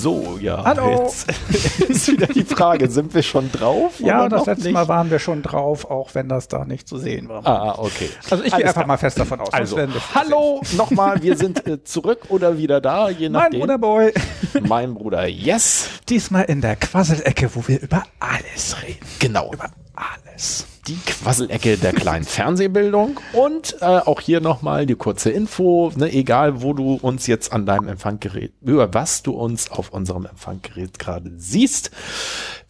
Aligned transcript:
So, 0.00 0.38
ja. 0.40 0.62
Hallo. 0.64 1.02
Jetzt 1.02 1.28
ist 1.88 2.06
wieder 2.12 2.28
die 2.28 2.44
Frage, 2.44 2.88
sind 2.88 3.12
wir 3.14 3.24
schon 3.24 3.50
drauf? 3.50 3.98
Ja, 3.98 4.28
das 4.28 4.46
letzte 4.46 4.66
nicht? 4.66 4.74
Mal 4.74 4.86
waren 4.86 5.10
wir 5.10 5.18
schon 5.18 5.42
drauf, 5.42 5.90
auch 5.90 6.14
wenn 6.14 6.28
das 6.28 6.46
da 6.46 6.64
nicht 6.64 6.86
zu 6.86 6.98
sehen 6.98 7.28
war. 7.28 7.44
Ah, 7.44 7.74
okay. 7.78 8.08
Also 8.30 8.44
ich 8.44 8.54
gehe 8.54 8.60
einfach 8.64 8.74
klar. 8.74 8.86
mal 8.86 8.96
fest 8.96 9.18
davon 9.18 9.40
aus. 9.40 9.52
Also, 9.52 9.76
hallo 10.14 10.62
nochmal, 10.76 11.20
wir 11.20 11.36
sind 11.36 11.66
äh, 11.66 11.82
zurück 11.82 12.26
oder 12.28 12.58
wieder 12.58 12.80
da, 12.80 13.08
je 13.10 13.28
Mein 13.28 13.42
nachdem. 13.42 13.60
Bruder 13.60 13.78
Boy. 13.78 14.12
mein 14.60 14.94
Bruder, 14.94 15.26
yes. 15.26 15.88
Diesmal 16.08 16.44
in 16.44 16.60
der 16.60 16.76
Quasselecke, 16.76 17.50
wo 17.56 17.66
wir 17.66 17.80
über 17.80 18.04
alles 18.20 18.76
reden. 18.80 19.04
Genau. 19.18 19.52
Über 19.52 19.68
alles. 19.96 20.67
Die 20.88 20.96
Quasselecke 21.04 21.76
der 21.76 21.92
kleinen 21.92 22.24
Fernsehbildung. 22.24 23.20
Und 23.34 23.76
äh, 23.82 23.84
auch 23.84 24.22
hier 24.22 24.40
nochmal 24.40 24.86
die 24.86 24.94
kurze 24.94 25.28
Info, 25.28 25.92
ne, 25.94 26.10
egal 26.10 26.62
wo 26.62 26.72
du 26.72 26.94
uns 26.94 27.26
jetzt 27.26 27.52
an 27.52 27.66
deinem 27.66 27.88
Empfanggerät, 27.88 28.54
über 28.62 28.94
was 28.94 29.22
du 29.22 29.32
uns 29.32 29.70
auf 29.70 29.90
unserem 29.90 30.24
Empfanggerät 30.24 30.98
gerade 30.98 31.30
siehst. 31.36 31.90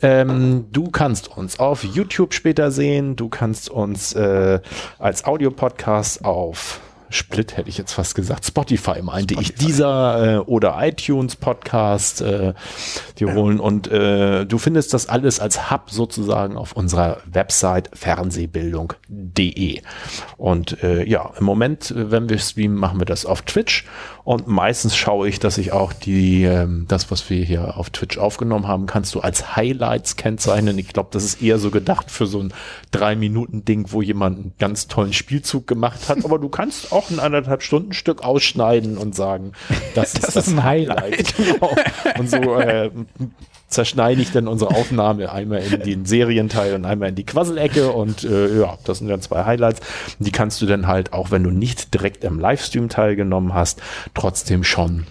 Ähm, 0.03 0.67
du 0.73 0.91
kannst 0.91 1.29
uns 1.37 1.61
auf 1.61 1.85
YouTube 1.85 2.35
später 2.35 2.73
sehen, 2.73 3.15
du 3.15 3.29
kannst 3.29 3.71
uns 3.71 4.15
äh, 4.15 4.59
als 4.99 5.25
Audiopodcast 5.25 6.25
auf 6.25 6.81
Split 7.11 7.57
hätte 7.57 7.69
ich 7.69 7.79
jetzt 7.79 7.93
fast 7.93 8.15
gesagt, 8.15 8.45
Spotify 8.45 9.03
meinte 9.03 9.35
ich, 9.41 9.55
dieser 9.55 10.37
äh, 10.37 10.39
oder 10.39 10.77
iTunes 10.81 11.37
Podcast 11.37 12.21
äh, 12.21 12.55
die 13.19 13.27
holen. 13.27 13.61
Und 13.61 13.89
äh, 13.89 14.45
du 14.47 14.59
findest 14.59 14.95
das 14.95 15.09
alles 15.09 15.41
als 15.41 15.71
Hub 15.71 15.91
sozusagen 15.91 16.57
auf 16.57 16.73
unserer 16.73 17.19
Website 17.27 17.91
fernsehbildung.de 17.93 19.83
und 20.37 20.83
äh, 20.83 21.05
ja, 21.05 21.33
im 21.39 21.45
Moment, 21.45 21.91
äh, 21.91 22.11
wenn 22.11 22.29
wir 22.29 22.39
streamen, 22.39 22.77
machen 22.77 23.01
wir 23.01 23.07
das 23.07 23.27
auf 23.27 23.43
Twitch 23.43 23.85
und 24.29 24.47
meistens 24.47 24.95
schaue 24.95 25.27
ich, 25.27 25.41
dass 25.41 25.57
ich 25.57 25.73
auch 25.73 25.95
die, 25.95 26.45
ähm, 26.45 26.85
das, 26.87 27.11
was 27.11 27.31
wir 27.31 27.43
hier 27.43 27.79
auf 27.79 27.89
Twitch 27.89 28.19
aufgenommen 28.19 28.69
haben, 28.69 28.85
kannst 28.85 29.15
du 29.15 29.21
als 29.21 29.57
Highlights 29.57 30.17
kennzeichnen. 30.17 30.77
Ich 30.79 30.89
glaube, 30.89 31.09
das 31.13 31.25
ist 31.25 31.41
eher 31.41 31.59
so 31.59 31.71
gedacht 31.71 32.11
für 32.11 32.27
so 32.27 32.41
ein 32.41 32.53
drei 32.91 33.17
Minuten 33.17 33.65
Ding, 33.65 33.87
wo 33.91 34.03
jemand 34.03 34.39
einen 34.39 34.53
ganz 34.59 34.87
tollen 34.87 35.15
Spielzug 35.15 35.67
gemacht 35.67 36.11
hat, 36.11 36.27
aber 36.27 36.39
du 36.39 36.51
kannst 36.51 36.93
auch 36.93 37.09
ein 37.09 37.21
anderthalb 37.21 37.63
Stunden 37.63 37.95
Stück 37.95 38.23
ausschneiden 38.23 38.99
und 38.99 39.15
sagen, 39.15 39.53
das, 39.95 40.13
ist 40.13 40.37
das 40.37 40.49
ein 40.49 40.63
Highlight. 40.63 41.35
genau. 41.39 41.75
Und 42.19 42.29
so 42.29 42.37
äh, 42.57 42.91
zerschneide 43.69 44.21
ich 44.21 44.33
dann 44.33 44.49
unsere 44.49 44.75
Aufnahme 44.75 45.31
einmal 45.31 45.61
in 45.61 45.83
den 45.83 46.05
Serienteil 46.07 46.75
und 46.75 46.85
einmal 46.85 47.11
in 47.11 47.15
die 47.15 47.27
Quasselecke 47.27 47.93
und 47.93 48.25
äh, 48.25 48.59
ja, 48.61 48.79
das 48.85 48.99
sind 48.99 49.09
dann 49.09 49.21
zwei 49.21 49.45
Highlights. 49.45 49.81
Die 50.19 50.33
kannst 50.33 50.61
du 50.63 50.67
dann 50.67 50.87
halt, 50.87 51.13
auch 51.13 51.31
wenn 51.31 51.45
du 51.45 51.51
nicht 51.51 51.93
direkt 51.95 52.25
im 52.25 52.39
Livestream 52.41 52.89
teilgenommen 52.89 53.55
hast, 53.55 53.83
trotzdem 54.15 54.65
schon 54.65 55.07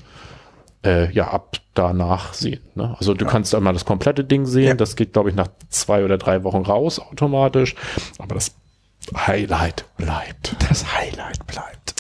äh, 0.84 1.12
ja 1.12 1.30
ab 1.30 1.58
danach 1.74 2.34
sehen. 2.34 2.62
Ne? 2.76 2.96
Also 2.98 3.14
du 3.14 3.26
kannst 3.26 3.54
einmal 3.54 3.74
das 3.74 3.86
komplette 3.86 4.24
Ding 4.24 4.46
sehen. 4.46 4.70
Ja. 4.70 4.74
Das 4.74 4.96
geht, 4.96 5.14
glaube 5.14 5.30
ich, 5.30 5.36
nach 5.36 5.50
zwei 5.70 6.04
oder 6.04 6.18
drei 6.18 6.44
Wochen 6.44 6.64
raus 6.64 7.00
automatisch. 7.00 7.76
Aber 8.18 8.34
das 8.34 8.56
Highlight 9.16 9.86
bleibt. 9.98 10.56
Das 10.68 10.94
Highlight 10.98 11.46
bleibt. 11.48 11.96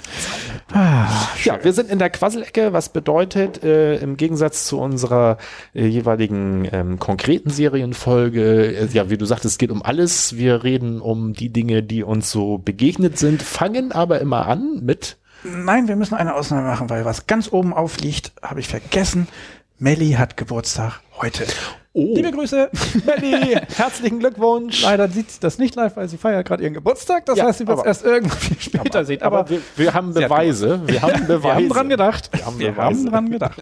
Ah, 0.73 1.07
Ja, 1.43 1.63
wir 1.63 1.73
sind 1.73 1.89
in 1.89 1.99
der 1.99 2.09
Quasselecke, 2.09 2.73
was 2.73 2.89
bedeutet, 2.89 3.63
äh, 3.63 3.95
im 3.97 4.17
Gegensatz 4.17 4.65
zu 4.65 4.79
unserer 4.79 5.37
äh, 5.73 5.85
jeweiligen 5.85 6.67
ähm, 6.71 6.99
konkreten 6.99 7.49
Serienfolge, 7.49 8.75
äh, 8.75 8.87
ja, 8.91 9.09
wie 9.09 9.17
du 9.17 9.25
sagtest, 9.25 9.53
es 9.53 9.57
geht 9.57 9.71
um 9.71 9.81
alles. 9.81 10.35
Wir 10.35 10.63
reden 10.63 10.99
um 11.01 11.33
die 11.33 11.49
Dinge, 11.49 11.83
die 11.83 12.03
uns 12.03 12.31
so 12.31 12.57
begegnet 12.57 13.17
sind, 13.17 13.41
fangen 13.41 13.91
aber 13.91 14.19
immer 14.19 14.47
an 14.47 14.81
mit 14.83 15.17
Nein, 15.43 15.87
wir 15.87 15.95
müssen 15.95 16.15
eine 16.15 16.33
Ausnahme 16.33 16.67
machen, 16.67 16.89
weil 16.89 17.05
was 17.05 17.27
ganz 17.27 17.51
oben 17.53 17.73
aufliegt, 17.73 18.33
habe 18.41 18.59
ich 18.59 18.67
vergessen. 18.67 19.27
Melli 19.77 20.13
hat 20.13 20.35
Geburtstag 20.35 20.99
heute. 21.21 21.45
Oh. 21.99 22.13
Liebe 22.13 22.29
Grüße. 22.31 22.69
Melli, 23.07 23.57
herzlichen 23.75 24.19
Glückwunsch. 24.19 24.83
Leider 24.83 25.07
sieht 25.07 25.31
sie 25.31 25.39
das 25.39 25.57
nicht 25.57 25.73
live, 25.73 25.97
weil 25.97 26.07
sie 26.07 26.17
feiert 26.17 26.47
gerade 26.47 26.61
ihren 26.61 26.75
Geburtstag. 26.75 27.25
Das 27.25 27.39
Ja, 27.39 27.45
heißt, 27.45 27.57
sie 27.57 27.67
wird 27.67 27.77
es 27.77 27.79
aber- 27.79 27.87
erst 27.87 28.05
irgendwie 28.05 28.55
später 28.59 29.03
sehen. 29.03 29.23
Aber, 29.23 29.39
Aber 29.39 29.49
wir, 29.49 29.61
wir 29.75 29.93
haben 29.95 30.13
Beweise. 30.13 30.79
Wir 30.85 31.01
haben 31.01 31.25
Beweise. 31.25 31.43
wir 31.43 31.55
haben 31.55 31.69
dran 31.69 31.89
gedacht. 31.89 32.29
Wir 32.31 32.45
haben 32.45 32.59
Wir 32.59 32.75
haben 32.75 33.05
dran 33.07 33.31
gedacht. 33.31 33.61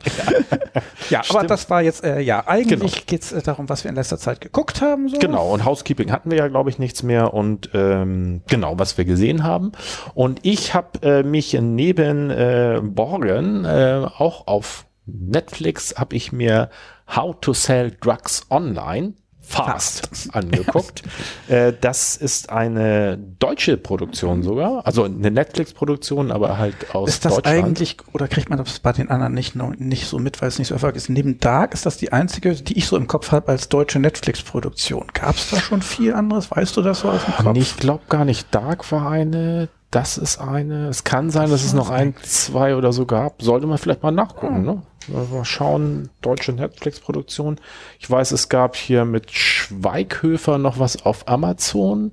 ja, 1.10 1.20
aber 1.20 1.26
Stimmt. 1.26 1.50
das 1.52 1.70
war 1.70 1.82
jetzt, 1.82 2.04
äh, 2.04 2.20
ja, 2.20 2.44
eigentlich 2.46 2.92
Genau. 2.92 3.04
geht's 3.08 3.32
äh, 3.32 3.42
darum, 3.42 3.70
was 3.70 3.86
wir 3.86 3.90
in 3.90 3.96
letzter 3.96 4.18
Zeit 4.18 4.42
geguckt 4.42 4.82
haben. 4.82 5.08
So. 5.08 5.18
Genau, 5.18 5.54
und 5.54 5.64
Housekeeping 5.64 6.12
hatten 6.12 6.30
wir 6.30 6.38
ja, 6.38 6.50
glaube 6.50 6.70
ich, 6.70 6.78
nichts 6.78 7.04
mehr. 7.04 7.34
Und 7.34 7.70
ähm, 7.74 8.42
genau, 8.50 8.78
was 8.78 8.98
wir 8.98 9.06
gesehen 9.06 9.46
haben. 9.46 9.72
Und 10.14 10.40
ich 10.44 10.74
habe 10.74 11.02
äh, 11.04 11.24
mich 11.24 11.54
neben 11.54 12.30
äh, 12.32 12.82
Borgen 12.84 13.64
äh, 13.64 14.06
auch 14.18 14.48
auf 14.48 14.86
Netflix 15.06 15.96
habe 15.98 16.16
ich 16.16 16.32
mir 16.32 16.70
How 17.16 17.36
to 17.40 17.54
Sell 17.54 17.92
Drugs 18.02 18.46
Online 18.50 19.14
Fast 19.48 20.10
angeguckt. 20.34 21.04
äh, 21.50 21.72
das 21.80 22.18
ist 22.18 22.50
eine 22.50 23.16
deutsche 23.38 23.78
Produktion 23.78 24.42
sogar, 24.42 24.84
also 24.88 25.04
eine 25.04 25.30
Netflix-Produktion, 25.30 26.32
aber 26.32 26.58
halt 26.58 26.96
aus 26.96 27.10
Ist 27.10 27.26
das 27.26 27.36
Deutschland. 27.36 27.56
eigentlich, 27.68 27.98
oder 28.14 28.28
kriegt 28.28 28.50
man 28.50 28.58
das 28.58 28.80
bei 28.80 28.92
den 28.92 29.12
anderen 29.12 29.36
nicht, 29.36 29.56
noch- 29.56 29.76
nicht 29.78 30.08
so 30.08 30.18
mit, 30.18 30.42
weil 30.42 30.48
es 30.48 30.58
nicht 30.58 30.70
so 30.70 30.74
erfolgreich 30.74 30.98
ist? 31.04 31.10
Neben 31.10 31.40
Dark 31.40 31.76
ist 31.76 31.86
das 31.86 31.98
die 31.98 32.12
einzige, 32.12 32.56
die 32.56 32.76
ich 32.76 32.88
so 32.88 32.98
im 32.98 33.06
Kopf 33.06 33.32
habe 33.32 33.50
als 33.50 33.70
deutsche 33.70 34.00
Netflix-Produktion. 34.00 35.06
Gab 35.14 35.36
es 35.36 35.52
da 35.52 35.58
schon 35.60 35.84
viel 35.84 36.16
anderes? 36.16 36.50
Weißt 36.50 36.76
du 36.76 36.82
das 36.82 37.02
so 37.02 37.10
aus 37.12 37.24
dem 37.24 37.36
Kopf? 37.36 37.54
Nee, 37.54 37.60
ich 37.60 37.78
glaube 37.78 38.02
gar 38.10 38.26
nicht. 38.26 38.48
Dark 38.50 38.92
war 38.92 39.12
eine, 39.12 39.70
das 39.92 40.18
ist 40.18 40.40
eine. 40.42 40.88
Es 40.88 41.04
kann 41.04 41.30
sein, 41.30 41.52
dass 41.52 41.64
es 41.64 41.74
noch 41.74 41.92
ein, 41.92 42.16
zwei 42.24 42.76
oder 42.76 42.92
so 42.92 43.06
gab. 43.06 43.44
Sollte 43.44 43.68
man 43.68 43.78
vielleicht 43.78 44.02
mal 44.02 44.10
nachgucken, 44.10 44.64
ne? 44.64 44.82
Mal 45.08 45.46
schauen, 45.46 46.10
deutsche 46.22 46.54
Netflix-Produktion. 46.54 47.60
Ich 48.00 48.10
weiß, 48.10 48.32
es 48.32 48.50
gab 48.50 48.76
hier 48.76 49.06
mit 49.06 49.32
Schweighöfer 49.32 50.58
noch 50.58 50.80
was 50.80 51.06
auf 51.06 51.28
Amazon. 51.28 52.12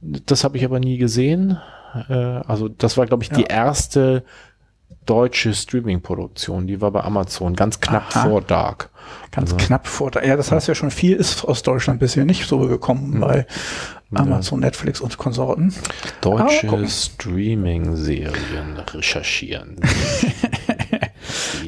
Das 0.00 0.44
habe 0.44 0.56
ich 0.56 0.64
aber 0.64 0.80
nie 0.80 0.98
gesehen. 0.98 1.58
Äh, 2.08 2.12
also 2.12 2.68
das 2.68 2.96
war, 2.96 3.06
glaube 3.06 3.22
ich, 3.22 3.30
die 3.30 3.44
erste 3.44 4.24
deutsche 5.06 5.54
Streaming-Produktion. 5.54 6.66
Die 6.66 6.80
war 6.80 6.90
bei 6.90 7.02
Amazon, 7.02 7.56
ganz 7.56 7.80
knapp 7.80 8.14
Aha. 8.14 8.28
vor 8.28 8.42
Dark. 8.42 8.90
Ganz 9.30 9.56
knapp 9.56 9.86
vor. 9.86 10.10
Ja, 10.22 10.36
das 10.36 10.52
heißt 10.52 10.68
ja 10.68 10.74
schon 10.74 10.90
viel 10.90 11.16
ist 11.16 11.44
aus 11.44 11.62
Deutschland 11.62 11.98
bisher 12.00 12.26
nicht 12.26 12.46
so 12.46 12.58
gekommen 12.58 13.20
bei 13.20 13.46
Amazon, 14.14 14.60
Netflix 14.60 15.00
und 15.00 15.16
Konsorten. 15.16 15.74
Deutsche. 16.20 16.88
Streaming-Serien 16.88 18.78
recherchieren. 18.92 19.80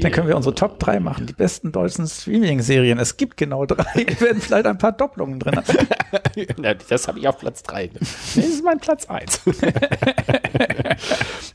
Dann 0.01 0.13
können 0.13 0.29
wir 0.29 0.37
unsere 0.37 0.55
Top 0.55 0.79
3 0.79 1.01
machen. 1.01 1.27
Die 1.27 1.33
besten 1.33 1.73
deutschen 1.73 2.07
Streaming-Serien. 2.07 2.99
Es 2.99 3.17
gibt 3.17 3.37
genau 3.37 3.67
drei. 3.67 3.85
Wir 3.95 4.21
werden 4.21 4.41
vielleicht 4.41 4.67
ein 4.67 4.79
paar 4.79 4.93
Doppelungen 4.93 5.41
drin 5.41 5.57
haben. 5.57 5.67
Das 6.89 7.09
habe 7.09 7.19
ich 7.19 7.29
auf 7.29 7.39
Platz 7.39 7.63
3. 7.63 7.89
Das 7.89 8.37
ist 8.37 8.65
mein 8.65 8.79
Platz 8.79 9.07
1. 9.07 9.41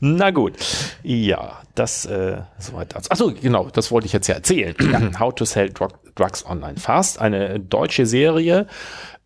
Na 0.00 0.30
gut. 0.30 0.54
Ja, 1.02 1.60
das 1.74 2.04
äh, 2.06 2.38
soweit 2.58 2.94
dazu. 2.94 3.10
Achso, 3.10 3.32
genau, 3.32 3.68
das 3.70 3.90
wollte 3.90 4.06
ich 4.06 4.12
jetzt 4.12 4.28
ja 4.28 4.34
erzählen. 4.34 4.74
How 5.18 5.34
to 5.34 5.44
Sell 5.44 5.70
Drug, 5.70 5.90
Drugs 6.14 6.44
Online 6.46 6.76
Fast, 6.76 7.20
eine 7.20 7.58
deutsche 7.58 8.06
Serie. 8.06 8.66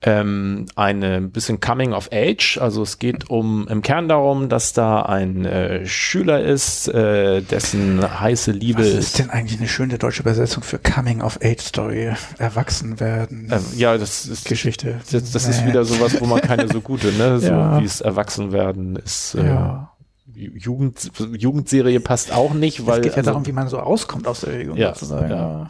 Ähm, 0.03 0.65
eine 0.77 1.21
bisschen 1.21 1.61
Coming 1.61 1.93
of 1.93 2.09
Age, 2.11 2.57
also 2.59 2.83
es 2.83 2.99
geht 2.99 3.29
um 3.29 3.69
im 3.69 3.83
Kern 3.83 4.09
darum, 4.09 4.49
dass 4.49 4.73
da 4.73 5.03
ein 5.03 5.45
äh, 5.45 5.85
Schüler 5.85 6.41
ist, 6.43 6.89
äh, 6.89 7.43
dessen 7.43 8.01
heiße 8.21 8.51
Liebe 8.51 8.79
Was 8.81 8.87
ist. 8.89 8.99
ist 8.99 9.19
denn 9.19 9.29
eigentlich 9.29 9.59
eine 9.61 9.69
schöne 9.69 9.99
deutsche 9.99 10.23
Übersetzung 10.23 10.63
für 10.63 10.79
Coming-of-Age-Story? 10.79 12.13
Erwachsen 12.39 12.99
werden. 12.99 13.49
Ähm, 13.53 13.63
ja, 13.77 13.99
das 13.99 14.25
ist 14.25 14.47
Geschichte. 14.47 15.01
Das, 15.13 15.33
das 15.33 15.47
ist 15.47 15.61
Nee. 15.65 15.69
wieder 15.69 15.85
sowas, 15.85 16.19
wo 16.19 16.25
man 16.25 16.41
keine 16.41 16.67
so 16.69 16.81
gute, 16.81 17.13
ne? 17.13 17.39
So 17.39 17.49
Ja. 17.49 17.79
wie 17.81 17.85
es 17.85 18.01
Erwachsenwerden 18.01 18.97
ist. 18.97 19.35
Äh, 19.35 19.45
Ja. 19.49 19.93
Jugend, 20.35 21.11
Jugendserie 21.37 22.01
passt 22.01 22.33
auch 22.33 22.55
nicht, 22.55 22.87
weil 22.87 23.01
es 23.01 23.03
geht 23.03 23.13
ja 23.13 23.19
also, 23.19 23.31
darum, 23.33 23.47
wie 23.47 23.53
man 23.53 23.69
so 23.69 23.79
auskommt 23.81 24.27
aus 24.27 24.41
der 24.41 24.63
Jugend 24.63 24.79
Ja, 24.79 24.95
sozusagen. 24.95 25.29
ja. 25.31 25.67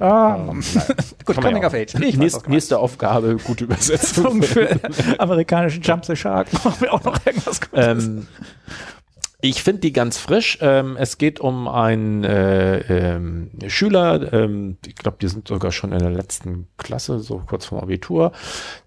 Ah, 0.00 0.36
ähm, 0.36 0.62
gut, 1.24 1.36
man 1.36 1.44
Coming 1.44 1.64
of. 1.64 1.74
Age. 1.74 1.94
Ich 2.00 2.16
Nächst, 2.16 2.48
nächste 2.48 2.78
Aufgabe, 2.78 3.36
gute 3.36 3.64
Übersetzung. 3.64 4.42
für 4.42 4.80
amerikanischen 5.18 5.82
Jump 5.82 6.04
the 6.04 6.16
Shark 6.16 6.52
machen 6.64 6.80
wir 6.80 6.92
auch 6.92 7.04
noch 7.04 7.24
irgendwas 7.24 7.60
Gutes. 7.60 8.04
ähm, 8.06 8.26
Ich 9.44 9.64
finde 9.64 9.80
die 9.80 9.92
ganz 9.92 10.18
frisch. 10.18 10.58
Ähm, 10.60 10.96
es 10.96 11.18
geht 11.18 11.40
um 11.40 11.66
einen 11.66 12.22
äh, 12.22 12.78
ähm, 12.78 13.50
Schüler, 13.66 14.32
ähm, 14.32 14.76
ich 14.86 14.94
glaube, 14.94 15.16
die 15.20 15.26
sind 15.26 15.48
sogar 15.48 15.72
schon 15.72 15.90
in 15.90 15.98
der 15.98 16.12
letzten 16.12 16.68
Klasse, 16.78 17.18
so 17.18 17.42
kurz 17.44 17.66
vorm 17.66 17.82
Abitur, 17.82 18.30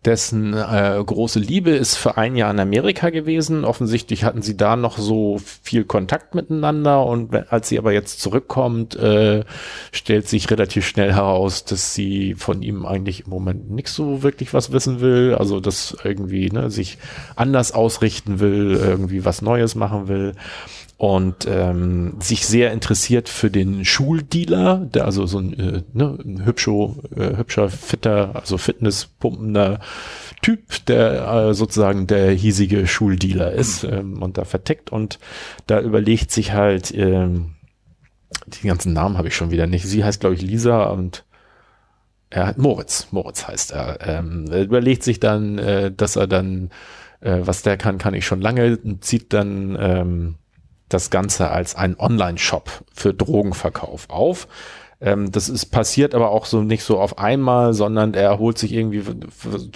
dessen 0.06 0.54
äh, 0.54 1.04
große 1.06 1.40
Liebe 1.40 1.72
ist 1.72 1.98
für 1.98 2.16
ein 2.16 2.38
Jahr 2.38 2.52
in 2.52 2.62
Amerika 2.62 3.10
gewesen. 3.10 3.66
Offensichtlich 3.66 4.24
hatten 4.24 4.42
sie 4.42 4.56
da 4.56 4.78
noch 4.78 4.98
so 4.98 5.42
viel 5.62 5.84
Kontakt 5.84 6.36
miteinander 6.36 7.06
und 7.06 7.36
als 7.52 7.68
sie 7.68 7.78
aber 7.78 7.92
jetzt 7.92 8.22
zurückkommt, 8.22 8.96
äh, 8.96 9.44
stellt 9.92 10.30
sich 10.30 10.50
relativ 10.50 10.88
schnell 10.88 11.12
heraus, 11.12 11.66
dass 11.66 11.94
sie 11.94 12.34
von 12.34 12.62
ihm 12.62 12.86
eigentlich 12.86 13.26
im 13.26 13.30
Moment 13.32 13.72
nicht 13.72 13.90
so 13.90 14.24
wirklich 14.24 14.54
was 14.54 14.72
wissen 14.72 15.02
will. 15.02 15.36
Also 15.38 15.60
dass 15.60 15.98
irgendwie 16.06 16.50
ne, 16.50 16.72
sich 16.72 16.98
anders 17.36 17.74
ausrichten 17.74 18.40
will, 18.40 18.80
irgendwie 18.82 19.26
was 19.26 19.42
Neues 19.42 19.76
machen 19.76 20.08
will 20.08 20.32
und 20.98 21.46
ähm, 21.46 22.16
sich 22.22 22.46
sehr 22.46 22.72
interessiert 22.72 23.28
für 23.28 23.52
den 23.52 23.84
Schuldealer, 23.84 24.78
der 24.78 25.06
also 25.06 25.26
so 25.26 25.40
ein, 25.40 25.60
äh, 25.60 25.84
ne, 25.94 26.18
ein 26.24 26.46
hübscher, 26.46 26.96
äh, 27.16 27.36
hübscher, 27.38 27.70
fitter, 27.70 28.32
also 28.36 28.58
fitnesspumpender 28.58 29.82
Typ, 30.42 30.86
der 30.86 31.28
äh, 31.28 31.54
sozusagen 31.54 32.08
der 32.08 32.32
hiesige 32.32 32.88
Schuldealer 32.88 33.52
ist 33.52 33.84
ähm, 33.84 34.22
und 34.22 34.38
da 34.38 34.46
vertickt 34.46 34.92
und 34.92 35.20
da 35.68 35.82
überlegt 35.82 36.32
sich 36.32 36.54
halt, 36.54 36.94
ähm, 36.96 37.56
die 38.48 38.68
ganzen 38.68 38.94
Namen 38.94 39.18
habe 39.18 39.28
ich 39.28 39.36
schon 39.36 39.52
wieder 39.52 39.68
nicht. 39.68 39.86
Sie 39.86 40.04
heißt, 40.04 40.20
glaube 40.22 40.36
ich, 40.36 40.42
Lisa 40.42 40.86
und 40.86 41.26
er 42.30 42.48
hat 42.48 42.58
Moritz, 42.58 43.08
Moritz 43.12 43.48
heißt 43.48 43.72
er. 43.72 44.00
Ähm, 44.02 44.46
er 44.50 44.64
überlegt 44.64 45.04
sich 45.04 45.20
dann, 45.20 45.58
äh, 45.58 45.92
dass 45.92 46.16
er 46.16 46.28
dann, 46.28 46.70
äh, 47.26 47.46
was 47.46 47.64
der 47.64 47.78
kann, 47.78 47.98
kann 47.98 48.14
ich 48.14 48.26
schon 48.26 48.42
lange, 48.42 48.80
zieht 49.02 49.34
dann 49.34 49.78
ähm, 49.80 50.36
das 50.88 51.10
Ganze 51.10 51.50
als 51.50 51.76
einen 51.76 51.96
Online-Shop 51.98 52.70
für 52.94 53.14
Drogenverkauf 53.14 54.10
auf. 54.10 54.48
Ähm, 55.02 55.32
das 55.32 55.50
ist 55.50 55.66
passiert 55.68 56.16
aber 56.16 56.30
auch 56.30 56.46
so 56.46 56.62
nicht 56.62 56.84
so 56.84 57.00
auf 57.00 57.18
einmal, 57.18 57.74
sondern 57.74 58.14
er 58.14 58.40
holt 58.40 58.58
sich 58.58 58.72
irgendwie, 58.72 59.04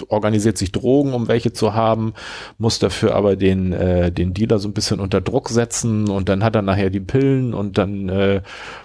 organisiert 0.07 0.57
sich 0.57 0.71
Drogen, 0.71 1.13
um 1.13 1.27
welche 1.27 1.51
zu 1.51 1.73
haben, 1.73 2.13
muss 2.57 2.79
dafür 2.79 3.15
aber 3.15 3.35
den, 3.35 3.73
äh, 3.73 4.11
den 4.11 4.33
Dealer 4.33 4.59
so 4.59 4.69
ein 4.69 4.73
bisschen 4.73 5.01
unter 5.01 5.19
Druck 5.19 5.49
setzen 5.49 6.07
und 6.09 6.29
dann 6.29 6.43
hat 6.43 6.55
er 6.55 6.61
nachher 6.61 6.89
die 6.89 7.01
Pillen 7.01 7.53
und 7.53 7.77
dann 7.77 8.07
äh, 8.07 8.41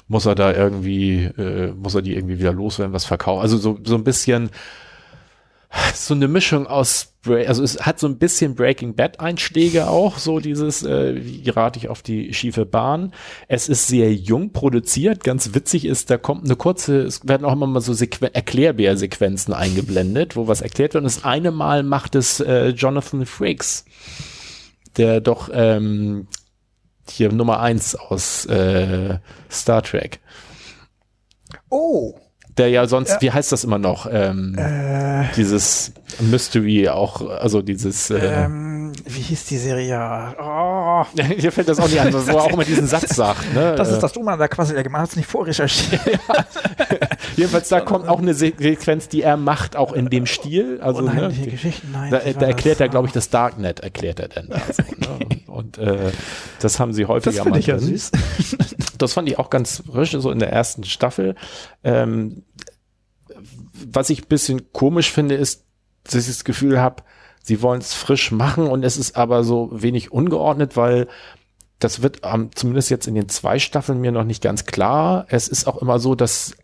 muss 0.08 0.26
er 0.26 0.34
da 0.34 0.52
irgendwie, 0.52 1.25
äh, 1.25 1.72
muss 1.72 1.94
er 1.94 2.02
die 2.02 2.16
irgendwie 2.16 2.40
wieder 2.40 2.52
loswerden, 2.52 2.94
was 2.94 3.05
verkaufen. 3.05 3.43
Also 3.43 3.56
so, 3.58 3.78
so 3.84 3.94
ein 3.94 4.05
bisschen 4.05 4.50
so 5.94 6.15
eine 6.15 6.29
Mischung 6.29 6.67
aus, 6.67 7.15
also 7.26 7.62
es 7.62 7.81
hat 7.81 7.99
so 7.99 8.06
ein 8.06 8.19
bisschen 8.19 8.55
Breaking 8.55 8.94
Bad 8.94 9.21
Einschläge 9.21 9.88
auch, 9.88 10.19
so 10.19 10.41
dieses, 10.41 10.82
äh, 10.82 11.15
wie 11.17 11.43
gerate 11.43 11.79
ich 11.79 11.88
auf 11.88 12.03
die 12.03 12.32
schiefe 12.35 12.67
Bahn. 12.67 13.12
Es 13.49 13.69
ist 13.69 13.87
sehr 13.87 14.12
jung 14.12 14.53
produziert, 14.53 15.25
ganz 15.25 15.55
witzig 15.55 15.85
ist, 15.85 16.11
da 16.11 16.19
kommt 16.19 16.44
eine 16.44 16.56
kurze, 16.56 17.03
es 17.03 17.26
werden 17.26 17.44
auch 17.44 17.53
immer 17.53 17.67
mal 17.67 17.81
so 17.81 17.93
Sequ 17.93 18.25
Erklärbär-Sequenzen 18.25 19.55
eingeblendet, 19.55 20.37
wo 20.37 20.47
was 20.49 20.61
erklärt 20.61 20.94
wird 20.94 21.03
und 21.03 21.05
das 21.05 21.25
eine 21.25 21.50
Mal 21.50 21.82
macht 21.82 22.15
es 22.15 22.41
äh, 22.41 22.69
Jonathan 22.69 23.26
Frakes, 23.26 23.85
der 24.97 25.21
doch 25.21 25.50
ähm, 25.53 26.29
hier 27.09 27.32
Nummer 27.32 27.61
eins 27.61 27.94
aus 27.97 28.47
äh, 28.47 29.19
Star 29.50 29.82
Trek. 29.82 30.21
Oh 31.69 32.15
der 32.56 32.69
ja 32.69 32.87
sonst, 32.87 33.11
ja. 33.11 33.21
wie 33.23 33.31
heißt 33.33 33.53
das 33.53 33.65
immer 33.65 33.79
noch? 33.79 34.06
Ähm, 34.11 34.56
äh, 34.56 35.25
dieses 35.37 35.93
Mystery 36.21 36.89
auch, 36.89 37.29
also 37.29 37.62
dieses. 37.62 38.11
Äh, 38.11 38.45
ähm, 38.45 38.74
wie 39.06 39.21
hieß 39.21 39.45
die 39.47 39.59
Serie? 39.59 40.35
Oh. 40.41 41.05
Hier 41.37 41.53
fällt 41.53 41.69
das 41.69 41.79
auch 41.79 41.89
nicht 41.89 42.01
an, 42.01 42.12
wo 42.12 42.19
er 42.19 42.43
auch 42.43 42.53
immer 42.53 42.65
diesen 42.65 42.87
Satz 42.87 43.15
sagt. 43.15 43.55
Ne? 43.55 43.75
Das 43.77 43.91
ist 43.91 44.01
das 44.01 44.12
Dumme 44.12 44.33
an 44.33 44.39
der 44.39 44.49
Quassel, 44.49 44.75
der 44.75 44.83
gemacht 44.83 45.03
hat 45.03 45.11
es 45.11 45.17
nicht 45.17 45.29
vorrecherchiert. 45.29 46.01
ja. 46.06 46.45
Jedenfalls, 47.37 47.69
da 47.69 47.81
kommt 47.81 48.09
auch 48.09 48.21
eine 48.21 48.35
Sequenz, 48.35 49.09
die 49.09 49.23
er 49.23 49.37
macht, 49.37 49.77
auch 49.77 49.93
in 49.93 50.09
dem 50.09 50.27
Stil. 50.27 50.81
Also, 50.81 51.03
ne, 51.03 51.33
Geschichten, 51.33 51.91
nein. 51.93 52.11
Da, 52.11 52.19
da 52.19 52.47
erklärt 52.47 52.81
er, 52.81 52.89
glaube 52.89 53.06
ich, 53.09 53.12
das 53.12 53.29
Darknet, 53.29 53.81
erklärt 53.81 54.21
er 54.21 54.29
denn 54.29 54.49
da. 54.49 54.61
So, 54.73 54.83
ne? 54.83 55.43
Und 55.47 55.79
äh, 55.79 56.11
das 56.61 56.81
haben 56.81 56.93
sie 56.93 57.07
häufiger 57.07 57.45
das 57.45 57.45
mal. 57.45 57.59
Ich 57.59 57.67
ja 57.67 57.79
süß. 57.79 58.11
Das 58.99 59.12
fand 59.12 59.29
ich 59.29 59.39
auch 59.39 59.50
ganz 59.50 59.83
frisch, 59.87 60.12
so 60.12 60.31
in 60.31 60.39
der 60.39 60.50
ersten 60.50 60.85
Staffel. 60.85 61.35
Ähm, 61.85 62.43
was 63.87 64.11
ich 64.11 64.23
ein 64.23 64.29
bisschen 64.29 64.73
komisch 64.73 65.12
finde, 65.12 65.35
ist, 65.35 65.65
dass 66.05 66.15
ich 66.15 66.27
das 66.27 66.45
Gefühl 66.45 66.81
habe, 66.81 67.03
sie 67.44 67.61
wollen 67.61 67.81
es 67.81 67.93
frisch 67.93 68.32
machen 68.32 68.67
und 68.67 68.82
es 68.85 68.96
ist 68.96 69.17
aber 69.17 69.44
so 69.44 69.69
wenig 69.70 70.11
ungeordnet, 70.11 70.76
weil 70.76 71.08
das 71.79 72.00
wird 72.00 72.23
ähm, 72.25 72.50
zumindest 72.55 72.88
jetzt 72.88 73.06
in 73.06 73.14
den 73.14 73.29
zwei 73.29 73.58
Staffeln 73.58 74.00
mir 74.00 74.12
noch 74.12 74.25
nicht 74.25 74.43
ganz 74.43 74.64
klar. 74.64 75.26
Es 75.29 75.49
ist 75.49 75.67
auch 75.67 75.76
immer 75.82 75.99
so, 75.99 76.14
dass 76.14 76.56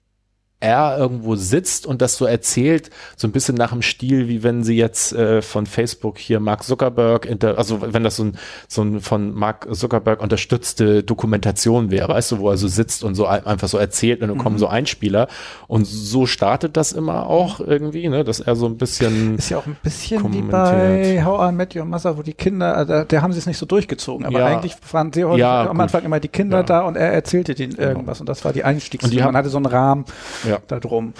er 0.61 0.99
irgendwo 0.99 1.37
sitzt 1.37 1.87
und 1.87 2.03
das 2.03 2.17
so 2.17 2.27
erzählt, 2.27 2.91
so 3.17 3.27
ein 3.27 3.33
bisschen 3.33 3.57
nach 3.57 3.73
dem 3.73 3.81
Stil, 3.81 4.29
wie 4.29 4.43
wenn 4.43 4.63
sie 4.63 4.77
jetzt 4.77 5.13
äh, 5.15 5.41
von 5.41 5.65
Facebook 5.65 6.19
hier 6.19 6.39
Mark 6.39 6.65
Zuckerberg, 6.65 7.29
also 7.57 7.81
wenn 7.81 8.05
das 8.05 8.17
so 8.17 8.25
ein, 8.25 8.39
so 8.69 8.83
ein 8.83 9.01
von 9.01 9.35
Mark 9.35 9.67
Zuckerberg 9.75 10.21
unterstützte 10.23 11.03
Dokumentation 11.03 11.91
wäre, 11.91 12.09
weißt 12.09 12.33
du, 12.33 12.39
wo 12.39 12.51
er 12.51 12.59
so 12.59 12.69
sitzt 12.69 13.05
und 13.05 13.15
so 13.15 13.27
einfach 13.27 13.69
so 13.69 13.79
erzählt 13.79 14.21
und 14.21 14.29
dann 14.29 14.37
mhm. 14.37 14.43
kommen 14.43 14.59
so 14.59 14.67
Einspieler 14.67 15.29
und 15.67 15.87
so 15.87 16.27
startet 16.27 16.77
das 16.77 16.93
immer 16.93 17.27
auch 17.27 17.61
irgendwie, 17.61 18.09
ne, 18.09 18.23
dass 18.23 18.41
er 18.41 18.55
so 18.55 18.67
ein 18.67 18.77
bisschen 18.77 19.39
ist 19.39 19.49
ja 19.49 19.59
auch 19.59 19.67
ein 19.67 19.79
bisschen 19.83 20.33
wie 20.33 20.43
bei 20.43 21.23
How 21.25 21.51
I 21.51 21.55
Met 21.55 21.75
Your 21.75 21.87
Mother, 21.87 22.19
wo 22.19 22.23
die 22.23 22.35
Kinder, 22.35 22.77
also 22.77 22.93
da, 22.93 23.05
da 23.05 23.23
haben 23.23 23.33
sie 23.33 23.39
es 23.39 23.47
nicht 23.47 23.59
so 23.59 23.65
durchgezogen, 23.65 24.27
aber 24.27 24.41
ja. 24.41 24.47
eigentlich 24.47 24.77
waren 24.93 25.11
sehr 25.13 25.27
häufig 25.27 25.41
ja, 25.41 25.69
am. 25.69 25.81
Anfang 25.81 26.05
immer 26.05 26.21
die 26.21 26.29
Kinder 26.29 26.59
ja. 26.59 26.63
da 26.63 26.81
und 26.83 26.97
er 26.97 27.13
erzählte 27.13 27.55
denen 27.55 27.75
genau. 27.75 27.89
irgendwas 27.89 28.21
und 28.21 28.29
das 28.29 28.45
war 28.45 28.53
die 28.53 28.65
Einstiegs. 28.65 29.05
Und 29.05 29.13
die 29.13 29.21
man 29.21 29.35
hatte 29.35 29.49
so 29.49 29.57
einen 29.57 29.65
Rahmen 29.65 30.05
ja. 30.51 30.61
darum. 30.67 31.15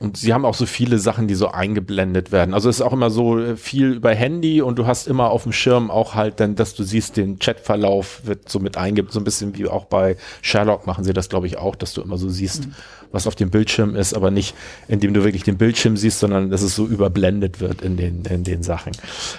Und 0.00 0.16
sie 0.16 0.32
haben 0.32 0.46
auch 0.46 0.54
so 0.54 0.64
viele 0.64 0.98
Sachen, 0.98 1.28
die 1.28 1.34
so 1.34 1.48
eingeblendet 1.48 2.32
werden. 2.32 2.54
Also 2.54 2.70
es 2.70 2.76
ist 2.76 2.82
auch 2.82 2.94
immer 2.94 3.10
so 3.10 3.38
äh, 3.38 3.56
viel 3.56 3.92
über 3.92 4.14
Handy 4.14 4.62
und 4.62 4.78
du 4.78 4.86
hast 4.86 5.06
immer 5.06 5.30
auf 5.30 5.42
dem 5.42 5.52
Schirm 5.52 5.90
auch 5.90 6.14
halt 6.14 6.40
dann, 6.40 6.56
dass 6.56 6.74
du 6.74 6.84
siehst, 6.84 7.18
den 7.18 7.38
Chatverlauf 7.38 8.22
wird 8.24 8.48
so 8.48 8.60
mit 8.60 8.78
eingebt, 8.78 9.12
so 9.12 9.20
ein 9.20 9.24
bisschen 9.24 9.58
wie 9.58 9.68
auch 9.68 9.84
bei 9.84 10.16
Sherlock 10.40 10.86
machen 10.86 11.04
sie 11.04 11.12
das, 11.12 11.28
glaube 11.28 11.46
ich, 11.46 11.58
auch, 11.58 11.76
dass 11.76 11.92
du 11.92 12.00
immer 12.00 12.16
so 12.16 12.30
siehst, 12.30 12.66
mhm. 12.66 12.74
was 13.12 13.26
auf 13.26 13.34
dem 13.34 13.50
Bildschirm 13.50 13.94
ist, 13.94 14.14
aber 14.14 14.30
nicht, 14.30 14.54
indem 14.88 15.12
du 15.12 15.22
wirklich 15.22 15.42
den 15.42 15.58
Bildschirm 15.58 15.98
siehst, 15.98 16.18
sondern 16.18 16.48
dass 16.50 16.62
es 16.62 16.74
so 16.74 16.86
überblendet 16.86 17.60
wird 17.60 17.82
in 17.82 17.98
den, 17.98 18.24
in 18.24 18.42
den 18.42 18.62
Sachen. 18.62 18.92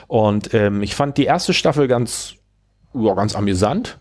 Und 0.05 0.53
ähm, 0.53 0.83
ich 0.83 0.93
fand 0.93 1.17
die 1.17 1.25
erste 1.25 1.55
Staffel 1.55 1.87
ganz, 1.87 2.35
ja, 2.93 3.15
ganz 3.15 3.35
amüsant 3.35 3.99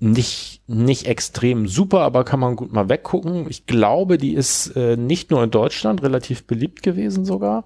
nicht, 0.00 0.62
nicht 0.66 1.06
extrem 1.06 1.68
super, 1.68 2.00
aber 2.00 2.24
kann 2.24 2.40
man 2.40 2.56
gut 2.56 2.72
mal 2.72 2.88
weggucken. 2.88 3.46
Ich 3.50 3.66
glaube, 3.66 4.16
die 4.16 4.34
ist 4.34 4.74
äh, 4.74 4.96
nicht 4.96 5.30
nur 5.30 5.44
in 5.44 5.50
Deutschland 5.50 6.02
relativ 6.02 6.46
beliebt 6.46 6.82
gewesen 6.82 7.26
sogar. 7.26 7.64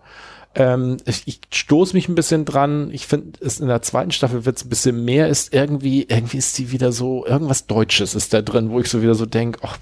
Ähm, 0.57 0.97
ich, 1.07 1.23
ich 1.27 1.41
stoße 1.53 1.95
mich 1.95 2.09
ein 2.09 2.17
bisschen 2.17 2.45
dran. 2.45 2.91
Ich 2.93 3.07
finde, 3.07 3.39
es 3.41 3.61
in 3.61 3.69
der 3.69 3.83
zweiten 3.83 4.11
Staffel 4.11 4.45
wird 4.45 4.57
es 4.57 4.65
ein 4.65 4.69
bisschen 4.69 5.05
mehr. 5.05 5.29
Ist 5.29 5.55
irgendwie, 5.55 6.07
irgendwie 6.09 6.39
ist 6.39 6.59
die 6.59 6.73
wieder 6.73 6.91
so, 6.91 7.25
irgendwas 7.25 7.69
Deutsches 7.69 8.17
ist 8.17 8.35
da 8.35 8.43
drin, 8.43 8.71
wo 8.71 8.81
ich 8.81 8.89
so 8.89 9.01
wieder 9.01 9.15
so 9.15 9.27
denke, 9.27 9.61
ach, 9.63 9.79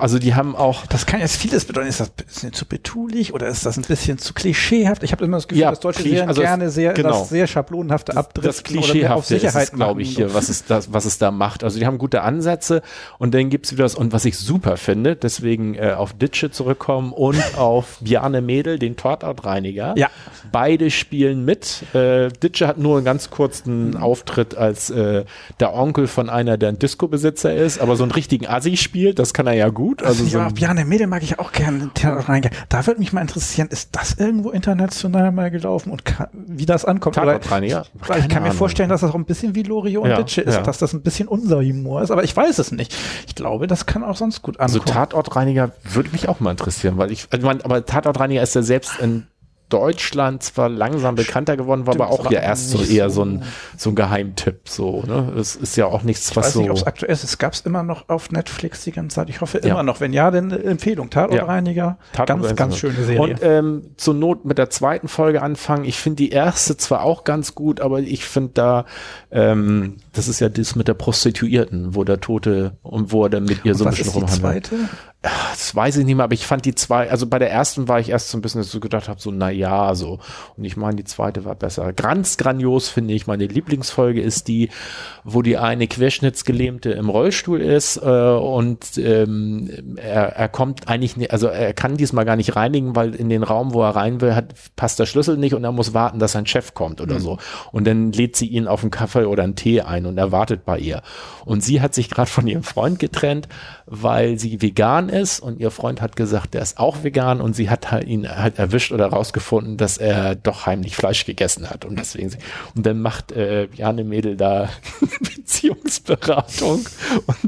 also 0.00 0.18
die 0.18 0.34
haben 0.34 0.54
auch. 0.56 0.86
Das 0.86 1.06
kann 1.06 1.20
jetzt 1.20 1.36
vieles 1.36 1.64
bedeuten. 1.64 1.88
Ist 1.88 2.00
das 2.00 2.10
ein 2.10 2.24
bisschen 2.26 2.52
zu 2.52 2.66
betulich 2.66 3.32
oder 3.32 3.46
ist 3.46 3.64
das 3.64 3.76
ein 3.76 3.84
bisschen 3.84 4.18
zu 4.18 4.34
klischeehaft? 4.34 5.02
Ich 5.02 5.12
habe 5.12 5.24
immer 5.24 5.38
das 5.38 5.48
Gefühl, 5.48 5.62
ja, 5.62 5.70
dass 5.70 5.80
deutsche 5.80 6.02
Serien 6.02 6.28
also 6.28 6.42
gerne 6.42 6.70
sehr, 6.70 6.92
genau. 6.92 7.10
das 7.10 7.28
sehr 7.28 7.46
schablonhafte 7.46 8.16
abdriften 8.16 8.42
das 8.42 8.62
Klischeehafte 8.62 9.06
oder 9.06 9.16
auf 9.16 9.24
Sicherheit 9.24 9.72
glaube 9.72 10.02
ich, 10.02 10.16
hier, 10.16 10.34
was 10.34 10.48
es, 10.48 10.64
da, 10.64 10.80
was 10.90 11.04
es 11.04 11.18
da 11.18 11.30
macht. 11.30 11.64
Also 11.64 11.78
die 11.78 11.86
haben 11.86 11.98
gute 11.98 12.22
Ansätze 12.22 12.82
und 13.18 13.34
dann 13.34 13.50
gibt's 13.50 13.72
wieder 13.72 13.84
das, 13.84 13.94
und 13.94 14.12
was 14.12 14.24
ich 14.24 14.36
super 14.38 14.76
finde, 14.76 15.16
deswegen 15.16 15.74
äh, 15.74 15.94
auf 15.96 16.12
Ditsche 16.12 16.50
zurückkommen 16.50 17.12
und 17.12 17.40
auf 17.56 17.98
Bjarne 18.00 18.42
Mädel, 18.42 18.78
den 18.78 18.96
Tatortreiniger. 18.96 19.94
Ja. 19.96 20.10
Beide 20.52 20.90
spielen 20.90 21.44
mit. 21.44 21.94
Äh, 21.94 22.28
Ditsche 22.28 22.66
hat 22.66 22.78
nur 22.78 22.96
einen 22.96 23.04
ganz 23.04 23.30
kurzen 23.30 23.90
mhm. 23.90 23.96
Auftritt 23.96 24.56
als 24.56 24.90
äh, 24.90 25.24
der 25.60 25.74
Onkel 25.74 26.06
von 26.06 26.28
einer, 26.28 26.58
der 26.58 26.70
ein 26.70 26.78
Disco-Besitzer 26.78 27.54
ist, 27.54 27.78
aber 27.78 27.96
so 27.96 28.02
einen 28.02 28.12
richtigen 28.12 28.46
Assi 28.46 28.76
spielt, 28.76 29.18
das 29.18 29.34
kann 29.36 29.46
er 29.46 29.52
ja 29.52 29.68
gut. 29.68 30.02
Also 30.02 30.24
ja, 30.24 30.30
so 30.30 30.38
ein 30.38 30.54
Bjarne 30.54 30.86
Mädel 30.86 31.06
mag 31.06 31.22
ich 31.22 31.38
auch 31.38 31.52
gerne 31.52 31.90
Da 31.94 32.86
würde 32.86 32.98
mich 32.98 33.12
mal 33.12 33.20
interessieren, 33.20 33.68
ist 33.70 33.90
das 33.92 34.14
irgendwo 34.14 34.50
international 34.50 35.30
mal 35.30 35.50
gelaufen 35.50 35.92
und 35.92 36.06
kann, 36.06 36.28
wie 36.32 36.64
das 36.64 36.86
ankommt? 36.86 37.18
Oder, 37.18 37.38
ja. 37.62 37.84
Ich 38.18 38.28
kann 38.30 38.42
mir 38.42 38.52
vorstellen, 38.52 38.88
dass 38.88 39.02
das 39.02 39.10
auch 39.10 39.14
ein 39.14 39.26
bisschen 39.26 39.54
wie 39.54 39.62
Loriot 39.62 40.04
und 40.04 40.10
ja, 40.10 40.16
Ditsche 40.16 40.40
ist, 40.40 40.54
ja. 40.54 40.62
dass 40.62 40.78
das 40.78 40.94
ein 40.94 41.02
bisschen 41.02 41.28
unser 41.28 41.58
Humor 41.58 42.00
ist, 42.00 42.10
aber 42.10 42.24
ich 42.24 42.34
weiß 42.34 42.58
es 42.58 42.72
nicht. 42.72 42.96
Ich 43.26 43.34
glaube, 43.34 43.66
das 43.66 43.84
kann 43.84 44.02
auch 44.04 44.16
sonst 44.16 44.40
gut 44.40 44.58
also 44.58 44.78
ankommen. 44.78 44.96
Also 44.96 45.06
Tatortreiniger 45.06 45.72
würde 45.84 46.10
mich 46.12 46.30
auch 46.30 46.40
mal 46.40 46.52
interessieren, 46.52 46.96
weil 46.96 47.12
ich, 47.12 47.28
also 47.30 47.46
mein, 47.46 47.60
aber 47.60 47.84
Tatortreiniger 47.84 48.42
ist 48.42 48.54
ja 48.54 48.62
selbst 48.62 49.02
ein 49.02 49.26
Deutschland 49.68 50.42
zwar 50.42 50.68
langsam 50.68 51.14
bekannter 51.16 51.56
geworden 51.56 51.86
war, 51.86 51.94
Stimmt, 51.94 52.08
aber 52.10 52.20
auch 52.26 52.30
ja 52.30 52.40
erst 52.40 52.70
so 52.70 52.82
eher 52.82 53.10
so- 53.10 53.24
ein, 53.24 53.42
so 53.76 53.90
ein 53.90 53.94
Geheimtipp. 53.96 54.68
So, 54.68 55.02
ne? 55.06 55.32
Es 55.38 55.56
ist 55.56 55.76
ja 55.76 55.86
auch 55.86 56.02
nichts, 56.02 56.30
Ich 56.30 56.36
was 56.36 56.46
weiß 56.46 56.52
so. 56.54 56.60
nicht, 56.60 56.70
ob 56.70 56.76
es 56.76 56.82
aktuell 56.84 57.12
ist. 57.12 57.24
Es 57.24 57.38
gab 57.38 57.52
es 57.52 57.60
immer 57.62 57.82
noch 57.82 58.08
auf 58.08 58.30
Netflix 58.30 58.84
die 58.84 58.92
ganze 58.92 59.16
Zeit. 59.16 59.28
Ich 59.30 59.40
hoffe 59.40 59.60
Ja. 59.64 59.70
immer 59.70 59.82
noch. 59.82 60.00
Wenn 60.00 60.12
ja, 60.12 60.30
dann 60.30 60.50
äh, 60.52 60.56
Empfehlung. 60.56 61.10
Tatortreiniger. 61.10 61.98
Tatort 62.12 62.42
ganz, 62.42 62.56
ganz 62.56 62.72
so. 62.74 62.78
schöne 62.80 63.04
Serie. 63.04 63.20
Und 63.20 63.38
ähm, 63.42 63.82
zur 63.96 64.14
Not 64.14 64.44
mit 64.44 64.58
der 64.58 64.70
zweiten 64.70 65.08
Folge 65.08 65.42
anfangen. 65.42 65.84
Ich 65.84 65.96
finde 65.98 66.16
die 66.16 66.30
erste 66.30 66.76
zwar 66.76 67.02
auch 67.02 67.24
ganz 67.24 67.54
gut, 67.54 67.80
aber 67.80 67.98
ich 68.00 68.24
finde 68.24 68.50
da, 68.54 68.84
ähm, 69.30 69.96
das 70.12 70.28
ist 70.28 70.40
ja 70.40 70.48
das 70.48 70.76
mit 70.76 70.88
der 70.88 70.94
Prostituierten, 70.94 71.94
wo 71.94 72.04
der 72.04 72.20
Tote 72.20 72.76
und 72.82 73.12
wo 73.12 73.24
er 73.24 73.30
dann 73.30 73.44
mit 73.44 73.64
ihr 73.64 73.74
so 73.74 73.84
ein 73.84 73.90
bisschen 73.90 74.12
rumhandelt. 74.12 74.66
zweite? 74.66 74.76
Das 75.22 75.74
weiß 75.74 75.96
ich 75.96 76.04
nicht 76.04 76.14
mehr, 76.14 76.24
aber 76.24 76.34
ich 76.34 76.46
fand 76.46 76.64
die 76.66 76.74
zwei, 76.74 77.10
also 77.10 77.26
bei 77.26 77.38
der 77.40 77.50
ersten 77.50 77.88
war 77.88 77.98
ich 77.98 78.10
erst 78.10 78.28
so 78.30 78.38
ein 78.38 78.42
bisschen 78.42 78.62
so 78.62 78.78
gedacht 78.78 79.08
habe, 79.08 79.20
so 79.20 79.30
na 79.32 79.50
ja, 79.56 79.94
so. 79.94 80.18
Und 80.56 80.64
ich 80.64 80.76
meine, 80.76 80.96
die 80.96 81.04
zweite 81.04 81.44
war 81.44 81.54
besser. 81.54 81.92
Ganz 81.92 82.36
grandios 82.36 82.88
finde 82.88 83.14
ich, 83.14 83.26
meine 83.26 83.46
Lieblingsfolge 83.46 84.20
ist 84.20 84.48
die, 84.48 84.70
wo 85.24 85.42
die 85.42 85.56
eine 85.56 85.86
Querschnittsgelähmte 85.86 86.90
im 86.92 87.08
Rollstuhl 87.08 87.60
ist 87.60 87.96
äh, 87.96 88.00
und 88.00 88.98
ähm, 88.98 89.96
er, 89.96 90.36
er 90.36 90.48
kommt 90.48 90.88
eigentlich, 90.88 91.16
nicht, 91.16 91.32
also 91.32 91.48
er 91.48 91.74
kann 91.74 91.96
diesmal 91.96 92.24
gar 92.24 92.36
nicht 92.36 92.56
reinigen, 92.56 92.94
weil 92.96 93.14
in 93.14 93.28
den 93.28 93.42
Raum, 93.42 93.74
wo 93.74 93.82
er 93.82 93.96
rein 93.96 94.20
will, 94.20 94.34
hat, 94.34 94.54
passt 94.76 94.98
der 94.98 95.06
Schlüssel 95.06 95.36
nicht 95.36 95.54
und 95.54 95.64
er 95.64 95.72
muss 95.72 95.94
warten, 95.94 96.18
dass 96.18 96.32
sein 96.32 96.46
Chef 96.46 96.74
kommt 96.74 97.00
oder 97.00 97.20
so. 97.20 97.38
Und 97.72 97.86
dann 97.86 98.12
lädt 98.12 98.36
sie 98.36 98.46
ihn 98.46 98.68
auf 98.68 98.82
einen 98.82 98.90
Kaffee 98.90 99.24
oder 99.24 99.42
einen 99.42 99.56
Tee 99.56 99.80
ein 99.80 100.06
und 100.06 100.18
er 100.18 100.32
wartet 100.32 100.64
bei 100.64 100.78
ihr. 100.78 101.02
Und 101.44 101.62
sie 101.62 101.80
hat 101.80 101.94
sich 101.94 102.10
gerade 102.10 102.30
von 102.30 102.46
ihrem 102.46 102.62
Freund 102.62 102.98
getrennt, 102.98 103.48
weil 103.86 104.38
sie 104.38 104.60
vegan 104.62 105.08
ist 105.08 105.40
und 105.40 105.60
ihr 105.60 105.70
Freund 105.70 106.00
hat 106.00 106.16
gesagt, 106.16 106.54
der 106.54 106.62
ist 106.62 106.78
auch 106.78 107.04
vegan 107.04 107.40
und 107.40 107.54
sie 107.54 107.70
hat 107.70 107.90
halt 107.92 108.06
ihn 108.06 108.28
halt 108.28 108.58
erwischt 108.58 108.92
oder 108.92 109.06
rausgefunden, 109.06 109.45
dass 109.76 109.98
er 109.98 110.34
doch 110.34 110.66
heimlich 110.66 110.96
Fleisch 110.96 111.24
gegessen 111.24 111.70
hat. 111.70 111.84
Und 111.84 111.98
deswegen 111.98 112.30
und 112.74 112.86
dann 112.86 113.00
macht 113.00 113.32
äh, 113.32 113.68
Jane 113.74 114.04
Mädel 114.04 114.36
da 114.36 114.68
Beziehungsberatung. 115.36 116.86
Und, 117.26 117.38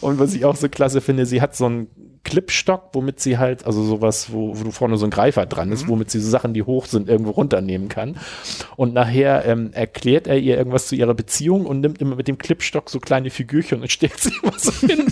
und 0.00 0.18
was 0.18 0.34
ich 0.34 0.44
auch 0.44 0.56
so 0.56 0.68
klasse 0.68 1.00
finde, 1.00 1.26
sie 1.26 1.40
hat 1.40 1.56
so 1.56 1.66
einen 1.66 1.88
Clipstock, 2.30 2.90
womit 2.92 3.18
sie 3.18 3.38
halt, 3.38 3.66
also 3.66 3.82
sowas, 3.82 4.32
wo, 4.32 4.56
wo 4.56 4.62
du 4.62 4.70
vorne 4.70 4.96
so 4.96 5.04
ein 5.04 5.10
Greifer 5.10 5.46
dran 5.46 5.72
ist, 5.72 5.88
womit 5.88 6.12
sie 6.12 6.20
so 6.20 6.30
Sachen, 6.30 6.54
die 6.54 6.62
hoch 6.62 6.86
sind, 6.86 7.08
irgendwo 7.08 7.32
runternehmen 7.32 7.88
kann. 7.88 8.16
Und 8.76 8.94
nachher 8.94 9.44
ähm, 9.46 9.70
erklärt 9.72 10.28
er 10.28 10.38
ihr 10.38 10.56
irgendwas 10.56 10.86
zu 10.86 10.94
ihrer 10.94 11.14
Beziehung 11.14 11.66
und 11.66 11.80
nimmt 11.80 12.00
immer 12.00 12.14
mit 12.14 12.28
dem 12.28 12.38
Clipstock 12.38 12.88
so 12.88 13.00
kleine 13.00 13.30
Figürchen 13.30 13.80
und 13.80 13.90
stellt 13.90 14.16
sie 14.20 14.32
immer 14.42 14.56
so 14.56 14.70
hin, 14.86 15.06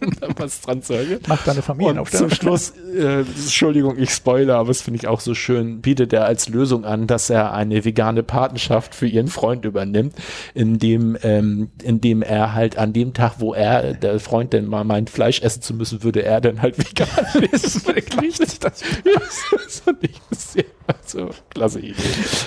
um 0.00 0.12
da 0.20 0.28
was 0.36 0.60
dran 0.60 0.82
zu 0.82 0.92
erinnern. 0.92 1.20
Macht 1.26 1.48
deine 1.48 1.58
Und 1.58 1.64
Familienaufstellung. 1.64 2.28
zum 2.28 2.36
Schluss, 2.36 2.74
äh, 2.96 3.22
Entschuldigung, 3.22 3.98
ich 3.98 4.10
spoiler, 4.10 4.58
aber 4.58 4.68
das 4.68 4.82
finde 4.82 4.98
ich 4.98 5.08
auch 5.08 5.18
so 5.18 5.34
schön, 5.34 5.80
bietet 5.80 6.12
er 6.12 6.26
als 6.26 6.48
Lösung 6.48 6.84
an, 6.84 7.08
dass 7.08 7.28
er 7.28 7.54
eine 7.54 7.84
vegane 7.84 8.22
Patenschaft 8.22 8.94
für 8.94 9.08
ihren 9.08 9.26
Freund 9.26 9.64
übernimmt, 9.64 10.14
indem, 10.54 11.18
ähm, 11.24 11.70
indem 11.82 12.22
er 12.22 12.54
halt 12.54 12.78
an 12.78 12.92
dem 12.92 13.14
Tag, 13.14 13.34
wo 13.40 13.52
er, 13.52 13.94
der 13.94 14.20
Freund 14.20 14.52
denn 14.52 14.66
mal 14.66 14.84
meint, 14.84 15.10
Fleisch 15.10 15.42
essen 15.42 15.60
zu 15.60 15.74
müssen, 15.74 16.04
würde 16.04 16.22
er 16.22 16.35
dann 16.40 16.60
halt 16.62 16.78
vegan 16.78 17.08
essen. 17.52 17.86
Wirklich, 17.86 18.38
das, 18.38 18.58
das, 18.58 18.80
das 19.04 19.80
fand 19.80 20.02
ich 20.04 20.20
sehr, 20.30 20.64
also, 20.86 21.30
klasse 21.50 21.80
Idee. 21.80 21.94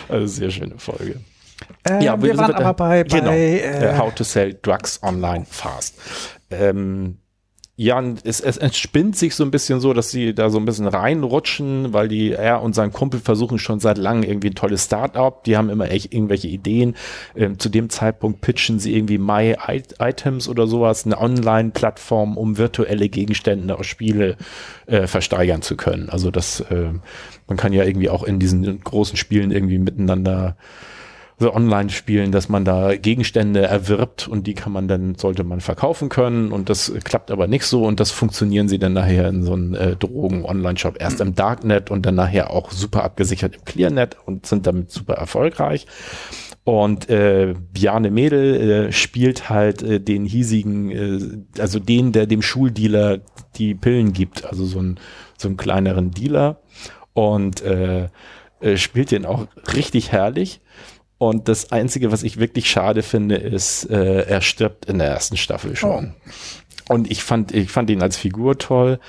Also 0.08 0.28
sehr 0.28 0.52
schöne 0.52 0.78
Folge. 0.78 1.20
Äh, 1.88 2.04
Ja, 2.04 2.22
wir 2.22 2.30
sind 2.30 2.38
waren 2.40 2.52
da- 2.52 2.58
aber 2.60 2.74
bei, 2.74 3.04
bei 3.04 3.20
genau, 3.20 3.32
äh, 3.32 3.60
äh, 3.92 3.98
How 3.98 4.14
to 4.14 4.24
Sell 4.24 4.58
Drugs 4.62 5.00
Online 5.04 5.46
Fast. 5.50 5.96
Ähm, 6.52 7.18
ja, 7.82 8.04
es, 8.26 8.42
es 8.42 8.58
entspinnt 8.58 9.16
sich 9.16 9.36
so 9.36 9.46
ein 9.46 9.52
bisschen 9.52 9.80
so, 9.80 9.94
dass 9.94 10.12
sie 10.12 10.36
da 10.36 10.50
so 10.50 10.58
ein 10.58 10.66
bisschen 10.66 10.86
reinrutschen, 10.86 11.94
weil 11.94 12.10
die, 12.10 12.34
er 12.34 12.62
und 12.62 12.76
sein 12.76 12.92
Kumpel 12.92 13.22
versuchen 13.22 13.58
schon 13.58 13.80
seit 13.80 13.98
langem 13.98 14.24
irgendwie 14.24 14.50
ein 14.50 14.56
tolles 14.56 14.84
Start-up. 14.84 15.46
Die 15.46 15.56
haben 15.56 15.70
immer 15.70 15.90
echt 15.90 16.14
irgendwelche 16.14 16.50
Ideen. 16.50 16.96
Ähm, 17.38 17.58
zu 17.58 17.70
dem 17.70 17.90
Zeitpunkt 17.90 18.42
pitchen 18.42 18.80
sie 18.80 18.94
irgendwie 18.94 19.18
My 19.18 19.56
Items 19.98 20.50
oder 20.50 20.68
sowas, 20.68 21.06
eine 21.06 21.22
Online-Plattform, 21.22 22.36
um 22.36 22.58
virtuelle 22.58 23.08
Gegenstände 23.08 23.80
aus 23.80 23.86
Spiele 23.86 24.36
äh, 24.88 25.08
versteigern 25.08 25.62
zu 25.62 25.78
können. 25.78 26.10
Also 26.10 26.32
das, 26.32 26.60
äh, 26.60 26.90
man 27.48 27.56
kann 27.56 27.72
ja 27.72 27.86
irgendwie 27.86 28.10
auch 28.10 28.24
in 28.24 28.40
diesen 28.40 28.82
großen 28.84 29.16
Spielen 29.16 29.52
irgendwie 29.52 29.80
miteinander 29.80 30.58
so 31.40 31.54
online 31.54 31.90
spielen, 31.90 32.32
dass 32.32 32.50
man 32.50 32.66
da 32.66 32.96
Gegenstände 32.96 33.62
erwirbt 33.62 34.28
und 34.28 34.46
die 34.46 34.54
kann 34.54 34.74
man 34.74 34.88
dann, 34.88 35.16
sollte 35.16 35.44
man 35.44 35.62
verkaufen 35.62 36.10
können 36.10 36.52
und 36.52 36.70
das 36.70 36.94
klappt 37.04 37.32
aber 37.32 37.48
nicht 37.48 37.66
so 37.66 37.86
und 37.86 38.00
das 38.00 38.12
funktionieren 38.12 38.68
sie 38.68 38.78
dann 38.78 38.94
nachher 38.94 39.30
in 39.30 39.44
so 39.44 39.54
einem 39.54 39.74
äh, 39.74 39.96
Drogen-Online-Shop 39.96 40.98
erst 41.00 41.22
im 41.22 41.36
Darknet 41.36 41.92
und 41.92 42.06
dann 42.06 42.16
nachher 42.16 42.52
auch 42.52 42.72
super 42.72 43.04
abgesichert 43.04 43.56
im 43.56 43.66
Clearnet 43.66 44.18
und 44.26 44.46
sind 44.46 44.68
damit 44.68 44.92
super 44.92 45.14
erfolgreich. 45.14 45.88
Und 46.66 47.10
äh, 47.10 47.56
Bjarne 47.74 48.12
Mädel 48.12 48.88
äh, 48.90 48.92
spielt 48.92 49.50
halt 49.50 49.82
äh, 49.82 50.00
den 50.00 50.26
hiesigen, 50.26 50.92
äh, 50.92 51.62
also 51.62 51.80
den, 51.80 52.12
der 52.12 52.28
dem 52.28 52.42
Schuldealer 52.42 53.20
die 53.56 53.74
Pillen 53.74 54.14
gibt, 54.14 54.46
also 54.46 54.66
so 54.66 54.80
ein 54.80 55.00
so 55.38 55.48
einen 55.48 55.58
kleineren 55.58 56.12
Dealer 56.12 56.60
und 57.14 57.62
äh, 57.62 58.10
äh, 58.62 58.78
spielt 58.78 59.12
den 59.12 59.26
auch 59.26 59.48
richtig 59.74 60.12
herrlich. 60.12 60.62
Und 61.20 61.50
das 61.50 61.74
Einzige, 61.74 62.14
was 62.14 62.24
ich 62.24 62.40
wirklich 62.40 62.70
schade 62.70 63.04
finde, 63.04 63.36
ist, 63.36 63.84
äh, 63.90 64.22
er 64.24 64.40
stirbt 64.40 64.86
in 64.86 65.00
der 65.00 65.10
ersten 65.10 65.36
Staffel 65.36 65.76
schon. 65.76 66.16
Und 66.88 67.12
ich 67.12 67.24
fand, 67.24 67.54
ich 67.54 67.70
fand 67.70 67.90
ihn 67.90 68.02
als 68.02 68.16
Figur 68.16 68.58
toll. 68.58 69.00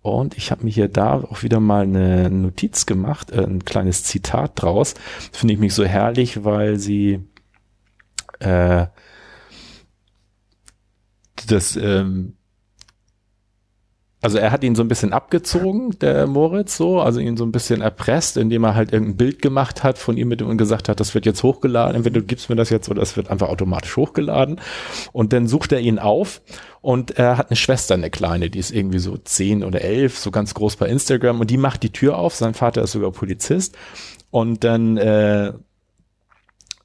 Und 0.00 0.36
ich 0.36 0.50
habe 0.50 0.64
mir 0.64 0.70
hier 0.70 0.88
da 0.88 1.22
auch 1.22 1.42
wieder 1.42 1.60
mal 1.60 1.82
eine 1.82 2.30
Notiz 2.30 2.86
gemacht, 2.86 3.30
äh, 3.30 3.44
ein 3.44 3.66
kleines 3.66 4.02
Zitat 4.02 4.62
draus. 4.62 4.94
Finde 5.30 5.52
ich 5.52 5.60
mich 5.60 5.74
so 5.74 5.84
herrlich, 5.84 6.42
weil 6.42 6.78
sie 6.78 7.20
äh, 8.40 8.86
das 11.46 11.76
ähm, 11.76 12.38
also 14.22 14.38
er 14.38 14.52
hat 14.52 14.62
ihn 14.62 14.76
so 14.76 14.82
ein 14.82 14.88
bisschen 14.88 15.12
abgezogen, 15.12 15.98
der 15.98 16.28
Moritz, 16.28 16.76
so, 16.76 17.00
also 17.00 17.18
ihn 17.18 17.36
so 17.36 17.44
ein 17.44 17.50
bisschen 17.50 17.80
erpresst, 17.80 18.36
indem 18.36 18.62
er 18.62 18.76
halt 18.76 18.92
irgendein 18.92 19.16
Bild 19.16 19.42
gemacht 19.42 19.82
hat 19.82 19.98
von 19.98 20.16
ihm 20.16 20.28
mit 20.28 20.40
ihm 20.40 20.46
und 20.48 20.58
gesagt 20.58 20.88
hat, 20.88 21.00
das 21.00 21.12
wird 21.14 21.26
jetzt 21.26 21.42
hochgeladen, 21.42 21.96
entweder 21.96 22.20
du 22.20 22.26
gibst 22.26 22.48
mir 22.48 22.54
das 22.54 22.70
jetzt 22.70 22.88
oder 22.88 23.02
es 23.02 23.16
wird 23.16 23.30
einfach 23.30 23.48
automatisch 23.48 23.96
hochgeladen. 23.96 24.60
Und 25.12 25.32
dann 25.32 25.48
sucht 25.48 25.72
er 25.72 25.80
ihn 25.80 25.98
auf 25.98 26.40
und 26.80 27.10
er 27.18 27.36
hat 27.36 27.50
eine 27.50 27.56
Schwester, 27.56 27.94
eine 27.94 28.10
kleine, 28.10 28.48
die 28.48 28.60
ist 28.60 28.70
irgendwie 28.70 29.00
so 29.00 29.16
zehn 29.16 29.64
oder 29.64 29.82
elf, 29.82 30.16
so 30.16 30.30
ganz 30.30 30.54
groß 30.54 30.76
bei 30.76 30.86
Instagram 30.86 31.40
und 31.40 31.50
die 31.50 31.58
macht 31.58 31.82
die 31.82 31.90
Tür 31.90 32.16
auf, 32.16 32.36
sein 32.36 32.54
Vater 32.54 32.82
ist 32.82 32.92
sogar 32.92 33.10
Polizist 33.10 33.76
und 34.30 34.62
dann 34.62 34.98
äh, 34.98 35.52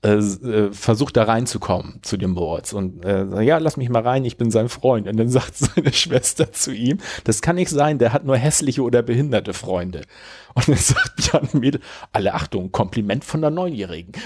versucht 0.01 1.17
da 1.17 1.23
reinzukommen 1.23 1.99
zu 2.03 2.17
dem 2.17 2.31
Moritz 2.31 2.71
und 2.71 3.03
äh, 3.03 3.41
ja, 3.41 3.57
lass 3.57 3.77
mich 3.77 3.89
mal 3.89 4.03
rein, 4.03 4.23
ich 4.25 4.37
bin 4.37 4.51
sein 4.51 4.69
Freund. 4.69 5.07
Und 5.07 5.17
dann 5.17 5.29
sagt 5.37 5.57
seine 5.57 5.91
Schwester 5.91 6.51
zu 6.51 6.71
ihm, 6.71 6.99
das 7.23 7.41
kann 7.41 7.55
nicht 7.55 7.69
sein, 7.69 7.97
der 7.97 8.13
hat 8.13 8.23
nur 8.23 8.37
hässliche 8.37 8.83
oder 8.83 9.01
behinderte 9.01 9.53
Freunde. 9.53 10.03
Und 10.53 10.67
dann 10.67 10.75
sagt 10.75 11.13
Jan 11.33 11.49
Mädel, 11.53 11.81
alle 12.11 12.33
Achtung, 12.33 12.71
Kompliment 12.71 13.25
von 13.25 13.41
der 13.41 13.49
Neunjährigen. 13.49 14.13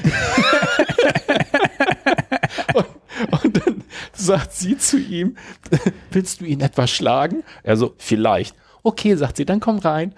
und, 2.74 2.86
und 3.44 3.66
dann 3.66 3.84
sagt 4.14 4.54
sie 4.54 4.78
zu 4.78 4.98
ihm, 4.98 5.38
willst 6.12 6.42
du 6.42 6.46
ihn 6.46 6.62
etwa 6.62 6.86
schlagen? 6.88 7.44
Er 7.64 7.78
so, 7.78 7.94
vielleicht. 7.98 8.56
Okay, 8.84 9.16
sagt 9.16 9.38
sie, 9.38 9.46
dann 9.46 9.60
komm 9.60 9.80
rein. 9.80 10.14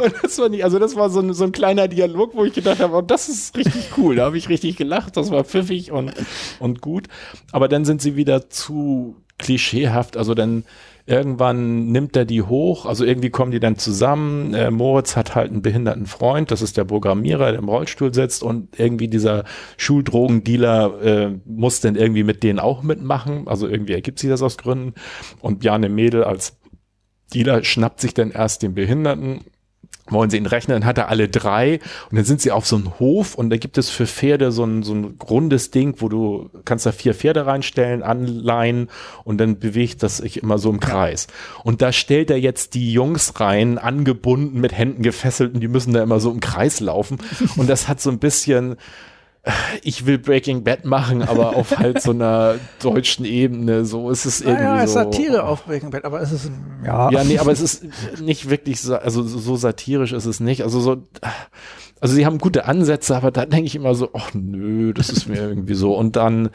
Und 0.04 0.14
das 0.22 0.38
war 0.38 0.48
nicht, 0.48 0.64
also 0.64 0.78
das 0.78 0.96
war 0.96 1.10
so 1.10 1.20
ein, 1.20 1.32
so 1.34 1.44
ein 1.44 1.52
kleiner 1.52 1.88
Dialog, 1.88 2.34
wo 2.34 2.44
ich 2.44 2.54
gedacht 2.54 2.80
habe, 2.80 2.96
oh, 2.96 3.02
das 3.02 3.28
ist 3.28 3.56
richtig 3.56 3.90
cool. 3.96 4.16
Da 4.16 4.24
habe 4.24 4.38
ich 4.38 4.48
richtig 4.48 4.76
gelacht, 4.76 5.16
das 5.16 5.30
war 5.30 5.44
pfiffig 5.44 5.92
und, 5.92 6.12
und 6.58 6.80
gut. 6.80 7.08
Aber 7.52 7.68
dann 7.68 7.84
sind 7.84 8.00
sie 8.00 8.16
wieder 8.16 8.48
zu 8.48 9.16
klischeehaft. 9.38 10.16
Also 10.16 10.34
dann 10.34 10.64
irgendwann 11.06 11.90
nimmt 11.90 12.16
er 12.16 12.24
die 12.24 12.42
hoch, 12.42 12.86
also 12.86 13.04
irgendwie 13.04 13.30
kommen 13.30 13.50
die 13.50 13.60
dann 13.60 13.76
zusammen. 13.76 14.54
Äh, 14.54 14.70
Moritz 14.70 15.16
hat 15.16 15.34
halt 15.34 15.50
einen 15.50 15.62
behinderten 15.62 16.06
Freund, 16.06 16.50
das 16.50 16.62
ist 16.62 16.76
der 16.76 16.84
Programmierer, 16.84 17.50
der 17.50 17.58
im 17.58 17.68
Rollstuhl 17.68 18.14
sitzt 18.14 18.42
und 18.42 18.78
irgendwie 18.78 19.08
dieser 19.08 19.44
Schuldrogendealer 19.76 21.02
äh, 21.02 21.38
muss 21.46 21.80
dann 21.80 21.96
irgendwie 21.96 22.22
mit 22.22 22.42
denen 22.42 22.60
auch 22.60 22.82
mitmachen. 22.82 23.48
Also 23.48 23.66
irgendwie 23.66 23.94
ergibt 23.94 24.20
sich 24.20 24.30
das 24.30 24.42
aus 24.42 24.56
Gründen. 24.56 24.94
Und 25.40 25.60
Bjarne 25.60 25.88
Mädel 25.88 26.22
als 26.22 26.58
Dealer 27.34 27.64
schnappt 27.64 28.00
sich 28.00 28.14
dann 28.14 28.30
erst 28.30 28.62
den 28.62 28.74
Behinderten 28.74 29.40
wollen 30.08 30.30
sie 30.30 30.36
ihn 30.36 30.46
rechnen, 30.46 30.80
dann 30.80 30.86
hat 30.86 30.98
er 30.98 31.08
alle 31.08 31.28
drei. 31.28 31.80
Und 32.10 32.16
dann 32.16 32.24
sind 32.24 32.40
sie 32.40 32.50
auf 32.50 32.66
so 32.66 32.76
einem 32.76 32.98
Hof 32.98 33.34
und 33.34 33.50
da 33.50 33.56
gibt 33.56 33.78
es 33.78 33.90
für 33.90 34.06
Pferde 34.06 34.52
so 34.52 34.64
ein, 34.64 34.82
so 34.82 34.94
ein 34.94 35.18
rundes 35.28 35.70
Ding, 35.70 35.96
wo 35.98 36.08
du 36.08 36.50
kannst 36.64 36.86
da 36.86 36.92
vier 36.92 37.14
Pferde 37.14 37.46
reinstellen, 37.46 38.02
anleihen 38.02 38.88
und 39.24 39.38
dann 39.38 39.58
bewegt 39.58 40.02
das 40.02 40.18
sich 40.18 40.42
immer 40.42 40.58
so 40.58 40.70
im 40.70 40.80
Kreis. 40.80 41.26
Und 41.64 41.82
da 41.82 41.92
stellt 41.92 42.30
er 42.30 42.38
jetzt 42.38 42.74
die 42.74 42.92
Jungs 42.92 43.38
rein, 43.40 43.78
angebunden, 43.78 44.60
mit 44.60 44.76
Händen 44.76 45.02
gefesselt 45.02 45.54
und 45.54 45.60
die 45.60 45.68
müssen 45.68 45.92
da 45.92 46.02
immer 46.02 46.20
so 46.20 46.30
im 46.30 46.40
Kreis 46.40 46.80
laufen. 46.80 47.18
Und 47.56 47.68
das 47.68 47.88
hat 47.88 48.00
so 48.00 48.10
ein 48.10 48.18
bisschen 48.18 48.76
ich 49.82 50.04
will 50.04 50.18
Breaking 50.18 50.64
Bad 50.64 50.84
machen, 50.84 51.22
aber 51.22 51.56
auf 51.56 51.78
halt 51.78 52.02
so 52.02 52.10
einer 52.10 52.56
deutschen 52.82 53.24
Ebene. 53.24 53.84
So 53.86 54.10
ist 54.10 54.26
es 54.26 54.40
irgendwie 54.42 54.64
Naja, 54.64 54.84
es 54.84 54.92
so. 54.92 54.98
Satire 54.98 55.44
auf 55.44 55.64
Breaking 55.64 55.90
Bad, 55.90 56.04
aber 56.04 56.20
es 56.20 56.30
ist, 56.30 56.50
ja. 56.84 57.10
Ja, 57.10 57.24
nee, 57.24 57.38
aber 57.38 57.52
es 57.52 57.60
ist 57.60 57.84
nicht 58.20 58.50
wirklich, 58.50 58.86
also 58.90 59.22
so 59.22 59.38
so 59.38 59.56
satirisch 59.56 60.12
ist 60.12 60.26
es 60.26 60.40
nicht. 60.40 60.62
Also 60.62 60.80
so, 60.80 61.08
also 62.00 62.14
sie 62.14 62.26
haben 62.26 62.38
gute 62.38 62.66
Ansätze, 62.66 63.16
aber 63.16 63.30
da 63.30 63.46
denke 63.46 63.66
ich 63.66 63.76
immer 63.76 63.94
so, 63.94 64.10
ach 64.12 64.30
nö, 64.34 64.92
das 64.92 65.08
ist 65.08 65.26
mir 65.26 65.38
irgendwie 65.38 65.74
so. 65.74 65.96
Und 65.96 66.16
dann, 66.16 66.50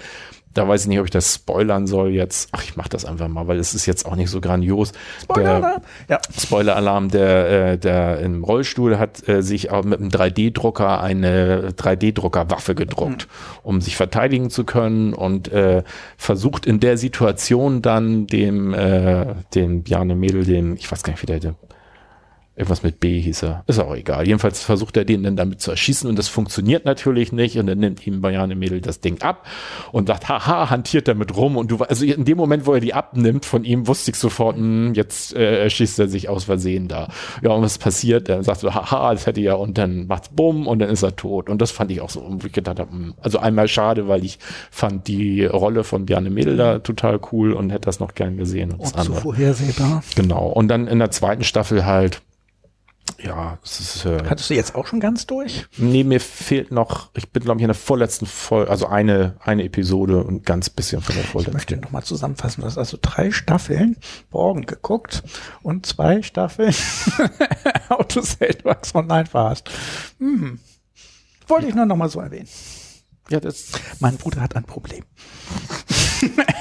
da 0.55 0.67
weiß 0.67 0.81
ich 0.83 0.88
nicht, 0.88 1.00
ob 1.00 1.05
ich 1.05 1.12
das 1.12 1.35
spoilern 1.35 1.85
soll 1.85 2.09
jetzt. 2.09 2.50
Ach, 2.53 2.63
ich 2.63 2.75
mach 2.75 2.88
das 2.88 3.05
einfach 3.05 3.27
mal, 3.27 3.47
weil 3.47 3.59
es 3.59 3.75
ist 3.75 3.85
jetzt 3.85 4.05
auch 4.07 4.15
nicht 4.15 4.29
so 4.31 4.41
grandios. 4.41 4.93
Spoiler, 5.21 5.59
Der- 5.59 5.81
ja. 6.09 6.19
Spoiler-Alarm, 6.39 7.09
der, 7.12 7.71
äh, 7.74 7.77
der 7.77 8.19
im 8.21 8.43
Rollstuhl 8.43 8.97
hat 8.97 9.27
äh, 9.29 9.43
sich 9.43 9.69
auch 9.69 9.83
mit 9.83 10.00
einem 10.00 10.09
3D-Drucker 10.09 11.01
eine 11.01 11.69
3D-Drucker-Waffe 11.77 12.74
gedruckt, 12.74 13.27
um 13.63 13.81
sich 13.81 13.95
verteidigen 13.95 14.50
zu 14.50 14.63
können 14.63 15.13
und 15.13 15.51
äh, 15.51 15.83
versucht 16.17 16.65
in 16.65 16.79
der 16.79 16.97
Situation 16.97 17.81
dann 17.81 18.25
dem, 18.27 18.74
äh, 18.74 19.35
dem 19.53 19.83
Bjarne 19.83 20.15
Mädel, 20.15 20.45
dem, 20.45 20.75
ich 20.75 20.91
weiß 20.91 21.03
gar 21.03 21.12
nicht, 21.13 21.21
wie 21.21 21.27
der, 21.27 21.39
der 21.39 21.55
Irgendwas 22.57 22.83
mit 22.83 23.01
B 23.01 23.19
hieß 23.19 23.43
er. 23.43 23.63
Ist 23.67 23.79
auch 23.79 23.93
egal. 23.93 24.25
Jedenfalls 24.25 24.63
versucht 24.63 24.95
er 24.95 25.03
den 25.03 25.24
dann 25.24 25.35
damit 25.35 25.59
zu 25.59 25.71
erschießen 25.71 26.09
und 26.09 26.17
das 26.17 26.29
funktioniert 26.29 26.85
natürlich 26.85 27.33
nicht 27.33 27.57
und 27.57 27.67
dann 27.67 27.79
nimmt 27.79 28.05
ihm 28.07 28.21
Bayane 28.21 28.55
Mädel 28.55 28.79
das 28.79 29.01
Ding 29.01 29.21
ab 29.21 29.45
und 29.91 30.07
sagt, 30.07 30.29
haha, 30.29 30.69
hantiert 30.69 31.09
damit 31.09 31.35
rum 31.35 31.57
und 31.57 31.69
du, 31.69 31.77
also 31.77 32.05
in 32.05 32.24
dem 32.24 32.38
Moment, 32.38 32.65
wo 32.65 32.74
er 32.74 32.79
die 32.79 32.93
abnimmt 32.93 33.45
von 33.45 33.65
ihm, 33.65 33.88
wusste 33.88 34.12
ich 34.12 34.17
sofort, 34.17 34.55
hm, 34.55 34.93
jetzt 34.93 35.35
äh, 35.35 35.63
erschießt 35.63 36.00
er 36.00 36.07
sich 36.07 36.29
aus 36.29 36.45
Versehen 36.45 36.88
da. 36.88 37.09
Ja, 37.43 37.51
und 37.51 37.62
was 37.62 37.77
passiert? 37.77 38.29
Er 38.29 38.41
sagt 38.43 38.62
so, 38.62 38.74
haha, 38.74 39.12
das 39.12 39.25
hätte 39.25 39.41
ja 39.41 39.55
und 39.55 39.77
dann 39.77 40.07
macht's 40.07 40.29
bumm 40.29 40.65
und 40.65 40.79
dann 40.79 40.89
ist 40.89 41.03
er 41.03 41.15
tot. 41.15 41.50
Und 41.50 41.62
das 41.62 41.71
fand 41.71 41.91
ich 41.91 42.00
auch 42.00 42.09
so, 42.09 42.25
wo 42.25 42.47
ich 42.47 42.53
gedacht 42.53 42.79
habe, 42.79 42.91
hm, 42.91 43.15
also 43.21 43.38
einmal 43.38 43.67
schade, 43.67 44.07
weil 44.07 44.24
ich 44.24 44.39
fand 44.71 45.09
die 45.09 45.45
Rolle 45.45 45.83
von 45.83 46.05
Bjarne 46.05 46.29
Mädel 46.29 46.55
da 46.55 46.79
total 46.79 47.19
cool 47.31 47.51
und 47.51 47.69
hätte 47.69 47.85
das 47.85 48.00
noch 48.00 48.15
gern 48.15 48.38
gesehen. 48.38 48.71
Und 48.71 48.81
das 48.81 48.93
Und 49.09 49.15
so 49.15 49.21
vorhersehbar. 49.21 50.03
Genau. 50.15 50.47
Und 50.47 50.69
dann 50.69 50.88
in 50.88 51.00
der 51.00 51.12
zweiten 51.12 51.43
Staffel 51.43 51.85
halt, 51.85 52.21
ja, 53.24 53.57
es 53.63 53.79
ist, 53.79 54.05
äh, 54.05 54.24
Hattest 54.29 54.50
du 54.50 54.53
jetzt 54.53 54.75
auch 54.75 54.88
schon 54.88 55.00
ganz 55.00 55.25
durch? 55.25 55.65
nee, 55.77 56.03
mir 56.03 56.19
fehlt 56.19 56.72
noch, 56.72 57.10
ich 57.15 57.29
bin 57.29 57.43
glaube 57.43 57.60
ich 57.60 57.63
in 57.63 57.67
der 57.69 57.75
vorletzten 57.75 58.25
Folge, 58.25 58.69
also 58.69 58.88
eine, 58.88 59.36
eine 59.39 59.63
Episode 59.63 60.24
und 60.24 60.45
ganz 60.45 60.69
bisschen 60.69 61.01
von 61.01 61.15
der 61.15 61.24
Ich 61.24 61.29
vorletzten. 61.31 61.53
möchte 61.53 61.77
nochmal 61.77 62.03
zusammenfassen. 62.03 62.62
Du 62.62 62.67
hast 62.67 62.77
also 62.77 62.98
drei 63.01 63.31
Staffeln 63.31 63.98
Borgen 64.29 64.65
geguckt 64.65 65.24
und 65.63 65.86
zwei 65.86 66.22
Staffeln 66.22 66.74
Autosales 67.89 68.93
online 68.95 69.27
warst. 69.31 69.69
Hm. 70.19 70.60
Wollte 71.48 71.67
ich 71.67 71.75
nur 71.75 71.86
nochmal 71.86 72.10
so 72.10 72.19
erwähnen. 72.19 72.48
Ja, 73.29 73.39
das, 73.39 73.72
Mein 74.00 74.17
Bruder 74.17 74.41
hat 74.41 74.55
ein 74.55 74.65
Problem. 74.65 75.03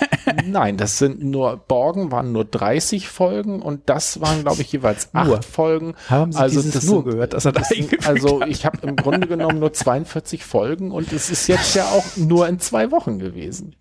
nein, 0.47 0.77
das 0.77 0.99
sind 0.99 1.23
nur, 1.23 1.57
Borgen 1.57 2.11
waren 2.13 2.33
nur 2.33 2.45
30 2.45 3.09
Folgen 3.09 3.61
und 3.63 3.83
das 3.89 4.21
waren 4.21 4.43
glaube 4.43 4.63
ich 4.63 4.73
jeweils 4.73 5.09
acht 5.15 5.27
Nur. 5.27 5.43
Folgen. 5.43 5.95
Haben 6.09 6.33
Sie 6.33 6.39
also 6.39 6.63
das 6.63 6.85
nur 6.85 7.03
sind, 7.03 7.11
gehört, 7.13 7.33
dass 7.35 7.45
er 7.45 7.53
da 7.53 7.61
das 7.61 7.69
sind, 7.69 8.07
Also 8.07 8.41
hat? 8.41 8.49
ich 8.49 8.65
habe 8.67 8.79
im 8.87 8.97
Grunde 8.97 9.27
genommen 9.27 9.59
nur 9.59 9.73
42 9.73 10.45
Folgen 10.45 10.91
und 10.93 11.13
es 11.13 11.31
ist 11.31 11.47
jetzt 11.47 11.75
ja 11.75 11.85
auch 11.87 12.05
nur 12.17 12.49
in 12.49 12.59
zwei 12.61 12.91
Wochen 12.91 13.19
gewesen. 13.19 13.77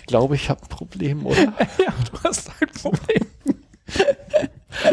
Ich 0.00 0.06
glaube, 0.06 0.34
ich 0.34 0.50
habe 0.50 0.62
ein 0.62 0.68
Problem, 0.68 1.26
oder? 1.26 1.36
Ja, 1.78 1.92
du 2.12 2.18
hast 2.24 2.50
ein 2.60 2.68
Problem. 2.68 3.26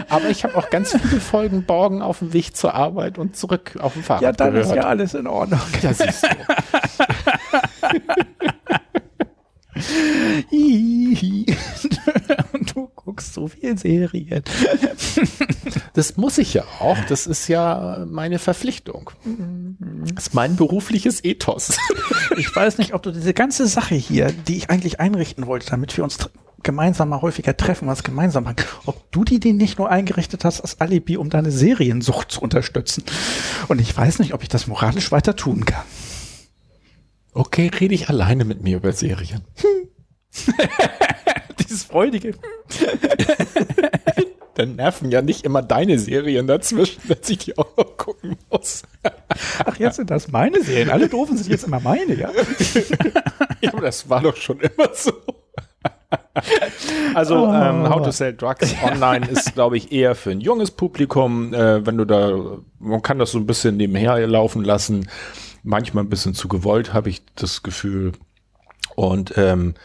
Aber 0.10 0.30
ich 0.30 0.44
habe 0.44 0.56
auch 0.56 0.70
ganz 0.72 0.92
viele 0.92 1.20
Folgen 1.22 1.64
Borgen 1.64 2.02
auf 2.02 2.20
dem 2.20 2.34
Weg 2.34 2.56
zur 2.58 2.74
Arbeit 2.74 3.18
und 3.20 3.36
zurück 3.38 3.78
auf 3.80 3.94
dem 3.94 4.02
Fahrrad 4.04 4.22
Ja, 4.24 4.32
dann 4.32 4.52
gehört. 4.54 4.66
ist 4.70 4.76
ja 4.76 4.84
alles 4.84 5.14
in 5.14 5.28
Ordnung. 5.28 5.60
Ja, 5.84 5.94
siehst 5.94 6.24
du. 6.24 6.28
Und 12.54 12.76
du 12.76 12.90
guckst 12.96 13.34
so 13.34 13.48
viel 13.48 13.78
Serien. 13.78 14.44
Das 15.94 16.18
muss 16.18 16.38
ich 16.38 16.54
ja 16.54 16.64
auch. 16.80 16.98
Das 17.08 17.28
ist 17.28 17.48
ja 17.48 18.06
meine 18.08 18.40
Verpflichtung. 18.40 19.12
Das 20.14 20.28
ist 20.28 20.34
mein 20.34 20.56
berufliches 20.56 21.24
Ethos. 21.24 21.78
Ich 22.38 22.56
weiß 22.56 22.78
nicht, 22.78 22.94
ob 22.94 23.02
du 23.02 23.12
diese 23.12 23.34
ganze 23.34 23.66
Sache 23.66 23.96
hier, 23.96 24.32
die 24.32 24.58
ich 24.58 24.70
eigentlich 24.70 25.00
einrichten 25.00 25.48
wollte, 25.48 25.72
damit 25.72 25.98
wir 25.98 26.04
uns 26.04 26.20
gemeinsam 26.62 27.10
mal 27.10 27.22
häufiger 27.22 27.56
treffen, 27.56 27.88
was 27.88 28.04
gemeinsam 28.04 28.44
machen, 28.44 28.58
ob 28.86 29.12
du 29.12 29.24
die, 29.24 29.40
die 29.40 29.54
nicht 29.54 29.80
nur 29.80 29.90
eingerichtet 29.90 30.46
hast 30.46 30.62
als 30.62 30.80
Alibi, 30.82 31.18
um 31.18 31.30
deine 31.30 31.50
Seriensucht 31.50 32.32
zu 32.32 32.42
unterstützen. 32.42 33.04
Und 33.70 33.80
ich 33.82 33.96
weiß 33.96 34.20
nicht, 34.20 34.34
ob 34.34 34.44
ich 34.44 34.50
das 34.50 34.68
moralisch 34.68 35.12
weiter 35.12 35.36
tun 35.36 35.66
kann. 35.66 35.84
Okay, 37.38 37.70
rede 37.80 37.94
ich 37.94 38.10
alleine 38.10 38.46
mit 38.46 38.64
mir 38.64 38.78
über 38.78 38.92
Serien. 38.94 39.42
Dieses 41.60 41.84
freudige. 41.84 42.34
Dann 44.56 44.76
nerven 44.76 45.12
ja 45.12 45.22
nicht 45.22 45.46
immer 45.46 45.62
deine 45.62 46.00
Serien 46.00 46.48
dazwischen, 46.48 47.00
dass 47.08 47.30
ich 47.30 47.38
die 47.38 47.56
auch 47.60 47.78
noch 47.78 47.96
gucken 47.96 48.38
muss. 48.50 48.82
Ach, 49.64 49.78
jetzt 49.78 49.98
sind 49.98 50.10
das 50.10 50.32
meine 50.32 50.64
Serien. 50.64 50.90
Alle 50.90 51.08
doofen 51.10 51.38
sind 51.38 51.48
jetzt 51.52 51.66
immer 51.68 51.80
meine, 51.80 52.16
ja? 52.16 52.32
Ja, 53.62 53.74
aber 53.74 53.82
das 53.82 54.08
war 54.10 54.22
doch 54.22 54.36
schon 54.36 54.60
immer 54.60 54.90
so. 54.94 55.12
Also 57.16 57.48
Oh. 57.48 57.54
ähm, 57.54 57.90
How 57.90 58.04
to 58.04 58.12
Sell 58.12 58.36
Drugs 58.36 58.76
Online 58.84 59.28
ist, 59.28 59.54
glaube 59.56 59.78
ich, 59.78 59.92
eher 59.92 60.14
für 60.16 60.30
ein 60.32 60.42
junges 60.42 60.70
Publikum. 60.72 61.54
Äh, 61.54 61.86
wenn 61.86 61.98
du 61.98 62.06
da, 62.06 62.60
man 62.80 63.02
kann 63.02 63.18
das 63.20 63.32
so 63.32 63.38
ein 63.40 63.46
bisschen 63.48 63.78
nebenher 63.78 64.26
laufen 64.28 64.64
lassen. 64.64 65.08
Manchmal 65.68 66.06
ein 66.06 66.10
bisschen 66.10 66.34
zu 66.34 66.48
gewollt, 66.48 66.94
habe 66.94 67.10
ich 67.10 67.22
das 67.36 67.62
Gefühl. 67.62 68.14
Und 68.96 69.34
ähm, 69.38 69.76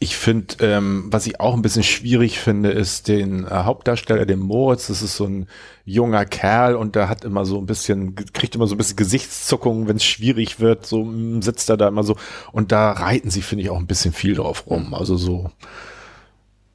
ich 0.00 0.16
finde, 0.16 0.54
ähm, 0.60 1.06
was 1.10 1.26
ich 1.26 1.40
auch 1.40 1.54
ein 1.54 1.62
bisschen 1.62 1.82
schwierig 1.82 2.38
finde, 2.38 2.70
ist 2.70 3.08
den 3.08 3.44
äh, 3.44 3.50
Hauptdarsteller, 3.50 4.26
den 4.26 4.38
Moritz. 4.38 4.86
Das 4.86 5.02
ist 5.02 5.16
so 5.16 5.24
ein 5.24 5.48
junger 5.84 6.24
Kerl 6.24 6.76
und 6.76 6.94
der 6.94 7.08
hat 7.08 7.24
immer 7.24 7.44
so 7.44 7.58
ein 7.58 7.66
bisschen, 7.66 8.14
kriegt 8.14 8.54
immer 8.54 8.68
so 8.68 8.74
ein 8.74 8.78
bisschen 8.78 8.96
Gesichtszuckungen, 8.96 9.88
wenn 9.88 9.96
es 9.96 10.04
schwierig 10.04 10.60
wird. 10.60 10.86
So 10.86 11.04
mm, 11.04 11.42
sitzt 11.42 11.68
er 11.68 11.76
da 11.76 11.88
immer 11.88 12.04
so. 12.04 12.16
Und 12.52 12.70
da 12.70 12.92
reiten 12.92 13.30
sie, 13.30 13.42
finde 13.42 13.64
ich, 13.64 13.70
auch 13.70 13.78
ein 13.78 13.88
bisschen 13.88 14.12
viel 14.12 14.34
drauf 14.34 14.66
rum. 14.68 14.94
Also 14.94 15.16
so, 15.16 15.50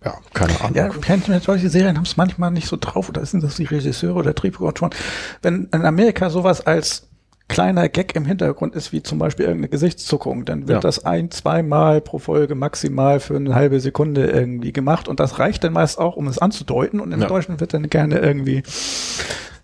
ja, 0.04 0.16
keine 0.34 0.60
Ahnung. 0.60 0.76
Ja, 0.76 1.40
solche 1.40 1.70
Serien 1.70 1.96
haben 1.96 2.04
es 2.04 2.18
manchmal 2.18 2.52
nicht 2.52 2.68
so 2.68 2.78
drauf, 2.78 3.08
oder 3.08 3.26
sind 3.26 3.44
das 3.44 3.56
die 3.56 3.66
Regisseure 3.66 4.16
oder 4.16 4.34
Drehbuchautoren? 4.34 4.94
Wenn 5.42 5.70
in 5.72 5.86
Amerika 5.86 6.30
sowas 6.30 6.60
als 6.66 7.08
kleiner 7.50 7.90
Gag 7.90 8.16
im 8.16 8.26
Hintergrund 8.26 8.74
ist, 8.76 8.92
wie 8.94 9.04
zum 9.04 9.20
Beispiel 9.20 9.46
irgendeine 9.46 9.70
Gesichtszuckung, 9.70 10.46
dann 10.46 10.62
wird 10.62 10.78
Ja. 10.78 10.80
das 10.80 11.06
ein, 11.06 11.30
zweimal 11.30 12.02
pro 12.02 12.18
Folge 12.20 12.56
maximal 12.56 13.20
für 13.20 13.36
eine 13.36 13.54
halbe 13.54 13.80
Sekunde 13.80 14.28
irgendwie 14.28 14.72
gemacht 14.74 15.08
und 15.08 15.20
das 15.20 15.40
reicht 15.40 15.64
dann 15.64 15.74
meist 15.74 16.00
auch, 16.00 16.16
um 16.16 16.28
es 16.28 16.40
anzudeuten 16.40 17.00
und 17.00 17.12
in 17.12 17.22
Ja. 17.22 17.28
Deutschland 17.28 17.60
wird 17.60 17.74
dann 17.74 17.90
gerne 17.90 18.20
irgendwie, 18.20 18.64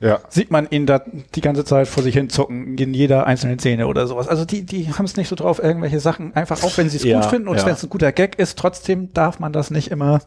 ja. 0.01 0.19
sieht 0.29 0.51
man 0.51 0.67
ihn 0.69 0.85
da 0.85 1.01
die 1.35 1.41
ganze 1.41 1.63
Zeit 1.65 1.87
vor 1.87 2.03
sich 2.03 2.13
hin 2.15 2.29
zucken 2.29 2.77
in 2.77 2.93
jeder 2.93 3.25
einzelnen 3.25 3.59
Szene 3.59 3.87
oder 3.87 4.07
sowas. 4.07 4.27
Also 4.27 4.45
die, 4.45 4.65
die 4.65 4.91
haben 4.93 5.05
es 5.05 5.15
nicht 5.17 5.29
so 5.29 5.35
drauf, 5.35 5.59
irgendwelche 5.63 5.99
Sachen 5.99 6.35
einfach, 6.35 6.61
auch 6.63 6.77
wenn 6.77 6.89
sie 6.89 6.97
es 6.97 7.03
Ja, 7.03 7.21
gut 7.21 7.29
finden 7.29 7.47
und 7.47 7.57
ja. 7.57 7.65
wenn 7.65 7.73
es 7.73 7.83
ein 7.83 7.89
guter 7.89 8.11
Gag 8.11 8.37
ist, 8.39 8.57
trotzdem 8.59 9.13
darf 9.13 9.39
man 9.39 9.51
das 9.53 9.71
nicht 9.71 9.89
immer, 9.89 10.19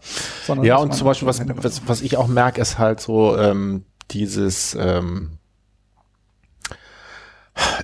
sondern 0.47 0.67
Ja, 0.67 0.77
und 0.77 0.95
zum 0.95 1.07
Beispiel, 1.07 1.29
was, 1.29 1.41
was, 1.63 1.83
was 1.87 2.01
ich 2.03 2.17
auch 2.17 2.29
merke, 2.29 2.61
ist 2.61 2.79
halt 2.79 3.01
so 3.01 3.37
ähm, 3.39 3.85
dieses, 4.11 4.77
ähm, 4.81 5.39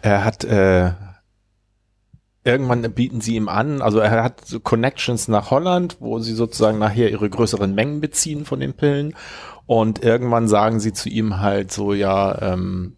er 0.02 0.24
hat, 0.24 0.44
äh, 0.44 0.92
irgendwann 2.44 2.82
bieten 2.92 3.20
sie 3.20 3.36
ihm 3.36 3.48
an, 3.48 3.82
also 3.82 3.98
er 3.98 4.22
hat 4.22 4.44
so 4.46 4.60
Connections 4.60 5.28
nach 5.28 5.50
Holland, 5.50 5.96
wo 6.00 6.18
sie 6.18 6.34
sozusagen 6.34 6.78
nachher 6.78 7.10
ihre 7.10 7.28
größeren 7.28 7.74
Mengen 7.74 8.00
beziehen 8.00 8.44
von 8.44 8.60
den 8.60 8.74
Pillen 8.74 9.14
und 9.66 10.02
irgendwann 10.02 10.48
sagen 10.48 10.80
sie 10.80 10.92
zu 10.92 11.08
ihm 11.08 11.40
halt 11.40 11.72
so, 11.72 11.92
ja, 11.92 12.40
ähm, 12.40 12.96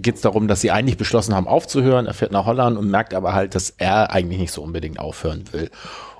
geht 0.00 0.16
es 0.16 0.20
darum, 0.22 0.48
dass 0.48 0.60
sie 0.60 0.70
eigentlich 0.70 0.96
beschlossen 0.96 1.34
haben 1.34 1.46
aufzuhören. 1.46 2.06
Er 2.06 2.14
fährt 2.14 2.32
nach 2.32 2.46
Holland 2.46 2.78
und 2.78 2.90
merkt 2.90 3.14
aber 3.14 3.34
halt, 3.34 3.54
dass 3.54 3.70
er 3.70 4.10
eigentlich 4.10 4.40
nicht 4.40 4.52
so 4.52 4.62
unbedingt 4.62 4.98
aufhören 4.98 5.44
will. 5.52 5.70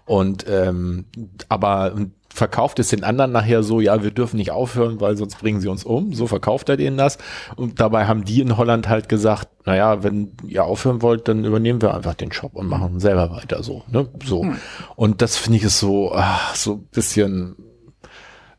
Und 0.04 0.46
ähm, 0.48 1.06
aber 1.48 1.94
verkauft 2.34 2.78
es 2.78 2.88
den 2.88 3.04
anderen 3.04 3.32
nachher 3.32 3.62
so, 3.62 3.80
ja, 3.80 4.02
wir 4.02 4.10
dürfen 4.10 4.36
nicht 4.36 4.50
aufhören, 4.50 5.00
weil 5.00 5.16
sonst 5.16 5.38
bringen 5.38 5.60
sie 5.60 5.68
uns 5.68 5.84
um. 5.84 6.14
So 6.14 6.26
verkauft 6.26 6.68
er 6.68 6.76
denen 6.76 6.96
das. 6.96 7.18
Und 7.56 7.78
dabei 7.78 8.06
haben 8.06 8.24
die 8.24 8.40
in 8.40 8.56
Holland 8.56 8.88
halt 8.88 9.08
gesagt, 9.08 9.48
naja, 9.66 10.02
wenn 10.02 10.32
ihr 10.46 10.64
aufhören 10.64 11.02
wollt, 11.02 11.28
dann 11.28 11.44
übernehmen 11.44 11.82
wir 11.82 11.94
einfach 11.94 12.14
den 12.14 12.32
Shop 12.32 12.54
und 12.54 12.68
machen 12.68 13.00
selber 13.00 13.30
weiter 13.30 13.62
so. 13.62 13.82
Ne? 13.90 14.08
So. 14.24 14.46
Und 14.96 15.20
das 15.20 15.36
finde 15.36 15.58
ich 15.58 15.64
ist 15.64 15.78
so, 15.78 16.12
ach, 16.14 16.54
so 16.54 16.74
ein 16.74 16.86
bisschen 16.90 17.56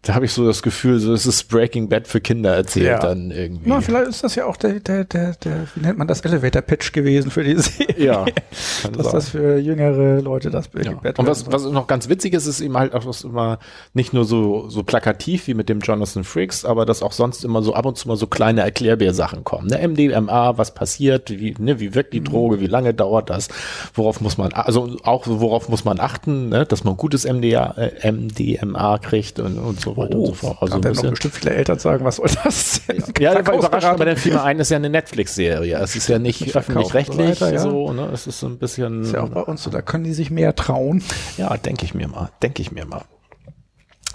Da 0.05 0.15
habe 0.15 0.25
ich 0.25 0.33
so 0.33 0.45
das 0.45 0.61
Gefühl, 0.61 0.99
so 0.99 1.13
es 1.13 1.25
ist 1.25 1.45
Breaking 1.45 1.87
Bad 1.87 2.09
für 2.09 2.19
Kinder 2.19 2.53
erzählt 2.53 2.85
Ja. 2.87 2.99
dann 2.99 3.31
irgendwie. 3.31 3.69
Na, 3.69 3.79
vielleicht 3.79 4.09
ist 4.09 4.21
das 4.21 4.35
ja 4.35 4.45
auch 4.45 4.57
der, 4.57 4.81
der, 4.81 5.05
der, 5.05 5.33
der, 5.35 5.65
wie 5.75 5.79
nennt 5.79 5.97
man 5.97 6.07
das, 6.09 6.19
Elevator-Pitch 6.19 6.91
gewesen 6.91 7.31
für 7.31 7.43
die 7.45 7.55
Serie. 7.57 7.95
ja, 7.97 8.25
Dass 8.97 9.11
das 9.11 9.29
für 9.29 9.57
jüngere 9.59 10.19
Leute 10.21 10.49
das 10.51 10.67
Breaking 10.67 10.91
Ja. 10.95 10.99
Bad 10.99 11.19
Und 11.19 11.27
was, 11.27 11.49
was 11.49 11.63
noch 11.65 11.87
ganz 11.87 12.09
witzig 12.09 12.33
ist, 12.33 12.47
ist 12.47 12.59
eben 12.59 12.77
halt 12.77 12.93
auch 12.93 13.05
das 13.05 13.23
immer 13.23 13.59
nicht 13.93 14.11
nur 14.13 14.25
so, 14.25 14.67
so 14.67 14.83
plakativ 14.83 15.47
wie 15.47 15.53
mit 15.53 15.69
dem 15.69 15.79
Jonathan 15.79 16.25
Frakes, 16.25 16.65
aber 16.65 16.85
dass 16.85 17.01
auch 17.01 17.13
sonst 17.13 17.45
immer 17.45 17.61
so 17.61 17.73
ab 17.73 17.85
und 17.85 17.97
zu 17.97 18.09
mal 18.09 18.17
so 18.17 18.27
kleine 18.27 18.59
Erklärbär-Sachen 18.59 19.45
kommen. 19.45 19.67
Ne? 19.67 19.87
MDMA, 19.87 20.57
was 20.57 20.73
passiert, 20.73 21.29
wie, 21.29 21.55
ne, 21.57 21.79
wie 21.79 21.95
wirkt 21.95 22.13
die 22.13 22.19
Mhm. 22.19 22.25
Droge, 22.25 22.59
wie 22.59 22.67
lange 22.67 22.93
dauert 22.93 23.29
das, 23.29 23.47
worauf 23.93 24.19
muss 24.19 24.37
man, 24.37 24.51
also 24.51 24.97
auch 25.03 25.23
worauf 25.27 25.69
muss 25.69 25.85
man 25.85 26.01
achten, 26.01 26.49
ne? 26.49 26.65
dass 26.65 26.83
man 26.83 26.97
gutes 26.97 27.23
MDA, 27.25 27.73
äh, 27.77 28.11
MDMA 28.11 28.97
kriegt 28.97 29.39
und, 29.39 29.57
und 29.57 29.79
so 29.79 29.92
weiter 29.97 30.17
und 30.17 30.27
so 30.27 30.33
fort. 30.33 30.57
Also 30.61 30.79
da 30.79 30.95
werden 30.95 31.09
bestimmt 31.11 31.35
viele 31.35 31.51
Eltern 31.51 31.79
sagen, 31.79 32.05
was 32.05 32.17
soll 32.17 32.29
das 32.43 32.81
denn? 32.87 33.03
Ja, 33.19 33.39
ich 33.39 33.45
war 33.45 33.55
überrascht, 33.55 33.85
aber 33.85 34.15
fiel 34.15 34.33
mir 34.33 34.43
ein, 34.43 34.59
ist 34.59 34.71
ja 34.71 34.77
eine 34.77 34.89
Netflix-Serie. 34.89 35.77
Es 35.77 35.95
ist 35.95 36.07
ja 36.07 36.19
nicht 36.19 36.55
öffentlich-rechtlich 36.55 37.39
so 37.39 37.45
ja. 37.45 37.59
so, 37.59 37.93
ne? 37.93 38.09
Es 38.13 38.27
ist 38.27 38.39
so 38.39 38.47
ein 38.47 38.57
bisschen. 38.57 39.03
ist 39.03 39.13
ja 39.13 39.21
auch 39.21 39.29
bei 39.29 39.41
uns 39.41 39.63
so, 39.63 39.69
da 39.69 39.81
können 39.81 40.03
die 40.03 40.13
sich 40.13 40.31
mehr 40.31 40.55
trauen. 40.55 41.03
Ja, 41.37 41.55
denke 41.57 41.85
ich 41.85 41.93
mir 41.93 42.07
mal. 42.07 42.29
Denke 42.41 42.61
ich 42.61 42.71
mir 42.71 42.85
mal. 42.85 43.03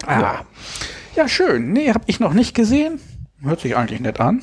Ah. 0.06 0.42
Ja, 1.16 1.28
schön. 1.28 1.72
Nee, 1.72 1.90
habe 1.90 2.04
ich 2.06 2.20
noch 2.20 2.32
nicht 2.32 2.54
gesehen. 2.54 3.00
Hört 3.42 3.60
sich 3.60 3.76
eigentlich 3.76 4.00
nett 4.00 4.20
an. 4.20 4.42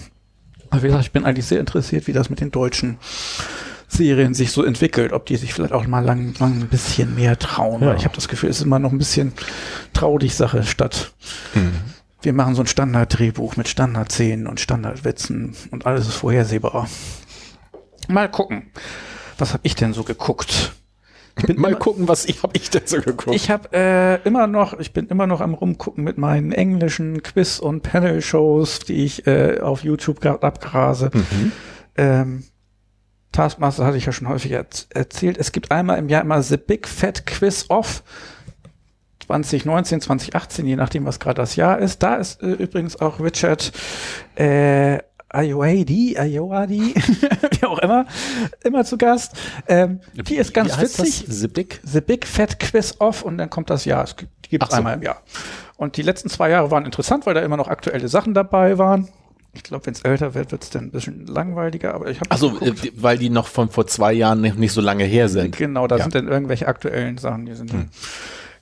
Aber 0.69 0.83
wie 0.83 0.87
gesagt, 0.87 1.05
ich 1.05 1.11
bin 1.11 1.25
eigentlich 1.25 1.45
sehr 1.45 1.59
interessiert, 1.59 2.07
wie 2.07 2.13
das 2.13 2.29
mit 2.29 2.41
den 2.41 2.51
deutschen 2.51 2.97
Serien 3.95 4.33
sich 4.33 4.51
so 4.51 4.63
entwickelt, 4.63 5.13
ob 5.13 5.25
die 5.25 5.35
sich 5.37 5.53
vielleicht 5.53 5.73
auch 5.73 5.87
mal 5.87 6.03
lang, 6.03 6.33
lang 6.39 6.61
ein 6.61 6.67
bisschen 6.67 7.15
mehr 7.15 7.37
trauen. 7.39 7.81
Ja. 7.81 7.87
Weil 7.89 7.97
ich 7.97 8.05
habe 8.05 8.15
das 8.15 8.27
Gefühl, 8.27 8.49
es 8.49 8.57
ist 8.57 8.65
immer 8.65 8.79
noch 8.79 8.91
ein 8.91 8.97
bisschen 8.97 9.33
traurig 9.93 10.35
Sache 10.35 10.63
statt. 10.63 11.13
Wir 12.21 12.33
machen 12.33 12.55
so 12.55 12.63
ein 12.63 12.67
Standarddrehbuch 12.67 13.55
mit 13.55 13.67
Standardszenen 13.67 14.47
und 14.47 14.59
Standardwitzen 14.59 15.55
und 15.71 15.85
alles 15.85 16.07
ist 16.07 16.15
vorhersehbar. 16.15 16.87
Mal 18.07 18.29
gucken. 18.29 18.71
Was 19.37 19.53
habe 19.53 19.61
ich 19.63 19.75
denn 19.75 19.93
so 19.93 20.03
geguckt? 20.03 20.73
Ich 21.37 21.45
bin 21.45 21.59
Mal 21.59 21.69
immer- 21.71 21.79
gucken, 21.79 22.07
was 22.07 22.23
ich 22.25 22.41
habe 22.43 22.53
ich 22.55 22.69
denn 22.69 22.83
so 22.85 23.01
geguckt. 23.01 23.35
ich 23.35 23.49
habe 23.51 23.67
äh, 23.73 24.21
immer 24.25 24.47
noch, 24.47 24.79
ich 24.79 24.93
bin 24.93 25.07
immer 25.07 25.27
noch 25.27 25.41
am 25.41 25.53
rumgucken 25.53 26.03
mit 26.03 26.17
meinen 26.17 26.53
englischen 26.53 27.21
Quiz- 27.23 27.59
und 27.59 27.81
Panel-Shows, 27.83 28.79
die 28.79 29.03
ich 29.03 29.27
äh, 29.27 29.59
auf 29.59 29.83
YouTube 29.83 30.21
gerade 30.21 30.43
abgrase. 30.43 31.11
Ähm, 31.97 32.43
Taskmaster 33.35 33.85
hatte 33.85 33.97
ich 33.97 34.05
ja 34.05 34.11
schon 34.13 34.29
häufig 34.29 34.53
erz- 34.53 34.87
erzählt. 34.91 35.37
Es 35.37 35.51
gibt 35.51 35.69
einmal 35.71 35.99
im 35.99 36.07
Jahr 36.07 36.21
immer 36.21 36.41
The 36.41 36.57
Big 36.57 36.87
Fat 36.87 37.25
Quiz 37.25 37.65
Off. 37.69 38.01
2019, 39.27 40.01
2018, 40.01 40.65
je 40.65 40.75
nachdem, 40.75 41.05
was 41.05 41.19
gerade 41.19 41.41
das 41.41 41.55
Jahr 41.55 41.79
ist. 41.79 42.01
Da 42.03 42.15
ist 42.15 42.41
äh, 42.41 42.51
übrigens 42.51 42.99
auch 43.01 43.19
Richard 43.19 43.71
äh, 44.35 44.99
Ayoade, 45.29 46.13
Ayoade, 46.17 46.73
wie 47.59 47.65
auch 47.65 47.79
immer, 47.79 48.05
immer 48.63 48.85
zu 48.85 48.97
Gast. 48.97 49.33
Ähm, 49.67 49.99
die 50.13 50.35
ist 50.35 50.53
ganz 50.53 50.79
witzig. 50.79 51.25
Das? 51.25 51.39
The 51.39 51.47
Big? 51.47 51.81
The 51.83 52.01
Big 52.01 52.25
Fat 52.25 52.59
Quiz 52.59 52.95
Off 52.99 53.23
und 53.23 53.37
dann 53.37 53.49
kommt 53.49 53.69
das 53.69 53.83
Jahr. 53.83 54.03
Es 54.03 54.15
gibt, 54.15 54.31
die 54.45 54.49
gibt 54.49 54.63
es 54.63 54.69
so. 54.69 54.77
einmal 54.77 54.93
im 54.93 55.01
Jahr. 55.01 55.21
Und 55.75 55.97
die 55.97 56.03
letzten 56.03 56.29
zwei 56.29 56.51
Jahre 56.51 56.71
waren 56.71 56.85
interessant, 56.85 57.25
weil 57.25 57.33
da 57.33 57.41
immer 57.41 57.57
noch 57.57 57.67
aktuelle 57.67 58.07
Sachen 58.07 58.33
dabei 58.33 58.77
waren. 58.77 59.09
Ich 59.55 59.63
glaube, 59.63 59.85
wenn 59.85 59.93
es 59.93 60.01
älter 60.01 60.33
wird, 60.33 60.51
wird 60.51 60.63
es 60.63 60.69
dann 60.69 60.85
ein 60.85 60.91
bisschen 60.91 61.25
langweiliger, 61.27 61.93
aber 61.93 62.09
ich 62.09 62.19
habe 62.19 62.29
Also, 62.31 62.59
äh, 62.61 62.73
weil 62.95 63.17
die 63.17 63.29
noch 63.29 63.47
von 63.47 63.69
vor 63.69 63.87
zwei 63.87 64.13
Jahren 64.13 64.41
nicht, 64.41 64.57
nicht 64.57 64.73
so 64.73 64.81
lange 64.81 65.03
her 65.05 65.29
sind. 65.29 65.57
Genau, 65.57 65.87
da 65.87 65.97
Ja. 65.97 66.03
sind 66.03 66.15
dann 66.15 66.27
irgendwelche 66.27 66.67
aktuellen 66.67 67.17
Sachen, 67.17 67.45
die 67.45 67.53
sind 67.55 67.71
dann 67.73 67.89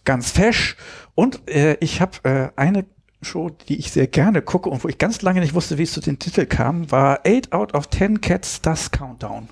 ganz 0.06 0.32
fesch. 0.32 0.75
Und 1.15 1.47
äh, 1.49 1.77
ich 1.79 1.99
habe 2.01 2.17
äh, 2.23 2.49
eine 2.56 2.86
Show, 3.21 3.49
die 3.69 3.77
ich 3.79 3.91
sehr 3.91 4.08
gerne 4.08 4.41
gucke 4.41 4.69
und 4.69 4.84
wo 4.84 4.89
ich 4.89 4.97
ganz 4.97 5.21
lange 5.21 5.39
nicht 5.39 5.53
wusste, 5.53 5.77
wie 5.77 5.84
es 5.84 5.93
zu 5.93 6.01
den 6.01 6.19
Titel 6.19 6.45
kam, 6.45 6.91
war 6.91 7.21
8 7.25 7.53
out 7.53 7.73
of 7.73 7.89
10 7.89 8.19
Cats 8.19 8.62
Das 8.62 8.91
Countdown. 8.91 9.47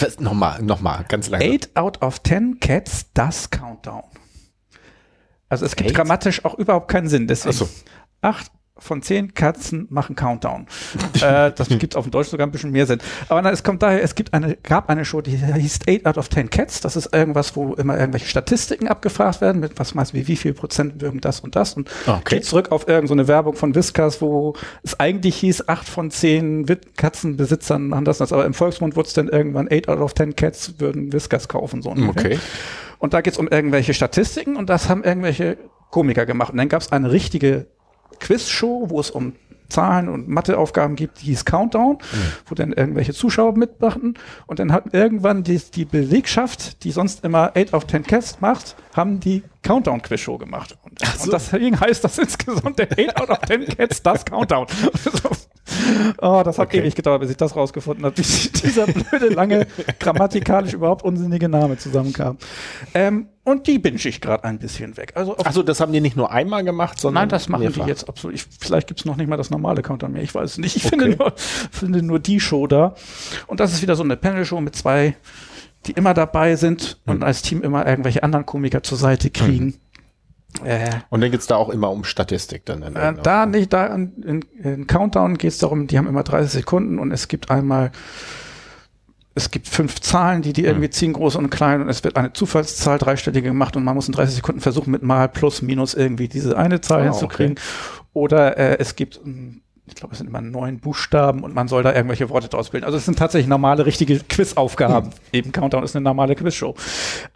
Was, 0.00 0.20
nochmal, 0.20 0.62
nochmal, 0.62 1.04
ganz 1.08 1.30
lange. 1.30 1.44
8 1.46 1.76
out 1.76 2.02
of 2.02 2.22
10 2.22 2.60
Cats 2.60 3.06
Das 3.14 3.48
Countdown. 3.50 4.02
Also 5.48 5.64
es 5.64 5.76
gibt 5.76 5.90
Eight? 5.90 5.96
grammatisch 5.96 6.44
auch 6.44 6.54
überhaupt 6.58 6.88
keinen 6.90 7.08
Sinn. 7.08 7.26
Deswegen 7.26 7.54
Ach 7.54 7.58
so. 7.58 7.68
acht 8.20 8.50
von 8.78 9.02
zehn 9.02 9.32
Katzen 9.34 9.86
machen 9.90 10.16
Countdown. 10.16 10.66
äh, 11.22 11.50
das 11.52 11.68
gibt 11.68 11.96
auf 11.96 12.04
dem 12.04 12.10
Deutsch 12.10 12.28
sogar 12.28 12.46
ein 12.46 12.50
bisschen 12.50 12.72
mehr 12.72 12.86
Sinn. 12.86 12.98
Aber 13.28 13.40
na, 13.40 13.50
es 13.50 13.62
kommt 13.62 13.82
daher, 13.82 14.02
es 14.02 14.14
gibt 14.14 14.34
eine, 14.34 14.56
gab 14.56 14.90
eine 14.90 15.04
Show, 15.04 15.22
die 15.22 15.36
hieß 15.36 15.80
8 15.88 16.06
out 16.06 16.18
of 16.18 16.28
10 16.28 16.50
Cats. 16.50 16.80
Das 16.80 16.94
ist 16.96 17.14
irgendwas, 17.14 17.56
wo 17.56 17.74
immer 17.74 17.98
irgendwelche 17.98 18.26
Statistiken 18.26 18.88
abgefragt 18.88 19.40
werden, 19.40 19.60
mit 19.60 19.78
was 19.78 19.94
meinst 19.94 20.12
du, 20.12 20.18
wie, 20.18 20.28
wie 20.28 20.36
viel 20.36 20.52
Prozent 20.52 21.00
wirken 21.00 21.20
das 21.20 21.40
und 21.40 21.56
das. 21.56 21.74
Und 21.74 21.90
Okay. 22.06 22.36
geht 22.36 22.44
zurück 22.44 22.70
auf 22.70 22.88
irgendeine 22.88 23.22
so 23.22 23.28
Werbung 23.28 23.54
von 23.54 23.74
Whiskas, 23.74 24.20
wo 24.20 24.54
es 24.82 24.98
eigentlich 25.00 25.36
hieß, 25.36 25.68
acht 25.68 25.88
von 25.88 26.10
zehn 26.10 26.66
Katzenbesitzern 26.96 27.88
machen 27.88 28.04
das, 28.04 28.20
und 28.20 28.24
das. 28.24 28.32
Aber 28.32 28.44
im 28.44 28.54
Volksmund 28.54 28.96
wurde 28.96 29.08
es 29.08 29.14
dann 29.14 29.28
irgendwann 29.28 29.68
8 29.70 29.88
out 29.88 30.00
of 30.00 30.14
10 30.14 30.36
Cats 30.36 30.74
würden 30.78 31.12
Whiskas 31.12 31.48
kaufen. 31.48 31.82
So 31.82 31.90
ungefähr. 31.90 32.32
Okay. 32.32 32.38
Und 32.98 33.14
da 33.14 33.20
geht's 33.20 33.38
um 33.38 33.48
irgendwelche 33.48 33.94
Statistiken 33.94 34.56
und 34.56 34.70
das 34.70 34.88
haben 34.88 35.04
irgendwelche 35.04 35.58
Komiker 35.90 36.26
gemacht. 36.26 36.52
Und 36.52 36.58
dann 36.58 36.68
gab's 36.68 36.92
eine 36.92 37.10
richtige 37.10 37.66
Quizshow, 38.20 38.86
wo 38.88 39.00
es 39.00 39.10
um 39.10 39.34
Zahlen 39.68 40.08
und 40.08 40.28
Matheaufgaben 40.28 40.96
gibt, 40.96 41.20
die 41.20 41.26
hieß 41.26 41.44
Countdown, 41.44 41.98
wo 42.46 42.54
dann 42.54 42.72
irgendwelche 42.72 43.12
Zuschauer 43.12 43.56
mitmachten. 43.56 44.14
Und 44.46 44.58
dann 44.58 44.72
hat 44.72 44.94
irgendwann 44.94 45.42
die, 45.42 45.58
die 45.58 45.84
Belegschaft, 45.84 46.84
die 46.84 46.92
sonst 46.92 47.24
immer 47.24 47.52
8 47.56 47.74
of 47.74 47.86
10 47.86 48.04
Cats 48.04 48.40
macht, 48.40 48.76
haben 48.94 49.20
die 49.20 49.42
Countdown-Quiz-Show 49.62 50.38
gemacht. 50.38 50.76
Und, 51.02 51.24
und 51.24 51.32
deswegen 51.32 51.78
heißt 51.78 52.02
das 52.04 52.18
insgesamt 52.18 52.78
der 52.78 52.88
8 52.90 53.16
out 53.20 53.30
of 53.30 53.38
10 53.46 53.66
Cats 53.66 54.02
das 54.02 54.24
Countdown. 54.24 54.66
oh, 56.22 56.42
das 56.44 56.58
hat 56.58 56.68
Okay. 56.68 56.78
ewig 56.80 56.94
gedauert, 56.94 57.20
bis 57.20 57.30
ich 57.30 57.36
das 57.36 57.54
rausgefunden 57.54 58.04
habe, 58.04 58.16
wie 58.16 58.22
dieser 58.64 58.86
blöde, 58.86 59.28
lange, 59.28 59.66
grammatikalisch 60.00 60.72
überhaupt 60.72 61.04
unsinnige 61.04 61.48
Name 61.48 61.76
zusammenkam. 61.76 62.38
Ähm, 62.94 63.28
und 63.44 63.66
die 63.66 63.78
binge 63.78 63.96
ich 64.02 64.20
gerade 64.20 64.42
ein 64.44 64.58
bisschen 64.58 64.96
weg. 64.96 65.12
Also 65.14 65.36
Achso, 65.38 65.62
das 65.62 65.80
haben 65.80 65.92
die 65.92 66.00
nicht 66.00 66.16
nur 66.16 66.32
einmal 66.32 66.64
gemacht, 66.64 66.98
sondern. 66.98 67.22
Nein, 67.22 67.28
das 67.28 67.48
machen 67.48 67.62
mehrfach. 67.62 67.84
die 67.84 67.90
jetzt 67.90 68.08
absolut. 68.08 68.34
Ich, 68.36 68.46
vielleicht 68.58 68.88
gibt's 68.88 69.04
noch 69.04 69.16
nicht 69.16 69.28
mal 69.28 69.36
das 69.36 69.50
normale 69.50 69.82
Countdown 69.82 70.12
mehr. 70.12 70.22
Ich 70.22 70.34
weiß 70.34 70.52
es 70.52 70.58
nicht. 70.58 70.76
Ich 70.76 70.86
Okay. 70.86 70.96
finde, 70.98 71.16
nur, 71.16 71.32
finde 71.36 72.02
nur 72.02 72.18
die 72.18 72.40
Show 72.40 72.66
da. 72.66 72.94
Und 73.46 73.60
das 73.60 73.72
ist 73.72 73.82
wieder 73.82 73.94
so 73.96 74.02
eine 74.02 74.16
Panel-Show 74.16 74.60
mit 74.60 74.74
zwei, 74.74 75.14
die 75.86 75.92
immer 75.92 76.14
dabei 76.14 76.56
sind 76.56 76.98
Hm. 77.06 77.14
und 77.16 77.22
als 77.24 77.42
Team 77.42 77.62
immer 77.62 77.86
irgendwelche 77.86 78.22
anderen 78.24 78.46
Komiker 78.46 78.82
zur 78.82 78.98
Seite 78.98 79.30
kriegen. 79.30 79.74
Äh, 80.64 80.90
Und 81.10 81.20
dann 81.20 81.30
geht's 81.30 81.46
da 81.46 81.56
auch 81.56 81.68
immer 81.68 81.90
um 81.90 82.04
Statistik 82.04 82.64
dann. 82.64 82.82
in 82.82 82.96
äh, 82.96 83.14
da 83.22 83.46
nicht, 83.46 83.72
da 83.72 83.86
in, 83.86 84.42
in, 84.62 84.86
Countdown 84.86 85.36
geht's 85.36 85.58
darum, 85.58 85.86
die 85.86 85.98
haben 85.98 86.06
immer 86.06 86.22
30 86.22 86.50
Sekunden 86.52 86.98
und 86.98 87.10
es 87.12 87.28
gibt 87.28 87.50
einmal, 87.50 87.90
es 89.34 89.50
gibt 89.50 89.68
fünf 89.68 90.00
Zahlen, 90.00 90.40
die 90.42 90.52
die 90.54 90.62
Hm. 90.62 90.68
irgendwie 90.68 90.90
ziehen, 90.90 91.12
groß 91.12 91.36
und 91.36 91.50
klein 91.50 91.82
und 91.82 91.88
es 91.90 92.02
wird 92.04 92.16
eine 92.16 92.32
Zufallszahl 92.32 92.96
dreistellige 92.98 93.48
gemacht 93.48 93.76
und 93.76 93.84
man 93.84 93.94
muss 93.94 94.06
in 94.08 94.14
30 94.14 94.36
Sekunden 94.36 94.60
versuchen, 94.60 94.90
mit 94.92 95.02
mal 95.02 95.28
plus 95.28 95.60
minus 95.60 95.92
irgendwie 95.94 96.28
diese 96.28 96.56
eine 96.56 96.80
Zahl 96.80 97.00
Ah, 97.02 97.04
hinzukriegen. 97.04 97.56
Oder 98.14 98.56
äh, 98.56 98.78
es 98.78 98.96
gibt, 98.96 99.20
ähm, 99.26 99.60
ich 99.88 99.94
glaube, 99.94 100.12
es 100.12 100.18
sind 100.18 100.26
immer 100.26 100.40
neun 100.40 100.80
Buchstaben 100.80 101.44
und 101.44 101.54
man 101.54 101.68
soll 101.68 101.82
da 101.82 101.94
irgendwelche 101.94 102.28
Worte 102.28 102.48
draus 102.48 102.70
bilden. 102.70 102.84
Also 102.84 102.98
es 102.98 103.04
sind 103.04 103.18
tatsächlich 103.18 103.46
normale, 103.46 103.86
richtige 103.86 104.18
Quizaufgaben. 104.18 105.10
Eben 105.32 105.52
Countdown 105.52 105.84
ist 105.84 105.94
eine 105.94 106.02
normale 106.02 106.34
Quizshow. 106.34 106.74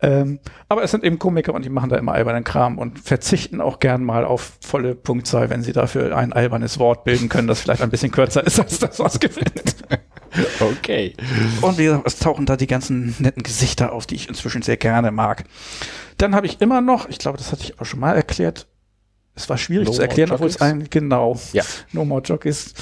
Ähm, 0.03 0.41
aber 0.69 0.83
es 0.83 0.91
sind 0.91 1.05
eben 1.05 1.19
Komiker 1.19 1.55
und 1.55 1.65
die 1.65 1.71
machen 1.71 1.91
da 1.91 1.97
immer 1.97 2.13
albernen 2.13 2.43
Kram 2.43 2.79
und 2.79 2.99
verzichten 2.99 3.61
auch 3.61 3.79
gern 3.79 4.05
mal 4.05 4.25
auf 4.25 4.53
volle 4.61 4.97
Punktzahl, 4.97 5.49
wenn 5.49 5.63
sie 5.63 5.73
dafür 5.73 6.17
ein 6.17 6.33
albernes 6.33 6.79
Wort 6.79 7.05
bilden 7.05 7.29
können, 7.29 7.47
das 7.47 7.61
vielleicht 7.61 7.83
ein 7.83 7.91
bisschen 7.91 8.11
kürzer 8.11 8.45
ist 8.45 8.59
als 8.59 8.79
das, 8.79 8.99
was 8.99 9.21
gewinnt. 9.21 9.77
Okay. 10.61 11.15
Und 11.61 11.77
wie 11.77 11.85
gesagt, 11.87 12.07
es 12.07 12.21
tauchen 12.21 12.47
da 12.47 12.57
die 12.57 12.69
ganzen 12.69 13.17
netten 13.19 13.43
Gesichter 13.43 13.93
auf, 13.93 14.07
die 14.07 14.15
ich 14.15 14.29
inzwischen 14.29 14.63
sehr 14.63 14.77
gerne 14.77 15.11
mag. 15.11 15.43
Dann 16.19 16.37
habe 16.37 16.47
ich 16.47 16.61
immer 16.61 16.81
noch, 16.81 17.09
ich 17.09 17.19
glaube, 17.19 17.37
das 17.37 17.51
hatte 17.51 17.65
ich 17.65 17.81
auch 17.81 17.85
schon 17.85 17.99
mal 17.99 18.15
erklärt, 18.15 18.69
es 19.41 19.49
war 19.49 19.59
schwierig 19.59 19.87
No 19.89 19.93
zu 19.93 20.03
erklären, 20.03 20.31
obwohl 20.31 20.49
es 20.49 20.61
ein, 20.61 20.89
genau, 20.91 21.39
Ja. 21.53 21.65
No 21.93 22.05
More 22.05 22.23
Jockeys, 22.23 22.75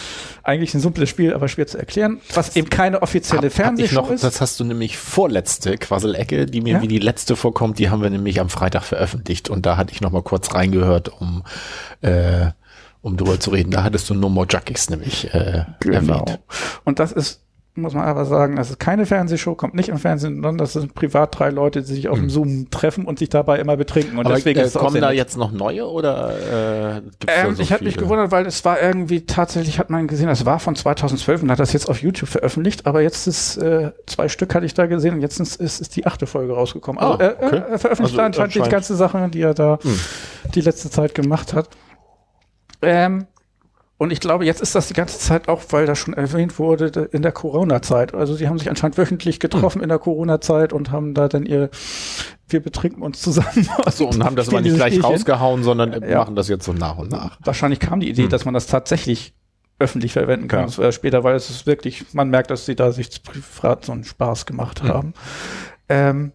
eigentlich 0.42 0.74
ein 0.74 0.80
simples 0.80 1.08
Spiel, 1.08 1.32
aber 1.34 1.48
schwer 1.48 1.66
zu 1.66 1.78
erklären, 1.78 2.20
was 2.34 2.56
eben 2.56 2.68
keine 2.70 3.00
offizielle 3.02 3.46
Hab- 3.46 3.52
Fernsehshow 3.52 3.94
noch, 3.96 4.10
ist. 4.10 4.24
das 4.24 4.40
hast 4.40 4.58
du 4.60 4.64
nämlich 4.64 4.98
vorletzte 4.98 5.76
Quasselecke, 5.78 6.46
die 6.46 6.60
mir 6.60 6.74
Ja? 6.74 6.82
wie 6.82 6.88
die 6.88 6.98
letzte 6.98 7.36
vorkommt, 7.36 7.78
die 7.78 7.90
haben 7.90 8.02
wir 8.02 8.10
nämlich 8.10 8.40
am 8.40 8.48
Freitag 8.50 8.82
veröffentlicht 8.84 9.48
und 9.48 9.64
da 9.66 9.76
hatte 9.76 9.92
ich 9.92 10.00
noch 10.00 10.10
mal 10.10 10.22
kurz 10.22 10.54
reingehört, 10.54 11.08
um 11.08 11.42
äh, 12.02 12.46
um 13.00 13.16
drüber 13.16 13.38
zu 13.38 13.50
reden. 13.50 13.70
Da 13.70 13.84
hattest 13.84 14.10
du 14.10 14.14
No 14.14 14.28
More 14.28 14.46
Jockeys 14.50 14.90
nämlich 14.90 15.32
äh, 15.32 15.64
erwähnt. 15.86 16.40
Und 16.84 16.98
das 16.98 17.12
ist, 17.12 17.40
muss 17.80 17.94
man 17.94 18.04
aber 18.04 18.24
sagen, 18.24 18.56
das 18.56 18.70
ist 18.70 18.78
keine 18.78 19.06
Fernsehshow, 19.06 19.54
kommt 19.54 19.74
nicht 19.74 19.88
im 19.88 19.98
Fernsehen, 19.98 20.34
sondern 20.34 20.58
das 20.58 20.74
sind 20.74 20.94
privat 20.94 21.38
drei 21.38 21.50
Leute, 21.50 21.80
die 21.80 21.94
sich 21.94 22.08
auf 22.08 22.18
dem 22.18 22.30
Zoom 22.30 22.70
treffen 22.70 23.06
und 23.06 23.18
sich 23.18 23.30
dabei 23.30 23.58
immer 23.58 23.76
betrinken. 23.76 24.18
Und 24.18 24.26
Aber 24.26 24.34
deswegen 24.34 24.60
äh, 24.60 24.64
ist 24.64 24.76
kommen 24.76 25.00
da 25.00 25.10
jetzt 25.10 25.36
noch 25.36 25.50
neue 25.50 25.88
oder 25.88 26.96
äh, 26.96 27.00
gibt's 27.00 27.26
Ähm, 27.28 27.54
so 27.54 27.62
ich 27.62 27.72
habe 27.72 27.84
mich 27.84 27.96
gewundert, 27.96 28.30
weil 28.30 28.46
es 28.46 28.64
war 28.64 28.80
irgendwie 28.80 29.22
tatsächlich, 29.22 29.78
hat 29.78 29.90
man 29.90 30.06
gesehen, 30.06 30.28
das 30.28 30.44
war 30.44 30.60
von 30.60 30.76
2012 30.76 31.42
und 31.42 31.50
hat 31.50 31.60
das 31.60 31.72
jetzt 31.72 31.88
auf 31.88 32.02
YouTube 32.02 32.28
veröffentlicht, 32.28 32.86
aber 32.86 33.00
jetzt 33.00 33.26
ist, 33.26 33.56
äh, 33.56 33.92
zwei 34.06 34.28
Stück 34.28 34.54
hatte 34.54 34.66
ich 34.66 34.74
da 34.74 34.86
gesehen 34.86 35.14
und 35.14 35.22
jetzt 35.22 35.40
ist, 35.40 35.56
ist, 35.56 35.80
ist 35.80 35.96
die 35.96 36.06
achte 36.06 36.26
Folge 36.26 36.52
rausgekommen. 36.52 37.02
Also 37.02 37.18
er, 37.18 37.36
okay. 37.42 37.56
er, 37.56 37.68
er 37.68 37.78
veröffentlicht 37.78 38.00
Also 38.00 38.16
da 38.16 38.26
anscheinend 38.26 38.54
die 38.54 38.70
ganze 38.70 38.96
Sache, 38.96 39.28
die 39.32 39.40
er 39.42 39.54
da 39.54 39.78
Hm. 39.82 40.00
die 40.54 40.60
letzte 40.60 40.90
Zeit 40.90 41.14
gemacht 41.14 41.54
hat. 41.54 41.68
Ähm, 42.82 43.26
und 43.98 44.12
ich 44.12 44.20
glaube, 44.20 44.44
jetzt 44.44 44.60
ist 44.60 44.74
das 44.74 44.88
die 44.88 44.94
ganze 44.94 45.18
Zeit 45.18 45.48
auch, 45.48 45.60
weil 45.70 45.84
das 45.86 45.98
schon 45.98 46.14
erwähnt 46.14 46.58
wurde, 46.58 46.86
in 47.12 47.22
der 47.22 47.32
Corona-Zeit. 47.32 48.14
Also 48.14 48.34
sie 48.34 48.48
haben 48.48 48.58
sich 48.58 48.70
anscheinend 48.70 48.96
wöchentlich 48.96 49.40
getroffen 49.40 49.82
in 49.82 49.88
der 49.88 49.98
Corona-Zeit 49.98 50.72
und 50.72 50.90
haben 50.92 51.14
da 51.14 51.28
dann 51.28 51.44
ihr, 51.46 51.68
wir 52.48 52.60
betrinken 52.60 53.02
uns 53.02 53.20
zusammen. 53.20 53.68
Achso, 53.84 54.06
und 54.06 54.24
haben 54.24 54.36
das 54.36 54.48
aber 54.48 54.60
nicht 54.60 54.76
gleich 54.76 54.94
Spielchen. 54.94 55.04
rausgehauen, 55.12 55.62
sondern 55.64 56.02
Ja. 56.08 56.18
machen 56.18 56.36
das 56.36 56.48
jetzt 56.48 56.64
so 56.64 56.72
nach 56.72 56.96
und 56.98 57.10
nach. 57.10 57.38
Wahrscheinlich 57.44 57.80
kam 57.80 58.00
die 58.00 58.08
Idee, 58.08 58.22
Hm. 58.24 58.30
dass 58.30 58.44
man 58.44 58.54
das 58.54 58.66
tatsächlich 58.68 59.34
öffentlich 59.80 60.12
verwenden 60.12 60.48
kann. 60.48 60.60
Ja. 60.60 60.66
Das 60.66 60.78
war 60.78 60.90
später, 60.92 61.22
weil 61.24 61.34
es 61.36 61.50
ist 61.50 61.66
wirklich, 61.66 62.04
man 62.12 62.30
merkt, 62.30 62.50
dass 62.50 62.66
sie 62.66 62.74
da 62.76 62.90
sich 62.92 63.22
privat 63.22 63.84
so 63.84 63.92
einen 63.92 64.04
Spaß 64.04 64.46
gemacht 64.46 64.80
Hm. 64.82 64.88
haben. 64.88 65.14
Ähm, 65.88 66.32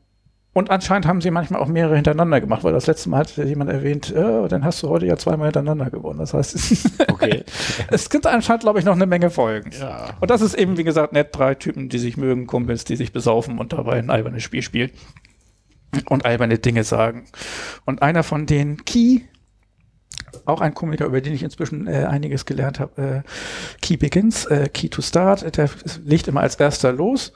und 0.54 0.70
anscheinend 0.70 1.08
haben 1.08 1.20
sie 1.20 1.32
manchmal 1.32 1.60
auch 1.62 1.68
mehrere 1.68 1.96
hintereinander 1.96 2.40
gemacht, 2.40 2.64
weil 2.64 2.74
das 2.74 2.86
letzte 2.86 3.10
Mal 3.10 3.22
hat 3.22 3.36
jemand 3.38 3.72
erwähnt, 3.72 4.12
äh, 4.12 4.48
dann 4.48 4.64
hast 4.64 4.84
du 4.84 4.90
heute 4.90 5.08
ja 5.08 5.18
zweimal 5.18 5.48
hintereinander 5.48 5.90
gewonnen. 5.90 6.20
Das 6.20 6.34
heißt, 6.34 7.02
Okay. 7.12 7.44
es 7.90 8.10
gibt 8.10 8.28
anscheinend, 8.28 8.62
glaube 8.62 8.78
ich, 8.78 8.86
noch 8.86 8.94
eine 8.96 9.08
Menge 9.08 9.32
Folgen. 9.32 9.72
Ja. 9.80 10.12
Und 10.20 10.30
das 10.30 10.42
ist 10.42 10.54
eben, 10.54 10.78
wie 10.78 10.84
gesagt, 10.84 11.12
nett, 11.14 11.30
drei 11.32 11.56
Typen, 11.56 11.90
die 11.90 11.98
sich 11.98 12.18
mögen, 12.18 12.46
Kumpels, 12.46 12.84
die 12.84 12.96
sich 12.96 13.12
besaufen 13.12 13.58
und 13.58 13.74
dabei 13.74 13.98
ein 13.98 14.12
albernes 14.12 14.44
Spiel 14.44 14.62
spielen 14.62 14.92
und 16.08 16.26
alberne 16.26 16.60
Dinge 16.60 16.84
sagen. 16.84 17.26
Und 17.86 18.02
einer 18.04 18.22
von 18.24 18.46
denen, 18.46 18.86
Key, 18.86 19.22
auch 20.46 20.62
ein 20.62 20.74
Komiker, 20.74 21.06
über 21.06 21.22
den 21.22 21.34
ich 21.34 21.44
inzwischen 21.44 21.88
äh, 21.88 22.06
einiges 22.06 22.46
gelernt 22.46 22.80
habe, 22.80 23.24
äh, 23.26 23.30
Key 23.82 23.98
Begins, 23.98 24.46
äh, 24.46 24.70
Key 24.72 24.90
to 24.90 25.02
Start, 25.02 25.58
der 25.58 25.70
legt 26.04 26.28
immer 26.28 26.42
als 26.42 26.56
erster 26.56 26.92
los. 26.92 27.34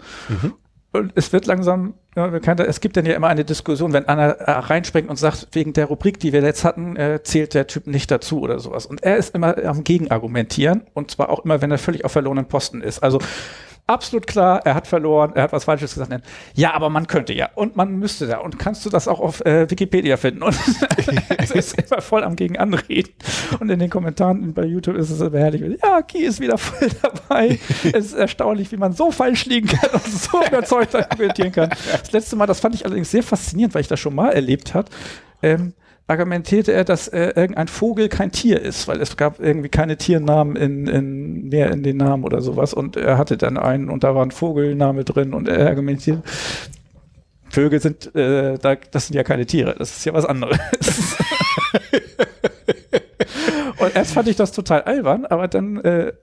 Und 0.93 1.11
es 1.15 1.33
wird 1.33 1.45
langsam 1.45 1.95
immer 2.15 2.29
bekannter. 2.29 2.67
Es 2.67 2.79
gibt 2.79 2.97
dann 2.97 3.05
ja 3.05 3.13
immer 3.13 3.27
eine 3.27 3.43
Diskussion, 3.43 3.93
wenn 3.93 4.07
einer 4.07 4.29
äh, 4.29 4.51
reinspringt 4.51 5.09
und 5.09 5.17
sagt, 5.17 5.49
wegen 5.51 5.73
der 5.73 5.85
Rubrik, 5.85 6.19
die 6.19 6.31
wir 6.31 6.41
jetzt 6.41 6.63
hatten, 6.63 6.95
äh, 6.95 7.21
zählt 7.23 7.53
der 7.53 7.67
Typ 7.67 7.87
nicht 7.87 8.09
dazu 8.09 8.39
oder 8.41 8.59
sowas. 8.59 8.85
Und 8.85 9.03
er 9.03 9.17
ist 9.17 9.35
immer 9.35 9.63
am 9.65 9.83
Gegenargumentieren 9.83 10.83
und 10.93 11.11
zwar 11.11 11.29
auch 11.29 11.43
immer, 11.43 11.61
wenn 11.61 11.71
er 11.71 11.77
völlig 11.77 12.05
auf 12.05 12.13
verlorenen 12.13 12.47
Posten 12.47 12.81
ist. 12.81 12.99
Also 12.99 13.19
absolut 13.87 14.27
klar, 14.27 14.61
er 14.65 14.75
hat 14.75 14.87
verloren, 14.87 15.31
er 15.33 15.43
hat 15.43 15.53
was 15.53 15.63
Falsches 15.63 15.93
gesagt. 15.93 16.11
Ja, 16.53 16.73
aber 16.73 16.89
man 16.89 17.07
könnte 17.07 17.33
ja 17.33 17.49
und 17.55 17.75
man 17.75 17.97
müsste 17.97 18.27
da 18.27 18.37
und 18.39 18.59
kannst 18.59 18.85
du 18.85 18.89
das 18.89 19.07
auch 19.07 19.19
auf 19.19 19.43
äh, 19.45 19.69
Wikipedia 19.69 20.17
finden 20.17 20.43
und 20.43 20.55
es 21.37 21.51
ist 21.51 21.81
immer 21.81 22.01
voll 22.01 22.23
am 22.23 22.35
gegen 22.35 22.57
anreden 22.57 23.13
und 23.59 23.69
in 23.69 23.79
den 23.79 23.89
Kommentaren 23.89 24.53
bei 24.53 24.65
YouTube 24.65 24.97
ist 24.97 25.09
es 25.09 25.21
immer 25.21 25.39
herrlich. 25.39 25.63
Ja, 25.81 26.01
Ki 26.01 26.19
ist 26.19 26.39
wieder 26.39 26.57
voll 26.57 26.89
dabei. 27.01 27.59
es 27.83 28.07
ist 28.07 28.13
erstaunlich, 28.13 28.71
wie 28.71 28.77
man 28.77 28.93
so 28.93 29.11
falsch 29.11 29.45
liegen 29.45 29.67
kann 29.67 29.89
und 29.91 30.05
so 30.05 30.43
überzeugt 30.45 30.93
argumentieren 30.93 31.51
kann. 31.51 31.69
Das 31.69 32.11
letzte 32.11 32.35
Mal, 32.35 32.45
das 32.45 32.59
fand 32.59 32.75
ich 32.75 32.85
allerdings 32.85 33.09
sehr 33.09 33.23
faszinierend, 33.23 33.73
weil 33.73 33.81
ich 33.81 33.87
das 33.87 33.99
schon 33.99 34.15
mal 34.15 34.31
erlebt 34.31 34.73
hat. 34.73 34.89
Ähm, 35.41 35.73
argumentierte 36.07 36.71
er, 36.71 36.85
dass 36.85 37.07
äh, 37.09 37.33
irgendein 37.35 37.67
Vogel 37.67 38.07
kein 38.07 38.31
Tier 38.31 38.61
ist, 38.61 38.87
weil 38.87 39.01
es 39.01 39.17
gab 39.17 39.39
irgendwie 39.39 39.69
keine 39.69 39.97
Tiernamen 39.97 40.55
in, 40.55 40.87
in, 40.87 41.49
mehr 41.49 41.71
in 41.71 41.83
den 41.83 41.97
Namen 41.97 42.23
oder 42.23 42.41
sowas 42.41 42.73
und 42.73 42.95
er 42.95 43.17
hatte 43.17 43.37
dann 43.37 43.57
einen 43.57 43.89
und 43.89 44.03
da 44.03 44.15
war 44.15 44.25
ein 44.25 44.31
Vogelname 44.31 45.03
drin 45.03 45.33
und 45.33 45.47
er 45.47 45.67
argumentiert, 45.67 46.23
Vögel 47.49 47.79
sind, 47.79 48.13
äh, 48.15 48.57
da, 48.57 48.75
das 48.75 49.07
sind 49.07 49.15
ja 49.15 49.23
keine 49.23 49.45
Tiere, 49.45 49.75
das 49.77 49.97
ist 49.97 50.05
ja 50.05 50.13
was 50.13 50.25
anderes. 50.25 50.57
Und 53.79 53.95
erst 53.95 54.13
fand 54.13 54.27
ich 54.27 54.35
das 54.35 54.51
total 54.51 54.81
albern, 54.81 55.25
aber 55.25 55.47
dann 55.47 55.77
äh, 55.77 56.13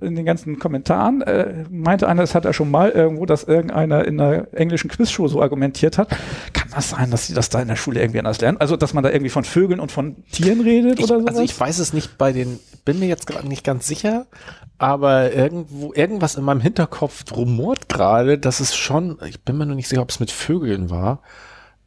in 0.00 0.14
den 0.16 0.24
ganzen 0.24 0.58
Kommentaren 0.58 1.22
äh, 1.22 1.64
meinte 1.70 2.08
einer, 2.08 2.22
das 2.22 2.34
hat 2.34 2.44
er 2.44 2.52
schon 2.52 2.70
mal 2.70 2.90
irgendwo, 2.90 3.26
dass 3.26 3.44
irgendeiner 3.44 4.04
in 4.04 4.20
einer 4.20 4.48
englischen 4.52 4.90
Quizshow 4.90 5.28
so 5.28 5.40
argumentiert 5.40 5.98
hat. 5.98 6.08
Kann 6.52 6.68
das 6.74 6.90
sein, 6.90 7.10
dass 7.10 7.26
sie 7.26 7.34
das 7.34 7.48
da 7.50 7.60
in 7.60 7.68
der 7.68 7.76
Schule 7.76 8.00
irgendwie 8.00 8.18
anders 8.18 8.40
lernen? 8.40 8.58
Also, 8.58 8.76
dass 8.76 8.94
man 8.94 9.04
da 9.04 9.10
irgendwie 9.10 9.30
von 9.30 9.44
Vögeln 9.44 9.80
und 9.80 9.92
von 9.92 10.16
Tieren 10.32 10.60
redet 10.60 10.98
Ich, 10.98 11.04
oder 11.04 11.20
sowas? 11.20 11.28
also 11.28 11.42
ich 11.42 11.58
weiß 11.58 11.78
es 11.78 11.92
nicht 11.92 12.18
bei 12.18 12.32
den, 12.32 12.58
bin 12.84 12.98
mir 12.98 13.06
jetzt 13.06 13.26
gerade 13.26 13.48
nicht 13.48 13.64
ganz 13.64 13.86
sicher, 13.86 14.26
aber 14.78 15.32
irgendwo, 15.32 15.92
irgendwas 15.92 16.36
in 16.36 16.44
meinem 16.44 16.60
Hinterkopf 16.60 17.24
rumort 17.34 17.88
gerade, 17.88 18.38
dass 18.38 18.60
es 18.60 18.76
schon, 18.76 19.18
ich 19.26 19.42
bin 19.42 19.56
mir 19.56 19.66
noch 19.66 19.74
nicht 19.74 19.88
sicher, 19.88 20.02
ob 20.02 20.10
es 20.10 20.20
mit 20.20 20.30
Vögeln 20.30 20.90
war, 20.90 21.22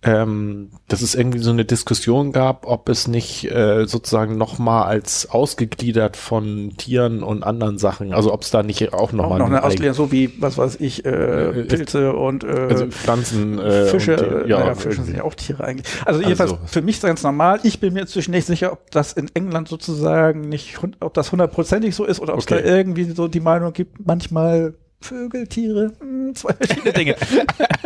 ähm, 0.03 0.71
dass 0.87 1.01
es 1.03 1.13
irgendwie 1.13 1.37
so 1.39 1.51
eine 1.51 1.63
Diskussion 1.63 2.31
gab, 2.31 2.65
ob 2.65 2.89
es 2.89 3.07
nicht 3.07 3.45
äh, 3.51 3.85
sozusagen 3.85 4.35
nochmal 4.35 4.85
als 4.85 5.29
ausgegliedert 5.29 6.17
von 6.17 6.73
Tieren 6.77 7.21
und 7.21 7.43
anderen 7.43 7.77
Sachen, 7.77 8.11
also 8.13 8.33
ob 8.33 8.41
es 8.41 8.49
da 8.49 8.63
nicht 8.63 8.93
auch 8.93 9.01
auch 9.01 9.11
nochmal 9.13 9.39
noch 9.39 9.47
eine 9.47 9.63
Auslegung, 9.63 9.93
so 9.93 10.11
wie, 10.11 10.31
was 10.39 10.57
weiß 10.57 10.77
ich, 10.79 11.05
äh, 11.05 11.09
Äh, 11.61 11.63
Pilze 11.65 12.13
und 12.13 12.43
äh, 12.43 12.47
also 12.69 12.87
Pflanzen, 12.87 13.59
äh, 13.59 13.85
Fische, 13.85 14.15
und, 14.15 14.45
äh, 14.45 14.49
ja, 14.49 14.59
naja, 14.59 14.75
Fische 14.75 15.03
sind 15.03 15.17
ja 15.17 15.23
auch 15.23 15.35
Tiere 15.35 15.63
eigentlich. 15.63 15.87
Also 16.05 16.21
jedenfalls 16.21 16.51
Also- 16.53 16.63
für 16.65 16.81
mich 16.81 16.99
ganz 17.01 17.21
normal. 17.23 17.59
Ich 17.63 17.79
bin 17.79 17.93
mir 17.93 18.01
inzwischen 18.01 18.31
nicht 18.31 18.45
sicher, 18.47 18.71
ob 18.71 18.89
das 18.91 19.13
in 19.13 19.29
England 19.33 19.67
sozusagen 19.67 20.49
nicht, 20.49 20.79
ob 20.99 21.13
das 21.13 21.31
hundertprozentig 21.31 21.95
so 21.95 22.05
ist 22.05 22.19
oder 22.19 22.33
ob 22.33 22.39
es 22.39 22.45
Okay. 22.45 22.61
da 22.63 22.67
irgendwie 22.75 23.03
so 23.11 23.27
die 23.27 23.39
Meinung 23.39 23.73
gibt, 23.73 24.05
manchmal 24.05 24.73
Vögel, 25.01 25.47
Tiere, 25.47 25.93
hm, 25.99 26.35
zwei 26.35 26.53
verschiedene 26.53 26.93
Dinge. 26.93 27.15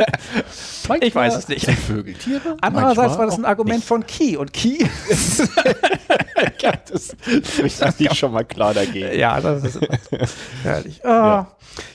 ich 1.01 1.15
weiß 1.15 1.38
es 1.38 1.47
nicht. 1.47 1.65
Vögel, 1.65 2.13
Tiere? 2.13 2.58
Andererseits 2.62 3.17
war 3.17 3.25
das 3.25 3.38
ein 3.38 3.45
Argument 3.45 3.78
nicht. 3.78 3.88
von 3.88 4.06
Key 4.06 4.36
und 4.38 4.51
Key 4.51 4.86
Ja, 6.62 6.73
das 6.91 7.15
spricht 7.43 7.82
eigentlich 7.82 8.13
schon 8.13 8.32
mal 8.32 8.43
klar 8.43 8.73
dagegen. 8.73 9.17
Ja, 9.17 9.39
das 9.39 9.63
ist 9.63 9.75
immer 9.78 9.97
so. 10.10 10.17
herrlich. 10.63 11.06
Ah, 11.06 11.47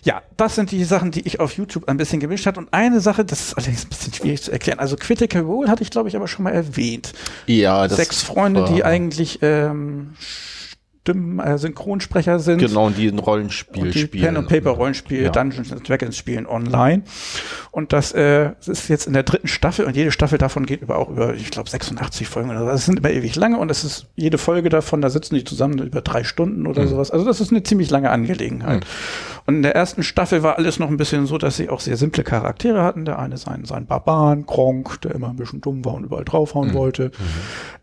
ja. 0.02 0.22
das 0.36 0.54
sind 0.54 0.70
die 0.70 0.84
Sachen, 0.84 1.10
die 1.10 1.26
ich 1.26 1.40
auf 1.40 1.52
YouTube 1.52 1.88
ein 1.88 1.96
bisschen 1.96 2.20
gemischt 2.20 2.46
hat. 2.46 2.58
Und 2.58 2.72
eine 2.72 3.00
Sache, 3.00 3.24
das 3.24 3.40
ist 3.40 3.54
allerdings 3.54 3.84
ein 3.84 3.88
bisschen 3.90 4.14
schwierig 4.14 4.42
zu 4.42 4.52
erklären. 4.52 4.78
Also 4.78 4.96
Critical 4.96 5.42
Role 5.42 5.68
hatte 5.68 5.82
ich, 5.82 5.90
glaube 5.90 6.08
ich, 6.08 6.16
aber 6.16 6.28
schon 6.28 6.44
mal 6.44 6.52
erwähnt. 6.52 7.12
Ja, 7.46 7.86
das 7.86 7.96
Sechs 7.96 8.22
Freunde, 8.22 8.64
die 8.72 8.84
eigentlich 8.84 9.40
ähm, 9.42 10.14
Stimmen, 11.02 11.38
äh, 11.40 11.56
Synchronsprecher 11.56 12.38
sind. 12.40 12.58
Genau, 12.58 12.90
die 12.90 13.08
ein 13.08 13.18
Rollenspiel 13.18 13.84
und 13.84 13.94
die 13.94 14.00
spielen. 14.00 14.24
Pen 14.24 14.36
and 14.36 14.48
Paper 14.48 14.70
Rollenspiel, 14.72 15.22
Ja. 15.22 15.30
Dungeons 15.30 15.72
and 15.72 15.88
Dragons 15.88 16.14
spielen 16.16 16.46
online. 16.46 17.04
Und 17.70 17.94
das, 17.94 18.12
äh, 18.12 18.50
das 18.58 18.68
ist 18.68 18.88
jetzt 18.88 19.06
in 19.06 19.14
der 19.14 19.22
dritten 19.22 19.48
Staffel 19.48 19.86
und 19.86 19.96
jede 19.96 20.12
Staffel 20.12 20.36
davon 20.36 20.66
geht 20.66 20.82
über 20.82 20.98
auch 20.98 21.08
über, 21.08 21.34
ich 21.34 21.50
glaube, 21.50 21.70
86 21.70 22.28
Folgen 22.28 22.50
oder 22.50 22.60
so. 22.60 22.66
Das 22.66 22.84
sind 22.84 22.98
immer 22.98 23.10
ewig 23.10 23.34
lange 23.36 23.56
und 23.58 23.70
es 23.70 23.82
ist 23.82 24.08
jede 24.14 24.36
Folge 24.36 24.68
davon, 24.68 25.00
da 25.00 25.08
sitzen 25.08 25.36
die 25.36 25.44
zusammen 25.44 25.78
über 25.78 26.02
drei 26.02 26.22
Stunden 26.22 26.66
oder 26.66 26.86
sowas. 26.86 27.10
Also 27.10 27.24
das 27.24 27.40
ist 27.40 27.50
eine 27.50 27.62
ziemlich 27.62 27.88
lange 27.88 28.10
Angelegenheit. 28.10 28.84
Und 29.46 29.54
in 29.56 29.62
der 29.62 29.74
ersten 29.74 30.02
Staffel 30.02 30.42
war 30.42 30.58
alles 30.58 30.78
noch 30.78 30.90
ein 30.90 30.98
bisschen 30.98 31.24
so, 31.24 31.38
dass 31.38 31.56
sie 31.56 31.70
auch 31.70 31.80
sehr 31.80 31.96
simple 31.96 32.24
Charaktere 32.24 32.82
hatten. 32.82 33.06
Der 33.06 33.18
eine 33.18 33.38
sein, 33.38 33.64
sein 33.64 33.86
Barbaren, 33.86 34.44
Kronk, 34.44 35.00
der 35.00 35.14
immer 35.14 35.30
ein 35.30 35.36
bisschen 35.36 35.62
dumm 35.62 35.82
war 35.84 35.94
und 35.94 36.04
überall 36.04 36.24
draufhauen 36.26 36.74
wollte. 36.74 37.10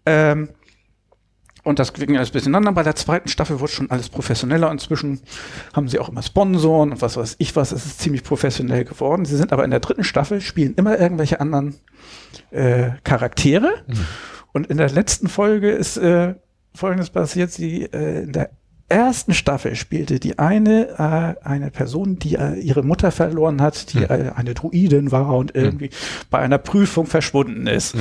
Ähm, 0.06 0.50
und 1.68 1.80
das 1.80 1.92
ging 1.94 2.16
alles 2.16 2.30
ein 2.30 2.34
bisschen 2.34 2.56
aneinander. 2.56 2.78
Bei 2.78 2.84
der 2.84 2.96
zweiten 2.96 3.28
Staffel 3.28 3.60
wurde 3.60 3.74
schon 3.74 3.92
alles 3.92 4.08
professioneller. 4.08 4.72
Inzwischen 4.72 5.20
haben 5.74 5.90
sie 5.90 6.00
auch 6.00 6.08
immer 6.08 6.22
Sponsoren 6.22 6.92
und 6.92 7.02
was 7.02 7.18
weiß 7.18 7.36
ich 7.40 7.58
was. 7.58 7.74
Es 7.74 7.86
ist 7.86 8.00
ziemlich 8.00 8.24
professionell 8.24 8.86
geworden. 8.86 9.26
Sie 9.26 9.36
sind 9.36 9.52
aber 9.52 9.66
in 9.66 9.72
der 9.72 9.82
dritten 9.82 10.06
Staffel, 10.06 10.40
spielen 10.40 10.76
immer 10.76 10.98
irgendwelche 10.98 11.42
anderen 11.42 11.76
äh, 12.52 12.92
Charaktere. 13.04 13.84
Und 14.54 14.68
in 14.68 14.78
der 14.78 14.90
letzten 14.90 15.28
Folge 15.28 15.72
ist 15.72 15.98
äh, 15.98 16.36
Folgendes 16.74 17.10
passiert. 17.10 17.52
Sie 17.52 17.84
äh, 17.84 18.24
in 18.24 18.32
der 18.32 18.52
ersten 18.90 19.34
Staffel 19.34 19.76
spielte 19.76 20.20
die 20.20 20.40
eine 20.40 21.36
äh, 21.44 21.46
eine 21.46 21.72
Person, 21.72 22.20
die 22.20 22.36
äh, 22.36 22.54
ihre 22.60 22.84
Mutter 22.84 23.12
verloren 23.12 23.62
hat, 23.62 23.94
die 23.94 24.04
äh, 24.04 24.32
eine 24.34 24.54
Druidin 24.54 25.12
war 25.12 25.36
und 25.36 25.54
irgendwie 25.54 25.90
bei 26.30 26.40
einer 26.40 26.58
Prüfung 26.58 27.06
verschwunden 27.06 27.68
ist. 27.68 27.98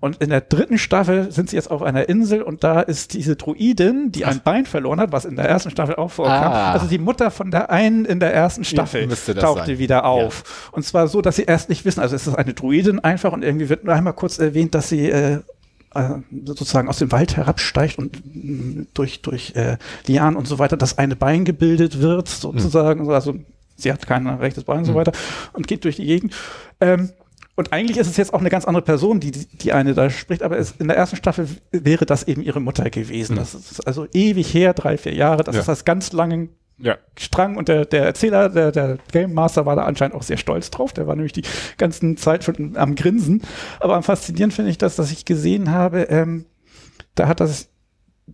Und 0.00 0.18
in 0.18 0.30
der 0.30 0.42
dritten 0.42 0.78
Staffel 0.78 1.32
sind 1.32 1.50
sie 1.50 1.56
jetzt 1.56 1.70
auf 1.72 1.82
einer 1.82 2.08
Insel 2.08 2.42
und 2.42 2.62
da 2.62 2.80
ist 2.80 3.14
diese 3.14 3.34
Druidin, 3.34 4.12
die 4.12 4.24
ein 4.24 4.40
Bein 4.44 4.64
verloren 4.64 5.00
hat, 5.00 5.10
was 5.10 5.24
in 5.24 5.34
der 5.34 5.46
ersten 5.46 5.70
Staffel 5.70 5.96
auch 5.96 6.12
vorkam. 6.12 6.52
Ah. 6.52 6.72
Also 6.72 6.86
die 6.86 6.98
Mutter 6.98 7.32
von 7.32 7.50
der 7.50 7.70
einen 7.70 8.04
in 8.04 8.20
der 8.20 8.32
ersten 8.32 8.62
Staffel 8.62 9.08
tauchte 9.08 9.66
sein. 9.66 9.78
wieder 9.78 10.04
auf. 10.04 10.70
Und 10.70 10.84
zwar 10.84 11.08
so, 11.08 11.20
dass 11.20 11.34
sie 11.34 11.42
erst 11.44 11.68
nicht 11.68 11.84
wissen, 11.84 11.98
also 12.00 12.14
es 12.14 12.28
ist 12.28 12.34
eine 12.36 12.54
Druidin 12.54 13.00
einfach 13.00 13.32
und 13.32 13.42
irgendwie 13.42 13.68
wird 13.68 13.82
nur 13.84 13.92
einmal 13.94 14.12
kurz 14.12 14.38
erwähnt, 14.38 14.72
dass 14.76 14.88
sie 14.88 15.10
äh, 15.10 15.40
äh, 15.94 16.10
sozusagen 16.44 16.88
aus 16.88 16.98
dem 16.98 17.10
Wald 17.10 17.36
herabsteigt 17.36 17.98
und 17.98 18.22
mh, 18.24 18.84
durch, 18.94 19.20
durch 19.22 19.54
äh, 19.56 19.78
Lianen 20.06 20.36
und 20.36 20.46
so 20.46 20.60
weiter 20.60 20.76
das 20.76 20.96
eine 20.98 21.16
Bein 21.16 21.44
gebildet 21.44 22.00
wird, 22.00 22.28
sozusagen. 22.28 23.10
Also 23.10 23.34
sie 23.74 23.92
hat 23.92 24.06
kein 24.06 24.28
rechtes 24.28 24.62
Bein 24.62 24.78
und 24.78 24.84
so 24.84 24.94
weiter 24.94 25.10
und 25.54 25.66
geht 25.66 25.82
durch 25.84 25.96
die 25.96 26.06
Gegend. 26.06 26.34
Ähm, 26.80 27.10
und 27.58 27.72
eigentlich 27.72 27.98
ist 27.98 28.06
es 28.06 28.16
jetzt 28.16 28.32
auch 28.32 28.38
eine 28.40 28.50
ganz 28.50 28.64
andere 28.64 28.84
Person, 28.84 29.18
die 29.20 29.32
die 29.32 29.72
eine 29.72 29.92
da 29.92 30.08
spricht, 30.10 30.42
aber 30.42 30.56
es, 30.58 30.74
in 30.78 30.86
der 30.88 30.96
ersten 30.96 31.16
Staffel 31.16 31.48
wäre 31.72 32.06
das 32.06 32.22
eben 32.22 32.40
ihre 32.40 32.60
Mutter 32.60 32.88
gewesen. 32.88 33.36
Das 33.36 33.52
ist 33.54 33.86
also 33.86 34.06
ewig 34.12 34.54
her, 34.54 34.74
drei, 34.74 34.96
vier 34.96 35.12
Jahre. 35.14 35.42
Das 35.42 35.56
Ja. 35.56 35.60
ist 35.62 35.66
das 35.68 35.84
ganz 35.84 36.12
lange 36.12 36.48
Ja. 36.78 36.96
Strang 37.18 37.56
und 37.56 37.66
der, 37.66 37.84
der 37.84 38.04
Erzähler, 38.04 38.48
der, 38.48 38.70
der 38.70 38.98
Game 39.10 39.34
Master 39.34 39.66
war 39.66 39.74
da 39.74 39.82
anscheinend 39.82 40.14
auch 40.14 40.22
sehr 40.22 40.36
stolz 40.36 40.70
drauf. 40.70 40.92
Der 40.92 41.08
war 41.08 41.16
nämlich 41.16 41.32
die 41.32 41.42
ganzen 41.76 42.16
Zeit 42.16 42.44
schon 42.44 42.76
am 42.76 42.94
Grinsen. 42.94 43.42
Aber 43.80 43.96
am 43.96 44.04
faszinierend 44.04 44.54
finde 44.54 44.70
ich 44.70 44.78
das, 44.78 44.94
dass 44.94 45.10
ich 45.10 45.24
gesehen 45.24 45.72
habe, 45.72 46.02
ähm, 46.02 46.44
da 47.16 47.26
hat 47.26 47.40
das 47.40 47.68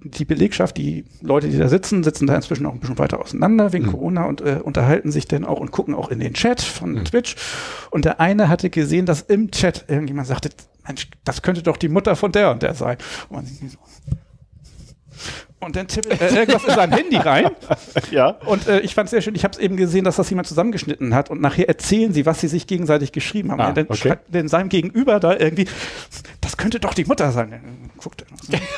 die 0.03 0.25
Belegschaft, 0.25 0.77
die 0.77 1.05
Leute, 1.21 1.49
die 1.49 1.59
da 1.59 1.69
sitzen, 1.69 2.03
sitzen 2.03 2.27
da 2.27 2.35
inzwischen 2.35 2.67
auch 2.67 2.73
ein 2.73 2.81
bisschen 2.81 2.99
weiter 2.99 3.21
auseinander 3.21 3.73
wegen 3.73 3.87
Corona 3.87 4.25
und 4.25 4.41
äh, 4.41 4.61
unterhalten 4.63 5.13
sich 5.13 5.27
dann 5.27 5.45
auch 5.45 5.61
und 5.61 5.71
gucken 5.71 5.95
auch 5.95 6.11
in 6.11 6.21
den 6.21 6.35
Chat 6.35 6.61
von 6.61 7.05
Twitch. 7.05 7.37
Und 7.91 8.05
der 8.05 8.21
eine 8.21 8.49
hatte 8.49 8.71
gesehen, 8.71 9.07
dass 9.07 9.23
im 9.23 9.51
Chat 9.51 9.85
irgendjemand 9.89 10.27
sagte, 10.27 10.51
Mensch, 10.87 11.09
das 11.25 11.43
könnte 11.43 11.63
doch 11.63 11.77
die 11.77 11.89
Mutter 11.89 12.17
von 12.17 12.33
der 12.33 12.51
und 12.51 12.63
der 12.63 12.75
sein. 12.75 12.99
Und 13.29 13.37
man 13.37 13.47
sieht 13.47 13.71
so, 13.71 13.79
und 15.61 15.77
dann 15.77 15.89
tippelt 15.89 16.21
äh, 16.21 16.29
irgendwas 16.29 16.65
in 16.65 16.75
sein 16.75 16.93
Handy 16.93 17.17
rein. 17.17 17.51
Ja. 18.11 18.31
Und 18.47 18.69
äh, 18.69 18.81
ich 18.81 18.95
fand 18.95 19.07
es 19.07 19.11
sehr 19.13 19.23
schön. 19.23 19.35
Ich 19.35 19.45
habe 19.45 19.53
es 19.53 19.59
eben 19.59 19.77
gesehen, 19.77 20.05
dass 20.05 20.17
das 20.17 20.29
jemand 20.29 20.47
zusammengeschnitten 20.47 21.15
hat. 21.15 21.31
Und 21.31 21.41
nachher 21.41 21.69
erzählen 21.69 22.13
sie, 22.13 22.27
was 22.27 22.41
sie 22.41 22.49
sich 22.49 22.67
gegenseitig 22.67 23.13
geschrieben 23.13 23.51
haben. 23.51 23.61
Ah, 23.61 23.69
und 23.69 23.77
dann 23.77 23.87
okay. 23.87 23.97
schreibt 23.97 24.35
denn 24.35 24.49
seinem 24.49 24.69
Gegenüber 24.69 25.21
da 25.21 25.37
irgendwie, 25.37 25.67
das 26.41 26.57
könnte 26.57 26.81
doch 26.81 26.93
die 26.93 27.05
Mutter 27.05 27.33
sein. 27.33 27.91
Guckt 27.97 28.25
er. 28.51 28.61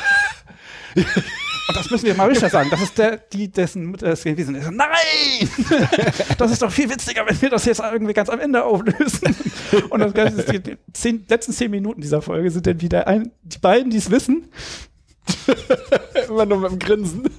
Und 0.96 1.76
das 1.76 1.90
müssen 1.90 2.06
wir 2.06 2.14
Marisha 2.14 2.48
sagen. 2.48 2.70
Das 2.70 2.80
ist 2.80 2.96
der, 2.96 3.16
die, 3.16 3.50
dessen 3.50 3.86
Mutter 3.86 4.08
es 4.08 4.22
gewesen 4.22 4.54
ist. 4.54 4.70
Nein! 4.70 4.88
Das 6.38 6.50
ist 6.52 6.62
doch 6.62 6.70
viel 6.70 6.88
witziger, 6.88 7.26
wenn 7.26 7.40
wir 7.40 7.50
das 7.50 7.64
jetzt 7.64 7.80
irgendwie 7.80 8.12
ganz 8.12 8.28
am 8.28 8.40
Ende 8.40 8.62
auflösen. 8.64 9.34
Und 9.90 10.00
das 10.00 10.12
Ganze 10.12 10.42
ist 10.42 10.66
die, 10.66 10.76
zehn, 10.92 11.24
letzten 11.28 11.52
zehn 11.52 11.70
Minuten 11.70 12.00
dieser 12.00 12.22
Folge 12.22 12.50
sind 12.50 12.66
dann 12.66 12.80
wieder 12.80 13.06
ein, 13.06 13.32
die 13.42 13.58
beiden, 13.58 13.90
die 13.90 13.96
es 13.96 14.10
wissen, 14.10 14.48
Immer 16.28 16.46
nur 16.46 16.58
mit 16.58 16.72
dem 16.72 16.78
Grinsen. 16.78 17.22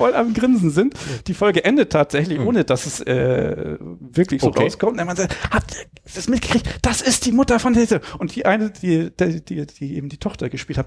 voll 0.00 0.14
am 0.14 0.32
Grinsen 0.32 0.70
sind. 0.70 0.94
Die 1.26 1.34
Folge 1.34 1.62
endet 1.64 1.92
tatsächlich, 1.92 2.40
ohne 2.40 2.64
dass 2.64 2.86
es 2.86 3.00
äh, 3.02 3.76
wirklich 4.00 4.40
so 4.40 4.48
Okay. 4.48 4.62
rauskommt. 4.64 4.98
Und 4.98 5.06
man 5.06 5.14
sagt, 5.16 5.36
habt 5.50 5.74
ihr 5.76 5.84
das 6.14 6.26
mitgekriegt? 6.28 6.66
Das 6.80 7.02
ist 7.02 7.26
die 7.26 7.32
Mutter 7.32 7.58
von 7.60 7.74
dieser. 7.74 8.00
Und 8.18 8.34
die 8.34 8.46
eine, 8.46 8.70
die, 8.70 9.10
die, 9.14 9.44
die, 9.44 9.66
die 9.66 9.96
eben 9.96 10.08
die 10.08 10.16
Tochter 10.16 10.48
gespielt 10.48 10.78
hat. 10.78 10.86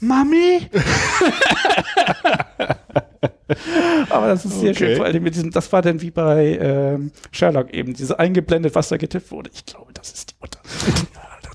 Mami? 0.00 0.68
Aber 4.10 4.28
das 4.28 4.44
ist 4.44 4.60
sehr 4.60 4.70
Okay. 4.70 4.86
schön, 4.86 4.96
vor 4.96 5.04
allem 5.06 5.22
mit 5.22 5.34
diesem, 5.34 5.50
das 5.50 5.70
war 5.72 5.82
dann 5.82 6.00
wie 6.00 6.10
bei 6.10 6.58
ähm, 6.60 7.12
Sherlock 7.30 7.72
eben, 7.74 7.92
diese 7.94 8.18
eingeblendet, 8.18 8.74
was 8.74 8.88
da 8.88 8.96
getippt 8.96 9.30
wurde. 9.30 9.50
Ich 9.52 9.66
glaube, 9.66 9.92
das 9.92 10.12
ist 10.12 10.30
die 10.30 10.34
Mutter. 10.40 10.60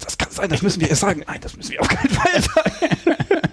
Das 0.01 0.17
kann 0.17 0.31
sein, 0.31 0.49
das 0.49 0.61
müssen 0.61 0.79
wir 0.81 0.89
ihr 0.89 0.95
sagen. 0.95 1.23
Nein, 1.27 1.39
das 1.41 1.57
müssen 1.57 1.71
wir 1.73 1.81
auf 1.81 1.89
keinen 1.89 2.09
Fall 2.09 2.41
sagen. 2.41 3.41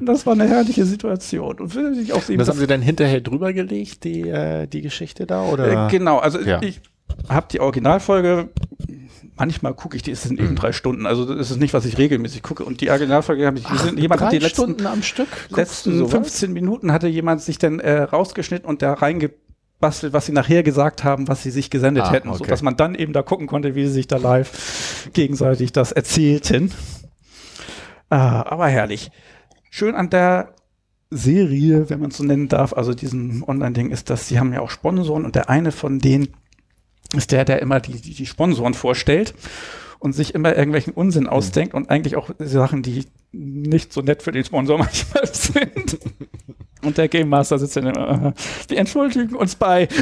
Und 0.00 0.06
das 0.06 0.26
war 0.26 0.32
eine 0.34 0.48
herrliche 0.48 0.84
Situation. 0.84 1.58
Und 1.60 1.74
ich 1.98 2.12
auch 2.12 2.22
sehen, 2.22 2.38
Das 2.38 2.48
haben 2.48 2.58
sie 2.58 2.66
dann 2.66 2.82
hinterher 2.82 3.20
drüber 3.20 3.52
gelegt, 3.52 4.04
die, 4.04 4.22
äh, 4.28 4.66
die 4.66 4.82
Geschichte 4.82 5.26
da? 5.26 5.42
Oder? 5.44 5.86
äh, 5.86 5.90
genau, 5.90 6.18
also 6.18 6.40
Ja. 6.40 6.60
ich 6.62 6.80
habe 7.28 7.46
die 7.52 7.60
Originalfolge, 7.60 8.48
manchmal 9.36 9.74
gucke 9.74 9.96
ich 9.96 10.02
die, 10.02 10.10
es 10.10 10.22
sind 10.22 10.38
Mhm. 10.40 10.46
eben 10.46 10.56
drei 10.56 10.72
Stunden, 10.72 11.06
also 11.06 11.24
das 11.32 11.50
ist 11.50 11.58
nicht, 11.60 11.74
was 11.74 11.84
ich 11.84 11.98
regelmäßig 11.98 12.42
gucke. 12.42 12.64
Und 12.64 12.80
die 12.80 12.90
Originalfolge 12.90 13.46
habe 13.46 13.58
ich, 13.58 13.64
jemand 13.98 14.20
hat 14.20 14.32
die 14.32 14.38
letzten, 14.38 14.54
Stunden 14.62 14.86
am 14.86 15.02
Stück? 15.02 15.28
letzten 15.50 16.08
15 16.08 16.52
Minuten 16.52 16.92
hatte 16.92 17.06
jemand 17.08 17.40
sich 17.42 17.58
dann 17.58 17.78
äh, 17.80 18.00
rausgeschnitten 18.02 18.68
und 18.68 18.82
da 18.82 18.94
reingebastelt, 18.94 20.12
was 20.12 20.26
sie 20.26 20.32
nachher 20.32 20.62
gesagt 20.62 21.04
haben, 21.04 21.28
was 21.28 21.42
sie 21.42 21.50
sich 21.50 21.70
gesendet 21.70 22.04
Ah, 22.04 22.12
hätten, 22.12 22.28
okay. 22.28 22.38
so 22.38 22.44
dass 22.44 22.62
man 22.62 22.76
dann 22.76 22.94
eben 22.94 23.12
da 23.12 23.22
gucken 23.22 23.46
konnte, 23.46 23.74
wie 23.74 23.86
sie 23.86 23.92
sich 23.92 24.06
da 24.08 24.16
live 24.16 25.10
gegenseitig 25.12 25.72
das 25.72 25.92
erzählten. 25.92 26.72
Ah, 28.10 28.42
aber 28.46 28.68
herrlich. 28.68 29.10
Schön 29.76 29.96
an 29.96 30.08
der 30.08 30.54
Serie, 31.10 31.90
wenn 31.90 31.98
man 31.98 32.12
es 32.12 32.18
so 32.18 32.22
nennen 32.22 32.46
darf, 32.46 32.74
also 32.74 32.94
diesem 32.94 33.42
Online-Ding, 33.42 33.90
ist, 33.90 34.08
dass 34.08 34.28
sie 34.28 34.38
haben 34.38 34.52
ja 34.52 34.60
auch 34.60 34.70
Sponsoren 34.70 35.24
und 35.24 35.34
der 35.34 35.50
eine 35.50 35.72
von 35.72 35.98
denen 35.98 36.28
ist 37.12 37.32
der, 37.32 37.44
der 37.44 37.60
immer 37.60 37.80
die, 37.80 38.00
die, 38.00 38.14
die 38.14 38.26
Sponsoren 38.26 38.74
vorstellt 38.74 39.34
und 39.98 40.12
sich 40.12 40.32
immer 40.32 40.54
irgendwelchen 40.54 40.92
Unsinn 40.92 41.26
ausdenkt 41.26 41.74
und 41.74 41.90
eigentlich 41.90 42.14
auch 42.14 42.30
Sachen, 42.38 42.84
die 42.84 43.06
nicht 43.32 43.92
so 43.92 44.00
nett 44.00 44.22
für 44.22 44.30
den 44.30 44.44
Sponsor 44.44 44.78
manchmal 44.78 45.26
sind. 45.34 45.98
Und 46.84 46.98
der 46.98 47.08
Game 47.08 47.28
Master 47.28 47.58
sitzt 47.58 47.76
dann 47.76 47.86
immer, 47.86 48.28
äh, 48.28 48.32
wir 48.68 48.78
entschuldigen 48.78 49.34
uns 49.34 49.56
bei. 49.56 49.88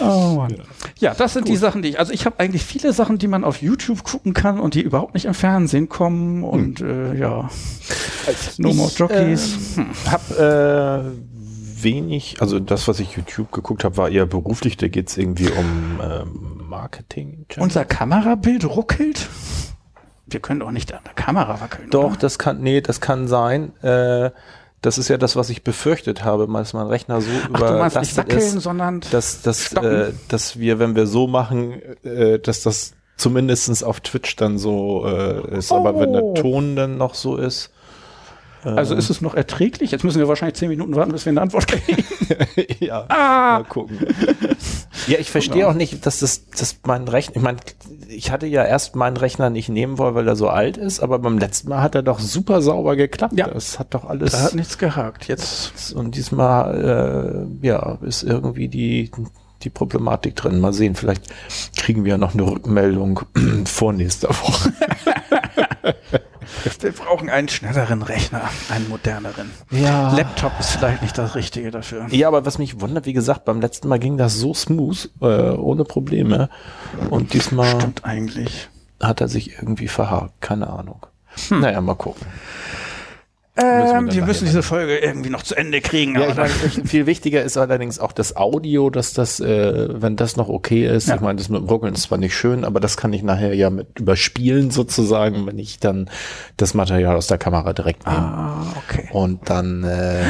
oh 0.00 0.34
Mann. 0.36 0.56
Ja, 0.98 1.14
das 1.14 1.34
sind 1.34 1.48
die 1.48 1.56
Sachen, 1.56 1.82
die 1.82 1.90
ich, 1.90 1.98
also 1.98 2.12
ich 2.12 2.26
habe 2.26 2.40
eigentlich 2.40 2.64
viele 2.64 2.92
Sachen, 2.92 3.18
die 3.18 3.28
man 3.28 3.44
auf 3.44 3.62
YouTube 3.62 4.04
gucken 4.04 4.34
kann 4.34 4.60
und 4.60 4.74
die 4.74 4.82
überhaupt 4.82 5.14
nicht 5.14 5.26
im 5.26 5.34
Fernsehen 5.34 5.88
kommen 5.88 6.44
und 6.44 6.80
äh, 6.80 7.14
ja, 7.14 7.48
No 8.58 8.74
More 8.74 8.90
Jockeys. 8.94 9.76
Hm. 9.76 9.86
Hab 10.10 10.30
äh, 10.38 11.02
wenig, 11.82 12.36
also 12.40 12.58
das, 12.58 12.88
was 12.88 13.00
ich 13.00 13.16
YouTube 13.16 13.52
geguckt 13.52 13.84
habe, 13.84 13.96
war 13.96 14.08
eher 14.08 14.26
beruflich. 14.26 14.76
Da 14.76 14.88
geht's 14.88 15.16
irgendwie 15.16 15.48
um 15.48 16.00
ähm, 16.02 16.62
Marketing. 16.68 17.46
Unser 17.58 17.84
Kamerabild 17.84 18.64
ruckelt? 18.64 19.28
Wir 20.30 20.40
können 20.40 20.60
doch 20.60 20.70
nicht 20.70 20.92
an 20.92 21.00
der 21.04 21.14
Kamera 21.14 21.60
wackeln. 21.60 21.90
Doch, 21.90 22.10
oder? 22.12 22.16
das 22.18 22.38
kann, 22.38 22.60
nee, 22.60 22.80
das 22.80 23.00
kann 23.00 23.28
sein. 23.28 23.72
Äh, 23.82 24.30
das 24.82 24.96
ist 24.98 25.08
ja 25.08 25.16
das, 25.16 25.34
was 25.34 25.50
ich 25.50 25.64
befürchtet 25.64 26.22
habe, 26.24 26.46
dass 26.46 26.72
mein 26.72 26.86
Rechner 26.86 27.20
so 27.20 27.28
Ach, 27.30 27.48
meinst 27.48 27.62
nicht 27.62 27.70
überlastet 27.70 28.16
wackeln, 28.18 28.38
ist, 28.38 28.60
sondern 28.60 29.00
dass, 29.10 29.42
dass, 29.42 29.72
äh, 29.72 30.12
dass 30.28 30.58
wir, 30.58 30.78
wenn 30.78 30.94
wir 30.94 31.06
so 31.06 31.26
machen, 31.26 31.80
äh, 32.04 32.38
dass 32.38 32.62
das 32.62 32.92
zumindestens 33.16 33.82
auf 33.82 34.00
Twitch 34.00 34.36
dann 34.36 34.58
so 34.58 35.04
äh, 35.06 35.56
ist. 35.58 35.72
Aber 35.72 35.98
wenn 35.98 36.10
Oh. 36.10 36.32
der 36.34 36.42
Ton 36.42 36.76
dann 36.76 36.96
noch 36.96 37.14
so 37.14 37.36
ist, 37.36 37.70
also 38.64 38.94
ist 38.94 39.10
es 39.10 39.20
noch 39.20 39.34
erträglich? 39.34 39.90
Jetzt 39.90 40.04
müssen 40.04 40.18
wir 40.18 40.28
wahrscheinlich 40.28 40.56
zehn 40.56 40.68
Minuten 40.68 40.94
warten, 40.96 41.12
bis 41.12 41.24
wir 41.24 41.30
eine 41.30 41.40
Antwort 41.40 41.68
kriegen. 41.68 42.04
ja. 42.80 43.04
ah, 43.08 43.58
Mal 43.58 43.64
gucken. 43.64 43.98
Ja, 45.06 45.18
ich 45.18 45.30
verstehe 45.30 45.68
auch 45.68 45.74
nicht, 45.74 46.04
dass 46.04 46.20
das, 46.20 46.48
dass 46.50 46.80
mein 46.84 47.06
Rechner, 47.08 47.36
ich 47.36 47.42
meine, 47.42 47.58
ich 48.08 48.30
hatte 48.30 48.46
ja 48.46 48.64
erst 48.64 48.96
meinen 48.96 49.16
Rechner 49.16 49.48
nicht 49.50 49.68
nehmen 49.68 49.98
wollen, 49.98 50.14
weil 50.14 50.26
er 50.28 50.36
so 50.36 50.48
alt 50.48 50.76
ist, 50.76 51.00
aber 51.00 51.18
beim 51.18 51.38
letzten 51.38 51.68
Mal 51.68 51.82
hat 51.82 51.94
er 51.94 52.02
doch 52.02 52.18
super 52.18 52.60
sauber 52.60 52.96
geklappt. 52.96 53.34
Ja. 53.36 53.48
Das 53.48 53.78
hat 53.78 53.94
doch 53.94 54.04
alles. 54.04 54.32
da 54.32 54.42
hat 54.42 54.54
nichts 54.54 54.76
gehakt. 54.78 55.28
Jetzt 55.28 55.92
und 55.94 56.14
diesmal, 56.14 57.48
äh, 57.62 57.66
ja, 57.66 57.98
ist 58.02 58.22
irgendwie 58.22 58.68
die, 58.68 59.10
die 59.62 59.70
Problematik 59.70 60.36
drin. 60.36 60.60
Mal 60.60 60.72
sehen, 60.72 60.94
vielleicht 60.94 61.22
kriegen 61.76 62.04
wir 62.04 62.12
ja 62.12 62.18
noch 62.18 62.34
eine 62.34 62.42
Rückmeldung 62.42 63.20
vor 63.64 63.92
nächster 63.92 64.28
Woche. 64.28 64.72
wir 66.80 66.92
brauchen 66.92 67.28
einen 67.30 67.48
schnelleren 67.48 68.02
Rechner, 68.02 68.42
einen 68.70 68.88
moderneren. 68.88 69.50
Ja. 69.70 70.14
Laptop 70.14 70.52
ist 70.60 70.70
vielleicht 70.70 71.02
nicht 71.02 71.16
das 71.18 71.34
Richtige 71.34 71.70
dafür. 71.70 72.06
Ja, 72.10 72.28
aber 72.28 72.44
was 72.46 72.58
mich 72.58 72.80
wundert, 72.80 73.06
wie 73.06 73.12
gesagt, 73.12 73.44
beim 73.44 73.60
letzten 73.60 73.88
Mal 73.88 73.98
ging 73.98 74.16
das 74.16 74.34
so 74.34 74.54
smooth, 74.54 75.10
äh, 75.20 75.24
ohne 75.26 75.84
Probleme. 75.84 76.48
Und 77.10 77.32
diesmal 77.32 77.80
Stimmt 77.80 78.04
eigentlich. 78.04 78.68
hat 79.02 79.20
er 79.20 79.28
sich 79.28 79.54
irgendwie 79.58 79.88
verhakt. 79.88 80.40
Keine 80.40 80.68
Ahnung. 80.70 81.06
Naja, 81.50 81.80
mal 81.80 81.94
gucken. 81.94 82.26
Ähm, 83.60 84.06
wir 84.06 84.14
wir, 84.14 84.24
müssen 84.24 84.44
diese 84.44 84.62
Folge 84.62 84.98
irgendwie 84.98 85.30
noch 85.30 85.42
zu 85.42 85.54
Ende 85.56 85.80
kriegen. 85.80 86.14
Ja, 86.14 86.28
aber 86.28 86.46
ich 86.46 86.76
meine, 86.76 86.84
viel 86.88 87.06
wichtiger 87.06 87.42
ist 87.42 87.56
allerdings 87.56 87.98
auch 87.98 88.12
das 88.12 88.36
Audio, 88.36 88.88
dass 88.90 89.12
das, 89.14 89.40
äh, 89.40 89.88
wenn 90.00 90.16
das 90.16 90.36
noch 90.36 90.48
okay 90.48 90.86
ist, 90.86 91.08
Ja. 91.08 91.16
ich 91.16 91.20
meine, 91.20 91.36
das 91.38 91.48
mit 91.48 91.60
dem 91.60 91.68
Ruckeln 91.68 91.94
ist 91.94 92.02
zwar 92.02 92.18
nicht 92.18 92.36
schön, 92.36 92.64
aber 92.64 92.78
das 92.80 92.96
kann 92.96 93.12
ich 93.12 93.22
nachher 93.22 93.54
ja 93.54 93.70
mit 93.70 93.98
überspielen 93.98 94.70
sozusagen, 94.70 95.46
wenn 95.46 95.58
ich 95.58 95.80
dann 95.80 96.08
das 96.56 96.74
Material 96.74 97.16
aus 97.16 97.26
der 97.26 97.38
Kamera 97.38 97.72
direkt 97.72 98.06
nehme. 98.06 98.18
ah, 98.18 98.66
okay. 98.76 99.08
Und 99.12 99.50
dann, 99.50 99.82
äh, 99.84 100.22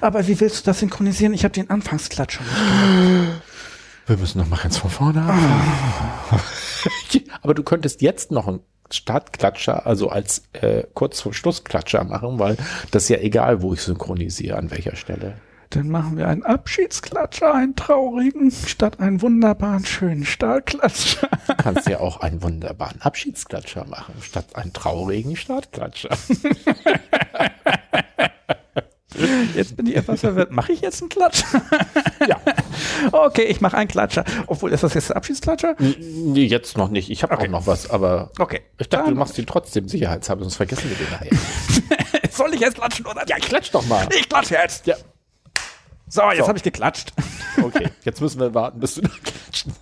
Aber 0.00 0.26
wie 0.26 0.40
willst 0.40 0.60
du 0.60 0.70
das 0.70 0.80
synchronisieren? 0.80 1.32
Ich 1.34 1.44
habe 1.44 1.54
den 1.54 1.70
Anfangsklatsch 1.70 2.34
schon 2.38 2.46
nicht 2.46 2.56
gehört. 2.56 3.42
wir 4.06 4.16
müssen 4.18 4.38
noch 4.38 4.48
mal 4.48 4.58
ganz 4.62 4.76
von 4.78 4.90
vorne 4.90 5.20
anfangen. 5.22 6.42
aber 7.42 7.54
du 7.54 7.62
könntest 7.62 8.02
jetzt 8.02 8.30
noch 8.30 8.48
einen 8.48 8.60
Startklatscher, 8.90 9.86
also 9.86 10.08
als 10.08 10.44
äh, 10.52 10.84
kurz 10.94 11.20
vor 11.20 11.34
Schlussklatscher 11.34 12.04
machen, 12.04 12.38
weil 12.38 12.56
das 12.90 13.04
ist 13.04 13.08
ja 13.08 13.18
egal, 13.18 13.62
wo 13.62 13.74
ich 13.74 13.82
synchronisiere, 13.82 14.56
an 14.56 14.70
welcher 14.70 14.96
Stelle. 14.96 15.34
Dann 15.70 15.88
machen 15.88 16.16
wir 16.16 16.28
einen 16.28 16.44
Abschiedsklatscher, 16.44 17.52
einen 17.52 17.74
traurigen, 17.74 18.52
statt 18.52 19.00
einen 19.00 19.22
wunderbaren, 19.22 19.84
schönen 19.84 20.24
Stahlklatscher. 20.24 21.28
Du 21.48 21.54
kannst 21.56 21.88
ja 21.88 21.98
auch 21.98 22.20
einen 22.20 22.42
wunderbaren 22.42 23.00
Abschiedsklatscher 23.00 23.84
machen, 23.86 24.14
statt 24.20 24.54
einen 24.54 24.72
traurigen 24.72 25.34
Startklatscher. 25.34 26.10
Jetzt 29.54 29.76
bin 29.76 29.86
ich 29.86 29.96
etwas 29.96 30.20
verwirrt. 30.20 30.50
Mache 30.50 30.72
ich 30.72 30.80
jetzt 30.80 31.00
einen 31.02 31.08
Klatscher? 31.08 31.62
ja. 32.28 32.40
Okay, 33.12 33.42
ich 33.44 33.60
mache 33.60 33.76
einen 33.76 33.88
Klatscher. 33.88 34.24
Obwohl, 34.46 34.72
ist 34.72 34.82
das 34.82 34.94
jetzt 34.94 35.08
der 35.10 35.16
Abschiedsklatscher? 35.16 35.76
Nee, 35.78 36.44
jetzt 36.46 36.76
noch 36.76 36.88
nicht. 36.90 37.10
Ich 37.10 37.22
habe 37.22 37.34
Okay. 37.34 37.46
auch 37.46 37.50
noch 37.50 37.66
was, 37.66 37.88
aber 37.90 38.30
Okay. 38.38 38.62
ich 38.78 38.88
dachte, 38.88 39.04
du 39.04 39.10
Dann- 39.10 39.18
machst 39.18 39.38
ihn 39.38 39.46
trotzdem 39.46 39.88
sicherheitshalber, 39.88 40.42
sonst 40.42 40.56
vergessen 40.56 40.90
wir 40.90 40.96
den 40.96 41.10
nachher. 41.12 42.30
Soll 42.30 42.52
ich 42.54 42.60
jetzt 42.60 42.74
klatschen 42.76 43.06
oder? 43.06 43.24
Ja, 43.28 43.36
ich 43.38 43.44
Klatsch 43.44 43.70
doch 43.72 43.86
mal. 43.86 44.08
Ich 44.18 44.28
klatsche 44.28 44.54
jetzt. 44.54 44.86
Ja. 44.86 44.96
So, 46.08 46.22
jetzt 46.30 46.38
So. 46.40 46.48
habe 46.48 46.58
ich 46.58 46.64
geklatscht. 46.64 47.12
Okay, 47.62 47.88
jetzt 48.04 48.20
müssen 48.20 48.40
wir 48.40 48.52
warten, 48.52 48.80
bis 48.80 48.96
du 48.96 49.02
da 49.02 49.08
klatschen. 49.22 49.72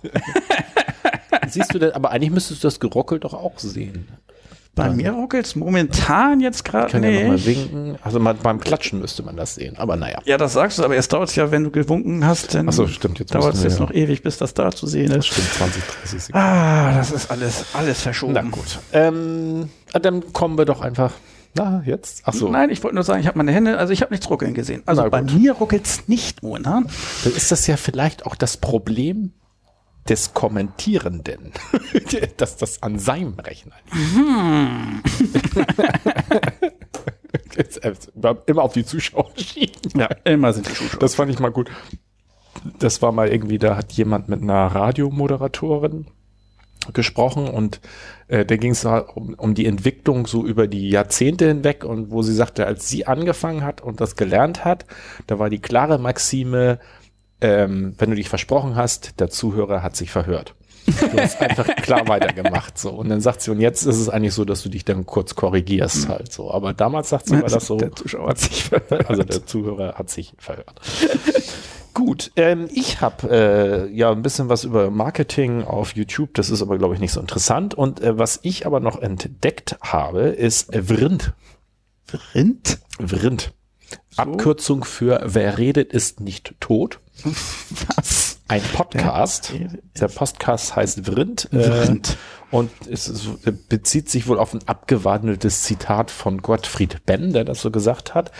Siehst 1.47 1.73
du 1.73 1.79
denn, 1.79 1.91
aber 1.93 2.11
eigentlich 2.11 2.29
müsstest 2.29 2.63
du 2.63 2.67
das 2.67 2.79
Gerockelt 2.79 3.23
doch 3.23 3.33
auch 3.33 3.57
sehen. 3.57 4.07
Bei 4.75 4.89
mir 4.89 5.11
ruckelt's 5.11 5.55
momentan 5.55 6.39
jetzt 6.39 6.65
gerade 6.65 6.87
Ich 6.87 6.91
kann 6.93 7.03
ja 7.03 7.11
noch 7.11 7.27
mal 7.27 7.33
nicht. 7.35 7.45
winken. 7.45 7.95
Also 8.01 8.19
mal, 8.19 8.33
beim 8.33 8.59
Klatschen 8.59 8.99
müsste 8.99 9.21
man 9.21 9.35
das 9.37 9.53
sehen, 9.53 9.77
aber 9.77 9.97
naja. 9.97 10.17
Ja, 10.25 10.37
das 10.37 10.53
sagst 10.53 10.79
du, 10.79 10.83
aber 10.83 10.95
erst 10.95 11.13
dauert 11.13 11.29
es 11.29 11.35
ja, 11.35 11.51
wenn 11.51 11.63
du 11.63 11.69
gewunken 11.69 12.25
hast, 12.25 12.55
dann 12.55 12.71
so, 12.71 12.87
stimmt, 12.87 13.19
jetzt 13.19 13.35
dauert 13.35 13.53
es 13.53 13.61
jetzt 13.63 13.73
ja- 13.77 13.81
noch 13.85 13.91
ewig, 13.91 14.23
bis 14.23 14.37
das 14.39 14.55
da 14.55 14.71
zu 14.71 14.87
sehen 14.87 15.11
ist. 15.11 15.27
Stimmt, 15.27 15.53
20, 15.53 15.83
30 15.83 16.23
Sekunden. 16.23 16.45
Ah, 16.47 16.95
das 16.95 17.11
ist 17.11 17.29
alles, 17.29 17.65
alles 17.73 18.01
verschoben. 18.01 18.33
Na 18.33 18.41
gut. 18.41 18.79
Ähm, 18.93 19.69
dann 20.01 20.33
kommen 20.33 20.57
wir 20.57 20.65
doch 20.65 20.81
einfach. 20.81 21.13
Na, 21.55 21.83
jetzt? 21.85 22.23
Ach 22.25 22.33
so. 22.33 22.49
Nein, 22.49 22.71
ich 22.71 22.83
wollte 22.83 22.95
nur 22.95 23.03
sagen, 23.03 23.21
ich 23.21 23.27
habe 23.27 23.37
meine 23.37 23.51
Hände, 23.51 23.77
also 23.77 23.93
ich 23.93 24.01
habe 24.01 24.11
nichts 24.11 24.27
ruckeln 24.27 24.55
gesehen. 24.55 24.81
Also 24.87 25.07
bei 25.07 25.21
mir 25.21 25.51
ruckelt's 25.53 26.07
nicht, 26.07 26.41
Mona. 26.41 26.81
Dann 27.23 27.33
ist 27.35 27.51
das 27.51 27.67
ja 27.67 27.77
vielleicht 27.77 28.25
auch 28.25 28.33
das 28.33 28.57
Problem 28.57 29.33
des 30.09 30.33
Kommentierenden, 30.33 31.53
dass 32.37 32.57
das 32.57 32.83
an 32.83 32.99
seinem 32.99 33.39
Rechner 33.39 33.75
Jetzt, 37.55 37.83
äh, 37.83 37.93
immer 38.45 38.63
auf 38.63 38.73
die 38.73 38.85
Zuschauer 38.85 39.31
schieben. 39.37 39.91
Ja, 39.95 40.07
immer 40.23 40.53
sind 40.53 40.67
die 40.67 40.73
Zuschauer. 40.73 40.99
Das 40.99 41.15
fand 41.15 41.31
ich 41.31 41.39
mal 41.39 41.51
gut. 41.51 41.69
Das 42.79 43.01
war 43.01 43.11
mal 43.11 43.29
irgendwie, 43.29 43.57
da 43.57 43.75
hat 43.75 43.91
jemand 43.93 44.29
mit 44.29 44.41
einer 44.41 44.67
Radiomoderatorin 44.67 46.07
gesprochen 46.91 47.47
und 47.47 47.79
äh, 48.27 48.45
da 48.45 48.57
ging 48.57 48.71
es 48.71 48.83
um, 48.83 49.35
um 49.35 49.53
die 49.53 49.65
Entwicklung 49.65 50.27
so 50.27 50.45
über 50.45 50.67
die 50.67 50.89
Jahrzehnte 50.89 51.47
hinweg 51.47 51.85
und 51.85 52.11
wo 52.11 52.23
sie 52.23 52.33
sagte, 52.33 52.65
als 52.65 52.89
sie 52.89 53.07
angefangen 53.07 53.63
hat 53.63 53.81
und 53.81 54.01
das 54.01 54.15
gelernt 54.15 54.65
hat, 54.65 54.85
da 55.27 55.39
war 55.39 55.49
die 55.49 55.59
klare 55.59 55.97
Maxime, 55.97 56.79
ähm, 57.43 57.93
wenn 57.97 58.09
du 58.09 58.15
dich 58.15 58.29
versprochen 58.29 58.75
hast, 58.75 59.19
der 59.19 59.29
Zuhörer 59.29 59.83
hat 59.83 59.95
sich 59.95 60.09
verhört. 60.09 60.55
Du 60.85 61.17
hast 61.17 61.39
einfach 61.41 61.65
klar 61.77 62.07
weitergemacht 62.07 62.77
so 62.77 62.89
und 62.89 63.09
dann 63.09 63.21
sagt 63.21 63.41
sie 63.41 63.51
und 63.51 63.59
jetzt 63.59 63.83
ist 63.83 63.99
es 63.99 64.09
eigentlich 64.09 64.33
so, 64.33 64.43
dass 64.43 64.63
du 64.63 64.69
dich 64.69 64.83
dann 64.83 65.05
kurz 65.05 65.35
korrigierst 65.35 66.07
halt 66.09 66.31
so. 66.31 66.51
Aber 66.51 66.73
damals 66.73 67.09
sagt 67.09 67.27
sie 67.27 67.41
war 67.41 67.49
das 67.49 67.67
so. 67.67 67.77
Der 67.77 67.91
Zuschauer 67.93 68.29
hat 68.29 68.39
sich 68.39 68.63
verhört. 68.63 69.09
Also 69.09 69.23
der 69.23 69.45
Zuhörer 69.45 69.95
hat 69.95 70.09
sich 70.09 70.33
verhört. 70.37 70.73
Gut, 71.93 72.31
ähm, 72.37 72.67
ich 72.73 73.01
habe 73.01 73.29
äh, 73.29 73.93
ja 73.93 74.11
ein 74.11 74.23
bisschen 74.23 74.49
was 74.49 74.63
über 74.63 74.89
Marketing 74.89 75.63
auf 75.63 75.95
YouTube, 75.95 76.33
das 76.33 76.49
ist 76.49 76.61
aber 76.63 76.77
glaube 76.77 76.95
ich 76.95 76.99
nicht 76.99 77.11
so 77.11 77.19
interessant. 77.19 77.75
Und 77.75 78.01
äh, 78.01 78.17
was 78.17 78.39
ich 78.41 78.65
aber 78.65 78.79
noch 78.79 78.99
entdeckt 78.99 79.77
habe, 79.81 80.21
ist 80.21 80.73
Vrind. 80.73 81.33
Rind? 82.33 82.79
Vrind. 82.99 83.53
Abkürzung 84.15 84.83
für 84.83 85.21
Wer 85.25 85.57
redet 85.57 85.93
ist 85.93 86.19
nicht 86.19 86.55
tot. 86.59 86.99
Was? 87.95 88.32
Ein 88.53 88.61
Podcast. 88.61 89.51
Der 89.99 90.07
Podcast 90.09 90.75
heißt 90.75 91.07
Vrind. 91.07 91.51
Äh, 91.51 91.63
Vrind. 91.63 92.17
und 92.51 92.69
es 92.87 93.07
ist, 93.07 93.67
bezieht 93.67 94.11
sich 94.11 94.27
wohl 94.27 94.37
auf 94.37 94.53
ein 94.53 94.59
abgewandeltes 94.67 95.63
Zitat 95.63 96.11
von 96.11 96.39
Gottfried 96.43 97.03
Benn, 97.07 97.33
der 97.33 97.45
das 97.45 97.61
so 97.61 97.71
gesagt 97.71 98.13
hat. 98.13 98.31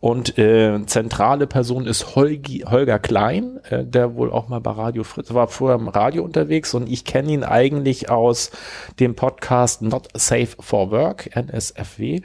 Und 0.00 0.36
äh, 0.38 0.84
zentrale 0.86 1.46
Person 1.46 1.86
ist 1.86 2.16
Holgi, 2.16 2.64
Holger 2.68 2.98
Klein, 2.98 3.60
äh, 3.70 3.84
der 3.84 4.16
wohl 4.16 4.32
auch 4.32 4.48
mal 4.48 4.60
bei 4.60 4.72
Radio 4.72 5.04
Fritz 5.04 5.32
war 5.34 5.46
vorher 5.46 5.78
im 5.78 5.86
Radio 5.86 6.24
unterwegs 6.24 6.74
und 6.74 6.88
ich 6.88 7.04
kenne 7.04 7.30
ihn 7.30 7.44
eigentlich 7.44 8.10
aus 8.10 8.50
dem 8.98 9.14
Podcast 9.14 9.82
Not 9.82 10.08
Safe 10.14 10.48
for 10.58 10.90
Work, 10.90 11.36
NSFW, 11.36 12.22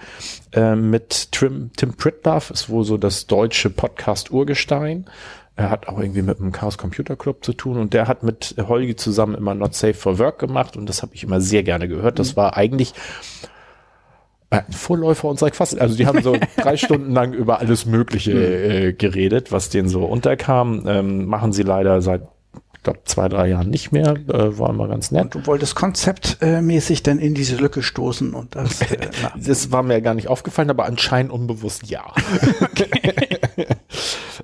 äh, 0.53 0.75
mit 0.75 1.31
Tim, 1.31 1.69
Tim 1.77 1.95
Pritlove, 1.95 2.53
ist 2.53 2.69
wohl 2.69 2.85
so 2.85 2.97
das 2.97 3.27
deutsche 3.27 3.69
Podcast-Urgestein. 3.69 5.05
Er 5.57 5.69
hat 5.69 5.87
auch 5.87 5.99
irgendwie 5.99 6.21
mit 6.21 6.39
dem 6.39 6.51
Chaos 6.51 6.77
Computer 6.77 7.15
Club 7.15 7.45
zu 7.45 7.53
tun 7.53 7.77
und 7.77 7.93
der 7.93 8.07
hat 8.07 8.23
mit 8.23 8.55
Holgi 8.57 8.95
zusammen 8.95 9.35
immer 9.35 9.55
Not 9.55 9.73
Safe 9.73 9.93
for 9.93 10.19
Work 10.19 10.39
gemacht 10.39 10.75
und 10.75 10.87
das 10.87 11.01
habe 11.01 11.15
ich 11.15 11.23
immer 11.23 11.39
sehr 11.39 11.63
gerne 11.63 11.87
gehört. 11.87 12.19
Das 12.19 12.35
war 12.35 12.57
eigentlich 12.57 12.93
äh, 14.49 14.57
ein 14.57 14.73
Vorläufer 14.73 15.29
unserer 15.29 15.51
Quassel. 15.51 15.79
Also 15.79 15.95
die 15.95 16.07
haben 16.07 16.21
so 16.21 16.35
drei 16.57 16.75
Stunden 16.75 17.11
lang 17.13 17.33
über 17.33 17.59
alles 17.59 17.85
Mögliche 17.85 18.31
äh, 18.31 18.93
geredet, 18.93 19.53
was 19.53 19.69
denen 19.69 19.87
so 19.87 20.03
unterkam. 20.03 20.83
Ähm, 20.87 21.25
machen 21.25 21.53
sie 21.53 21.63
leider 21.63 22.01
seit 22.01 22.23
glaube 22.85 22.99
zwei, 23.03 23.27
drei 23.27 23.49
Jahren 23.49 23.69
nicht 23.69 23.91
mehr. 23.91 24.15
Äh, 24.27 24.57
war 24.57 24.69
immer 24.69 24.87
ganz 24.87 25.11
nett. 25.11 25.23
Und 25.23 25.35
du 25.35 25.47
wolltest 25.47 25.75
konzeptmäßig 25.75 27.03
dann 27.03 27.19
in 27.19 27.33
diese 27.33 27.57
Lücke 27.57 27.83
stoßen 27.83 28.33
und 28.33 28.55
das. 28.55 28.81
Äh, 28.81 29.09
Das 29.35 29.71
war 29.71 29.83
mir 29.83 30.01
gar 30.01 30.13
nicht 30.13 30.27
aufgefallen, 30.29 30.69
aber 30.69 30.85
anscheinend 30.85 31.31
unbewusst 31.31 31.87
ja. 31.89 32.13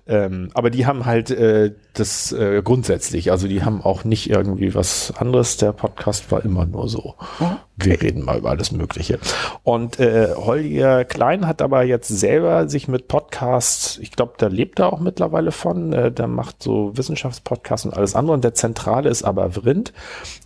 ähm, 0.08 0.50
aber 0.54 0.70
die 0.70 0.86
haben 0.86 1.06
halt 1.06 1.30
äh, 1.32 1.74
das 1.94 2.32
äh, 2.32 2.62
grundsätzlich, 2.64 3.32
also 3.32 3.48
die 3.48 3.64
haben 3.64 3.82
auch 3.82 4.04
nicht 4.04 4.30
irgendwie 4.30 4.74
was 4.74 5.14
anderes. 5.18 5.58
Der 5.58 5.74
Podcast 5.74 6.32
war 6.32 6.44
immer 6.44 6.66
nur 6.66 6.90
so. 6.90 7.16
Wir 7.78 8.02
reden 8.02 8.26
mal 8.26 8.40
über 8.40 8.50
alles 8.50 8.72
Mögliche. 8.72 9.20
Und 9.64 10.00
äh, 10.00 10.30
Holger 10.36 11.06
Klein 11.06 11.48
hat 11.48 11.62
aber 11.62 11.84
jetzt 11.84 12.08
selber 12.08 12.68
sich 12.68 12.88
mit 12.88 13.08
Podcasts, 13.08 14.00
ich 14.00 14.12
glaube, 14.12 14.34
der 14.40 14.50
lebt 14.50 14.80
da 14.80 14.88
auch 14.88 15.00
mittlerweile 15.00 15.52
von, 15.52 15.94
äh, 15.94 16.12
der 16.12 16.28
macht 16.28 16.64
so 16.64 16.98
Wissenschaftspodcasts 16.98 17.86
und 17.86 17.94
alles 17.94 18.16
andere. 18.16 18.34
Und 18.34 18.44
der 18.44 18.54
Zentrale 18.54 19.10
ist 19.10 19.24
aber 19.24 19.52
Vrind. 19.52 19.94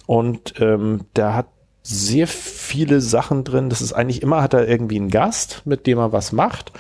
Und 0.06 0.60
ähm, 0.60 1.02
der 1.16 1.36
hat 1.36 1.48
sehr 1.82 2.28
viele 2.28 3.00
Sachen 3.00 3.44
drin. 3.44 3.70
Das 3.70 3.82
ist 3.82 3.94
eigentlich 3.94 4.24
immer, 4.24 4.42
hat 4.42 4.56
er 4.56 4.68
irgendwie 4.68 4.98
einen 4.98 5.12
Gast, 5.12 5.62
mit 5.66 5.86
dem 5.86 6.00
er 6.00 6.12
was 6.12 6.32
macht. 6.32 6.72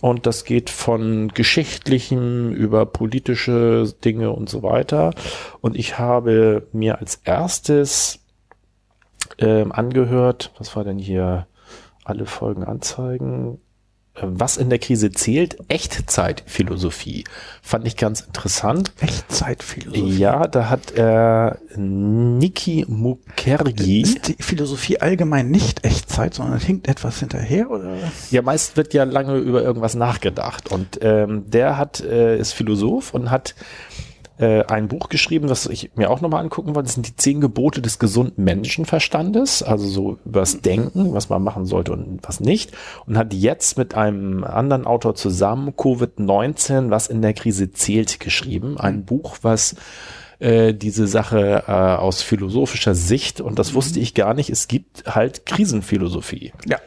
Und 0.00 0.26
das 0.26 0.44
geht 0.44 0.70
von 0.70 1.28
geschichtlichem 1.28 2.52
über 2.52 2.86
politische 2.86 3.92
Dinge 4.04 4.30
und 4.30 4.48
so 4.48 4.62
weiter. 4.62 5.12
Und 5.60 5.76
ich 5.76 5.98
habe 5.98 6.68
mir 6.72 6.98
als 6.98 7.16
erstes 7.24 8.20
ähm, 9.38 9.72
angehört, 9.72 10.52
was 10.58 10.74
war 10.76 10.84
denn 10.84 10.98
hier? 10.98 11.46
Alle 12.04 12.26
Folgen 12.26 12.64
anzeigen. 12.64 13.60
Was 14.22 14.56
in 14.56 14.70
der 14.70 14.78
Krise 14.78 15.10
zählt? 15.10 15.58
Echtzeit-Philosophie. 15.68 17.24
Fand 17.62 17.86
ich 17.86 17.96
ganz 17.96 18.20
interessant. 18.20 18.92
Echtzeitphilosophie. 19.00 20.18
Ja, 20.18 20.46
da 20.46 20.68
hat 20.68 20.92
er 20.92 21.58
Niki 21.76 22.84
Mukherjee. 22.88 24.02
Ist 24.02 24.28
die 24.28 24.36
Philosophie 24.38 25.00
allgemein 25.00 25.50
nicht 25.50 25.84
Echtzeit, 25.84 26.34
sondern 26.34 26.58
hinkt 26.58 26.88
etwas 26.88 27.20
hinterher 27.20 27.70
oder? 27.70 27.96
Ja, 28.30 28.42
meist 28.42 28.76
wird 28.76 28.94
ja 28.94 29.04
lange 29.04 29.36
über 29.36 29.62
irgendwas 29.62 29.94
nachgedacht. 29.94 30.70
Und 30.70 30.98
ähm, 31.02 31.48
der 31.48 31.76
hat, 31.76 32.00
äh, 32.00 32.38
ist 32.38 32.52
Philosoph 32.52 33.14
und 33.14 33.30
hat 33.30 33.54
äh, 34.38 34.64
ein 34.64 34.88
Buch 34.88 35.08
geschrieben, 35.08 35.48
was 35.48 35.66
ich 35.66 35.90
mir 35.96 36.10
auch 36.10 36.20
nochmal 36.20 36.42
angucken 36.42 36.74
wollte. 36.74 36.86
Das 36.86 36.94
sind 36.94 37.06
die 37.06 37.16
zehn 37.16 37.40
Gebote 37.40 37.82
des 37.82 37.98
gesunden 37.98 38.44
Menschenverstandes, 38.44 39.62
also 39.62 39.86
so 39.86 40.18
übers 40.24 40.60
Denken, 40.60 41.12
was 41.12 41.28
man 41.28 41.42
machen 41.42 41.66
sollte 41.66 41.92
und 41.92 42.20
was 42.22 42.40
nicht. 42.40 42.72
Und 43.06 43.18
hat 43.18 43.34
jetzt 43.34 43.78
mit 43.78 43.94
einem 43.94 44.44
anderen 44.44 44.86
Autor 44.86 45.14
zusammen 45.14 45.70
Covid-19, 45.70 46.90
was 46.90 47.08
in 47.08 47.22
der 47.22 47.34
Krise 47.34 47.72
zählt, 47.72 48.20
geschrieben. 48.20 48.78
Ein 48.78 49.04
Buch, 49.04 49.38
was 49.42 49.74
äh, 50.38 50.72
diese 50.72 51.06
Sache 51.08 51.64
äh, 51.66 51.72
aus 51.72 52.22
philosophischer 52.22 52.94
Sicht, 52.94 53.40
und 53.40 53.58
das 53.58 53.74
wusste 53.74 53.98
ich 53.98 54.14
gar 54.14 54.34
nicht, 54.34 54.50
es 54.50 54.68
gibt 54.68 55.04
halt 55.06 55.46
Krisenphilosophie 55.46 56.52
Ja. 56.66 56.78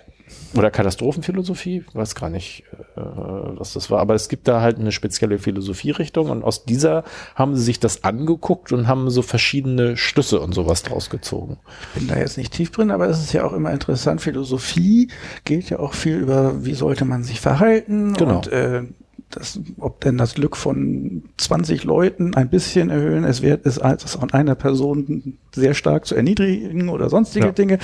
Oder 0.56 0.70
Katastrophenphilosophie, 0.72 1.84
ich 1.88 1.96
weiß 1.96 2.16
gar 2.16 2.30
nicht, 2.30 2.64
äh, 2.96 3.02
was 3.02 3.74
das 3.74 3.90
war, 3.90 4.00
aber 4.00 4.16
es 4.16 4.30
gibt 4.30 4.48
da 4.48 4.62
halt 4.62 4.80
eine 4.80 4.92
spezielle 4.92 5.40
Philosophierichtung 5.40 6.30
und 6.30 6.44
aus 6.44 6.66
dieser 6.66 7.04
haben 7.36 7.56
sie 7.56 7.64
sich 7.64 7.80
das 7.80 8.04
angeguckt 8.04 8.72
und 8.72 8.88
haben 8.88 9.10
so 9.10 9.22
verschiedene 9.22 9.98
Schlüsse 9.98 10.40
und 10.42 10.54
sowas 10.54 10.84
draus 10.84 11.10
gezogen. 11.10 11.58
bin 11.96 12.08
da 12.08 12.18
jetzt 12.18 12.38
nicht 12.38 12.54
tief 12.54 12.72
drin, 12.72 12.92
aber 12.92 13.08
es 13.08 13.20
ist 13.22 13.34
ja 13.34 13.44
auch 13.46 13.54
immer 13.54 13.72
interessant. 13.72 14.22
Philosophie 14.22 15.10
geht 15.46 15.70
ja 15.70 15.80
auch 15.80 15.94
viel 15.94 16.18
über, 16.18 16.66
wie 16.66 16.74
sollte 16.74 17.06
man 17.06 17.24
sich 17.24 17.40
verhalten 17.40 18.14
Genau. 18.14 18.38
und 18.38 18.48
äh, 18.48 18.84
das, 19.32 19.60
ob 19.80 20.02
denn 20.02 20.18
das 20.18 20.36
Glück 20.36 20.56
von 20.58 21.24
20 21.38 21.84
Leuten 21.84 22.36
ein 22.36 22.50
bisschen 22.50 22.90
erhöhen 22.90 23.24
es 23.24 23.42
wert 23.42 23.66
ist, 23.66 23.80
als 23.80 24.06
es 24.06 24.16
von 24.16 24.32
einer 24.34 24.56
Person 24.56 25.38
sehr 25.54 25.74
stark 25.74 26.06
zu 26.06 26.16
erniedrigen 26.16 26.90
oder 26.90 27.10
sonstige 27.10 27.48
Ja. 27.48 27.52
Dinge. 27.52 27.80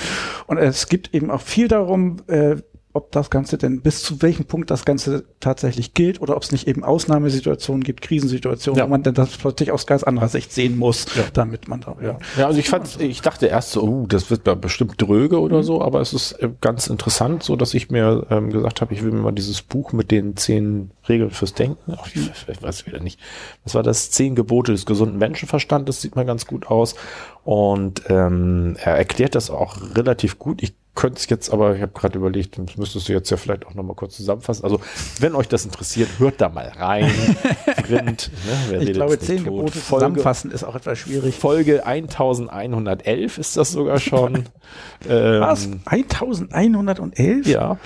Und 0.46 0.58
es 0.58 0.88
gibt 0.88 1.14
eben 1.14 1.30
auch 1.30 1.40
viel 1.42 1.68
darum, 1.68 2.18
äh, 2.26 2.56
ob 2.92 3.12
das 3.12 3.30
Ganze 3.30 3.58
denn 3.58 3.80
bis 3.82 4.02
zu 4.02 4.22
welchem 4.22 4.46
Punkt 4.46 4.70
das 4.70 4.84
Ganze 4.84 5.24
tatsächlich 5.40 5.94
gilt 5.94 6.20
oder 6.20 6.36
ob 6.36 6.42
es 6.42 6.52
nicht 6.52 6.66
eben 6.66 6.84
Ausnahmesituationen 6.84 7.84
gibt, 7.84 8.00
Krisensituationen, 8.00 8.78
Ja. 8.78 8.84
wo 8.86 8.88
man 8.90 9.02
dann 9.02 9.14
das 9.14 9.36
plötzlich 9.36 9.70
aus 9.72 9.86
ganz 9.86 10.02
anderer 10.02 10.28
Sicht 10.28 10.52
sehen 10.52 10.76
muss, 10.78 11.04
Ja. 11.14 11.24
damit 11.32 11.68
man 11.68 11.80
da, 11.82 11.96
ja. 12.02 12.18
Ja, 12.36 12.46
also 12.46 12.58
ich 12.58 12.68
fand, 12.68 13.00
ich 13.00 13.20
dachte 13.20 13.46
erst 13.46 13.72
so, 13.72 13.82
uh, 13.84 14.06
das 14.06 14.30
wird 14.30 14.46
da 14.46 14.54
bestimmt 14.54 15.00
dröge 15.00 15.38
oder 15.40 15.62
so, 15.62 15.82
aber 15.82 16.00
es 16.00 16.12
ist 16.12 16.32
äh, 16.32 16.48
ganz 16.60 16.86
interessant, 16.86 17.42
so 17.42 17.56
dass 17.56 17.74
ich 17.74 17.90
mir 17.90 18.26
ähm, 18.30 18.50
gesagt 18.50 18.80
habe, 18.80 18.94
ich 18.94 19.04
will 19.04 19.12
mir 19.12 19.20
mal 19.20 19.32
dieses 19.32 19.62
Buch 19.62 19.92
mit 19.92 20.10
den 20.10 20.36
zehn 20.36 20.90
Regeln 21.08 21.30
fürs 21.30 21.54
Denken, 21.54 21.94
ach, 21.96 22.06
ich, 22.14 22.30
ich 22.48 22.62
weiß 22.62 22.86
wieder 22.86 23.00
nicht, 23.00 23.20
was 23.64 23.74
war 23.74 23.82
das? 23.82 24.10
Zehn 24.10 24.34
Gebote 24.34 24.72
des 24.72 24.86
gesunden 24.86 25.18
Menschenverstandes, 25.18 26.00
sieht 26.00 26.16
mal 26.16 26.24
ganz 26.26 26.46
gut 26.46 26.66
aus. 26.68 26.94
Und 27.44 28.02
ähm, 28.08 28.76
er 28.82 28.96
erklärt 28.96 29.34
das 29.34 29.48
auch 29.50 29.78
relativ 29.94 30.38
gut. 30.38 30.62
Ich 30.62 30.74
könnte 30.98 31.18
es 31.18 31.28
jetzt, 31.28 31.50
aber 31.52 31.76
ich 31.76 31.80
habe 31.82 31.92
gerade 31.92 32.18
überlegt, 32.18 32.58
das 32.58 32.76
müsstest 32.76 33.08
du 33.08 33.12
jetzt 33.12 33.30
ja 33.30 33.36
vielleicht 33.36 33.64
auch 33.66 33.74
nochmal 33.74 33.94
kurz 33.94 34.16
zusammenfassen. 34.16 34.64
Also, 34.64 34.80
wenn 35.20 35.36
euch 35.36 35.46
das 35.46 35.64
interessiert, 35.64 36.08
hört 36.18 36.40
da 36.40 36.48
mal 36.48 36.66
rein. 36.76 37.08
Rind, 37.88 38.32
ne? 38.72 38.82
Ich 38.82 38.92
glaube, 38.94 39.16
zehn. 39.20 39.44
Gebote 39.44 39.78
Folge- 39.78 40.06
zusammenfassen 40.06 40.50
ist 40.50 40.64
auch 40.64 40.74
etwas 40.74 40.98
schwierig. 40.98 41.36
Folge 41.36 41.86
1111 41.86 43.38
ist 43.38 43.56
das 43.56 43.70
sogar 43.70 44.00
schon. 44.00 44.46
ähm, 45.08 45.40
Was? 45.40 45.68
1111? 45.86 47.46
Ja. 47.46 47.78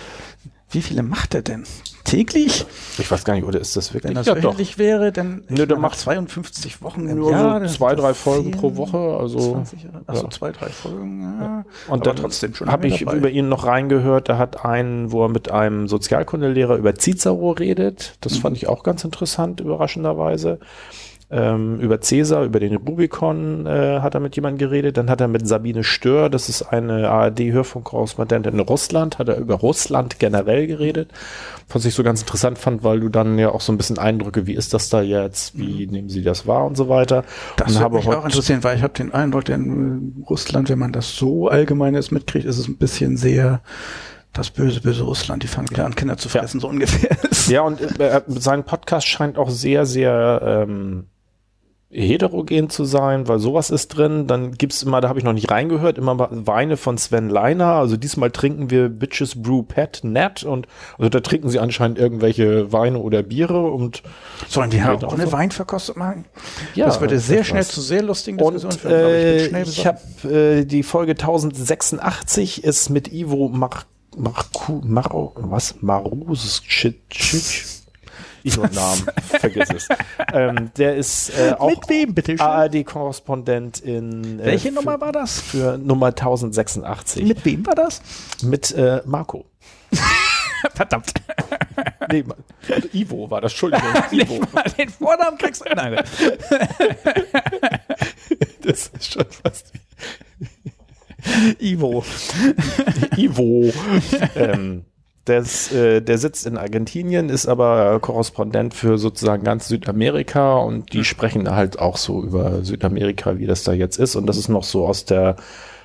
Wie 0.71 0.81
viele 0.81 1.03
macht 1.03 1.35
er 1.35 1.43
denn? 1.43 1.65
Täglich? 2.05 2.67
Ich 2.99 3.11
weiß 3.11 3.25
gar 3.25 3.35
nicht, 3.35 3.45
oder 3.45 3.61
ist 3.61 3.77
das 3.77 3.95
wirklich? 3.95 4.11
Wenn 4.11 4.15
das 4.17 4.27
ja, 4.27 4.35
doch. 4.35 4.43
wöchentlich 4.43 4.77
wäre, 4.79 5.13
dann 5.13 5.45
der 5.49 5.67
man 5.69 5.81
macht- 5.83 5.93
hat 5.93 6.01
52 6.01 6.83
Wochen 6.83 7.09
im 7.09 7.19
Nur 7.19 7.31
Jahr. 7.31 7.55
so 7.55 7.59
dann 7.61 7.69
zwei, 7.69 7.95
drei 7.95 8.13
Folgen 8.15 8.53
10, 8.53 8.61
pro 8.61 8.77
Woche. 8.77 8.99
Also 8.99 9.53
20, 9.53 9.79
achso, 10.07 10.25
ja. 10.25 10.31
zwei, 10.31 10.51
drei 10.53 10.69
Folgen. 10.69 11.23
Ja. 11.41 11.65
Und 11.89 12.01
Aber 12.01 12.01
dann 12.01 12.17
trotzdem 12.17 12.55
schon 12.55 12.71
habe 12.71 12.87
ich 12.89 13.01
dabei. 13.05 13.17
über 13.17 13.31
ihn 13.31 13.49
noch 13.49 13.65
reingehört. 13.67 14.29
Er 14.29 14.39
hat 14.39 14.65
einen, 14.65 15.13
wo 15.13 15.25
er 15.25 15.29
mit 15.29 15.51
einem 15.51 15.87
Sozialkundelehrer 15.89 16.77
über 16.77 16.95
Cicero 16.95 17.53
redet. 17.53 18.15
Das 18.21 18.35
Mhm. 18.35 18.41
fand 18.41 18.57
ich 18.57 18.69
auch 18.69 18.83
ganz 18.83 19.05
interessant, 19.05 19.61
überraschenderweise. 19.61 20.59
Ähm, 21.33 21.81
über 21.81 22.01
Cäsar, 22.01 22.45
über 22.45 22.61
den 22.61 22.77
Rubicon 22.77 23.67
äh, 23.67 24.01
hat 24.01 24.15
er 24.15 24.21
mit 24.21 24.37
jemandem 24.37 24.59
geredet. 24.59 24.99
Dann 24.99 25.09
hat 25.09 25.21
er 25.21 25.29
mit 25.29 25.49
Sabine 25.49 25.83
Stör, 25.83 26.29
das 26.29 26.49
ist 26.49 26.63
eine 26.63 27.09
ARD-Hörfunkkorrespondentin 27.09 28.55
in 28.55 28.61
Russland, 28.61 29.19
hat 29.19 29.29
er 29.29 29.39
über 29.39 29.55
Russland 29.55 30.19
generell 30.19 30.67
geredet. 30.67 31.11
Was 31.69 31.87
ich 31.87 31.95
so 31.95 32.03
ganz 32.03 32.21
interessant 32.21 32.59
fand, 32.59 32.85
weil 32.85 33.01
du 33.01 33.09
dann 33.09 33.39
ja 33.39 33.49
auch 33.49 33.63
so 33.63 33.73
ein 33.73 33.79
bisschen 33.79 33.99
Eindrücke, 33.99 34.47
wie 34.47 34.55
ist 34.55 34.75
das 34.75 34.91
da 34.91 35.01
jetzt, 35.01 35.59
wie 35.59 35.87
nehmen 35.87 36.11
sie 36.11 36.23
das 36.23 36.47
wahr 36.47 36.67
und 36.67 36.77
so 36.77 36.89
weiter. 36.91 37.25
Das 37.57 37.81
würde 37.81 37.97
mich 37.97 38.09
auch 38.09 38.25
interessieren, 38.25 38.63
weil 38.63 38.77
ich 38.77 38.83
habe 38.83 38.93
den 38.93 39.13
Eindruck, 39.13 39.49
in 39.49 40.25
Russland, 40.29 40.69
wenn 40.69 40.79
man 40.79 40.93
das 40.93 41.17
so 41.17 41.49
allgemein 41.49 41.95
jetzt 41.95 42.13
mitkriegt, 42.13 42.45
ist 42.45 42.59
es 42.59 42.69
ein 42.69 42.77
bisschen 42.77 43.17
sehr 43.17 43.63
das 44.33 44.51
böse, 44.51 44.81
böse 44.81 45.03
Russland, 45.03 45.43
die 45.43 45.47
fangen 45.47 45.69
wieder 45.71 45.85
an, 45.85 45.95
Kinder 45.95 46.17
zu 46.17 46.29
fressen, 46.29 46.59
ja. 46.59 46.63
so 46.63 46.69
ungefähr. 46.69 47.17
Ja, 47.49 47.63
und 47.63 47.81
äh, 48.01 48.23
sein 48.29 48.65
Podcast 48.65 49.07
scheint 49.09 49.37
auch 49.37 49.51
sehr, 49.51 49.85
sehr 49.85 50.65
ähm, 50.67 51.09
heterogen 51.93 52.71
zu 52.71 52.85
sein, 52.85 53.29
weil 53.29 53.39
sowas 53.39 53.71
ist 53.71 53.89
drin. 53.89 54.27
Dann 54.27 54.53
gibt's 54.53 54.83
immer, 54.83 55.01
da 55.01 55.09
habe 55.09 55.19
ich 55.19 55.25
noch 55.25 55.35
nicht 55.35 55.51
reingehört, 55.51 55.99
immer 55.99 56.29
Weine 56.31 56.77
von 56.77 56.97
Sven 56.97 57.29
Leiner. 57.29 57.75
Also 57.75 57.97
diesmal 57.97 58.31
trinken 58.31 58.71
wir 58.71 58.89
Bitches 58.89 59.41
Brew 59.41 59.63
Pet 59.63 60.01
Net 60.03 60.43
und 60.43 60.67
also 60.99 61.11
da 61.11 61.21
trinken 61.21 61.51
sie 61.51 61.59
anscheinend 61.59 61.99
irgendwelche 61.99 62.73
Weine 62.73 62.99
oder 62.99 63.23
Biere 63.23 63.71
und 63.71 64.03
sollen 64.49 64.71
die 64.71 64.83
halt 64.83 65.05
auch 65.05 65.13
eine 65.13 65.27
so. 65.27 65.33
Weinverkostung 65.33 65.99
machen? 65.99 66.25
Ja, 66.75 66.87
das 66.87 67.01
würde 67.01 67.19
sehr 67.19 67.45
schnell 67.45 67.61
was. 67.61 67.69
zu 67.69 67.83
sehr 67.83 68.03
lustigen 68.03 68.39
Diskussionen 68.39 68.79
führen. 68.79 68.95
Äh, 68.95 69.63
ich, 69.63 69.79
ich 69.79 69.87
habe 69.87 70.01
äh, 70.29 70.65
die 70.65 70.83
Folge 70.83 71.13
1086 71.13 72.65
ist 72.65 72.89
mit 72.89 73.13
Ivo 73.13 73.49
Mar 73.49 73.85
Marku 74.17 74.81
Mar 74.85 75.11
was 75.37 75.75
Marus 78.45 78.55
Shit 78.55 78.75
Namen, 78.75 79.07
vergiss 79.41 79.69
es. 79.71 79.89
Ähm, 80.33 80.71
der 80.77 80.97
ist 80.97 81.31
äh, 81.39 81.55
auch 81.59 81.71
Mit 81.71 81.89
wem, 81.89 82.15
bitte 82.15 82.41
ARD-Korrespondent 82.41 83.81
in. 83.81 84.41
Äh, 84.41 84.45
Welche 84.45 84.73
Nummer 84.73 85.01
war 85.01 85.13
das? 85.13 85.41
Für 85.41 85.79
Nummer 85.79 86.09
1086. 86.09 87.25
Mit 87.25 87.45
wem 87.45 87.67
war 87.67 87.75
das? 87.75 88.03
Mit 88.43 88.73
äh, 88.73 89.03
Marco. 89.05 89.47
Verdammt. 90.75 91.13
Nee, 92.11 92.25
Ivo 92.93 93.29
war 93.31 93.41
das, 93.41 93.53
Entschuldigung. 93.53 93.89
Ivo. 94.13 94.41
den 94.79 94.89
Vornamen 94.89 95.37
kriegst 95.39 95.65
du. 95.65 95.75
Nein. 95.75 95.97
das 98.63 98.89
ist 98.89 99.13
schon 99.13 99.27
fast 99.29 99.73
Ivo. 101.61 102.05
Ivo. 103.17 103.73
ähm, 104.37 104.85
des, 105.27 105.73
äh, 105.73 106.01
der 106.01 106.19
sitzt 106.19 106.47
in 106.47 106.57
Argentinien, 106.57 107.29
ist 107.29 107.47
aber 107.47 108.01
Korrespondent 108.01 108.75
für 108.75 108.99
sozusagen 108.99 109.45
ganz 109.45 109.69
Südamerika 109.69 110.57
und 110.57 110.93
die 110.93 111.05
sprechen 111.05 111.51
halt 111.51 111.79
auch 111.79 111.97
so 111.97 112.23
über 112.23 112.65
Südamerika, 112.65 113.39
wie 113.39 113.47
das 113.47 113.63
da 113.63 113.73
jetzt 113.73 113.99
ist. 113.99 114.17
Und 114.17 114.27
das 114.27 114.37
ist 114.37 114.49
noch 114.49 114.65
so 114.65 114.87
aus 114.87 115.05
der 115.05 115.37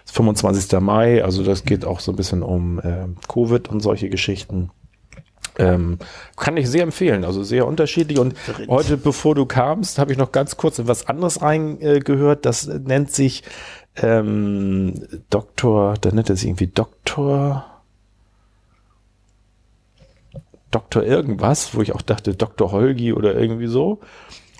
25. 0.05 0.79
Mai, 0.79 1.23
also 1.23 1.43
das 1.43 1.65
geht 1.65 1.85
auch 1.85 1.99
so 1.99 2.11
ein 2.11 2.15
bisschen 2.15 2.41
um 2.41 2.79
äh, 2.79 3.07
Covid 3.27 3.69
und 3.69 3.81
solche 3.81 4.09
Geschichten. 4.09 4.71
Ähm, 5.59 5.97
kann 6.35 6.55
ich 6.55 6.69
sehr 6.69 6.83
empfehlen, 6.83 7.25
also 7.25 7.43
sehr 7.43 7.67
unterschiedlich. 7.67 8.19
Und 8.19 8.35
Rind. 8.57 8.69
heute, 8.69 8.97
bevor 8.97 9.35
du 9.35 9.45
kamst, 9.45 9.97
habe 9.99 10.11
ich 10.11 10.17
noch 10.17 10.31
ganz 10.31 10.57
kurz 10.57 10.79
in 10.79 10.87
was 10.87 11.07
anderes 11.07 11.41
reingehört. 11.41 12.45
das 12.45 12.67
nennt 12.67 13.11
sich 13.11 13.43
ähm, 13.95 14.93
Doktor, 15.29 15.95
da 15.99 16.11
nennt 16.11 16.29
er 16.29 16.35
sich 16.35 16.47
irgendwie 16.47 16.67
Doktor 16.67 17.76
Dr. 20.71 21.03
irgendwas, 21.03 21.73
wo 21.73 21.81
ich 21.81 21.93
auch 21.93 22.01
dachte, 22.01 22.35
Dr. 22.35 22.71
Holgi 22.71 23.13
oder 23.13 23.35
irgendwie 23.35 23.67
so. 23.67 23.99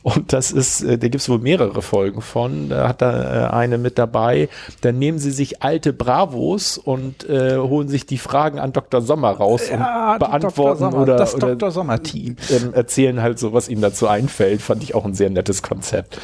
Und 0.03 0.31
das 0.31 0.51
ist, 0.51 0.83
äh, 0.83 0.97
da 0.97 1.07
gibt 1.09 1.21
es 1.21 1.27
wohl 1.27 1.39
mehrere 1.39 1.81
Folgen 1.81 2.21
von. 2.21 2.69
Da 2.69 2.87
hat 2.87 3.01
da 3.01 3.47
äh, 3.47 3.49
eine 3.49 3.77
mit 3.77 3.97
dabei. 3.97 4.47
Dann 4.79 4.97
nehmen 4.99 5.19
sie 5.19 5.31
sich 5.31 5.63
alte 5.63 5.91
Bravos 5.91 6.77
und 6.77 7.27
äh, 7.29 7.57
holen 7.57 7.89
sich 7.89 8.05
die 8.05 8.17
Fragen 8.17 8.57
an 8.57 8.71
Dr. 8.71 9.01
Sommer 9.01 9.31
raus 9.31 9.69
ja, 9.69 10.13
und 10.13 10.19
beantworten 10.19 10.79
Sommer, 10.79 11.01
oder, 11.01 11.17
das 11.17 11.35
oder 11.35 11.55
Dr. 11.55 11.71
Sommer 11.71 12.03
Team 12.03 12.37
ähm, 12.49 12.73
erzählen 12.73 13.21
halt 13.21 13.37
so, 13.37 13.51
was 13.51 13.67
ihnen 13.67 13.81
dazu 13.81 14.07
einfällt. 14.07 14.61
Fand 14.61 14.81
ich 14.81 14.95
auch 14.95 15.03
ein 15.03 15.13
sehr 15.13 15.29
nettes 15.29 15.61
Konzept. 15.61 16.19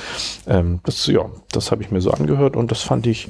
Ähm, 0.47 0.79
das 0.85 1.05
ja, 1.07 1.25
das 1.51 1.71
habe 1.71 1.83
ich 1.83 1.91
mir 1.91 1.99
so 1.99 2.11
angehört 2.11 2.55
und 2.55 2.71
das 2.71 2.83
fand 2.83 3.05
ich 3.05 3.29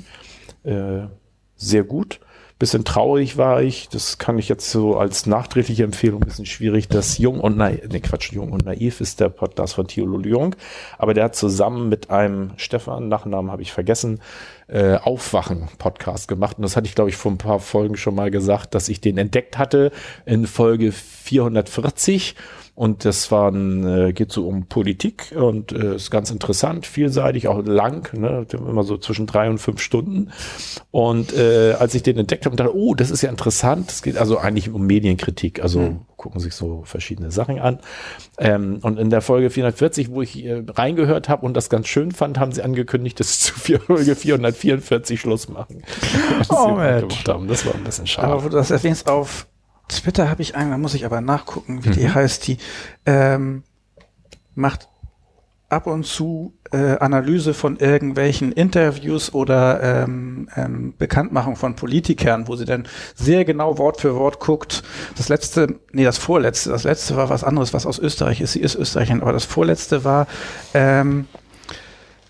äh, 0.64 1.08
sehr 1.56 1.84
gut. 1.84 2.20
Bisschen 2.64 2.86
traurig 2.86 3.36
war 3.36 3.62
ich, 3.62 3.90
das 3.90 4.20
kann 4.20 4.40
ich 4.40 4.48
jetzt 4.48 4.72
so 4.72 4.96
als 4.96 5.26
nachträgliche 5.26 5.84
Empfehlung 5.84 6.22
ein 6.22 6.28
bisschen 6.28 6.46
schwierig, 6.46 6.88
dass 6.88 7.18
Jung 7.18 7.42
und 7.42 7.58
Naiv, 7.58 7.90
ne 7.92 8.00
Quatsch, 8.00 8.32
Jung 8.32 8.54
und 8.54 8.64
Naiv 8.64 9.02
ist 9.02 9.20
der 9.20 9.28
Podcast 9.28 9.76
von 9.76 9.86
Theo 9.86 10.18
Jung, 10.22 10.56
aber 10.98 11.14
der 11.14 11.26
hat 11.26 11.36
zusammen 11.36 11.90
mit 11.90 12.10
einem 12.10 12.52
Stefan, 12.56 13.10
Nachnamen 13.10 13.52
habe 13.52 13.64
ich 13.64 13.74
vergessen, 13.74 14.22
äh, 14.68 14.96
Aufwachen-Podcast 14.96 16.30
gemacht. 16.30 16.56
Und 16.56 16.64
das 16.64 16.78
hatte 16.78 16.88
ich, 16.88 16.96
glaube 16.96 17.10
ich, 17.10 17.18
vor 17.18 17.34
ein 17.34 17.38
paar 17.38 17.60
Folgen 17.60 17.98
schon 17.98 18.16
mal 18.16 18.32
gesagt, 18.32 18.76
dass 18.76 18.88
ich 18.88 19.02
den 19.02 19.18
entdeckt 19.18 19.58
hatte 19.58 19.92
in 20.26 20.48
Folge 20.48 20.94
440 20.94 22.36
und 22.76 23.06
das 23.06 23.30
war 23.32 23.52
ein, 23.52 23.86
äh, 23.86 24.14
geht 24.14 24.32
so 24.32 24.48
um 24.48 24.66
Politik 24.66 25.32
und 25.36 25.72
äh, 25.72 25.96
ist 25.96 26.10
ganz 26.10 26.32
interessant, 26.32 26.88
vielseitig, 26.88 27.48
auch 27.48 27.64
lang, 27.64 28.12
ne, 28.18 28.48
immer 28.52 28.84
so 28.84 28.98
zwischen 28.98 29.28
drei 29.28 29.48
und 29.48 29.60
fünf 29.60 29.80
Stunden. 29.80 30.32
Und 30.90 31.34
äh, 31.34 31.74
als 31.74 31.94
ich 31.94 32.02
den 32.02 32.18
entdeckt 32.18 32.48
habe, 32.48 32.56
dachte, 32.56 32.76
oh, 32.76 32.96
das 32.96 33.12
ist 33.12 33.22
ja 33.22 33.30
interessant. 33.30 33.92
Es 33.92 34.02
geht 34.02 34.18
also 34.18 34.40
eigentlich 34.40 34.72
um 34.72 34.88
Medienkritik. 34.88 35.62
Also 35.62 35.82
hm. 35.82 36.00
gucken 36.18 36.42
sich 36.42 36.56
so 36.56 36.82
verschiedene 36.84 37.30
Sachen 37.30 37.60
an. 37.60 37.78
Ähm, 38.40 38.80
und 38.82 38.98
in 38.98 39.12
der 39.12 39.22
Folge 39.22 39.52
440, 39.52 40.10
wo 40.10 40.24
ich 40.24 40.44
äh, 40.44 40.64
reingehört 40.68 41.30
habe 41.30 41.46
und 41.46 41.54
das 41.54 41.70
ganz 41.70 41.88
schön 41.88 42.12
fand, 42.12 42.40
haben 42.40 42.54
sie 42.54 42.64
angekündigt, 42.64 43.20
dass 43.20 43.40
sie 43.40 43.54
zu 43.54 43.60
Folge 43.80 44.16
444 44.16 45.22
Schluss 45.22 45.48
machen. 45.48 45.84
oh, 46.50 46.80
haben. 46.80 47.48
Das 47.48 47.68
war 47.68 47.76
ein 47.76 47.84
bisschen 47.84 48.08
schade. 48.08 48.30
Aber 48.30 48.44
wo 48.44 48.50
du 48.50 48.58
das 48.58 48.72
erwähnst, 48.72 49.08
auf 49.08 49.46
Twitter 49.88 50.30
habe 50.30 50.42
ich 50.42 50.56
einen, 50.56 50.72
da 50.72 50.78
muss 50.78 50.94
ich 50.94 51.06
aber 51.06 51.22
nachgucken, 51.22 51.84
wie 51.84 51.90
mhm. 51.90 51.94
die 51.94 52.10
heißt. 52.10 52.48
Die 52.48 52.58
ähm, 53.06 53.64
macht 54.56 54.88
ab 55.74 55.88
und 55.88 56.06
zu 56.06 56.54
äh, 56.72 56.98
Analyse 57.00 57.54
von 57.54 57.78
irgendwelchen 57.78 58.52
Interviews 58.52 59.34
oder 59.34 60.04
ähm, 60.04 60.48
ähm, 60.56 60.94
Bekanntmachung 60.98 61.56
von 61.56 61.76
Politikern, 61.76 62.48
wo 62.48 62.56
sie 62.56 62.66
dann 62.66 62.88
sehr 63.16 63.44
genau 63.44 63.78
Wort 63.78 64.00
für 64.00 64.16
Wort 64.16 64.40
guckt. 64.40 64.84
Das 65.18 65.30
letzte, 65.30 65.80
nee, 65.92 66.04
das 66.04 66.18
vorletzte, 66.18 66.70
das 66.70 66.84
letzte 66.84 67.16
war 67.16 67.30
was 67.30 67.44
anderes, 67.44 67.74
was 67.74 67.86
aus 67.86 68.00
Österreich 68.00 68.40
ist. 68.40 68.54
Sie 68.54 68.62
ist 68.62 68.76
Österreicherin, 68.76 69.22
aber 69.22 69.34
das 69.34 69.46
vorletzte 69.46 70.04
war 70.04 70.28
ähm, 70.74 71.28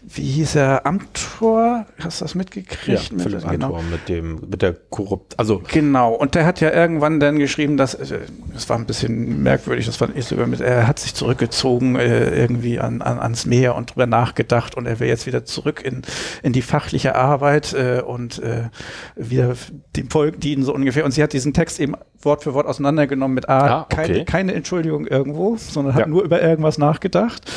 wie 0.05 0.23
hieß 0.23 0.55
er, 0.55 0.85
Amtor? 0.85 1.85
Hast 1.99 2.19
du 2.19 2.25
das 2.25 2.35
mitgekriegt? 2.35 3.09
Ja, 3.09 3.17
Philipp 3.17 3.43
mit, 3.43 3.51
genau. 3.51 3.81
mit 3.89 4.09
dem, 4.09 4.41
mit 4.49 4.61
der 4.61 4.73
Korrupt, 4.73 5.39
also. 5.39 5.61
Genau. 5.71 6.13
Und 6.13 6.35
der 6.35 6.45
hat 6.45 6.59
ja 6.59 6.71
irgendwann 6.71 7.19
dann 7.19 7.39
geschrieben, 7.39 7.77
dass, 7.77 7.93
äh, 7.95 8.19
das 8.53 8.67
war 8.69 8.77
ein 8.77 8.85
bisschen 8.85 9.41
merkwürdig, 9.43 9.85
das 9.85 9.95
fand 9.95 10.17
ich 10.17 10.25
sogar 10.25 10.47
mit, 10.47 10.59
er 10.59 10.87
hat 10.87 10.99
sich 10.99 11.13
zurückgezogen, 11.13 11.95
äh, 11.95 12.35
irgendwie 12.35 12.79
an, 12.79 13.01
an, 13.01 13.19
ans 13.19 13.45
Meer 13.45 13.75
und 13.75 13.91
drüber 13.91 14.05
nachgedacht 14.05 14.75
und 14.75 14.85
er 14.85 14.99
will 14.99 15.07
jetzt 15.07 15.25
wieder 15.25 15.45
zurück 15.45 15.81
in, 15.83 16.01
in 16.41 16.51
die 16.51 16.61
fachliche 16.61 17.15
Arbeit, 17.15 17.73
äh, 17.73 18.01
und, 18.05 18.39
äh, 18.39 18.69
wieder 19.15 19.55
dem 19.95 20.09
Volk 20.09 20.41
dienen, 20.41 20.63
so 20.63 20.73
ungefähr. 20.73 21.05
Und 21.05 21.11
sie 21.11 21.23
hat 21.23 21.33
diesen 21.33 21.53
Text 21.53 21.79
eben 21.79 21.95
Wort 22.25 22.43
für 22.43 22.53
Wort 22.53 22.67
auseinandergenommen 22.67 23.35
mit, 23.35 23.49
ah, 23.49 23.67
ah 23.67 23.81
okay. 23.81 23.95
keine, 23.95 24.25
keine 24.25 24.53
Entschuldigung 24.53 25.07
irgendwo, 25.07 25.55
sondern 25.57 25.93
hat 25.93 26.01
ja. 26.01 26.07
nur 26.07 26.23
über 26.23 26.41
irgendwas 26.41 26.77
nachgedacht 26.77 27.51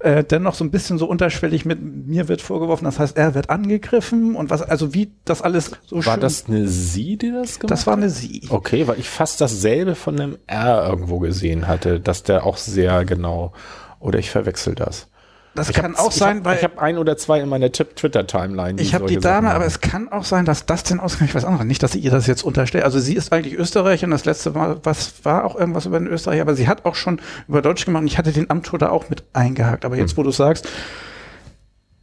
äh, 0.00 0.24
dennoch 0.24 0.54
so 0.54 0.64
ein 0.64 0.70
bisschen 0.70 0.98
so 0.98 1.06
unterschwellig 1.06 1.64
mit 1.64 1.80
mir 1.82 2.28
wird 2.28 2.40
vorgeworfen, 2.40 2.84
das 2.84 2.98
heißt, 2.98 3.16
er 3.16 3.34
wird 3.34 3.50
angegriffen 3.50 4.34
und 4.34 4.50
was, 4.50 4.62
also 4.62 4.94
wie 4.94 5.12
das 5.24 5.42
alles 5.42 5.72
so 5.86 5.96
War 5.96 6.14
schön, 6.14 6.20
das 6.20 6.46
eine 6.48 6.68
Sie, 6.68 7.16
die 7.16 7.30
das 7.30 7.58
gemacht 7.58 7.64
hat? 7.64 7.70
Das 7.70 7.86
war 7.86 7.96
eine 7.96 8.10
Sie. 8.10 8.42
Okay, 8.48 8.86
weil 8.86 8.98
ich 8.98 9.08
fast 9.08 9.40
dasselbe 9.40 9.94
von 9.94 10.18
einem 10.18 10.38
R 10.46 10.88
irgendwo 10.88 11.18
gesehen 11.18 11.68
hatte, 11.68 12.00
dass 12.00 12.22
der 12.22 12.46
auch 12.46 12.56
sehr 12.56 13.04
genau, 13.04 13.52
oder 14.00 14.18
ich 14.18 14.30
verwechsel 14.30 14.74
das. 14.74 15.08
Das 15.54 15.68
ich 15.68 15.74
kann 15.74 15.96
auch 15.96 16.12
sein, 16.12 16.38
hab, 16.38 16.44
weil 16.44 16.56
ich 16.58 16.64
habe 16.64 16.80
ein 16.80 16.96
oder 16.96 17.16
zwei 17.16 17.40
in 17.40 17.48
meiner 17.48 17.72
Twitter-Timeline. 17.72 18.80
Ich 18.80 18.94
habe 18.94 19.06
die 19.06 19.18
Dame, 19.18 19.50
aber 19.50 19.66
es 19.66 19.80
kann 19.80 20.10
auch 20.10 20.24
sein, 20.24 20.44
dass 20.44 20.64
das 20.64 20.84
denn 20.84 21.00
ausgerechnet 21.00 21.34
was 21.34 21.44
anderes. 21.44 21.66
Nicht, 21.66 21.82
dass 21.82 21.92
sie 21.92 21.98
ihr 21.98 22.12
das 22.12 22.28
jetzt 22.28 22.44
unterstellt. 22.44 22.84
Also 22.84 23.00
sie 23.00 23.14
ist 23.14 23.32
eigentlich 23.32 23.54
Österreicherin. 23.54 24.12
Das 24.12 24.24
letzte 24.24 24.52
Mal, 24.52 24.78
was 24.84 25.24
war 25.24 25.44
auch 25.44 25.56
irgendwas 25.56 25.86
über 25.86 25.98
den 25.98 26.06
Österreich, 26.06 26.40
aber 26.40 26.54
sie 26.54 26.68
hat 26.68 26.84
auch 26.84 26.94
schon 26.94 27.20
über 27.48 27.62
Deutsch 27.62 27.84
gemacht. 27.84 28.02
Und 28.02 28.06
ich 28.06 28.16
hatte 28.16 28.30
den 28.30 28.48
Amtor 28.48 28.78
da 28.78 28.90
auch 28.90 29.08
mit 29.10 29.24
eingehakt. 29.32 29.84
Aber 29.84 29.96
jetzt, 29.96 30.12
hm. 30.12 30.18
wo 30.18 30.22
du 30.22 30.30
sagst, 30.30 30.68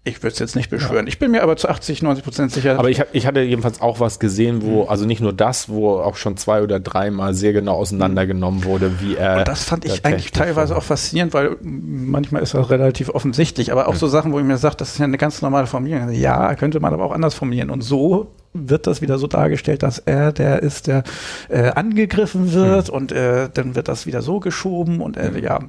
ich 0.08 0.24
würde 0.24 0.34
es 0.34 0.40
jetzt 0.40 0.56
nicht 0.56 0.70
beschwören. 0.70 1.06
Ja. 1.06 1.10
Ich 1.10 1.20
bin 1.20 1.32
mir 1.32 1.44
aber 1.44 1.58
zu 1.58 1.70
80, 1.70 2.02
90 2.02 2.24
Prozent 2.24 2.52
sicher. 2.52 2.80
Aber 2.80 2.90
ich, 2.90 3.02
ich 3.12 3.28
hatte 3.28 3.42
jedenfalls 3.42 3.82
auch 3.82 4.00
was 4.00 4.20
gesehen, 4.20 4.62
wo, 4.62 4.84
mhm. 4.84 4.90
also 4.90 5.06
nicht 5.06 5.22
nur 5.22 5.34
das, 5.34 5.70
wo 5.70 6.00
auch 6.00 6.16
schon 6.16 6.38
zwei 6.38 6.62
oder 6.62 6.80
dreimal 6.80 7.34
sehr 7.34 7.54
genau 7.54 7.76
auseinandergenommen 7.76 8.64
wurde, 8.64 9.00
wie 9.02 9.16
er. 9.16 9.40
Und 9.40 9.48
das 9.48 9.64
fand 9.64 9.86
ich 9.86 10.06
eigentlich 10.06 10.32
teilweise 10.32 10.76
auch 10.76 10.84
faszinierend, 10.84 11.34
weil 11.34 11.58
manchmal 11.62 12.42
ist 12.42 12.54
das 12.54 12.70
relativ 12.70 13.10
offensichtlich, 13.10 13.72
aber 13.72 13.88
auch 13.88 13.94
mhm. 13.94 13.98
so 13.98 14.08
Sachen, 14.08 14.32
wo 14.32 14.40
ich 14.40 14.46
mir 14.46 14.58
sage, 14.58 14.76
das 14.78 14.94
ist 14.94 15.00
ja 15.00 15.06
eine 15.06 15.18
ganz 15.18 15.42
normale 15.42 15.68
Formulierung. 15.68 16.12
Ja, 16.12 16.56
könnte 16.56 16.80
man 16.80 16.94
aber 16.94 17.04
auch 17.04 17.12
anders 17.12 17.36
formulieren. 17.36 17.70
Und 17.70 17.82
so 17.82 18.32
wird 18.54 18.88
das 18.88 19.02
wieder 19.02 19.18
so 19.20 19.28
dargestellt, 19.28 19.84
dass 19.84 20.00
er 20.00 20.32
der 20.32 20.64
ist, 20.64 20.88
der 20.88 21.04
äh, 21.50 21.70
angegriffen 21.70 22.54
wird 22.54 22.90
mhm. 22.90 22.96
und 22.96 23.12
äh, 23.12 23.50
dann 23.54 23.76
wird 23.76 23.88
das 23.88 24.06
wieder 24.06 24.22
so 24.22 24.40
geschoben 24.40 25.02
und 25.02 25.18
äh, 25.18 25.38
ja. 25.40 25.60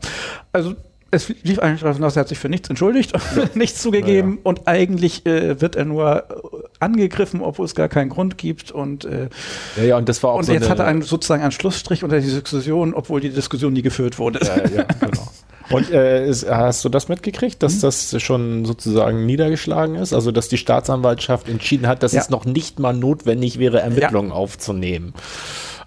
Also 0.53 0.75
es 1.11 1.29
lief 1.43 1.59
eigentlich 1.59 1.81
darauf 1.81 1.97
hinaus, 1.97 2.17
er 2.17 2.21
hat 2.21 2.29
sich 2.29 2.39
für 2.39 2.49
nichts 2.49 2.69
entschuldigt, 2.69 3.13
nichts 3.55 3.81
zugegeben 3.83 4.31
Naja. 4.31 4.41
und 4.45 4.69
eigentlich 4.69 5.25
äh, 5.27 5.61
wird 5.61 5.75
er 5.77 5.85
nur 5.87 6.17
äh, 6.19 6.35
angegriffen, 6.81 7.41
obwohl 7.41 7.65
es 7.67 7.75
gar 7.75 7.89
keinen 7.89 8.11
Grund 8.11 8.37
gibt 8.39 8.71
und 8.73 9.05
äh, 9.07 9.29
Ja, 9.77 9.85
ja, 9.85 9.97
und 9.97 10.09
das 10.09 10.23
war 10.23 10.33
auch 10.33 10.39
und 10.39 10.45
so 10.45 10.53
jetzt 10.53 10.65
eine, 10.65 10.71
hat 10.71 10.79
er 10.81 10.87
einen, 10.87 11.03
sozusagen 11.03 11.43
einen 11.43 11.53
Schlussstrich 11.53 12.05
unter 12.05 12.21
die 12.21 12.27
Diskussion, 12.27 12.93
obwohl 12.95 13.21
die 13.21 13.31
Diskussion 13.31 13.73
nie 13.73 13.83
geführt 13.83 14.19
wurde. 14.19 14.41
Ja, 14.45 14.57
ja, 14.69 14.83
genau. 15.01 15.29
Und 15.71 15.91
äh, 15.91 16.27
ist, 16.27 16.49
hast 16.49 16.83
du 16.87 16.89
das 16.89 17.11
mitgekriegt, 17.11 17.63
dass 17.63 17.81
das 17.81 18.17
schon 18.23 18.65
sozusagen 18.65 19.27
niedergeschlagen 19.27 19.97
ist? 19.97 20.15
Also, 20.15 20.33
dass 20.33 20.49
die 20.49 20.57
Staatsanwaltschaft 20.57 21.47
entschieden 21.47 21.87
hat, 21.87 22.03
dass 22.03 22.13
Ja. 22.13 22.23
es 22.23 22.31
noch 22.31 22.47
nicht 22.47 22.79
mal 22.79 22.95
notwendig 22.95 23.59
wäre, 23.59 23.81
Ermittlungen 23.83 24.33
aufzunehmen. 24.33 25.13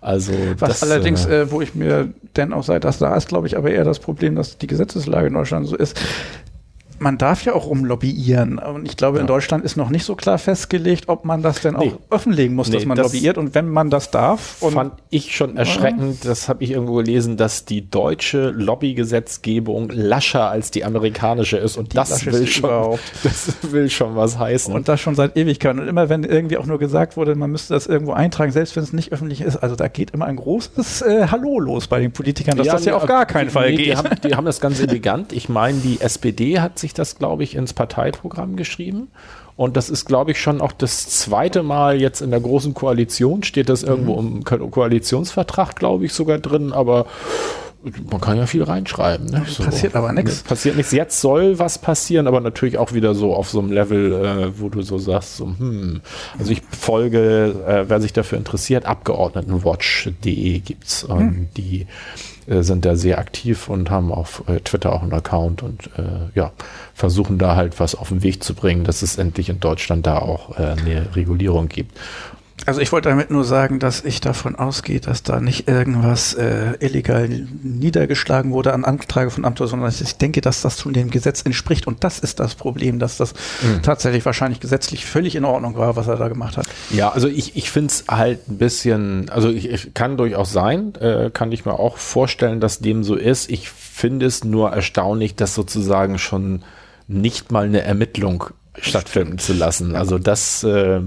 Also, 0.01 0.33
Was 0.57 0.79
das, 0.79 0.83
allerdings, 0.83 1.25
äh, 1.25 1.41
äh, 1.41 1.51
wo 1.51 1.61
ich 1.61 1.75
mir 1.75 2.09
denn 2.35 2.53
auch 2.53 2.63
seit 2.63 2.83
das 2.83 2.97
da 2.97 3.15
ist, 3.15 3.27
glaube 3.27 3.45
ich, 3.45 3.55
aber 3.55 3.69
eher 3.69 3.83
das 3.83 3.99
Problem, 3.99 4.35
dass 4.35 4.57
die 4.57 4.65
Gesetzeslage 4.65 5.27
in 5.27 5.33
Deutschland 5.33 5.67
so 5.67 5.75
ist. 5.75 5.99
Man 7.01 7.17
darf 7.17 7.43
ja 7.45 7.53
auch 7.53 7.65
rumlobbyieren. 7.65 8.59
Und 8.59 8.85
ich 8.87 8.95
glaube, 8.95 9.17
in 9.19 9.25
Deutschland 9.27 9.65
ist 9.65 9.75
noch 9.75 9.89
nicht 9.89 10.05
so 10.05 10.15
klar 10.15 10.37
festgelegt, 10.37 11.09
ob 11.09 11.25
man 11.25 11.41
das 11.41 11.59
denn 11.61 11.75
auch 11.75 11.81
Nee. 11.83 11.93
offenlegen 12.11 12.55
muss, 12.55 12.69
dass 12.69 12.81
Nee, 12.81 12.85
man 12.85 12.95
das 12.97 13.11
lobbyiert. 13.11 13.37
Und 13.39 13.55
wenn 13.55 13.69
man 13.69 13.89
das 13.89 14.11
darf, 14.11 14.39
fand 14.59 14.93
ich 15.09 15.35
schon 15.35 15.57
erschreckend, 15.57 16.23
das 16.25 16.47
habe 16.47 16.63
ich 16.63 16.71
irgendwo 16.71 16.93
gelesen, 16.95 17.37
dass 17.37 17.65
die 17.65 17.89
deutsche 17.89 18.51
Lobbygesetzgebung 18.51 19.89
lascher 19.91 20.49
als 20.49 20.69
die 20.71 20.85
amerikanische 20.85 21.57
ist 21.57 21.77
und 21.77 21.97
das 21.97 22.09
lasch 22.11 22.27
ist 22.27 22.33
will 22.33 22.47
schon, 22.47 22.69
überhaupt. 22.69 23.01
das 23.23 23.51
will 23.71 23.89
schon 23.89 24.15
was 24.15 24.37
heißen. 24.37 24.73
Und 24.73 24.87
das 24.87 24.99
schon 25.01 25.15
seit 25.15 25.35
Ewigkeiten. 25.35 25.79
Und 25.79 25.87
immer 25.87 26.09
wenn 26.09 26.23
irgendwie 26.23 26.57
auch 26.57 26.65
nur 26.65 26.79
gesagt 26.79 27.17
wurde, 27.17 27.33
man 27.35 27.51
müsste 27.51 27.73
das 27.73 27.87
irgendwo 27.87 28.13
eintragen, 28.13 28.51
selbst 28.51 28.75
wenn 28.75 28.83
es 28.83 28.93
nicht 28.93 29.11
öffentlich 29.11 29.41
ist, 29.41 29.57
also 29.57 29.75
da 29.75 29.87
geht 29.87 30.11
immer 30.11 30.25
ein 30.25 30.35
großes 30.35 31.01
äh, 31.01 31.27
Hallo 31.31 31.59
los 31.59 31.87
bei 31.87 31.99
den 31.99 32.11
Politikern, 32.11 32.57
dass 32.57 32.67
das 32.67 32.85
ja 32.85 32.91
nee, 32.91 32.97
auf 32.97 33.05
gar 33.07 33.25
keinen 33.25 33.47
nee, 33.47 33.51
Fall 33.51 33.71
die 33.71 33.77
geht. 33.77 33.97
Haben, 33.97 34.09
die 34.23 34.35
haben 34.35 34.45
das 34.45 34.61
ganz 34.61 34.79
elegant. 34.79 35.33
Ich 35.33 35.49
meine, 35.49 35.79
die 35.79 35.99
SPD 35.99 36.59
hat 36.59 36.77
sich 36.77 36.90
das, 36.93 37.17
glaube 37.17 37.43
ich, 37.43 37.55
ins 37.55 37.73
Parteiprogramm 37.73 38.55
geschrieben. 38.55 39.09
Und 39.57 39.77
das 39.77 39.89
ist, 39.89 40.05
glaube 40.05 40.31
ich, 40.31 40.41
schon 40.41 40.61
auch 40.61 40.71
das 40.71 41.07
zweite 41.09 41.61
Mal 41.61 42.01
jetzt 42.01 42.21
in 42.21 42.31
der 42.31 42.39
großen 42.39 42.73
Koalition, 42.73 43.43
steht 43.43 43.69
das 43.69 43.83
irgendwo 43.83 44.19
im 44.19 44.43
Ko 44.43 44.57
Koalitionsvertrag, 44.69 45.75
glaube 45.75 46.05
ich, 46.05 46.13
sogar 46.13 46.39
drin, 46.39 46.71
aber 46.73 47.05
man 48.11 48.21
kann 48.21 48.37
ja 48.37 48.45
viel 48.45 48.63
reinschreiben. 48.63 49.25
Ne? 49.27 49.43
So. 49.47 49.63
Passiert 49.63 49.95
aber 49.95 50.13
nichts. 50.13 50.43
Passiert 50.43 50.75
nichts. 50.77 50.91
Jetzt 50.91 51.19
soll 51.19 51.57
was 51.57 51.79
passieren, 51.79 52.27
aber 52.27 52.39
natürlich 52.39 52.77
auch 52.77 52.93
wieder 52.93 53.15
so 53.15 53.33
auf 53.33 53.49
so 53.49 53.59
einem 53.59 53.71
Level, 53.71 54.13
äh, 54.13 54.59
wo 54.59 54.69
du 54.69 54.83
so 54.83 54.97
sagst, 54.99 55.37
so, 55.37 55.45
hm. 55.45 56.01
Also 56.37 56.51
ich 56.51 56.61
folge, 56.77 57.55
äh, 57.67 57.85
wer 57.89 57.99
sich 57.99 58.13
dafür 58.13 58.37
interessiert, 58.37 58.85
Abgeordnetenwatch.de 58.85 60.59
gibt's. 60.59 61.07
Ähm, 61.09 61.19
Hm. 61.19 61.47
Die 61.57 61.87
äh, 62.47 62.63
sind 62.63 62.85
da 62.85 62.95
sehr 62.95 63.19
aktiv 63.19 63.69
und 63.69 63.89
haben 63.89 64.11
auf 64.11 64.43
äh, 64.47 64.59
Twitter 64.59 64.93
auch 64.93 65.01
einen 65.01 65.13
Account 65.13 65.63
und 65.63 65.87
äh, 65.97 66.29
ja, 66.35 66.51
versuchen 66.93 67.37
da 67.37 67.55
halt 67.55 67.79
was 67.79 67.95
auf 67.95 68.09
den 68.09 68.23
Weg 68.23 68.43
zu 68.43 68.53
bringen, 68.53 68.83
dass 68.83 69.01
es 69.01 69.17
endlich 69.17 69.49
in 69.49 69.59
Deutschland 69.59 70.05
da 70.07 70.17
auch 70.19 70.57
äh, 70.57 70.75
eine 70.79 71.15
Regulierung 71.15 71.69
gibt. 71.69 71.97
Also 72.65 72.79
ich 72.79 72.91
wollte 72.91 73.09
damit 73.09 73.31
nur 73.31 73.43
sagen, 73.43 73.79
dass 73.79 74.03
ich 74.03 74.21
davon 74.21 74.55
ausgehe, 74.55 74.99
dass 74.99 75.23
da 75.23 75.39
nicht 75.39 75.67
irgendwas 75.67 76.33
äh, 76.33 76.73
illegal 76.79 77.27
niedergeschlagen 77.27 78.51
wurde 78.51 78.73
an 78.73 78.85
Anklage 78.85 79.31
von 79.31 79.45
Amt, 79.45 79.57
sondern 79.57 79.81
dass 79.81 80.01
ich 80.01 80.17
denke, 80.17 80.41
dass 80.41 80.61
das 80.61 80.79
schon 80.79 80.93
dem 80.93 81.09
Gesetz 81.09 81.41
entspricht. 81.41 81.87
Und 81.87 82.03
das 82.03 82.19
ist 82.19 82.39
das 82.39 82.55
Problem, 82.55 82.99
dass 82.99 83.17
das 83.17 83.33
tatsächlich 83.81 84.25
wahrscheinlich 84.25 84.59
gesetzlich 84.59 85.05
völlig 85.05 85.35
in 85.35 85.45
Ordnung 85.45 85.75
war, 85.75 85.95
was 85.95 86.07
er 86.07 86.17
da 86.17 86.27
gemacht 86.27 86.57
hat. 86.57 86.67
Ja, 86.91 87.09
also 87.09 87.27
ich, 87.27 87.55
ich 87.55 87.71
finde 87.71 87.91
es 87.91 88.05
halt 88.07 88.47
ein 88.47 88.57
bisschen, 88.57 89.29
also 89.29 89.49
ich, 89.49 89.69
ich 89.69 89.93
kann 89.93 90.17
durchaus 90.17 90.51
sein, 90.51 90.93
äh, 90.95 91.31
kann 91.31 91.51
ich 91.51 91.65
mir 91.65 91.79
auch 91.79 91.97
vorstellen, 91.97 92.59
dass 92.59 92.79
dem 92.79 93.03
so 93.03 93.15
ist. 93.15 93.49
Ich 93.49 93.69
finde 93.69 94.25
es 94.25 94.43
nur 94.43 94.71
erstaunlich, 94.71 95.35
dass 95.35 95.55
sozusagen 95.55 96.19
schon 96.19 96.63
nicht 97.07 97.51
mal 97.51 97.65
eine 97.65 97.81
Ermittlung 97.81 98.45
stattfinden 98.79 99.37
zu 99.37 99.53
lassen. 99.53 99.95
Also 99.95 100.17
das 100.17 100.63
äh, 100.63 101.01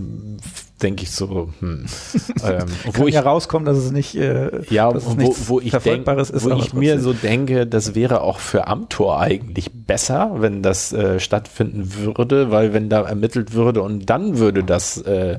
denke 0.85 1.03
ich 1.03 1.11
so, 1.11 1.49
hm. 1.61 1.87
ähm, 2.45 2.67
Wo 2.93 3.09
ich 3.09 3.15
ja 3.15 3.23
rauskommen, 3.23 3.65
dass 3.65 3.79
es 3.79 3.91
nicht, 3.91 4.15
äh, 4.15 4.63
ja, 4.69 4.95
wo, 4.95 5.35
wo 5.47 5.59
ich, 5.61 5.71
denk, 5.71 5.83
Verfolgbares 5.83 6.31
ist. 6.31 6.45
wo 6.45 6.51
ich 6.51 6.75
mir 6.75 7.01
so 7.01 7.13
denke, 7.13 7.67
das 7.67 7.95
wäre 7.95 8.21
auch 8.21 8.39
für 8.39 8.69
Amtor 8.69 9.21
eigentlich 9.21 9.73
besser, 9.73 10.37
wenn 10.39 10.63
das 10.63 10.93
äh, 10.93 11.19
stattfinden 11.19 11.93
würde, 11.95 12.51
weil 12.51 12.73
wenn 12.75 12.89
da 12.89 13.03
ermittelt 13.03 13.55
würde 13.55 13.83
und 13.83 14.09
dann 14.11 14.39
würde 14.39 14.63
das 14.63 14.99
äh, 14.99 15.39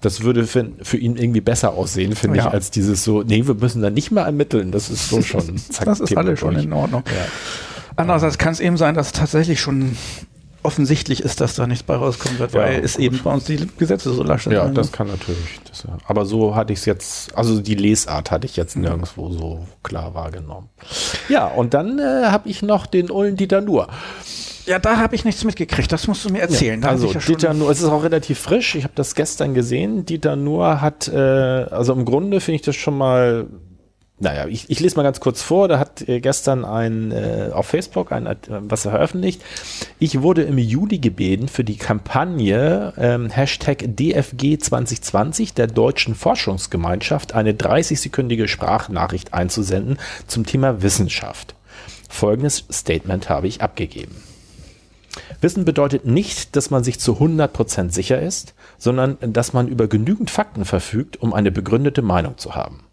das 0.00 0.22
würde 0.22 0.46
für, 0.46 0.70
für 0.82 0.96
ihn 0.96 1.16
irgendwie 1.16 1.40
besser 1.40 1.72
aussehen, 1.74 2.14
finde 2.14 2.38
Ja. 2.38 2.46
ich, 2.46 2.52
als 2.52 2.70
dieses 2.70 3.02
so, 3.02 3.22
nee, 3.22 3.46
wir 3.46 3.54
müssen 3.54 3.82
da 3.82 3.90
nicht 3.90 4.12
mal 4.12 4.24
ermitteln. 4.24 4.70
Das 4.70 4.90
ist 4.90 5.10
so 5.10 5.22
schon, 5.22 5.58
zack, 5.58 5.84
das 5.86 6.00
ist 6.00 6.16
alles 6.16 6.38
schon 6.38 6.56
in 6.56 6.72
Ordnung. 6.72 7.02
Andererseits 7.96 8.38
kann 8.38 8.52
es 8.52 8.60
eben 8.60 8.76
sein, 8.76 8.94
dass 8.94 9.10
tatsächlich 9.10 9.60
schon 9.60 9.96
offensichtlich 10.68 11.20
ist, 11.22 11.40
dass 11.40 11.54
da 11.54 11.66
nichts 11.66 11.82
bei 11.82 11.96
rauskommen 11.96 12.38
wird, 12.38 12.52
Ja, 12.52 12.60
weil 12.60 12.84
es 12.84 12.96
eben 12.96 13.18
bei 13.24 13.32
uns 13.32 13.44
die 13.44 13.66
Gesetze 13.78 14.12
so 14.12 14.22
lasch 14.22 14.44
sind. 14.44 14.52
Ja, 14.52 14.62
Also, 14.64 14.74
das 14.74 14.92
kann 14.92 15.06
natürlich. 15.06 15.58
Das, 15.68 15.84
ja. 15.84 15.96
Aber 16.06 16.26
so 16.26 16.54
hatte 16.54 16.74
ich 16.74 16.80
es 16.80 16.84
jetzt, 16.84 17.34
also 17.34 17.60
die 17.60 17.74
Lesart 17.74 18.30
hatte 18.30 18.44
ich 18.46 18.56
jetzt 18.56 18.76
nirgendwo 18.76 19.30
so 19.30 19.66
klar 19.82 20.12
wahrgenommen. 20.12 20.68
Ja, 21.30 21.46
und 21.46 21.72
dann 21.72 21.98
äh, 21.98 22.26
habe 22.26 22.48
ich 22.50 22.60
noch 22.60 22.84
den 22.84 23.10
Ullen 23.10 23.36
Dieter 23.36 23.62
Nuhr. 23.62 23.88
ja, 24.66 24.78
da 24.78 24.98
habe 24.98 25.14
ich 25.14 25.24
nichts 25.24 25.42
mitgekriegt. 25.44 25.90
Das 25.90 26.06
musst 26.06 26.26
du 26.26 26.28
mir 26.30 26.42
erzählen. 26.42 26.80
Da 26.82 26.88
hab 26.88 26.94
also 26.96 27.10
ja 27.12 27.20
Dieter 27.20 27.54
Nuhr, 27.54 27.70
es 27.70 27.80
ist 27.80 27.88
auch 27.88 28.02
relativ 28.04 28.38
frisch. 28.38 28.74
Ich 28.74 28.84
habe 28.84 28.92
das 28.94 29.14
gestern 29.14 29.54
gesehen. 29.54 30.04
Dieter 30.04 30.36
Nuhr 30.36 30.82
hat, 30.82 31.08
äh, 31.08 31.16
also 31.16 31.94
im 31.94 32.04
Grunde 32.04 32.40
finde 32.40 32.56
ich 32.56 32.62
das 32.62 32.76
schon 32.76 32.96
mal. 32.98 33.46
Naja, 34.20 34.48
ich, 34.48 34.68
ich 34.68 34.80
lese 34.80 34.96
mal 34.96 35.04
ganz 35.04 35.20
kurz 35.20 35.42
vor. 35.42 35.68
Da 35.68 35.78
hat 35.78 36.08
äh, 36.08 36.20
gestern 36.20 36.64
ein 36.64 37.12
äh, 37.12 37.50
auf 37.52 37.66
Facebook 37.66 38.10
ein, 38.10 38.28
was 38.48 38.82
veröffentlicht. 38.82 39.42
Ich 40.00 40.22
wurde 40.22 40.42
im 40.42 40.58
Juli 40.58 40.98
gebeten, 40.98 41.46
für 41.46 41.62
die 41.62 41.76
Kampagne 41.76 42.92
ähm, 42.98 43.30
Hashtag 43.30 43.84
DFG 43.96 44.58
2020 44.58 45.54
der 45.54 45.68
Deutschen 45.68 46.16
Forschungsgemeinschaft 46.16 47.34
eine 47.34 47.52
30-sekündige 47.52 48.48
Sprachnachricht 48.48 49.34
einzusenden 49.34 49.98
zum 50.26 50.44
Thema 50.44 50.82
Wissenschaft. 50.82 51.54
Folgendes 52.08 52.64
Statement 52.72 53.28
habe 53.28 53.46
ich 53.46 53.62
abgegeben. 53.62 54.16
Wissen 55.40 55.64
bedeutet 55.64 56.06
nicht, 56.06 56.56
dass 56.56 56.70
man 56.70 56.82
sich 56.82 56.98
zu 56.98 57.14
100% 57.14 57.92
sicher 57.92 58.20
ist, 58.20 58.54
sondern 58.78 59.16
dass 59.20 59.52
man 59.52 59.68
über 59.68 59.86
genügend 59.86 60.30
Fakten 60.30 60.64
verfügt, 60.64 61.22
um 61.22 61.32
eine 61.32 61.52
begründete 61.52 62.02
Meinung 62.02 62.36
zu 62.38 62.56
haben. 62.56 62.87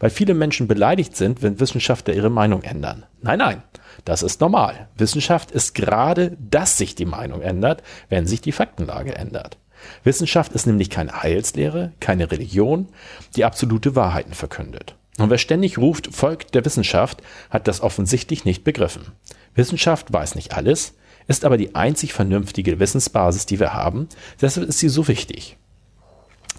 Weil 0.00 0.10
viele 0.10 0.34
Menschen 0.34 0.68
beleidigt 0.68 1.16
sind, 1.16 1.42
wenn 1.42 1.60
Wissenschaftler 1.60 2.14
ihre 2.14 2.30
Meinung 2.30 2.62
ändern. 2.62 3.04
Nein, 3.22 3.38
nein, 3.38 3.62
das 4.04 4.22
ist 4.22 4.40
normal. 4.40 4.88
Wissenschaft 4.96 5.50
ist 5.50 5.74
gerade, 5.74 6.36
dass 6.38 6.78
sich 6.78 6.94
die 6.94 7.04
Meinung 7.04 7.42
ändert, 7.42 7.82
wenn 8.08 8.26
sich 8.26 8.40
die 8.40 8.52
Faktenlage 8.52 9.14
ändert. 9.14 9.58
Wissenschaft 10.02 10.52
ist 10.52 10.66
nämlich 10.66 10.90
keine 10.90 11.22
Heilslehre, 11.22 11.92
keine 12.00 12.30
Religion, 12.30 12.88
die 13.36 13.44
absolute 13.44 13.94
Wahrheiten 13.96 14.34
verkündet. 14.34 14.96
Und 15.18 15.30
wer 15.30 15.38
ständig 15.38 15.78
ruft, 15.78 16.14
folgt 16.14 16.54
der 16.54 16.64
Wissenschaft, 16.64 17.22
hat 17.50 17.68
das 17.68 17.80
offensichtlich 17.80 18.44
nicht 18.44 18.64
begriffen. 18.64 19.12
Wissenschaft 19.54 20.12
weiß 20.12 20.34
nicht 20.34 20.54
alles, 20.56 20.94
ist 21.28 21.44
aber 21.44 21.56
die 21.56 21.74
einzig 21.74 22.12
vernünftige 22.12 22.80
Wissensbasis, 22.80 23.46
die 23.46 23.60
wir 23.60 23.72
haben. 23.74 24.08
Deshalb 24.40 24.68
ist 24.68 24.78
sie 24.78 24.88
so 24.88 25.06
wichtig. 25.08 25.56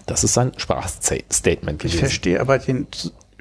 Das 0.06 0.24
ist 0.24 0.34
sein 0.34 0.52
Sprachstatement 0.56 1.84
Ich 1.84 1.92
gewesen. 1.92 1.98
verstehe 1.98 2.40
aber 2.40 2.58
den 2.58 2.86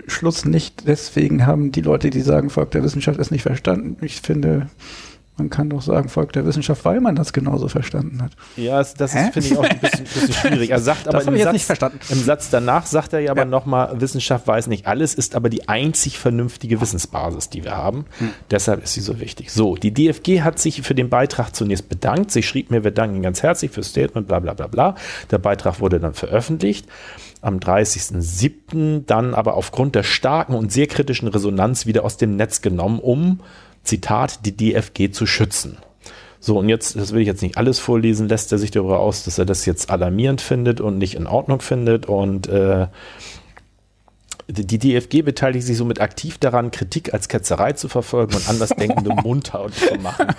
Schluss 0.08 0.46
nicht. 0.46 0.88
Deswegen 0.88 1.46
haben 1.46 1.72
die 1.72 1.82
Leute, 1.82 2.10
die 2.10 2.22
sagen, 2.22 2.50
Volk 2.50 2.72
der 2.72 2.84
Wissenschaft 2.84 3.20
ist 3.20 3.32
nicht 3.32 3.43
verstanden. 3.43 3.98
Ich 4.02 4.22
finde, 4.22 4.70
man 5.38 5.50
kann 5.50 5.70
doch 5.70 5.82
sagen, 5.82 6.08
Volk 6.10 6.32
der 6.34 6.46
Wissenschaft, 6.46 6.86
weil 6.86 7.02
man 7.02 7.16
das 7.16 7.34
genauso 7.34 7.68
verstanden 7.68 8.22
hat. 8.22 8.32
Ja, 8.56 8.78
das, 8.78 8.94
das 8.94 9.14
Hä? 9.14 9.26
ist, 9.26 9.34
finde 9.34 9.48
ich, 9.50 9.58
auch 9.58 9.64
ein 9.64 9.80
bisschen, 9.80 10.04
bisschen 10.06 10.34
schwierig. 10.34 10.70
Er 10.70 10.80
sagt 10.80 11.08
aber 11.08 11.22
im 11.28 11.38
Satz, 11.38 11.54
nicht 11.54 11.66
verstanden. 11.66 12.00
im 12.10 12.20
Satz 12.24 12.50
danach 12.50 12.86
sagt 12.86 13.14
er 13.14 13.20
ja 13.20 13.32
aber 13.32 13.42
Ja. 13.42 13.46
nochmal, 13.46 14.00
Wissenschaft 14.00 14.48
weiß 14.48 14.68
nicht 14.68 14.88
alles, 14.88 15.14
ist 15.14 15.36
aber 15.36 15.50
die 15.50 15.68
einzig 15.68 16.18
vernünftige 16.20 16.80
Wissensbasis, 16.80 17.50
die 17.50 17.64
wir 17.64 17.76
haben. 17.76 18.06
Hm. 18.20 18.30
Deshalb 18.52 18.84
ist 18.84 18.94
sie 18.94 19.02
so 19.02 19.20
wichtig. 19.20 19.52
So, 19.52 19.76
die 19.76 19.94
DFG 19.94 20.42
hat 20.42 20.60
sich 20.60 20.82
für 20.84 20.96
den 20.96 21.10
Beitrag 21.10 21.56
zunächst 21.56 21.90
bedankt. 21.90 22.32
Sie 22.32 22.42
schrieb 22.44 22.72
mir, 22.72 22.84
wir 22.84 22.92
danken 22.92 23.16
Ihnen 23.16 23.24
ganz 23.24 23.44
herzlich 23.44 23.72
fürs 23.72 23.90
Statement, 23.90 24.28
bla 24.28 24.40
bla 24.40 24.54
bla 24.54 24.68
bla. 24.68 24.96
Der 25.32 25.38
Beitrag 25.38 25.80
wurde 25.80 26.00
dann 26.00 26.14
veröffentlicht 26.14 26.88
am 27.42 27.60
30.07. 27.60 29.04
dann 29.06 29.34
aber 29.34 29.56
aufgrund 29.56 29.96
der 29.96 30.04
starken 30.04 30.56
und 30.56 30.72
sehr 30.72 30.88
kritischen 30.88 31.28
Resonanz 31.28 31.86
wieder 31.86 32.04
aus 32.04 32.18
dem 32.18 32.36
Netz 32.36 32.62
genommen, 32.62 33.00
um, 33.00 33.40
Zitat, 33.86 34.46
die 34.46 34.56
DFG 34.56 35.12
zu 35.12 35.26
schützen. 35.26 35.78
So, 36.40 36.60
und 36.60 36.70
jetzt, 36.70 36.96
das 36.96 37.12
will 37.12 37.22
ich 37.22 37.28
jetzt 37.28 37.42
nicht 37.42 37.58
alles 37.58 37.80
vorlesen, 37.80 38.30
lässt 38.30 38.52
er 38.52 38.60
sich 38.60 38.70
darüber 38.70 39.00
aus, 39.00 39.24
dass 39.24 39.40
er 39.40 39.46
das 39.46 39.66
jetzt 39.66 39.90
alarmierend 39.90 40.42
findet 40.42 40.80
und 40.80 41.00
nicht 41.00 41.16
in 41.16 41.26
Ordnung 41.26 41.62
findet. 41.62 42.06
Und 42.06 42.48
äh, 42.48 42.88
die 44.48 44.78
DFG 44.78 45.24
beteiligt 45.24 45.66
sich 45.66 45.78
somit 45.78 46.00
aktiv 46.00 46.38
daran, 46.38 46.70
Kritik 46.70 47.14
als 47.14 47.28
Ketzerei 47.28 47.74
zu 47.74 47.89
verfolgen 47.89 48.36
und 48.36 48.48
Andersdenkende 48.48 49.16
munter 49.24 49.68
zu 49.72 49.96
machen. 50.00 50.28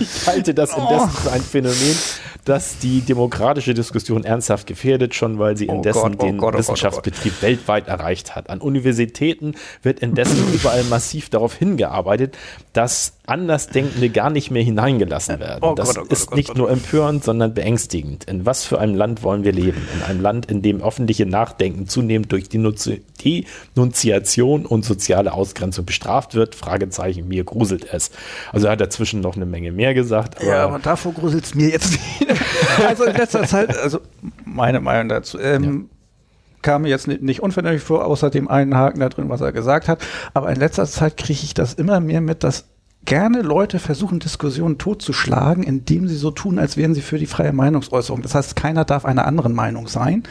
Ich 0.00 0.26
halte 0.26 0.54
das 0.54 0.76
indessen 0.76 1.10
für 1.10 1.32
ein 1.32 1.40
Phänomen, 1.40 1.96
das 2.44 2.78
die 2.78 3.00
demokratische 3.00 3.74
Diskussion 3.74 4.24
ernsthaft 4.24 4.66
gefährdet, 4.66 5.14
schon 5.14 5.38
weil 5.38 5.56
sie 5.56 5.68
Oh 5.68 5.74
indessen 5.74 6.02
Gott, 6.02 6.16
oh 6.18 6.24
den 6.24 6.38
Gott, 6.38 6.48
oh 6.48 6.50
Gott, 6.50 6.54
oh 6.54 6.58
Wissenschaftsbetrieb 6.58 7.42
weltweit 7.42 7.88
erreicht 7.88 8.34
hat. 8.36 8.50
An 8.50 8.60
Universitäten 8.60 9.54
wird 9.82 10.00
indessen 10.00 10.36
überall 10.54 10.84
massiv 10.84 11.30
darauf 11.30 11.54
hingearbeitet, 11.54 12.36
dass 12.72 13.14
Andersdenkende 13.30 14.10
gar 14.10 14.30
nicht 14.30 14.50
mehr 14.50 14.62
hineingelassen 14.62 15.38
werden. 15.38 15.60
Oh 15.62 15.74
das 15.74 15.88
Gott, 15.88 15.98
oh 15.98 16.00
Gott, 16.02 16.12
ist 16.12 16.22
oh 16.22 16.30
Gott, 16.30 16.36
nicht 16.36 16.50
oh 16.50 16.58
nur 16.58 16.70
empörend, 16.70 17.24
sondern 17.24 17.54
beängstigend. 17.54 18.24
In 18.24 18.44
was 18.44 18.64
für 18.64 18.78
einem 18.80 18.94
Land 18.94 19.22
wollen 19.22 19.44
wir 19.44 19.52
leben? 19.52 19.80
In 19.94 20.02
einem 20.02 20.20
Land, 20.20 20.50
in 20.50 20.62
dem 20.62 20.82
öffentliche 20.82 21.26
Nachdenken 21.26 21.86
zunehmend 21.86 22.32
durch 22.32 22.44
Denunzi- 22.46 23.02
Denunziation 23.76 24.66
und 24.66 24.84
soziale 24.84 25.32
Ausgrenzung 25.32 25.84
bestraft 25.84 26.34
wird? 26.34 26.54
Fragezeichen, 26.54 27.28
mir 27.28 27.44
gruselt 27.44 27.86
es. 27.92 28.10
Also 28.52 28.66
er 28.66 28.72
hat 28.72 28.80
dazwischen 28.80 29.20
noch 29.20 29.36
eine 29.36 29.46
Menge 29.46 29.72
mehr 29.72 29.94
gesagt. 29.94 30.42
Ja, 30.42 30.64
aber 30.64 30.78
davor 30.78 31.12
gruselt 31.12 31.44
es 31.44 31.54
mir 31.54 31.68
jetzt 31.68 31.98
wieder. 32.20 32.34
Also 32.86 33.04
in 33.04 33.16
letzter 33.16 33.44
Zeit, 33.44 33.76
also 33.76 34.00
meine 34.44 34.80
Meinung 34.80 35.08
dazu, 35.08 35.38
ähm, 35.38 35.90
kam 36.62 36.82
mir 36.82 36.88
jetzt 36.88 37.08
nicht, 37.08 37.22
nicht 37.22 37.40
unvernünftig 37.42 37.82
vor, 37.82 38.04
außer 38.04 38.30
dem 38.30 38.48
einen 38.48 38.74
Haken 38.76 39.00
da 39.00 39.08
drin, 39.08 39.28
was 39.28 39.40
er 39.40 39.52
gesagt 39.52 39.88
hat. 39.88 40.02
Aber 40.34 40.50
in 40.50 40.56
letzter 40.56 40.86
Zeit 40.86 41.16
kriege 41.16 41.40
ich 41.42 41.54
das 41.54 41.74
immer 41.74 42.00
mehr 42.00 42.20
mit, 42.20 42.44
dass 42.44 42.66
gerne 43.04 43.42
Leute 43.42 43.78
versuchen, 43.78 44.20
Diskussionen 44.20 44.78
totzuschlagen, 44.78 45.62
indem 45.62 46.06
sie 46.06 46.16
so 46.16 46.30
tun, 46.30 46.58
als 46.58 46.76
wären 46.76 46.94
sie 46.94 47.00
für 47.00 47.18
die 47.18 47.26
freie 47.26 47.52
Meinungsäußerung. 47.52 48.22
Das 48.22 48.34
heißt, 48.34 48.56
keiner 48.56 48.84
darf 48.84 49.04
einer 49.04 49.26
anderen 49.26 49.54
Meinung 49.54 49.88
sein. 49.88 50.22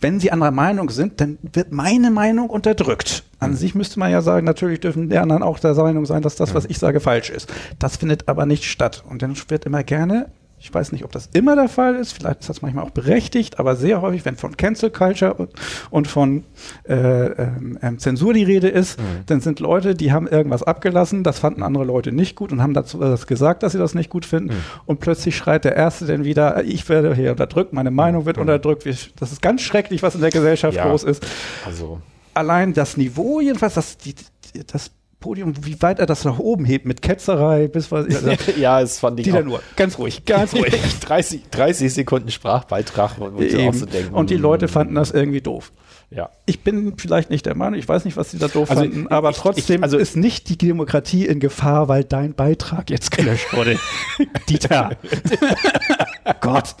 Wenn 0.00 0.20
sie 0.20 0.32
anderer 0.32 0.50
Meinung 0.50 0.90
sind, 0.90 1.20
dann 1.20 1.38
wird 1.52 1.72
meine 1.72 2.10
Meinung 2.10 2.48
unterdrückt. 2.50 3.24
An 3.38 3.54
sich 3.56 3.74
müsste 3.74 3.98
man 3.98 4.10
ja 4.10 4.22
sagen, 4.22 4.46
natürlich 4.46 4.80
dürfen 4.80 5.08
die 5.08 5.18
anderen 5.18 5.42
auch 5.42 5.58
der 5.58 5.74
Meinung 5.74 6.06
sein, 6.06 6.22
dass 6.22 6.36
das, 6.36 6.54
was 6.54 6.66
ich 6.66 6.78
sage, 6.78 7.00
falsch 7.00 7.30
ist. 7.30 7.52
Das 7.78 7.96
findet 7.96 8.28
aber 8.28 8.46
nicht 8.46 8.64
statt. 8.64 9.02
Und 9.08 9.22
dann 9.22 9.34
wird 9.48 9.64
immer 9.64 9.82
gerne, 9.82 10.30
ich 10.62 10.72
weiß 10.72 10.92
nicht, 10.92 11.04
ob 11.04 11.12
das 11.12 11.30
immer 11.32 11.56
der 11.56 11.68
Fall 11.68 11.94
ist, 11.96 12.12
vielleicht 12.12 12.40
ist 12.40 12.50
das 12.50 12.60
manchmal 12.60 12.84
auch 12.84 12.90
berechtigt, 12.90 13.58
aber 13.58 13.76
sehr 13.76 14.02
häufig, 14.02 14.24
wenn 14.26 14.36
von 14.36 14.56
Cancel 14.58 14.90
Culture 14.90 15.32
und, 15.34 15.50
und 15.90 16.06
von 16.06 16.44
äh, 16.86 16.94
ähm, 16.94 17.78
ähm, 17.80 17.98
Zensur 17.98 18.34
die 18.34 18.42
Rede 18.44 18.68
ist, 18.68 18.98
dann 19.26 19.40
sind 19.40 19.58
Leute, 19.60 19.94
die 19.94 20.12
haben 20.12 20.26
irgendwas 20.28 20.62
abgelassen, 20.62 21.24
das 21.24 21.38
fanden 21.38 21.62
andere 21.62 21.84
Leute 21.84 22.12
nicht 22.12 22.36
gut 22.36 22.52
und 22.52 22.62
haben 22.62 22.74
dazu 22.74 22.98
das 22.98 23.26
gesagt, 23.26 23.62
dass 23.62 23.72
sie 23.72 23.78
das 23.78 23.94
nicht 23.94 24.10
gut 24.10 24.26
finden. 24.26 24.54
Und 24.84 25.00
plötzlich 25.00 25.34
schreit 25.36 25.64
der 25.64 25.76
Erste 25.76 26.04
dann 26.06 26.24
wieder, 26.24 26.62
ich 26.64 26.86
werde 26.90 27.14
hier 27.14 27.30
unterdrückt, 27.30 27.72
meine 27.72 27.90
Meinung 27.90 28.26
wird 28.26 28.36
unterdrückt. 28.38 28.84
Wir- 28.84 28.94
Das 29.18 29.32
ist 29.32 29.40
ganz 29.40 29.62
schrecklich, 29.62 30.02
was 30.02 30.14
in 30.14 30.20
der 30.20 30.30
Gesellschaft 30.30 30.76
Ja. 30.76 30.88
los 30.88 31.04
ist 31.04 31.26
also 31.64 32.00
allein 32.34 32.74
das 32.74 32.96
Niveau, 32.98 33.40
jedenfalls 33.40 33.74
das, 33.74 33.96
die, 33.98 34.14
das 34.66 34.90
Podium, 35.20 35.52
wie 35.64 35.80
weit 35.82 35.98
er 35.98 36.06
das 36.06 36.24
nach 36.24 36.38
oben 36.38 36.64
hebt 36.64 36.86
mit 36.86 37.02
Ketzerei, 37.02 37.68
bis 37.68 37.92
was. 37.92 38.06
Also, 38.06 38.30
ja, 38.58 38.80
es 38.80 38.98
fand 38.98 39.20
ich 39.20 39.24
die 39.24 39.32
auch. 39.32 39.44
nur. 39.44 39.62
Ganz 39.76 39.98
ruhig, 39.98 40.24
ganz 40.24 40.54
ruhig. 40.54 40.74
30, 41.00 41.42
30 41.50 41.92
Sekunden 41.92 42.30
Sprachbeitrag, 42.30 43.12
ich 43.38 43.54
auch 43.56 43.60
Eben. 43.74 43.86
denken, 43.90 44.14
Und 44.14 44.30
die 44.30 44.36
Leute 44.36 44.66
fanden 44.68 44.94
das 44.94 45.10
irgendwie 45.10 45.40
doof. 45.40 45.72
Ja. 46.12 46.30
Ich 46.44 46.64
bin 46.64 46.94
vielleicht 46.96 47.30
nicht 47.30 47.46
der 47.46 47.54
Meinung, 47.54 47.78
ich 47.78 47.86
weiß 47.88 48.04
nicht, 48.04 48.16
was 48.16 48.32
sie 48.32 48.38
da 48.38 48.48
doof 48.48 48.68
Also 48.70 48.82
fanden, 48.82 49.02
ich- 49.04 49.12
aber 49.12 49.30
ich- 49.30 49.36
trotzdem 49.36 49.84
also- 49.84 49.96
ist 49.96 50.16
nicht 50.16 50.48
die 50.48 50.58
Demokratie 50.58 51.24
in 51.26 51.38
Gefahr, 51.38 51.86
weil 51.88 52.02
dein 52.02 52.34
Beitrag 52.34 52.90
jetzt 52.90 53.12
gelöscht 53.12 53.52
wurde. 53.52 53.78
Dieter. 54.48 54.96
Gott. 56.40 56.74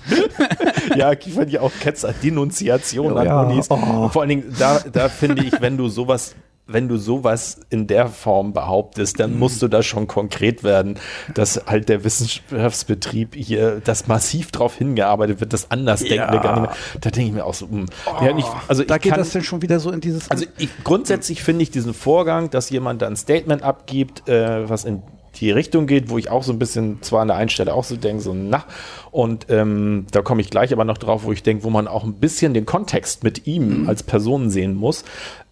ja, 0.96 1.12
ich 1.12 1.32
fand 1.32 1.50
ja 1.52 1.60
auch 1.60 1.72
Ketzer, 1.80 2.12
Denunziation 2.22 3.16
an 3.16 3.26
Ja, 3.26 3.42
Unis. 3.42 3.66
oh. 3.70 4.08
Vor 4.08 4.22
allen 4.22 4.28
Dingen, 4.30 4.54
da, 4.58 4.80
da 4.92 5.08
finde 5.08 5.44
ich, 5.44 5.60
wenn 5.60 5.76
du 5.76 5.88
sowas 5.88 6.34
wenn 6.72 6.88
du 6.88 6.96
sowas 6.96 7.60
in 7.70 7.86
der 7.86 8.08
Form 8.08 8.52
behauptest, 8.52 9.18
dann 9.20 9.38
musst 9.38 9.60
du 9.62 9.68
da 9.68 9.82
schon 9.82 10.06
konkret 10.06 10.62
werden, 10.62 10.98
dass 11.34 11.66
halt 11.66 11.88
der 11.88 12.04
Wissenschaftsbetrieb 12.04 13.34
hier, 13.34 13.80
dass 13.84 14.06
massiv 14.06 14.50
darauf 14.52 14.76
hingearbeitet 14.76 15.40
wird, 15.40 15.52
dass 15.52 15.70
Andersdenkende 15.70 16.36
Ja. 16.36 16.42
gar 16.42 16.60
nicht 16.60 16.70
mehr. 16.70 16.76
Da 17.00 17.10
denke 17.10 17.28
ich 17.28 17.34
mir 17.34 17.44
auch 17.44 17.54
so, 17.54 17.66
mh. 17.66 17.86
ja, 18.22 18.36
ich, 18.36 18.44
also 18.68 18.84
da 18.84 18.98
geht 18.98 19.12
kann, 19.12 19.18
das 19.18 19.30
denn 19.30 19.42
schon 19.42 19.62
wieder 19.62 19.80
so 19.80 19.90
in 19.90 20.00
dieses. 20.00 20.30
also 20.30 20.44
ich, 20.58 20.68
grundsätzlich 20.84 21.42
finde 21.42 21.62
ich 21.62 21.70
diesen 21.70 21.94
Vorgang, 21.94 22.50
dass 22.50 22.70
jemand 22.70 23.02
da 23.02 23.06
ein 23.06 23.16
Statement 23.16 23.62
abgibt, 23.62 24.28
äh, 24.28 24.68
was 24.68 24.84
in 24.84 25.02
die 25.36 25.50
Richtung 25.50 25.86
geht, 25.86 26.10
wo 26.10 26.18
ich 26.18 26.30
auch 26.30 26.42
so 26.42 26.52
ein 26.52 26.58
bisschen 26.58 27.02
zwar 27.02 27.22
an 27.22 27.28
der 27.28 27.36
einen 27.36 27.50
Stelle 27.50 27.72
auch 27.72 27.84
so 27.84 27.96
denke, 27.96 28.22
so 28.22 28.34
na, 28.34 28.64
und 29.10 29.46
ähm, 29.48 30.06
da 30.10 30.22
komme 30.22 30.40
ich 30.40 30.50
gleich 30.50 30.72
aber 30.72 30.84
noch 30.84 30.98
drauf, 30.98 31.24
wo 31.24 31.32
ich 31.32 31.42
denke, 31.42 31.62
wo 31.64 31.70
man 31.70 31.86
auch 31.86 32.04
ein 32.04 32.14
bisschen 32.14 32.52
den 32.52 32.66
Kontext 32.66 33.22
mit 33.22 33.46
ihm 33.46 33.88
als 33.88 34.02
Person 34.02 34.50
sehen 34.50 34.74
muss. 34.74 35.04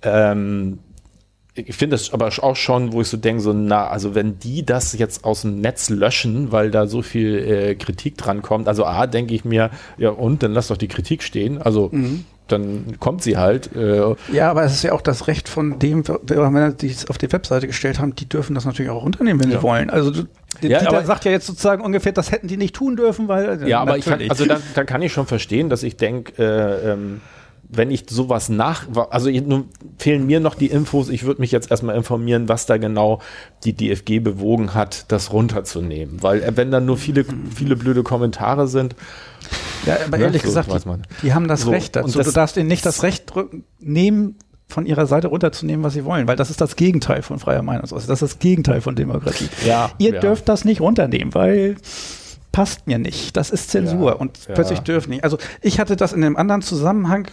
Ähm, 0.03 0.81
ich 1.67 1.77
finde 1.77 1.95
das 1.97 2.13
aber 2.13 2.29
auch 2.43 2.57
schon, 2.57 2.93
wo 2.93 3.01
ich 3.01 3.09
so 3.09 3.17
denke, 3.17 3.43
so, 3.43 3.53
na, 3.53 3.89
also 3.89 4.15
wenn 4.15 4.39
die 4.39 4.65
das 4.65 4.97
jetzt 4.97 5.25
aus 5.25 5.43
dem 5.43 5.61
Netz 5.61 5.91
löschen, 5.91 6.53
weil 6.53 6.71
da 6.71 6.87
so 6.87 7.03
viel 7.03 7.37
äh, 7.39 7.75
Kritik 7.75 8.17
dran 8.17 8.43
kommt, 8.43 8.69
also 8.69 8.85
A, 8.85 9.07
denke 9.07 9.35
ich 9.35 9.45
mir, 9.45 9.71
ja 9.97 10.11
und, 10.11 10.43
dann 10.43 10.53
lass 10.53 10.69
doch 10.69 10.77
die 10.77 10.89
Kritik 10.89 11.23
stehen, 11.23 11.61
also 11.61 11.91
dann 12.49 12.97
kommt 12.99 13.23
sie 13.23 13.37
halt. 13.37 13.77
Äh, 13.77 14.15
Ja, 14.33 14.51
aber 14.51 14.65
es 14.65 14.73
ist 14.73 14.83
ja 14.83 14.93
auch 14.93 15.03
das 15.03 15.27
Recht 15.27 15.51
von 15.51 15.79
dem, 15.79 16.03
wenn 16.09 16.77
die 16.79 16.87
es 16.87 17.11
auf 17.11 17.19
die 17.19 17.31
Webseite 17.31 17.67
gestellt 17.67 17.99
haben, 18.01 18.15
die 18.15 18.27
dürfen 18.27 18.55
das 18.55 18.65
natürlich 18.65 18.91
auch 18.91 19.03
runternehmen, 19.03 19.43
wenn 19.43 19.51
Ja. 19.51 19.59
sie 19.59 19.63
wollen. 19.63 19.91
Also 19.91 20.11
du, 20.11 20.21
Ja, 20.63 20.79
Dieter 20.79 20.89
aber- 20.89 21.05
sagt 21.05 21.27
ja 21.27 21.31
jetzt 21.31 21.47
sozusagen 21.47 21.83
ungefähr, 21.85 22.13
das 22.13 22.33
hätten 22.33 22.49
die 22.49 22.57
nicht 22.57 22.75
tun 22.75 22.97
dürfen, 22.97 23.29
weil 23.29 23.69
Ja, 23.69 23.81
aber 23.81 23.99
ich 23.99 24.07
kann, 24.07 24.21
also 24.31 24.47
dann, 24.47 24.63
dann 24.75 24.87
kann 24.87 25.03
ich 25.03 25.13
schon 25.13 25.27
verstehen, 25.27 25.69
dass 25.69 25.83
ich 25.83 25.97
denke, 25.99 26.43
äh, 26.43 26.93
ähm, 26.93 27.21
wenn 27.71 27.91
ich 27.91 28.05
sowas 28.09 28.49
nach, 28.49 28.87
also 29.11 29.29
nun 29.31 29.67
fehlen 29.99 30.27
mir 30.27 30.41
noch 30.41 30.55
die 30.55 30.67
Infos, 30.69 31.09
ich 31.11 31.25
würde 31.25 31.41
mich 31.41 31.53
jetzt 31.53 31.71
erstmal 31.71 31.97
informieren, 31.97 32.49
was 32.49 32.67
da 32.67 32.79
genau 32.79 33.21
die 33.65 33.75
DFG 33.75 34.21
bewogen 34.21 34.75
hat, 34.75 35.05
das 35.13 35.33
runterzunehmen. 35.33 36.23
Weil 36.23 36.43
äh, 36.43 36.57
wenn 36.57 36.71
dann 36.71 36.87
nur 36.87 36.97
viele, 36.97 37.25
viele 37.55 37.77
blöde 37.77 38.03
Kommentare 38.03 38.69
sind, 38.69 38.97
ja, 39.87 39.97
aber 40.07 40.17
ne, 40.19 40.25
ehrlich 40.25 40.43
so 40.43 40.49
gesagt, 40.49 40.71
die, 41.23 41.35
haben 41.35 41.47
das 41.49 41.63
So, 41.63 41.71
Recht 41.71 41.95
dazu. 41.97 42.07
und 42.07 42.17
das- 42.17 42.27
du 42.27 42.33
darfst 42.33 42.57
ihnen 42.57 42.69
nicht 42.69 42.85
das 42.87 43.03
Recht 43.03 43.33
drücken, 43.35 43.65
nehmen, 43.81 44.37
von 44.71 44.85
ihrer 44.85 45.07
Seite 45.07 45.29
runterzunehmen, 45.29 45.83
was 45.83 45.95
sie 45.95 46.05
wollen, 46.05 46.29
weil 46.29 46.37
das 46.37 46.51
ist 46.51 46.61
das 46.61 46.77
Gegenteil 46.77 47.23
von 47.23 47.39
freier 47.39 47.63
Meinungsäußerung. 47.63 48.07
Das 48.09 48.21
ist 48.21 48.35
das 48.35 48.39
Gegenteil 48.39 48.83
von 48.83 48.97
Demokratie. 48.97 49.49
Ja, 49.67 49.91
Ihr 49.97 50.13
ja. 50.15 50.21
dürft 50.21 50.47
das 50.49 50.67
nicht 50.67 50.83
runternehmen, 50.83 51.35
weil 51.35 51.77
passt 52.53 52.87
mir 52.87 52.99
nicht. 52.99 53.37
Das 53.39 53.49
ist 53.51 53.71
Zensur 53.71 54.11
Ja, 54.13 54.17
und 54.17 54.39
plötzlich 54.53 54.81
dürfen 54.81 55.11
nicht. 55.11 55.25
Also 55.25 55.39
ich 55.63 55.81
hatte 55.81 55.97
das 55.97 56.13
in 56.13 56.23
einem 56.23 56.37
anderen 56.37 56.61
Zusammenhang, 56.61 57.29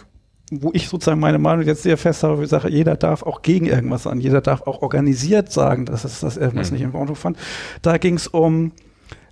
wo 0.50 0.70
ich 0.72 0.88
sozusagen 0.88 1.18
meine 1.20 1.38
Meinung 1.38 1.64
jetzt 1.66 1.82
sehr 1.82 1.96
fest 1.96 2.22
habe, 2.22 2.42
ich 2.44 2.48
sage, 2.50 2.68
jeder 2.68 2.96
darf 2.96 3.22
auch 3.24 3.42
gegen 3.42 3.66
irgendwas 3.66 4.04
sagen, 4.04 4.20
jeder 4.20 4.40
darf 4.40 4.62
auch 4.62 4.80
organisiert 4.82 5.50
sagen, 5.52 5.86
dass 5.86 6.04
es 6.04 6.20
das 6.20 6.36
irgendwas 6.36 6.68
Hm. 6.68 6.74
nicht 6.74 6.82
in 6.84 6.94
Ordnung 6.94 7.16
fand. 7.16 7.36
Da 7.82 7.98
ging 7.98 8.14
es 8.14 8.28
um, 8.28 8.72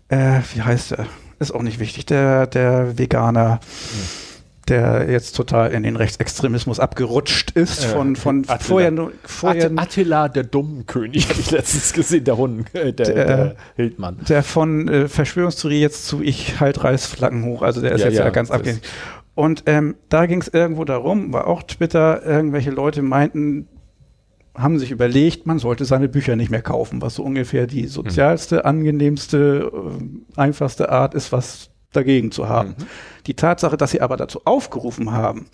äh, 0.09 0.41
wie 0.55 0.63
heißt 0.63 0.93
der? 0.93 1.07
Ist 1.39 1.53
auch 1.55 1.63
nicht 1.63 1.79
wichtig, 1.81 2.07
der, 2.07 2.47
der 2.47 2.99
Veganer. 2.99 3.61
Der 4.67 5.11
jetzt 5.11 5.37
total 5.37 5.73
in 5.73 5.83
den 5.83 5.95
Rechtsextremismus 5.97 6.81
abgerutscht 6.81 7.51
ist, 7.51 7.85
Äh, 7.85 7.89
von, 7.89 8.17
von 8.17 8.39
Attila. 8.45 8.59
vorher, 8.59 8.91
nur- 8.93 9.13
vorher 9.23 9.67
Att 9.67 9.79
Attila, 9.79 10.29
der 10.31 10.45
Dummenkönig, 10.45 11.29
habe 11.29 11.39
ich 11.39 11.51
letztens 11.51 11.93
gesehen, 11.93 12.25
der 12.25 12.39
Hund, 12.39 12.75
äh, 12.75 12.95
der, 12.95 13.07
Der- 13.07 13.25
der 13.27 13.57
Hildmann. 13.77 14.21
der 14.27 14.43
von 14.43 14.89
äh, 14.89 15.07
Verschwörungstheorie 15.09 15.81
jetzt 15.83 16.07
zu 16.07 16.23
ich 16.23 16.61
halt 16.61 16.83
Reißflaggen 16.83 17.45
hoch, 17.45 17.61
also 17.61 17.83
der 17.83 17.93
ist 17.93 18.01
Ja, 18.01 18.07
jetzt 18.09 18.19
ja, 18.19 18.31
ganz 18.31 18.51
abgehängt. 18.51 18.81
Und 19.35 19.65
ähm, 19.67 19.97
da 20.09 20.27
ging 20.27 20.41
es 20.41 20.49
irgendwo 20.49 20.85
darum, 20.85 21.33
war 21.33 21.47
auch 21.47 21.63
Twitter, 21.63 22.25
irgendwelche 22.25 22.71
Leute 22.71 23.03
meinten, 23.03 23.69
haben 24.55 24.79
sich 24.79 24.93
überlegt, 24.93 25.47
man 25.47 25.59
sollte 25.59 25.85
seine 25.85 26.09
Bücher 26.09 26.37
nicht 26.37 26.51
mehr 26.51 26.63
kaufen, 26.63 27.03
was 27.03 27.17
so 27.17 27.25
ungefähr 27.25 27.67
die 27.67 27.87
sozialste, 27.89 28.65
angenehmste, 28.65 29.73
äh, 29.73 30.41
einfachste 30.41 30.91
Art 30.91 31.15
ist, 31.15 31.33
was 31.33 31.71
dagegen 31.93 32.31
zu 32.31 32.49
haben. 32.49 32.77
Die 33.27 33.35
Tatsache, 33.35 33.77
dass 33.77 33.91
sie 33.91 34.01
aber 34.01 34.17
dazu 34.17 34.43
aufgerufen 34.45 35.13
haben, 35.13 35.47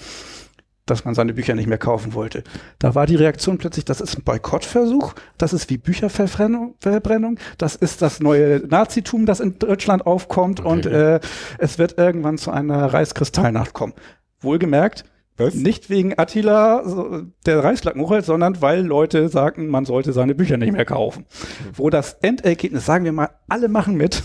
dass 0.90 1.04
man 1.04 1.14
seine 1.14 1.32
Bücher 1.32 1.54
nicht 1.54 1.68
mehr 1.68 1.78
kaufen 1.78 2.14
wollte. 2.14 2.42
Da 2.78 2.94
war 2.94 3.06
die 3.06 3.16
Reaktion 3.16 3.58
plötzlich, 3.58 3.84
das 3.84 4.00
ist 4.00 4.18
ein 4.18 4.24
Boykottversuch, 4.24 5.14
das 5.38 5.52
ist 5.52 5.70
wie 5.70 5.78
Bücherverbrennung, 5.78 6.74
Verbrennung, 6.80 7.38
das 7.58 7.76
ist 7.76 8.02
das 8.02 8.20
neue 8.20 8.58
Nazitum, 8.66 9.26
das 9.26 9.40
in 9.40 9.58
Deutschland 9.58 10.06
aufkommt 10.06 10.60
und 10.60 10.86
äh, 10.86 11.20
es 11.58 11.78
wird 11.78 11.98
irgendwann 11.98 12.38
zu 12.38 12.50
einer 12.50 12.92
Reichskristallnacht 12.92 13.72
kommen. 13.72 13.94
Wohlgemerkt, 14.40 15.04
Was? 15.36 15.54
nicht 15.54 15.90
wegen 15.90 16.18
Attila, 16.18 17.24
der 17.46 17.62
Reichslacken 17.62 18.02
hochhält, 18.02 18.24
sondern 18.24 18.60
weil 18.60 18.84
Leute 18.84 19.28
sagten, 19.28 19.68
man 19.68 19.84
sollte 19.84 20.12
seine 20.12 20.34
Bücher 20.34 20.56
nicht 20.56 20.72
mehr 20.72 20.84
kaufen. 20.84 21.26
Wo 21.74 21.90
das 21.90 22.14
Endergebnis, 22.22 22.86
sagen 22.86 23.04
wir 23.04 23.12
mal, 23.12 23.30
alle 23.48 23.68
machen 23.68 23.96
mit, 23.96 24.22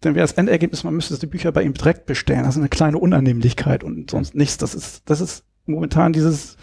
dann 0.00 0.14
wäre 0.14 0.24
das 0.24 0.32
Endergebnis, 0.32 0.84
man 0.84 0.94
müsste 0.94 1.18
die 1.18 1.26
Bücher 1.26 1.52
bei 1.52 1.62
ihm 1.62 1.74
direkt 1.74 2.06
bestellen. 2.06 2.44
Das 2.44 2.54
ist 2.54 2.60
eine 2.60 2.68
kleine 2.68 2.98
Unannehmlichkeit 2.98 3.82
und 3.82 4.10
sonst 4.10 4.34
nichts. 4.34 4.58
Das 4.58 4.74
ist, 4.74 5.02
das 5.06 5.20
ist 5.20 5.44
momentan 5.66 6.12
dieses, 6.12 6.56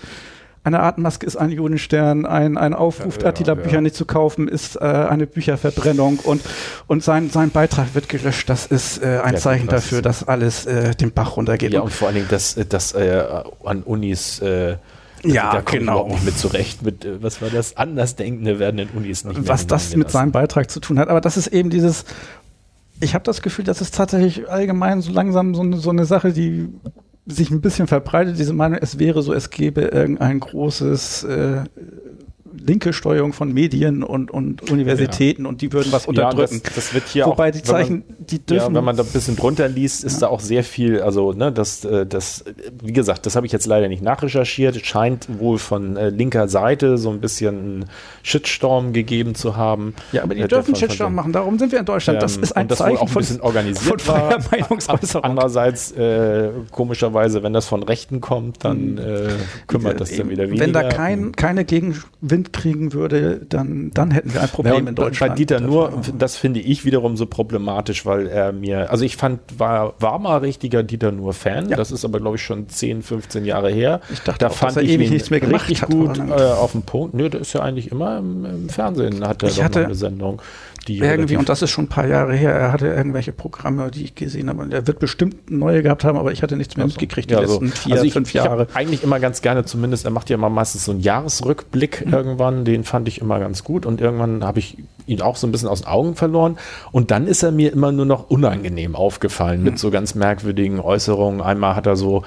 eine 0.66 0.80
Atemmaske 0.80 1.26
ist 1.26 1.36
ein 1.36 1.50
Judenstern, 1.50 2.26
ein, 2.26 2.58
ein 2.58 2.74
Aufruf, 2.74 3.18
Ja, 3.18 3.24
ja, 3.24 3.30
Attila-Bücher 3.30 3.76
ja. 3.76 3.82
nicht 3.82 3.96
zu 3.96 4.06
kaufen, 4.06 4.48
ist 4.48 4.78
äh, 4.78 4.80
eine 4.80 5.28
Bücherverbrennung 5.28 6.20
und, 6.20 6.42
und 6.88 7.04
sein, 7.04 7.30
sein 7.30 7.50
Beitrag 7.50 7.96
wird 7.96 8.08
gelöscht. 8.08 8.50
Das 8.50 8.66
ist 8.66 9.04
äh, 9.04 9.20
ein 9.24 9.38
Zeichen 9.38 9.68
das 9.68 9.84
dafür, 9.84 10.02
dass 10.02 10.26
alles 10.28 10.66
äh, 10.66 10.96
den 10.96 11.12
Bach 11.12 11.36
runtergeht. 11.36 11.74
Ja, 11.74 11.82
Und 11.82 11.92
vor 11.92 12.08
allen 12.08 12.16
Dingen, 12.16 12.30
dass, 12.30 12.56
dass 12.70 12.94
äh, 12.94 13.24
an 13.66 13.84
Unis 13.84 14.40
äh, 14.40 14.78
Ja, 15.26 15.52
da 15.52 15.62
kommt 15.62 15.80
genau. 15.80 16.08
nicht 16.08 16.24
mit 16.24 16.38
zurecht. 16.38 16.82
Mit, 16.82 17.04
äh, 17.04 17.22
was 17.22 17.42
war 17.42 17.50
das? 17.50 17.76
Andersdenkende 17.76 18.58
werden 18.58 18.80
in 18.80 18.90
Unis 18.90 19.26
nicht 19.26 19.38
mehr 19.38 19.48
was 19.50 19.68
das 19.68 19.94
mit 19.98 20.12
seinem. 20.12 20.32
Beitrag 20.32 20.72
zu 20.72 20.80
tun 20.80 20.98
hat. 20.98 21.10
Aber 21.10 21.20
das 21.20 21.36
ist 21.36 21.48
eben 21.48 21.70
dieses, 21.72 22.06
ich 23.02 23.14
habe 23.16 23.26
das 23.26 23.42
Gefühl, 23.42 23.66
das 23.66 23.82
ist 23.82 23.96
tatsächlich 23.96 24.50
allgemein 24.50 25.02
so 25.02 25.12
langsam 25.12 25.56
so 25.56 25.62
eine, 25.62 25.76
so 25.78 25.90
eine 25.90 26.06
Sache, 26.06 26.32
die 26.32 26.70
sich 27.26 27.52
ein 27.52 27.62
bisschen 27.62 27.88
verbreitet, 27.88 28.38
diese 28.38 28.54
Meinung, 28.54 28.80
es 28.82 29.00
wäre 29.00 29.22
so, 29.22 29.34
es 29.34 29.50
gäbe 29.50 29.82
irgendein 29.82 30.40
großes 30.40 31.24
äh, 31.24 31.64
linke 32.56 32.94
Steuerung 32.94 33.34
von 33.34 33.52
Medien 33.54 34.04
und, 34.04 34.32
und 34.32 34.70
Universitäten 34.72 35.46
und 35.46 35.62
die 35.62 35.72
würden 35.74 35.92
was 35.92 36.04
Ja, 36.04 36.10
unterdrücken. 36.10 36.62
das, 36.64 36.74
das 36.76 36.94
wird 36.94 37.08
hier 37.08 37.26
Wobei 37.26 37.50
auch, 37.50 37.52
die 37.52 37.68
wenn 37.68 37.74
man- 37.74 37.82
Zeichen, 37.82 38.04
die 38.20 38.36
Ja, 38.36 38.42
dürfen. 38.48 38.76
wenn 38.76 38.84
man 38.84 38.96
da 38.96 39.04
ein 39.04 39.10
bisschen 39.10 39.36
drunter 39.36 39.68
liest, 39.68 40.04
ist 40.04 40.22
da 40.22 40.28
auch 40.28 40.40
sehr 40.40 40.64
viel, 40.64 41.02
also 41.02 41.34
ne, 41.34 41.52
das, 41.52 41.84
äh, 41.86 42.06
das, 42.06 42.42
äh, 42.42 42.54
wie 42.84 42.94
gesagt, 42.94 43.26
das 43.26 43.36
habe 43.36 43.46
ich 43.46 43.52
jetzt 43.52 43.66
leider 43.66 43.88
nicht 43.88 44.02
nachrecherchiert, 44.04 44.76
Es 44.76 44.86
scheint 44.86 45.28
wohl 45.40 45.58
von 45.58 45.98
äh, 45.98 46.10
linker 46.10 46.48
Seite 46.48 46.98
so 46.98 47.10
ein 47.10 47.20
bisschen 47.20 47.58
einen 47.58 47.86
Shitstorm 48.22 48.94
gegeben 48.94 49.36
zu 49.36 49.56
haben. 49.58 49.94
ja, 50.12 50.24
aber 50.24 50.36
die 50.36 50.42
Äh, 50.42 50.48
dürfen 50.48 50.66
von- 50.68 50.76
von 50.76 50.90
Shitstorm 50.90 51.16
machen. 51.16 51.34
Darum 51.34 51.60
sind 51.60 51.72
wir 51.72 51.80
in 51.80 51.86
Deutschland. 51.86 52.22
das 52.22 52.38
Ähm, 52.38 52.44
ist 52.44 52.52
ein 52.54 52.64
und 52.64 52.72
das 52.72 52.78
Zeichen 52.80 52.98
auch 52.98 53.02
ein 53.04 53.08
von, 53.08 53.22
bisschen 53.22 53.42
organisiert 53.42 54.02
von 54.02 54.16
freier. 54.16 54.40
Meinungsäußerung. 54.52 55.24
Andererseits, 55.24 55.92
äh, 55.94 56.50
komischerweise, 56.72 57.44
wenn 57.44 57.54
das 57.54 57.66
von 57.66 57.84
Rechten 57.84 58.22
kommt, 58.22 58.64
dann 58.64 58.98
äh, 58.98 59.30
kümmert 59.68 60.00
das 60.00 60.16
dann 60.16 60.30
wieder 60.30 60.44
weniger. 60.48 60.64
Wenn 60.64 60.74
da 60.74 60.84
kein, 60.84 61.32
keine 61.34 61.66
Gegenwind 61.66 62.43
kriegen 62.52 62.92
würde, 62.94 63.42
dann, 63.48 63.92
dann 63.94 64.12
hätten 64.12 64.34
wir 64.34 64.42
ein 64.42 64.50
Problem 64.50 64.74
Ja, 64.84 64.90
in 64.90 64.96
Deutschland. 64.96 65.32
Bei 65.34 65.36
Dieter 65.38 65.60
Nur, 65.62 65.94
das 66.18 66.36
finde 66.36 66.60
ich 66.60 66.84
wiederum 66.84 67.16
so 67.16 67.26
problematisch, 67.26 68.06
weil 68.06 68.28
er 68.28 68.52
mir, 68.52 68.92
also 68.92 69.06
ich 69.06 69.16
fand, 69.16 69.40
war, 69.58 69.94
war 70.00 70.20
mal 70.20 70.38
richtiger 70.40 70.84
Dieter 70.84 71.12
Nur-Fan, 71.12 71.70
Ja. 71.70 71.78
das 71.78 71.92
ist 71.92 72.04
aber 72.04 72.20
glaube 72.20 72.36
ich 72.38 72.42
schon 72.44 72.68
10, 72.68 73.04
15 73.04 73.46
Jahre 73.46 73.70
her. 73.72 74.02
Ich 74.12 74.20
dachte 74.22 74.40
da 74.40 74.48
auch, 74.48 74.54
fand 74.54 74.78
ich 74.78 74.90
ewig 74.90 75.10
nichts 75.12 75.30
mehr 75.30 75.40
gemacht 75.40 75.70
richtig 75.70 75.84
hat, 75.84 75.90
gut 75.92 76.18
äh, 76.18 76.32
auf 76.34 76.72
den 76.74 76.82
Punkt. 76.82 77.14
Nö, 77.14 77.30
der 77.30 77.42
ist 77.42 77.54
ja 77.54 77.62
eigentlich 77.62 77.92
immer 77.92 78.18
im, 78.18 78.46
im 78.46 78.70
Fernsehen, 78.70 79.26
hat 79.28 79.44
er 79.44 79.50
Ich 79.50 79.56
doch 79.58 79.64
hatte 79.64 79.86
eine 79.86 79.96
Sendung. 79.96 80.42
Die 80.88 81.00
Irgendwie, 81.00 81.38
und 81.38 81.48
das 81.48 81.62
ist 81.62 81.70
schon 81.70 81.86
ein 81.86 81.90
paar 81.90 82.08
Jahre 82.08 82.34
her, 82.36 82.52
er 82.54 82.72
hatte 82.74 82.88
irgendwelche 82.88 83.32
Programme, 83.32 83.90
die 83.90 84.04
ich 84.04 84.16
gesehen 84.16 84.50
habe. 84.50 84.64
Und 84.64 84.74
er 84.74 84.86
wird 84.86 85.00
bestimmt 85.00 85.50
neue 85.50 85.82
gehabt 85.82 86.04
haben, 86.04 86.18
aber 86.18 86.32
ich 86.34 86.44
hatte 86.44 86.58
nichts 86.58 86.76
mehr 86.76 86.86
mitgekriegt 86.86 87.30
die 87.30 87.34
Ja, 87.36 87.46
so. 87.48 87.62
letzten 87.62 87.70
vier, 87.70 87.94
also 87.94 88.06
ich, 88.06 88.12
fünf 88.14 88.34
Jahre. 88.34 88.68
eigentlich 88.74 89.02
immer 89.04 89.20
ganz 89.22 89.42
gerne, 89.42 89.64
zumindest, 89.64 90.04
er 90.04 90.12
macht 90.12 90.30
ja 90.30 90.36
immer 90.36 90.50
meistens 90.50 90.84
so 90.86 90.92
einen 90.92 91.00
Jahresrückblick 91.00 92.06
Mhm. 92.06 92.14
irgendwann, 92.14 92.66
den 92.66 92.84
fand 92.84 93.08
ich 93.08 93.22
immer 93.22 93.40
ganz 93.40 93.64
gut 93.64 93.86
und 93.86 94.02
irgendwann 94.02 94.44
habe 94.44 94.60
ich 94.60 94.78
ihn 95.06 95.22
auch 95.22 95.36
so 95.38 95.48
ein 95.48 95.52
bisschen 95.52 95.70
aus 95.70 95.82
den 95.82 95.88
Augen 95.88 96.16
verloren 96.16 96.58
und 96.92 97.12
dann 97.12 97.28
ist 97.28 97.44
er 97.44 97.52
mir 97.52 97.72
immer 97.74 97.92
nur 97.92 98.06
noch 98.06 98.30
unangenehm 98.30 98.96
aufgefallen 98.96 99.60
Mhm. 99.60 99.66
mit 99.66 99.80
so 99.80 99.90
ganz 99.92 100.16
merkwürdigen 100.16 100.80
Äußerungen. 100.80 101.42
Einmal 101.42 101.76
hat 101.76 101.86
er 101.88 101.96
so 101.96 102.24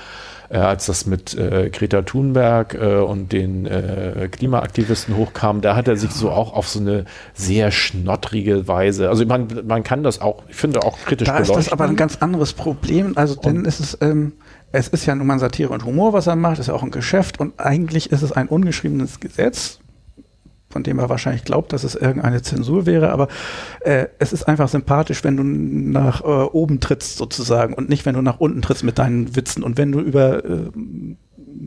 äh, 0.49 0.59
als 0.59 0.87
das 0.87 1.07
mit 1.07 1.35
äh, 1.35 1.71
Greta 1.71 2.03
Thunberg 2.03 2.75
äh, 2.75 2.97
und 2.97 3.33
den 3.33 3.67
äh, 3.67 4.29
Klimaaktivisten 4.31 5.17
hochkam, 5.17 5.61
da 5.61 5.77
hat 5.77 5.89
er 5.89 5.97
sich 5.97 6.11
so 6.11 6.31
auch 6.31 6.53
auf 6.53 6.69
so 6.69 6.81
eine 6.81 7.05
sehr 7.35 7.71
schnottrige 7.71 8.69
Weise, 8.69 9.09
also 9.09 9.25
man, 9.27 9.49
man 9.67 9.83
kann 9.83 10.03
das 10.03 10.21
auch, 10.21 10.43
ich 10.49 10.57
finde 10.57 10.83
auch 10.83 10.99
kritisch 11.05 11.27
Da 11.27 11.39
ist 11.39 11.49
beleuchten. 11.49 11.65
das 11.65 11.73
aber 11.73 11.85
ein 11.85 11.97
ganz 11.97 12.17
anderes 12.17 12.53
Problem. 12.53 13.13
Also, 13.17 13.35
denn 13.37 13.65
ist 13.65 13.81
es, 13.81 13.99
ähm, 14.01 14.33
es 14.73 14.89
ist 14.89 15.07
ja 15.07 15.15
nun 15.15 15.27
mal 15.27 15.39
Satire 15.39 15.71
und 15.71 15.85
Humor, 15.85 16.13
was 16.13 16.27
er 16.27 16.37
macht, 16.37 16.59
ist 16.59 16.67
ja 16.69 16.75
auch 16.75 16.83
ein 16.83 16.91
Geschäft 16.91 17.41
und 17.41 17.59
eigentlich 17.59 18.13
ist 18.13 18.23
es 18.23 18.33
ein 18.33 18.49
ungeschriebenes 18.49 19.21
Gesetz, 19.21 19.81
von 20.77 20.83
dem 20.83 20.99
er 20.99 21.09
wahrscheinlich 21.09 21.45
glaubt, 21.45 21.73
dass 21.73 21.85
es 21.85 21.95
irgendeine 21.95 22.43
Zensur 22.43 22.85
wäre, 22.85 23.11
aber 23.11 23.29
äh, 23.81 24.09
es 24.19 24.35
ist 24.35 24.47
einfach 24.47 24.69
sympathisch, 24.69 25.25
wenn 25.25 25.39
du 25.39 25.43
nach 25.43 26.21
äh, 26.21 26.27
oben 26.27 26.81
trittst 26.81 27.17
sozusagen 27.17 27.73
und 27.73 27.89
nicht, 27.89 28.05
wenn 28.05 28.15
du 28.15 28.21
nach 28.21 28.41
unten 28.41 28.61
trittst 28.61 28.85
mit 28.85 28.99
deinen 28.99 29.35
Witzen. 29.35 29.63
Und 29.63 29.79
wenn 29.79 29.91
du 29.91 30.01
über 30.01 30.45
äh, 30.45 30.71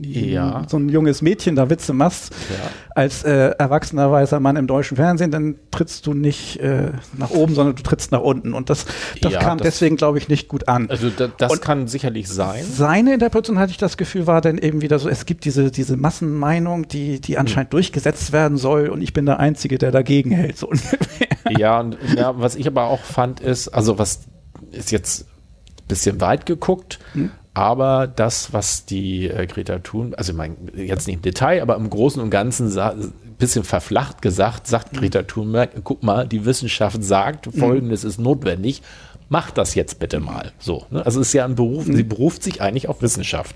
Ja. 0.01 0.63
so 0.67 0.77
ein 0.77 0.89
junges 0.89 1.21
Mädchen 1.21 1.55
da 1.55 1.69
Witze 1.69 1.93
machst, 1.93 2.33
Ja. 2.49 2.69
als 2.95 3.23
äh, 3.23 3.49
erwachsener 3.57 4.11
weißer 4.11 4.39
Mann 4.39 4.55
im 4.55 4.67
deutschen 4.67 4.97
Fernsehen, 4.97 5.31
dann 5.31 5.55
trittst 5.71 6.05
du 6.07 6.13
nicht 6.13 6.57
äh, 6.59 6.91
nach 7.17 7.29
oben, 7.31 7.53
sondern 7.55 7.75
du 7.75 7.83
trittst 7.83 8.11
nach 8.11 8.21
unten. 8.21 8.53
Und 8.53 8.69
das, 8.69 8.85
das 9.21 9.33
Ja, 9.33 9.39
kam 9.39 9.57
das- 9.57 9.65
deswegen, 9.65 9.95
glaube 9.95 10.17
ich, 10.17 10.27
nicht 10.29 10.47
gut 10.47 10.67
an. 10.67 10.89
Also 10.89 11.09
da, 11.09 11.27
das 11.37 11.51
Und- 11.51 11.61
kann 11.61 11.87
sicherlich 11.87 12.27
sein. 12.27 12.63
Seine 12.63 13.13
Interpretation, 13.13 13.59
hatte 13.59 13.71
ich 13.71 13.77
das 13.77 13.97
Gefühl, 13.97 14.27
war 14.27 14.41
dann 14.41 14.57
eben 14.57 14.81
wieder 14.81 14.99
so, 14.99 15.09
es 15.09 15.25
gibt 15.25 15.45
diese, 15.45 15.71
diese 15.71 15.97
Massenmeinung, 15.97 16.87
die, 16.87 17.19
die 17.19 17.37
anscheinend 17.37 17.73
durchgesetzt 17.73 18.31
werden 18.31 18.57
soll 18.57 18.89
und 18.89 19.01
ich 19.01 19.13
bin 19.13 19.25
der 19.25 19.39
Einzige, 19.39 19.77
der 19.77 19.91
dagegen 19.91 20.31
hält. 20.31 20.57
So. 20.57 20.69
Ja, 21.57 21.79
und 21.79 21.97
ja, 22.15 22.39
was 22.39 22.55
ich 22.55 22.67
aber 22.67 22.83
auch 22.83 22.99
fand, 23.01 23.39
ist, 23.39 23.69
also 23.69 23.97
was 23.97 24.19
ist 24.71 24.91
jetzt 24.91 25.25
ein 25.81 25.87
bisschen 25.87 26.21
weit 26.21 26.45
geguckt, 26.45 26.99
aber 27.59 28.07
das, 28.07 28.53
was 28.53 28.85
die 28.85 29.27
äh, 29.27 29.45
Greta 29.45 29.79
tun, 29.79 30.13
also 30.15 30.31
ich 30.31 30.37
meine, 30.37 30.55
jetzt 30.77 31.07
nicht 31.07 31.17
im 31.17 31.21
Detail, 31.21 31.61
aber 31.61 31.75
im 31.75 31.89
Großen 31.89 32.21
und 32.21 32.29
Ganzen 32.29 32.69
sa- 32.69 32.95
bisschen 33.37 33.65
verflacht 33.65 34.21
gesagt, 34.21 34.65
sagt 34.67 34.93
Greta 34.93 35.23
Thunberg, 35.23 35.71
guck 35.83 36.01
mal, 36.01 36.25
die 36.25 36.45
Wissenschaft 36.45 37.03
sagt, 37.03 37.49
folgendes 37.57 38.05
ist 38.05 38.17
notwendig, 38.17 38.81
macht 39.27 39.57
das 39.57 39.75
jetzt 39.75 39.99
bitte 39.99 40.19
mal. 40.21 40.53
So, 40.57 40.85
ne? 40.89 41.05
Also 41.05 41.19
es 41.19 41.27
ist 41.27 41.33
ja 41.33 41.43
ein 41.45 41.55
Beruf, 41.55 41.85
sie 41.85 42.03
beruft 42.03 42.43
sich 42.43 42.61
eigentlich 42.61 42.87
auf 42.87 43.01
Wissenschaft. 43.01 43.55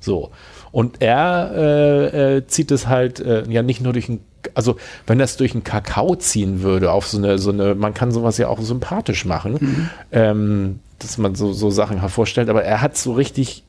So. 0.00 0.30
Und 0.70 1.02
er 1.02 1.50
äh, 1.54 2.36
äh, 2.36 2.46
zieht 2.46 2.70
es 2.70 2.86
halt 2.86 3.18
äh, 3.20 3.44
ja 3.48 3.62
nicht 3.62 3.80
nur 3.80 3.92
durch 3.92 4.08
ein, 4.08 4.20
also 4.54 4.76
wenn 5.06 5.20
er 5.20 5.24
es 5.24 5.36
durch 5.36 5.52
einen 5.52 5.64
Kakao 5.64 6.14
ziehen 6.16 6.62
würde, 6.62 6.90
auf 6.92 7.06
so 7.08 7.18
eine, 7.18 7.38
so 7.38 7.50
eine, 7.50 7.74
man 7.74 7.92
kann 7.92 8.10
sowas 8.12 8.38
ja 8.38 8.48
auch 8.48 8.60
sympathisch 8.60 9.24
machen, 9.24 9.90
ähm, 10.12 10.78
dass 11.02 11.18
man 11.18 11.34
so, 11.34 11.52
so 11.52 11.70
Sachen 11.70 12.00
hervorstellt, 12.00 12.48
aber 12.48 12.64
er 12.64 12.80
hat 12.80 12.96
so 12.96 13.12
richtig, 13.12 13.62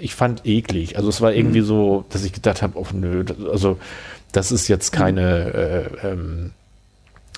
ich 0.00 0.14
fand 0.14 0.46
eklig. 0.46 0.96
Also 0.96 1.08
es 1.08 1.20
war 1.20 1.32
irgendwie 1.32 1.60
so, 1.62 2.04
dass 2.10 2.24
ich 2.24 2.32
gedacht 2.32 2.62
habe, 2.62 2.78
oh 2.78 2.86
nö, 2.92 3.24
das- 3.24 3.36
also 3.50 3.78
das 4.32 4.52
ist 4.52 4.68
jetzt 4.68 4.92
keine, 4.92 5.90
äh, 6.02 6.06
ähm, 6.08 6.52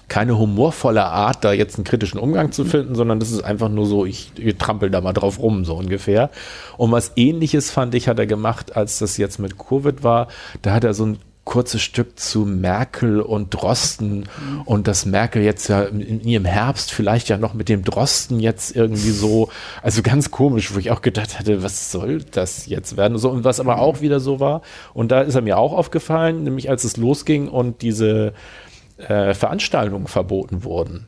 keine 0.09 0.39
humorvolle 0.39 1.05
Art, 1.05 1.45
da 1.45 1.53
jetzt 1.53 1.77
einen 1.77 1.85
kritischen 1.85 2.21
Umgang 2.21 2.53
zu 2.53 2.65
finden, 2.65 2.95
sondern 2.95 3.19
das 3.19 3.33
ist 3.33 3.43
einfach 3.43 3.69
nur 3.69 3.87
so, 3.87 4.07
ich, 4.07 4.31
ich 4.37 4.57
trampel 4.57 4.89
da 4.89 5.01
mal 5.01 5.13
drauf 5.13 5.41
rum, 5.41 5.65
so 5.65 5.75
ungefähr. 5.75 6.31
Und 6.77 6.93
was 6.93 7.13
ähnliches 7.17 7.71
fand 7.73 7.95
ich, 7.97 8.07
hat 8.07 8.19
er 8.21 8.27
gemacht, 8.27 8.77
als 8.77 8.99
das 9.01 9.17
jetzt 9.17 9.39
mit 9.41 9.59
Covid 9.59 10.05
war. 10.05 10.29
Da 10.63 10.73
hat 10.75 10.85
er 10.85 10.95
so 10.95 11.07
ein 11.07 11.19
kurzes 11.47 11.81
Stück 11.81 12.19
zu 12.19 12.41
Merkel 12.45 13.21
und 13.21 13.51
Drosten 13.51 14.29
und 14.67 14.89
dass 14.89 15.07
Merkel 15.07 15.43
jetzt 15.43 15.69
ja 15.69 15.85
in, 15.85 16.21
ihrem 16.23 16.45
Herbst 16.45 16.93
vielleicht 16.93 17.29
ja 17.29 17.39
noch 17.39 17.55
mit 17.55 17.71
dem 17.71 17.85
Drosten 17.85 18.41
jetzt 18.41 18.75
irgendwie 18.77 19.13
so, 19.13 19.49
also 19.81 20.03
ganz 20.03 20.31
komisch, 20.31 20.75
wo 20.75 20.79
ich 20.79 20.91
auch 20.91 21.01
gedacht 21.01 21.39
hatte, 21.39 21.63
was 21.63 21.93
soll 21.93 22.23
das 22.33 22.67
jetzt 22.67 22.97
werden? 22.97 23.17
So, 23.17 23.31
und 23.31 23.45
was 23.45 23.61
aber 23.61 23.79
auch 23.79 24.01
wieder 24.01 24.21
so 24.21 24.41
war, 24.41 24.61
und 24.93 25.13
da 25.13 25.23
ist 25.23 25.37
er 25.37 25.41
mir 25.41 25.57
auch 25.57 25.73
aufgefallen, 25.73 26.43
nämlich 26.43 26.69
als 26.69 26.83
es 26.83 26.97
losging 26.97 27.49
und 27.49 27.81
diese 27.81 28.35
äh, 28.99 29.33
Veranstaltungen 29.33 30.09
verboten 30.09 30.65
wurden. 30.65 31.07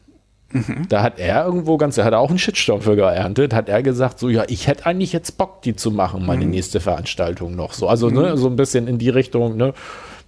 Da 0.89 1.03
hat 1.03 1.18
er 1.18 1.45
irgendwo 1.45 1.76
ganz, 1.76 1.97
da 1.97 2.05
hat 2.05 2.14
er 2.14 2.20
auch 2.20 2.30
einen 2.30 2.39
Shitstorm 2.39 2.80
für 2.80 2.97
geerntet, 2.97 3.53
hat 3.53 3.68
er 3.68 3.82
gesagt, 3.82 4.18
so 4.18 4.30
ja, 4.30 4.45
ich 4.49 4.66
hätte 4.66 4.86
eigentlich 4.86 5.12
jetzt 5.12 5.36
Bock, 5.36 5.61
die 5.61 5.76
zu 5.76 5.91
machen, 5.91 6.24
meine 6.24 6.47
nächste 6.47 6.80
Veranstaltung 6.80 7.55
noch. 7.55 7.74
So, 7.74 7.86
also 7.86 8.09
ne, 8.09 8.39
so 8.39 8.49
ein 8.49 8.57
bisschen 8.57 8.89
in 8.89 8.97
die 8.97 9.11
Richtung, 9.11 9.59
ne, 9.59 9.74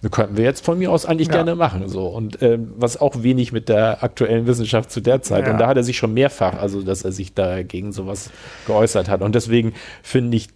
könnten 0.09 0.35
wir 0.35 0.43
jetzt 0.43 0.65
von 0.65 0.79
mir 0.79 0.91
aus 0.91 1.05
eigentlich 1.05 1.27
Ja. 1.27 1.35
gerne 1.35 1.55
machen. 1.55 1.87
So. 1.87 2.07
Und 2.07 2.41
ähm, 2.41 2.73
was 2.75 2.99
auch 2.99 3.21
wenig 3.23 3.51
mit 3.51 3.69
der 3.69 4.03
aktuellen 4.03 4.47
Wissenschaft 4.47 4.91
zu 4.91 4.99
der 5.01 5.21
Zeit. 5.21 5.45
Ja. 5.45 5.53
Und 5.53 5.59
da 5.59 5.67
hat 5.67 5.77
er 5.77 5.83
sich 5.83 5.97
schon 5.97 6.13
mehrfach, 6.13 6.57
also 6.57 6.81
dass 6.81 7.03
er 7.03 7.11
sich 7.11 7.33
da 7.33 7.61
gegen 7.63 7.91
sowas 7.91 8.31
geäußert 8.65 9.09
hat. 9.09 9.21
Und 9.21 9.35
deswegen 9.35 9.73
finde 10.01 10.37
ich 10.37 10.47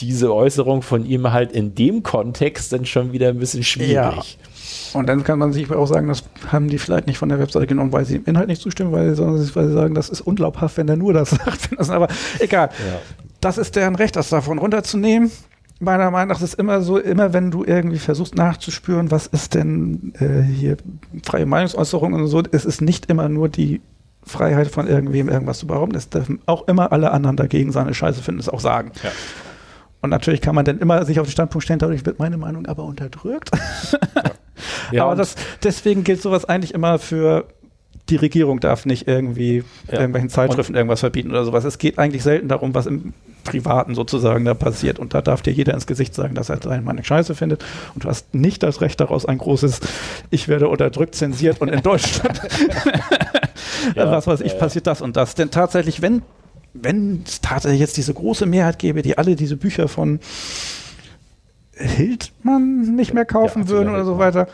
diese 0.00 0.32
Äußerung 0.32 0.82
von 0.82 1.04
ihm 1.04 1.32
halt 1.32 1.52
in 1.52 1.74
dem 1.74 2.02
Kontext 2.02 2.72
dann 2.72 2.86
schon 2.86 3.12
wieder 3.12 3.28
ein 3.28 3.38
bisschen 3.38 3.64
schwierig. 3.64 4.38
Und 4.92 5.08
dann 5.08 5.24
kann 5.24 5.38
man 5.38 5.52
sich 5.52 5.70
auch 5.70 5.86
sagen, 5.86 6.08
das 6.08 6.22
haben 6.52 6.68
die 6.68 6.78
vielleicht 6.78 7.06
nicht 7.06 7.18
von 7.18 7.28
der 7.28 7.38
Webseite 7.38 7.66
genommen, 7.66 7.92
weil 7.92 8.04
sie 8.04 8.14
dem 8.18 8.24
Inhalt 8.26 8.48
nicht 8.48 8.62
zustimmen, 8.62 8.92
weil, 8.92 9.14
sondern 9.14 9.38
weil 9.54 9.66
sie 9.68 9.72
sagen, 9.74 9.94
das 9.94 10.08
ist 10.08 10.20
unglaubhaft, 10.20 10.76
wenn 10.76 10.88
er 10.88 10.96
nur 10.96 11.12
das 11.12 11.30
sagt. 11.78 11.90
Aber 11.90 12.08
egal. 12.38 12.70
Ja. 12.70 12.98
Das 13.40 13.58
ist 13.58 13.76
deren 13.76 13.94
Recht, 13.96 14.16
das 14.16 14.28
davon 14.30 14.58
runterzunehmen. 14.58 15.30
Meiner 15.80 16.10
Meinung 16.10 16.28
nach 16.28 16.38
ist 16.38 16.42
es 16.42 16.54
immer 16.54 16.82
so, 16.82 16.98
immer 16.98 17.32
wenn 17.32 17.50
du 17.52 17.64
irgendwie 17.64 17.98
versuchst 17.98 18.34
nachzuspüren, 18.34 19.10
was 19.12 19.28
ist 19.28 19.54
denn 19.54 20.12
äh, 20.18 20.42
hier 20.42 20.76
freie 21.24 21.46
Meinungsäußerung 21.46 22.12
und 22.14 22.26
so, 22.26 22.42
es 22.50 22.64
ist 22.64 22.80
nicht 22.80 23.06
immer 23.06 23.28
nur 23.28 23.48
die 23.48 23.80
Freiheit 24.24 24.68
von 24.68 24.88
irgendwem 24.88 25.28
irgendwas 25.28 25.60
zu 25.60 25.66
behaupten. 25.68 25.94
Es 25.94 26.08
dürfen 26.10 26.40
auch 26.46 26.66
immer 26.66 26.90
alle 26.92 27.12
anderen 27.12 27.36
dagegen 27.36 27.70
seine 27.72 27.94
Scheiße 27.94 28.22
finden, 28.22 28.40
es 28.40 28.48
auch 28.48 28.60
sagen. 28.60 28.90
Ja. 29.02 29.10
Und 30.00 30.10
natürlich 30.10 30.40
kann 30.40 30.54
man 30.54 30.64
dann 30.64 30.78
immer 30.78 31.04
sich 31.04 31.18
auf 31.20 31.26
den 31.26 31.32
Standpunkt 31.32 31.64
stellen, 31.64 31.78
dadurch 31.78 32.04
wird 32.06 32.18
meine 32.18 32.36
Meinung 32.36 32.66
aber 32.66 32.84
unterdrückt. 32.84 33.50
Ja, 34.92 35.02
aber 35.02 35.12
und- 35.12 35.18
das, 35.18 35.36
deswegen 35.62 36.04
gilt 36.04 36.20
sowas 36.22 36.44
eigentlich 36.44 36.74
immer 36.74 36.98
für 36.98 37.46
die 38.10 38.16
Regierung 38.16 38.60
darf 38.60 38.86
nicht 38.86 39.06
irgendwie 39.06 39.64
Ja. 39.90 40.00
irgendwelchen 40.00 40.30
Zeitschriften 40.30 40.74
irgendwas 40.74 41.00
verbieten 41.00 41.30
oder 41.30 41.44
sowas. 41.44 41.64
Es 41.64 41.78
geht 41.78 41.98
eigentlich 41.98 42.22
selten 42.22 42.48
darum, 42.48 42.74
was 42.74 42.86
im 42.86 43.12
Privaten 43.44 43.94
sozusagen 43.94 44.44
da 44.44 44.54
passiert. 44.54 44.98
Und 44.98 45.14
da 45.14 45.22
darf 45.22 45.42
dir 45.42 45.52
jeder 45.52 45.74
ins 45.74 45.86
Gesicht 45.86 46.14
sagen, 46.14 46.34
dass 46.34 46.48
er 46.48 46.58
seine 46.62 46.82
Meinung 46.82 47.04
scheiße 47.04 47.34
findet. 47.34 47.64
Und 47.94 48.04
du 48.04 48.08
hast 48.08 48.34
nicht 48.34 48.62
das 48.62 48.80
Recht 48.80 49.00
daraus, 49.00 49.24
ein 49.26 49.38
großes 49.38 49.80
Ich 50.30 50.48
werde 50.48 50.68
unterdrückt, 50.68 51.14
zensiert 51.14 51.60
und 51.60 51.68
in 51.68 51.82
Deutschland, 51.82 52.40
Ja, 53.94 54.10
was 54.10 54.26
weiß 54.26 54.40
ich, 54.40 54.52
ja, 54.52 54.58
passiert 54.58 54.86
das 54.86 55.00
und 55.00 55.16
das. 55.16 55.34
Denn 55.34 55.50
tatsächlich, 55.50 56.02
wenn 56.02 56.22
wenn 56.74 57.22
es 57.26 57.40
tatsächlich 57.40 57.80
jetzt 57.80 57.96
diese 57.96 58.12
große 58.14 58.46
Mehrheit 58.46 58.78
gäbe, 58.78 59.02
die 59.02 59.16
alle 59.18 59.34
diese 59.34 59.56
Bücher 59.56 59.88
von 59.88 60.20
Hildmann 61.72 62.94
nicht 62.96 63.14
mehr 63.14 63.24
kaufen 63.24 63.68
würden 63.68 63.88
oder 63.88 64.04
so 64.04 64.18
weiter, 64.18 64.48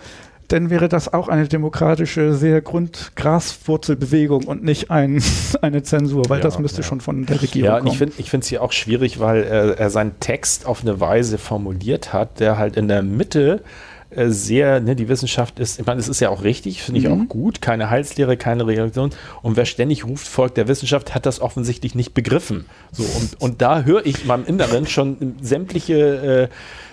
dann 0.55 0.70
wäre 0.70 0.88
das 0.88 1.12
auch 1.12 1.26
eine 1.28 1.48
demokratische, 1.48 2.32
sehr 2.34 2.61
Grundgraswurzelbewegung 2.61 4.44
und 4.44 4.62
nicht 4.62 4.90
ein, 4.90 5.20
eine 5.62 5.82
Zensur, 5.82 6.28
weil 6.28 6.38
Ja, 6.38 6.44
das 6.44 6.59
müsste 6.61 6.82
ja. 6.82 6.86
schon 6.86 7.00
von 7.00 7.26
der 7.26 7.42
Regierung 7.42 7.66
Ja, 7.66 7.78
kommen. 7.78 7.88
ich 7.90 7.98
finde 7.98 8.14
ich 8.18 8.30
finde 8.30 8.44
es 8.44 8.48
hier 8.48 8.62
auch 8.62 8.72
schwierig, 8.72 9.18
weil 9.18 9.42
er, 9.42 9.78
er 9.78 9.90
seinen 9.90 10.20
Text 10.20 10.66
auf 10.66 10.82
eine 10.82 11.00
Weise 11.00 11.38
formuliert 11.38 12.12
hat, 12.12 12.38
der 12.38 12.57
halt 12.57 12.76
in 12.76 12.86
der 12.86 13.02
Mitte 13.02 13.62
äh, 13.62 13.93
sehr, 14.30 14.80
ne, 14.80 14.94
die 14.96 15.08
Wissenschaft 15.08 15.58
ist, 15.58 15.80
ich 15.80 15.86
meine, 15.86 16.00
es 16.00 16.08
ist 16.08 16.20
ja 16.20 16.28
auch 16.30 16.42
richtig, 16.44 16.82
finde 16.82 17.00
ich 17.00 17.06
Mhm. 17.08 17.22
auch 17.24 17.28
gut, 17.28 17.60
keine 17.60 17.90
Heilslehre, 17.90 18.36
keine 18.36 18.66
Reaktion. 18.66 19.10
Und 19.42 19.56
wer 19.56 19.64
ständig 19.64 20.04
ruft, 20.06 20.26
folgt 20.26 20.56
der 20.56 20.68
Wissenschaft, 20.68 21.14
hat 21.14 21.26
das 21.26 21.40
offensichtlich 21.40 21.94
nicht 21.94 22.14
begriffen. 22.14 22.66
So, 22.92 23.02
und, 23.04 23.40
und 23.40 23.62
da 23.62 23.82
höre 23.82 24.04
ich 24.06 24.22
in 24.22 24.26
meinem 24.28 24.44
Inneren 24.46 24.86
schon 24.86 25.34
sämtliche 25.40 26.48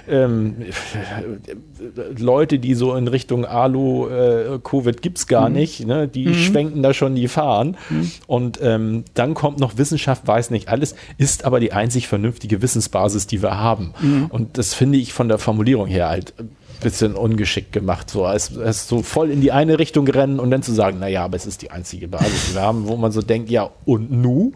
äh, 0.08 0.12
ähm, 0.12 0.56
Leute, 2.18 2.60
die 2.60 2.74
so 2.74 2.96
in 2.96 3.08
Richtung 3.08 3.46
Alu, 3.46 4.08
äh, 4.08 4.60
Covid 4.64 5.02
gibt's 5.02 5.28
gar 5.28 5.50
nicht, 5.50 5.86
ne? 5.86 6.08
die 6.08 6.34
schwenken 6.36 6.82
da 6.84 6.94
schon 6.94 7.16
die 7.16 7.28
Fahnen. 7.28 7.78
Und 8.28 8.60
ähm, 8.62 9.06
dann 9.14 9.34
kommt 9.34 9.60
noch 9.60 9.78
Wissenschaft, 9.78 10.28
weiß 10.28 10.50
nicht 10.50 10.70
alles, 10.70 10.96
ist 11.18 11.46
aber 11.46 11.60
die 11.60 11.72
einzig 11.74 12.08
vernünftige 12.08 12.62
Wissensbasis, 12.62 13.28
die 13.28 13.42
wir 13.42 13.58
haben. 13.58 13.94
Und 14.30 14.58
das 14.58 14.74
finde 14.74 14.98
ich 14.98 15.14
von 15.14 15.28
der 15.28 15.38
Formulierung 15.38 15.88
her 15.88 16.10
halt 16.10 16.34
ein 16.40 16.50
bisschen 16.82 17.16
ungeschickt 17.16 17.72
gemacht, 17.72 18.10
so 18.10 18.26
als, 18.26 18.58
als 18.58 18.88
so 18.88 19.02
voll 19.02 19.32
in 19.32 19.40
die 19.40 19.52
eine 19.52 19.80
Richtung 19.80 20.08
rennen 20.08 20.40
und 20.40 20.52
dann 20.52 20.62
zu 20.64 20.74
sagen, 20.74 21.00
naja, 21.00 21.24
aber 21.24 21.38
es 21.38 21.46
ist 21.46 21.62
die 21.62 21.72
einzige 21.72 22.08
Basis, 22.08 22.50
die 22.50 22.56
wir 22.56 22.62
haben, 22.62 22.88
wo 22.88 22.98
man 22.98 23.12
so 23.12 23.22
denkt, 23.22 23.50
ja, 23.50 23.70
und 23.86 24.12
nu? 24.12 24.52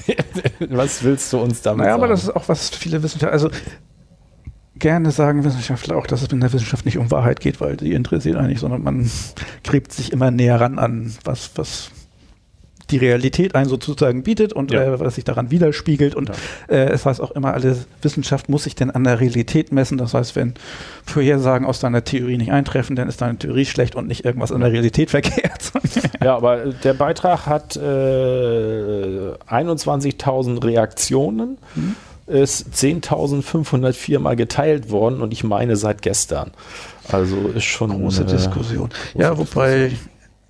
Was 0.68 1.04
willst 1.04 1.32
du 1.32 1.38
uns 1.38 1.62
damit 1.62 1.80
Naja, 1.80 1.92
sagen? 1.92 2.02
aber 2.02 2.12
das 2.12 2.24
ist 2.24 2.30
auch, 2.34 2.48
was 2.48 2.70
viele 2.70 3.02
Wissenschaftler, 3.02 3.32
also 3.32 3.50
gerne 4.76 5.10
sagen 5.10 5.44
Wissenschaftler 5.44 5.96
auch, 5.96 6.06
dass 6.06 6.22
es 6.22 6.28
in 6.32 6.40
der 6.40 6.52
Wissenschaft 6.52 6.84
nicht 6.84 6.98
um 6.98 7.10
Wahrheit 7.10 7.40
geht, 7.40 7.60
weil 7.60 7.76
die 7.76 7.92
interessiert 7.92 8.36
eigentlich, 8.36 8.60
sondern 8.60 8.82
man 8.82 9.10
gräbt 9.62 9.92
sich 9.92 10.12
immer 10.12 10.30
näher 10.30 10.60
ran 10.60 10.78
an 10.78 11.14
was, 11.24 11.50
was 11.54 11.90
die 12.90 12.98
Realität 12.98 13.54
einen 13.54 13.68
sozusagen 13.68 14.22
bietet 14.22 14.52
und 14.52 14.70
Ja. 14.72 14.82
äh, 14.82 15.00
was 15.00 15.14
sich 15.14 15.24
daran 15.24 15.50
widerspiegelt. 15.50 16.14
Und 16.14 16.30
äh, 16.68 16.76
es 16.90 17.06
heißt 17.06 17.20
auch 17.20 17.30
immer, 17.32 17.54
alle 17.54 17.76
Wissenschaft 18.02 18.48
muss 18.48 18.64
sich 18.64 18.74
denn 18.74 18.90
an 18.90 19.04
der 19.04 19.20
Realität 19.20 19.72
messen. 19.72 19.98
Das 19.98 20.14
heißt, 20.14 20.36
wenn 20.36 20.54
Vorhersagen 21.06 21.66
aus 21.66 21.80
deiner 21.80 22.04
Theorie 22.04 22.36
nicht 22.36 22.52
eintreffen, 22.52 22.96
dann 22.96 23.08
ist 23.08 23.20
deine 23.20 23.36
Theorie 23.38 23.64
schlecht 23.66 23.94
und 23.94 24.06
nicht 24.08 24.24
irgendwas 24.24 24.52
an 24.52 24.60
der 24.60 24.72
Realität 24.72 25.10
verkehrt. 25.10 25.72
Ja, 26.22 26.36
aber 26.36 26.58
der 26.84 26.92
Beitrag 26.94 27.46
hat 27.46 27.76
äh, 27.76 27.80
21.000 29.48 30.62
Reaktionen, 30.64 31.56
Mhm. 31.74 31.96
ist 32.26 32.66
10.504 32.74 34.18
Mal 34.18 34.36
geteilt 34.36 34.90
worden 34.90 35.20
und 35.22 35.32
ich 35.32 35.44
meine 35.44 35.76
seit 35.76 36.02
gestern. 36.02 36.50
Also 37.10 37.36
ist 37.54 37.64
schon 37.64 37.90
Große 37.90 38.22
äh, 38.22 38.26
Diskussion. 38.26 38.90
Ja, 39.14 39.36
wobei 39.38 39.92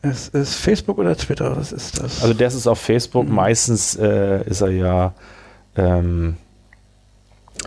es 0.02 0.28
ist 0.28 0.54
Facebook 0.54 0.98
oder 0.98 1.16
Twitter, 1.16 1.56
was 1.56 1.72
ist 1.72 2.02
das? 2.02 2.22
Also 2.22 2.34
das 2.34 2.54
ist 2.54 2.66
auf 2.66 2.78
Facebook, 2.80 3.28
Mhm. 3.28 3.34
meistens 3.34 3.96
äh, 3.96 4.42
ist 4.48 4.60
er 4.60 4.70
ja 4.70 5.12
ähm, 5.76 6.36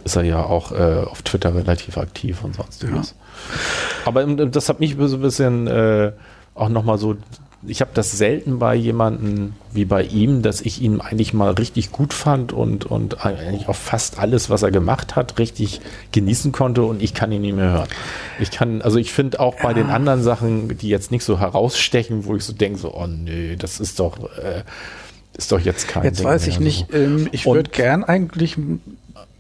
ist 0.03 0.15
er 0.15 0.23
ja 0.23 0.43
auch 0.43 0.71
äh, 0.71 1.03
auf 1.05 1.21
Twitter 1.21 1.53
relativ 1.53 1.97
aktiv 1.97 2.43
und 2.43 2.55
sonstiges. 2.55 3.15
Aber 4.05 4.23
ähm, 4.23 4.51
das 4.51 4.67
hat 4.69 4.79
mich 4.79 4.95
so 4.99 5.15
ein 5.17 5.21
bisschen 5.21 5.67
äh, 5.67 6.11
auch 6.55 6.69
nochmal 6.69 6.97
so, 6.97 7.15
ich 7.65 7.81
habe 7.81 7.91
das 7.93 8.11
selten 8.11 8.59
bei 8.59 8.75
jemandem 8.75 9.53
wie 9.71 9.85
bei 9.85 10.03
ihm, 10.03 10.41
dass 10.41 10.61
ich 10.61 10.81
ihn 10.81 10.99
eigentlich 11.01 11.33
mal 11.33 11.51
richtig 11.51 11.91
gut 11.91 12.13
fand 12.13 12.51
und, 12.53 12.85
und 12.85 13.25
eigentlich 13.25 13.67
auch 13.69 13.75
fast 13.75 14.19
alles, 14.19 14.49
was 14.49 14.63
er 14.63 14.71
gemacht 14.71 15.15
hat, 15.15 15.39
richtig 15.39 15.81
genießen 16.11 16.51
konnte 16.51 16.83
und 16.83 17.01
ich 17.01 17.13
kann 17.13 17.31
ihn 17.31 17.41
nicht 17.41 17.55
mehr 17.55 17.71
hören. 17.71 17.87
Ich 18.39 18.51
kann, 18.51 18.81
also 18.81 18.97
ich 18.97 19.13
finde 19.13 19.39
auch 19.39 19.55
bei 19.61 19.73
den 19.73 19.89
anderen 19.89 20.23
Sachen, 20.23 20.77
die 20.77 20.89
jetzt 20.89 21.11
nicht 21.11 21.23
so 21.23 21.39
herausstechen, 21.39 22.25
wo 22.25 22.35
ich 22.35 22.43
so 22.43 22.53
denke, 22.53 22.79
so, 22.79 22.93
oh 22.93 23.07
nö, 23.07 23.55
das 23.55 23.79
ist 23.79 23.99
doch, 23.99 24.17
äh, 24.37 24.63
ist 25.37 25.51
doch 25.51 25.59
jetzt 25.59 25.87
kein 25.87 26.03
Jetzt 26.03 26.19
Ding 26.19 26.27
weiß 26.27 26.47
ich 26.47 26.59
mehr, 26.59 26.65
nicht, 26.67 26.87
So. 26.91 26.97
ähm, 26.97 27.29
ich 27.31 27.45
würde 27.45 27.69
gern 27.69 28.03
eigentlich 28.03 28.57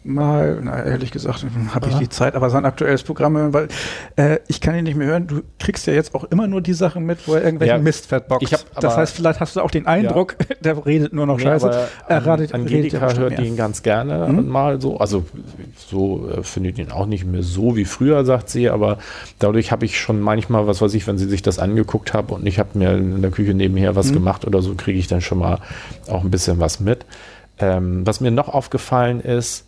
mal, 0.05 0.59
na, 0.61 0.83
ehrlich 0.83 1.11
gesagt, 1.11 1.45
habe 1.73 1.87
ich 1.87 1.93
Ja. 1.93 1.99
die 1.99 2.09
Zeit, 2.09 2.35
aber 2.35 2.49
sein 2.49 2.65
aktuelles 2.65 3.03
Programm 3.03 3.53
weil 3.53 3.67
äh, 4.15 4.39
ich 4.47 4.61
kann 4.61 4.75
ihn 4.75 4.83
nicht 4.83 4.95
mehr 4.97 5.07
hören. 5.07 5.27
Du 5.27 5.41
kriegst 5.59 5.87
ja 5.87 5.93
jetzt 5.93 6.13
auch 6.13 6.23
immer 6.25 6.47
nur 6.47 6.61
die 6.61 6.73
Sachen 6.73 7.05
mit, 7.05 7.27
wo 7.27 7.33
er 7.35 7.43
irgendwelchen 7.43 7.77
Ja, 7.77 7.81
Mist 7.81 8.07
verbockt. 8.07 8.65
das 8.79 8.97
heißt, 8.97 9.15
vielleicht 9.15 9.39
hast 9.39 9.55
du 9.55 9.61
auch 9.61 9.71
den 9.71 9.87
Eindruck, 9.87 10.35
der 10.61 10.85
redet 10.85 11.13
nur 11.13 11.25
noch 11.25 11.37
Nee, 11.37 11.43
Scheiße. 11.43 11.87
Er 12.07 12.25
radet- 12.25 12.27
redet 12.27 12.51
ja 12.51 12.55
Angelika 12.55 12.99
bestimmt 13.05 13.29
hört 13.29 13.39
ihn 13.39 13.55
ganz 13.55 13.81
gerne 13.83 14.27
Mhm. 14.27 14.47
mal 14.49 14.81
so. 14.81 14.97
Also 14.97 15.25
so 15.77 16.29
äh, 16.29 16.43
findet 16.43 16.77
ihn 16.79 16.91
auch 16.91 17.05
nicht 17.05 17.25
mehr 17.25 17.43
so 17.43 17.75
wie 17.75 17.85
früher, 17.85 18.25
sagt 18.25 18.49
sie, 18.49 18.69
aber 18.69 18.97
dadurch 19.39 19.71
habe 19.71 19.85
ich 19.85 19.99
schon 19.99 20.19
manchmal, 20.19 20.67
was 20.67 20.81
weiß 20.81 20.93
ich, 20.93 21.07
wenn 21.07 21.17
sie 21.17 21.27
sich 21.27 21.41
das 21.41 21.59
angeguckt 21.59 22.13
hat 22.13 22.31
und 22.31 22.45
ich 22.45 22.59
habe 22.59 22.77
mir 22.77 22.93
in 22.97 23.21
der 23.21 23.31
Küche 23.31 23.53
nebenher 23.53 23.95
was 23.95 24.09
Mhm. 24.09 24.13
gemacht 24.15 24.45
oder 24.45 24.61
so, 24.61 24.73
kriege 24.75 24.99
ich 24.99 25.07
dann 25.07 25.21
schon 25.21 25.39
mal 25.39 25.59
auch 26.09 26.23
ein 26.23 26.31
bisschen 26.31 26.59
was 26.59 26.79
mit. 26.79 27.05
Ähm, 27.59 28.05
was 28.05 28.19
mir 28.19 28.31
noch 28.31 28.49
aufgefallen 28.49 29.21
ist, 29.21 29.65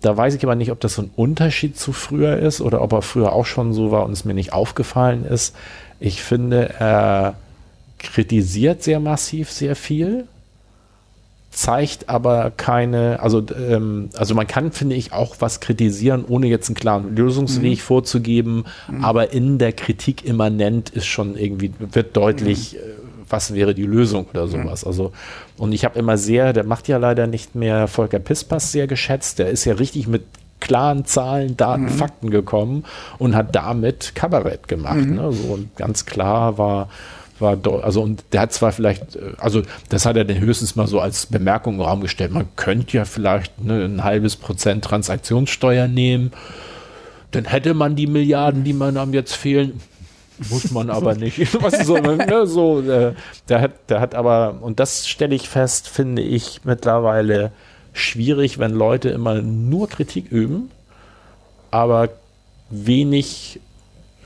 da 0.00 0.16
weiß 0.16 0.34
ich 0.34 0.44
aber 0.44 0.54
nicht, 0.54 0.70
ob 0.70 0.80
das 0.80 0.94
so 0.94 1.02
ein 1.02 1.10
Unterschied 1.16 1.76
zu 1.76 1.92
früher 1.92 2.36
ist 2.36 2.60
oder 2.60 2.82
ob 2.82 2.92
er 2.92 3.02
früher 3.02 3.32
auch 3.32 3.46
schon 3.46 3.72
so 3.72 3.90
war 3.90 4.04
und 4.04 4.12
es 4.12 4.24
mir 4.24 4.34
nicht 4.34 4.52
aufgefallen 4.52 5.24
ist. 5.24 5.54
Ich 6.00 6.22
finde, 6.22 6.74
er 6.78 7.34
kritisiert 7.98 8.82
sehr 8.82 9.00
massiv 9.00 9.50
sehr 9.50 9.74
viel, 9.74 10.26
zeigt 11.50 12.08
aber 12.08 12.52
keine, 12.56 13.20
also, 13.20 13.42
ähm, 13.56 14.10
also 14.16 14.34
man 14.34 14.46
kann, 14.46 14.70
finde 14.70 14.94
ich, 14.94 15.12
auch 15.12 15.36
was 15.40 15.60
kritisieren, 15.60 16.24
ohne 16.28 16.46
jetzt 16.46 16.68
einen 16.68 16.76
klaren 16.76 17.16
Lösungsweg 17.16 17.80
vorzugeben, 17.80 18.64
aber 19.02 19.32
in 19.32 19.58
der 19.58 19.72
Kritik 19.72 20.24
immanent 20.24 20.90
ist 20.90 21.06
schon 21.06 21.36
irgendwie, 21.36 21.72
wird 21.78 22.16
deutlich, 22.16 22.76
äh, 22.76 22.78
was 23.30 23.54
wäre 23.54 23.74
die 23.74 23.86
Lösung 23.86 24.26
oder 24.32 24.48
sowas. 24.48 24.84
Also, 24.84 25.12
und 25.56 25.72
ich 25.72 25.84
habe 25.84 25.98
immer 25.98 26.16
sehr, 26.16 26.52
der 26.52 26.64
macht 26.64 26.88
ja 26.88 26.98
leider 26.98 27.26
nicht 27.26 27.54
mehr 27.54 27.88
Volker 27.88 28.18
Pispas 28.18 28.72
sehr 28.72 28.86
geschätzt, 28.86 29.38
der 29.38 29.48
ist 29.48 29.64
ja 29.64 29.74
richtig 29.74 30.06
mit 30.06 30.24
klaren 30.60 31.04
Zahlen, 31.04 31.56
Daten, 31.56 31.88
Fakten 31.88 32.30
gekommen 32.30 32.84
und 33.18 33.34
hat 33.34 33.54
damit 33.54 34.14
Kabarett 34.14 34.68
gemacht. 34.68 35.06
Ne? 35.06 35.32
So, 35.32 35.54
und 35.54 35.76
ganz 35.76 36.04
klar 36.04 36.58
war, 36.58 36.88
war 37.38 37.56
also 37.82 38.02
und 38.02 38.24
der 38.32 38.40
hat 38.42 38.52
zwar 38.52 38.72
vielleicht, 38.72 39.16
äh, 39.16 39.32
also 39.38 39.62
das 39.88 40.06
hat 40.06 40.16
er 40.16 40.24
dann 40.24 40.40
höchstens 40.40 40.76
mal 40.76 40.86
so 40.86 41.00
als 41.00 41.26
Bemerkung 41.26 41.76
im 41.76 41.80
Raum 41.80 42.00
gestellt, 42.00 42.32
man 42.32 42.48
könnte 42.56 42.96
ja 42.96 43.04
vielleicht 43.04 43.62
ne, 43.62 43.84
ein 43.84 44.04
halbes 44.04 44.36
Prozent 44.36 44.84
Transaktionssteuer 44.84 45.88
nehmen, 45.88 46.32
dann 47.30 47.44
hätte 47.44 47.74
man 47.74 47.94
die 47.94 48.06
Milliarden, 48.06 48.64
die 48.64 48.72
man 48.72 48.96
einem 48.96 49.14
jetzt 49.14 49.34
fehlen. 49.34 49.80
Muss 50.50 50.70
man 50.70 50.90
aber 50.90 51.14
nicht. 51.14 51.38
Was 51.62 51.86
so, 51.86 51.96
ne, 51.96 52.46
so, 52.46 52.80
äh, 52.80 53.14
der, 53.48 53.60
hat, 53.60 53.72
der 53.88 54.00
hat 54.00 54.14
aber, 54.14 54.58
und 54.60 54.80
das 54.80 55.08
stelle 55.08 55.34
ich 55.34 55.48
fest, 55.48 55.88
finde 55.88 56.22
ich 56.22 56.64
mittlerweile 56.64 57.52
schwierig, 57.92 58.58
wenn 58.58 58.72
Leute 58.72 59.08
immer 59.10 59.40
nur 59.42 59.88
Kritik 59.88 60.30
üben, 60.30 60.70
aber 61.70 62.10
wenig 62.70 63.60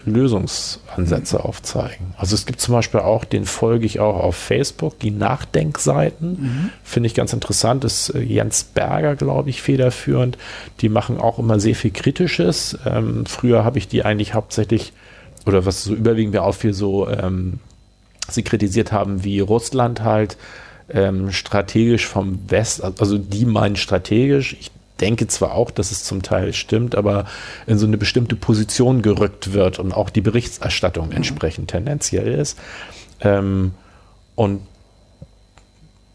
Lösungsansätze 0.04 1.44
aufzeigen. 1.44 2.14
Also 2.16 2.34
es 2.34 2.46
gibt 2.46 2.60
zum 2.60 2.74
Beispiel 2.74 3.00
auch, 3.00 3.24
den 3.24 3.44
folge 3.44 3.86
ich 3.86 4.00
auch 4.00 4.16
auf 4.16 4.36
Facebook, 4.36 4.98
die 4.98 5.10
Nachdenkseiten. 5.10 6.72
Finde 6.82 7.06
ich 7.06 7.14
ganz 7.14 7.32
interessant. 7.32 7.84
Ist 7.84 8.10
äh, 8.10 8.20
Jens 8.20 8.64
Berger, 8.64 9.16
glaube 9.16 9.50
ich, 9.50 9.62
federführend. 9.62 10.38
Die 10.80 10.88
machen 10.88 11.18
auch 11.18 11.38
immer 11.38 11.60
sehr 11.60 11.74
viel 11.74 11.92
Kritisches. 11.92 12.78
Ähm, 12.84 13.26
früher 13.26 13.64
habe 13.64 13.78
ich 13.78 13.88
die 13.88 14.04
eigentlich 14.04 14.34
hauptsächlich, 14.34 14.92
oder 15.46 15.66
was 15.66 15.84
so 15.84 15.94
überwiegend 15.94 16.34
mir 16.34 16.42
auffiel, 16.42 16.72
so 16.72 17.08
ähm, 17.08 17.58
sie 18.28 18.42
kritisiert 18.42 18.92
haben, 18.92 19.24
wie 19.24 19.40
Russland 19.40 20.02
halt 20.02 20.36
ähm, 20.90 21.32
strategisch 21.32 22.06
vom 22.06 22.38
West, 22.48 22.82
also 22.82 23.18
die 23.18 23.44
meinen 23.44 23.76
strategisch, 23.76 24.56
ich 24.58 24.70
denke 25.00 25.26
zwar 25.26 25.54
auch, 25.54 25.70
dass 25.70 25.90
es 25.90 26.04
zum 26.04 26.22
Teil 26.22 26.52
stimmt, 26.52 26.94
aber 26.94 27.26
in 27.66 27.78
so 27.78 27.86
eine 27.86 27.98
bestimmte 27.98 28.36
Position 28.36 29.02
gerückt 29.02 29.52
wird 29.52 29.78
und 29.78 29.92
auch 29.92 30.10
die 30.10 30.20
Berichterstattung 30.20 31.10
entsprechend 31.12 31.70
tendenziell 31.70 32.28
ist. 32.28 32.58
Ähm, 33.20 33.72
und 34.34 34.60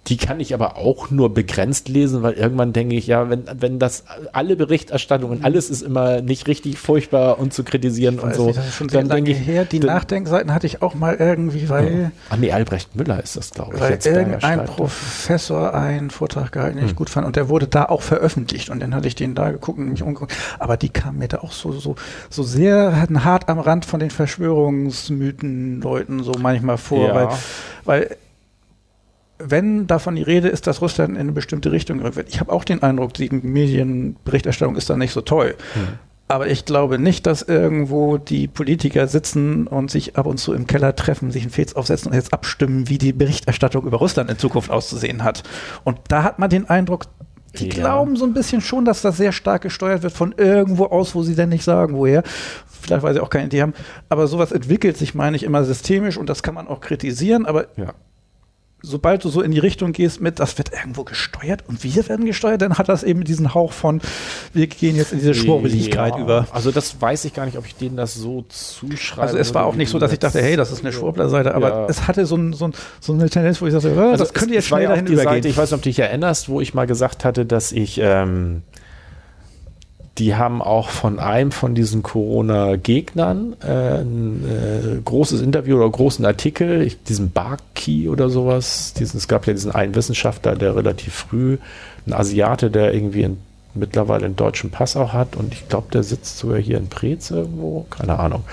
die 0.08 0.18
kann 0.18 0.40
ich 0.40 0.54
aber 0.54 0.78
auch 0.78 1.10
nur 1.12 1.34
begrenzt 1.34 1.90
lesen, 1.90 2.24
weil 2.24 2.34
irgendwann 2.34 2.74
denke 2.74 2.96
ich, 2.96 3.08
ja, 3.08 3.30
wenn, 3.30 3.44
wenn 3.60 3.80
das 3.80 4.04
alle 4.32 4.56
Berichterstattungen, 4.56 5.44
alles 5.44 5.70
ist 5.70 5.82
immer 5.82 6.22
nicht 6.22 6.48
richtig 6.48 6.78
furchtbar 6.78 7.40
und 7.40 7.54
zu 7.54 7.64
kritisieren 7.64 8.20
und 8.20 8.36
so, 8.36 8.48
nicht, 8.48 8.58
das 8.58 8.68
ist 8.68 8.76
schon 8.76 8.90
sehr 8.90 9.02
dann 9.02 9.10
lange 9.10 9.30
ich, 9.32 9.46
her. 9.46 9.66
Die 9.66 9.80
Nachdenkseiten 9.80 10.54
hatte 10.54 10.68
ich 10.68 10.82
auch 10.82 10.96
mal 10.96 11.16
irgendwie, 11.16 11.70
weil, 11.70 12.12
Ah, 12.30 12.38
nee, 12.38 12.52
Albrecht 12.52 12.96
Müller 12.96 13.22
ist 13.22 13.36
das, 13.36 13.52
glaube 13.52 13.76
ich. 13.76 13.82
weil 13.82 14.00
irgendein. 14.04 14.66
Professor 14.66 15.74
einen 15.74 16.10
Vortrag 16.10 16.52
gehalten, 16.52 16.78
den 16.78 16.84
Hm. 16.84 16.90
ich 16.90 16.96
gut 16.96 17.10
fand. 17.10 17.26
Und 17.28 17.36
der 17.36 17.50
wurde 17.50 17.68
da 17.68 17.86
auch 17.86 18.02
veröffentlicht. 18.02 18.70
Und 18.70 18.80
dann 18.82 18.94
hatte 18.96 19.08
ich 19.08 19.16
den 19.16 19.36
da 19.36 19.52
geguckt 19.52 19.80
und 19.80 19.90
mich 19.90 20.04
umgeguckt. 20.04 20.34
Aber 20.60 20.78
die 20.78 20.90
kamen 20.90 21.20
mir 21.20 21.28
da 21.28 21.40
auch 21.40 21.52
so, 21.52 21.72
so, 21.74 21.96
so 22.30 22.44
sehr 22.44 23.08
hart 23.24 23.50
am 23.50 23.60
Rand 23.60 23.86
von 23.86 24.00
den 24.00 24.10
Verschwörungsmythen-Leuten 24.10 26.24
so 26.24 26.34
manchmal 26.40 26.78
vor. 26.78 27.08
Ja. 27.08 27.16
Weil, 27.16 27.28
weil 27.86 28.18
wenn 29.40 29.88
davon 29.88 30.16
die 30.16 30.24
Rede 30.24 30.48
ist, 30.48 30.68
dass 30.68 30.82
Russland 30.82 31.12
in 31.14 31.18
eine 31.20 31.32
bestimmte 31.32 31.72
Richtung 31.72 32.00
gerückt 32.00 32.16
wird, 32.16 32.30
ich 32.30 32.40
habe 32.40 32.52
auch 32.52 32.64
den 32.64 32.82
Eindruck, 32.84 33.14
die 33.14 33.30
Medienberichterstattung 33.30 34.76
ist 34.76 34.90
da 34.90 34.98
nicht 34.98 35.14
so 35.14 35.22
toll. 35.22 35.56
Hm. 35.74 35.88
Aber 36.30 36.48
ich 36.48 36.66
glaube 36.66 37.00
nicht, 37.00 37.26
dass 37.26 37.42
irgendwo 37.42 38.18
die 38.18 38.48
Politiker 38.50 39.08
sitzen 39.08 39.66
und 39.66 39.90
sich 39.90 40.18
ab 40.18 40.26
und 40.26 40.38
zu 40.38 40.54
im 40.54 40.68
Keller 40.68 40.94
treffen, 40.94 41.32
sich 41.32 41.46
ein 41.46 41.50
Fez 41.50 41.74
aufsetzen 41.74 42.12
und 42.12 42.16
jetzt 42.16 42.34
abstimmen, 42.34 42.90
wie 42.90 42.98
die 42.98 43.14
Berichterstattung 43.14 43.86
über 43.86 43.98
Russland 43.98 44.30
in 44.30 44.38
Zukunft 44.38 44.70
auszusehen 44.70 45.24
hat. 45.24 45.44
Und 45.86 46.00
da 46.10 46.24
hat 46.24 46.38
man 46.38 46.50
den 46.50 46.68
Eindruck, 46.70 47.06
die 47.58 47.70
Ja. 47.70 47.76
glauben 47.76 48.18
so 48.18 48.26
ein 48.26 48.34
bisschen 48.34 48.60
schon, 48.60 48.84
dass 48.84 49.02
das 49.02 49.16
sehr 49.16 49.32
stark 49.32 49.62
gesteuert 49.62 50.04
wird 50.04 50.12
von 50.12 50.34
irgendwo 50.36 50.88
aus, 50.88 51.16
wo 51.16 51.24
sie 51.24 51.34
denn 51.36 51.48
nicht 51.50 51.64
sagen, 51.64 51.96
woher. 51.96 52.24
Vielleicht, 52.82 53.04
weil 53.04 53.14
sie 53.14 53.22
auch 53.22 53.30
keine 53.30 53.46
Idee 53.46 53.62
haben. 53.62 53.74
Aber 54.10 54.28
sowas 54.28 54.52
entwickelt 54.52 54.98
sich, 54.98 55.16
meine 55.16 55.38
ich, 55.38 55.44
immer 55.44 55.64
systemisch 55.64 56.18
und 56.18 56.28
das 56.28 56.44
kann 56.44 56.56
man 56.56 56.68
auch 56.68 56.82
kritisieren. 56.82 57.46
Aber 57.46 57.68
Ja. 57.78 57.94
Sobald 58.82 59.24
du 59.24 59.30
so 59.30 59.42
in 59.42 59.52
die 59.52 59.60
Richtung 59.60 59.92
gehst 59.92 60.22
mit, 60.22 60.40
das 60.40 60.58
wird 60.58 60.72
irgendwo 60.72 61.04
gesteuert 61.04 61.64
und 61.68 61.84
wir 61.84 62.08
werden 62.08 62.26
gesteuert, 62.26 62.62
dann 62.62 62.78
hat 62.78 62.90
das 62.90 63.04
eben 63.04 63.24
diesen 63.24 63.54
Hauch 63.54 63.74
von, 63.74 64.02
wir 64.54 64.68
gehen 64.68 64.96
jetzt 64.96 65.14
in 65.14 65.20
diese 65.20 65.34
Schwurbeligkeit 65.34 66.14
Ja, 66.16 66.22
über. 66.22 66.48
Also 66.52 66.72
das 66.72 67.02
weiß 67.02 67.26
ich 67.26 67.34
gar 67.34 67.46
nicht, 67.46 67.58
ob 67.58 67.66
ich 67.66 67.76
denen 67.76 67.98
das 67.98 68.14
so 68.14 68.44
zuschreibe. 68.50 69.22
Also 69.24 69.38
es 69.38 69.54
war 69.54 69.66
auch 69.66 69.76
nicht 69.76 69.90
so, 69.90 70.00
dass 70.00 70.14
ich 70.14 70.20
dachte, 70.20 70.42
hey, 70.42 70.56
das 70.56 70.72
ist 70.72 70.82
eine 70.82 70.94
Schwurbler-Seite, 70.94 71.54
aber 71.56 71.70
Ja. 71.70 71.86
es 71.90 72.08
hatte 72.08 72.26
so, 72.26 72.36
ein, 72.36 72.54
so, 72.54 72.68
ein, 72.68 72.74
so 73.00 73.14
eine 73.14 73.30
Tendenz, 73.30 73.62
wo 73.62 73.66
ich 73.68 73.74
sagte, 73.74 73.90
äh, 73.90 74.00
Also 74.00 74.24
das 74.24 74.34
könnte 74.34 74.54
jetzt 74.54 74.68
schnell 74.68 74.88
dahin 74.88 75.08
übergehen. 75.08 75.34
Seite, 75.34 75.48
ich 75.48 75.58
weiß 75.58 75.72
nicht, 75.72 75.78
ob 75.78 75.82
du 75.84 75.90
dich 75.90 76.00
erinnerst, 76.00 76.48
wo 76.50 76.62
ich 76.62 76.74
mal 76.74 76.86
gesagt 76.88 77.26
hatte, 77.26 77.46
dass 77.46 77.72
ich, 77.72 78.00
ähm, 78.02 78.62
die 80.18 80.36
haben 80.36 80.62
auch 80.62 80.90
von 80.90 81.20
einem 81.20 81.52
von 81.52 81.76
diesen 81.76 82.02
Corona-Gegnern 82.02 83.56
äh, 83.62 84.02
ein 84.02 84.44
äh, 84.46 85.02
großes 85.04 85.42
Interview 85.42 85.78
oder 85.78 85.90
großen 85.90 86.26
Artikel, 86.26 86.82
ich, 86.82 87.02
diesen 87.04 87.32
Barkey 87.32 88.10
oder 88.10 88.30
sowas, 88.30 88.94
diesen, 88.94 89.18
es 89.18 89.28
gab 89.28 89.46
ja 89.46 89.54
diesen 89.54 89.72
einen 89.72 89.96
Wissenschaftler, 89.96 90.56
der 90.56 90.76
relativ 90.76 91.14
früh, 91.14 91.58
ein 92.08 92.14
Asiate, 92.14 92.72
der 92.72 92.94
irgendwie 92.94 93.24
in, 93.24 93.38
mittlerweile 93.76 94.26
einen 94.26 94.36
deutschen 94.36 94.72
Pass 94.72 94.98
auch 94.98 95.14
hat 95.14 95.36
und 95.36 95.54
ich 95.54 95.70
glaube, 95.70 95.88
der 95.94 96.02
sitzt 96.02 96.40
sogar 96.40 96.58
hier 96.58 96.78
in 96.78 96.88
Preetz 96.88 97.30
irgendwo, 97.30 97.86
keine 97.90 98.18
Ahnung. 98.18 98.44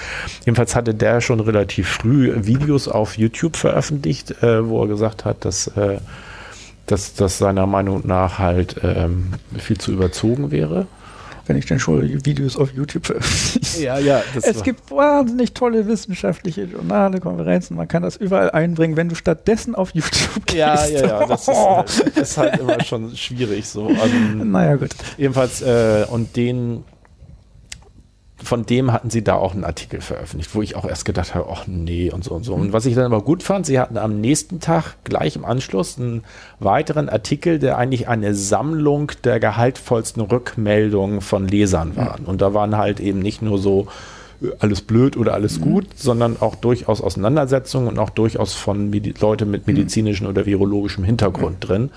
Jedenfalls 0.45 0.77
hatte 0.77 0.95
der 0.95 1.23
schon 1.23 1.41
relativ 1.41 1.89
früh 1.89 2.33
Videos 2.45 2.89
auf 2.89 3.17
YouTube 3.17 3.57
veröffentlicht, 3.57 4.43
äh, 4.43 4.69
wo 4.69 4.83
er 4.83 4.89
gesagt 4.89 5.25
hat, 5.25 5.45
dass 5.45 5.69
äh, 5.69 5.99
dass 6.87 7.15
das 7.15 7.39
seiner 7.39 7.67
Meinung 7.67 8.07
nach 8.07 8.39
halt 8.39 8.77
ähm, 8.83 9.33
viel 9.57 9.79
zu 9.79 9.91
überzogen 9.91 10.51
wäre. 10.51 10.87
Wenn 11.47 11.57
ich 11.57 11.67
denn 11.67 11.79
schon 11.79 12.25
Videos 12.25 12.57
auf 12.57 12.73
YouTube 12.73 13.07
veröffentliche. 13.07 13.85
Ja, 13.85 13.99
ja. 13.99 14.23
Es 14.41 14.63
gibt 14.63 14.91
wahnsinnig 14.91 15.53
tolle 15.53 15.87
wissenschaftliche 15.87 16.63
Journale, 16.65 17.21
Konferenzen, 17.21 17.77
man 17.77 17.89
kann 17.89 18.03
das 18.03 18.17
überall 18.17 18.51
einbringen, 18.51 18.97
wenn 18.97 19.09
du 19.09 19.15
stattdessen 19.15 19.75
auf 19.75 19.95
YouTube 19.95 20.47
gehst. 20.47 20.59
ja, 20.59 20.87
ja, 20.87 21.07
ja. 21.07 21.27
Das 21.27 21.49
ist, 21.49 21.49
halt, 21.57 22.17
ist 22.17 22.37
halt 22.37 22.61
immer 22.61 22.83
schon 22.83 23.15
schwierig 23.17 23.67
so. 23.69 23.89
Ähm, 23.91 24.51
naja, 24.51 24.77
gut. 24.77 24.91
jedenfalls, 25.17 25.61
äh, 25.63 26.07
und 26.11 26.37
den, 26.37 26.85
von 28.43 28.67
dem 28.67 28.93
hatten 28.93 29.11
sie 29.11 29.23
da 29.23 29.37
auch 29.37 29.55
einen 29.55 29.65
Artikel 29.65 30.01
veröffentlicht, 30.01 30.55
wo 30.55 30.63
ich 30.63 30.75
auch 30.75 30.85
erst 30.85 31.05
gedacht 31.05 31.35
habe, 31.35 31.49
ach 31.51 31.67
nee 31.69 32.11
und 32.11 32.25
so 32.25 32.35
und 32.35 32.45
so. 32.45 32.55
Und 32.55 32.73
was 32.73 32.85
ich 32.85 32.95
dann 32.95 33.05
aber 33.05 33.23
gut 33.23 33.45
fand, 33.45 33.65
sie 33.65 33.79
hatten 33.79 33.97
am 33.97 34.21
nächsten 34.21 34.59
Tag 34.59 34.97
gleich 35.05 35.37
im 35.37 35.45
Anschluss 35.45 35.99
einen 35.99 36.25
weiteren 36.59 37.09
Artikel, 37.09 37.61
der 37.61 37.79
eigentlich 37.79 38.09
eine 38.09 38.35
Sammlung 38.35 39.13
der 39.23 39.39
gehaltvollsten 39.39 40.21
Rückmeldungen 40.21 41.21
von 41.21 41.47
Lesern 41.47 41.97
war. 41.97 42.19
Und 42.27 42.43
da 42.43 42.55
waren 42.55 42.77
halt 42.77 42.99
eben 42.99 43.21
nicht 43.21 43.41
nur 43.41 43.59
so 43.59 43.87
äh, 44.43 44.49
alles 44.59 44.81
blöd 44.81 45.17
oder 45.17 45.35
alles 45.35 45.61
gut, 45.61 45.87
sondern 45.95 46.37
auch 46.41 46.57
durchaus 46.57 47.01
Auseinandersetzungen 47.01 47.87
und 47.87 47.99
auch 48.01 48.11
durchaus 48.11 48.53
von 48.55 48.91
Medi 48.91 49.15
Leute 49.21 49.47
mit 49.47 49.69
medizinischem 49.69 50.27
oder 50.27 50.45
virologischem 50.45 51.05
Hintergrund 51.05 51.69
drin, 51.69 51.91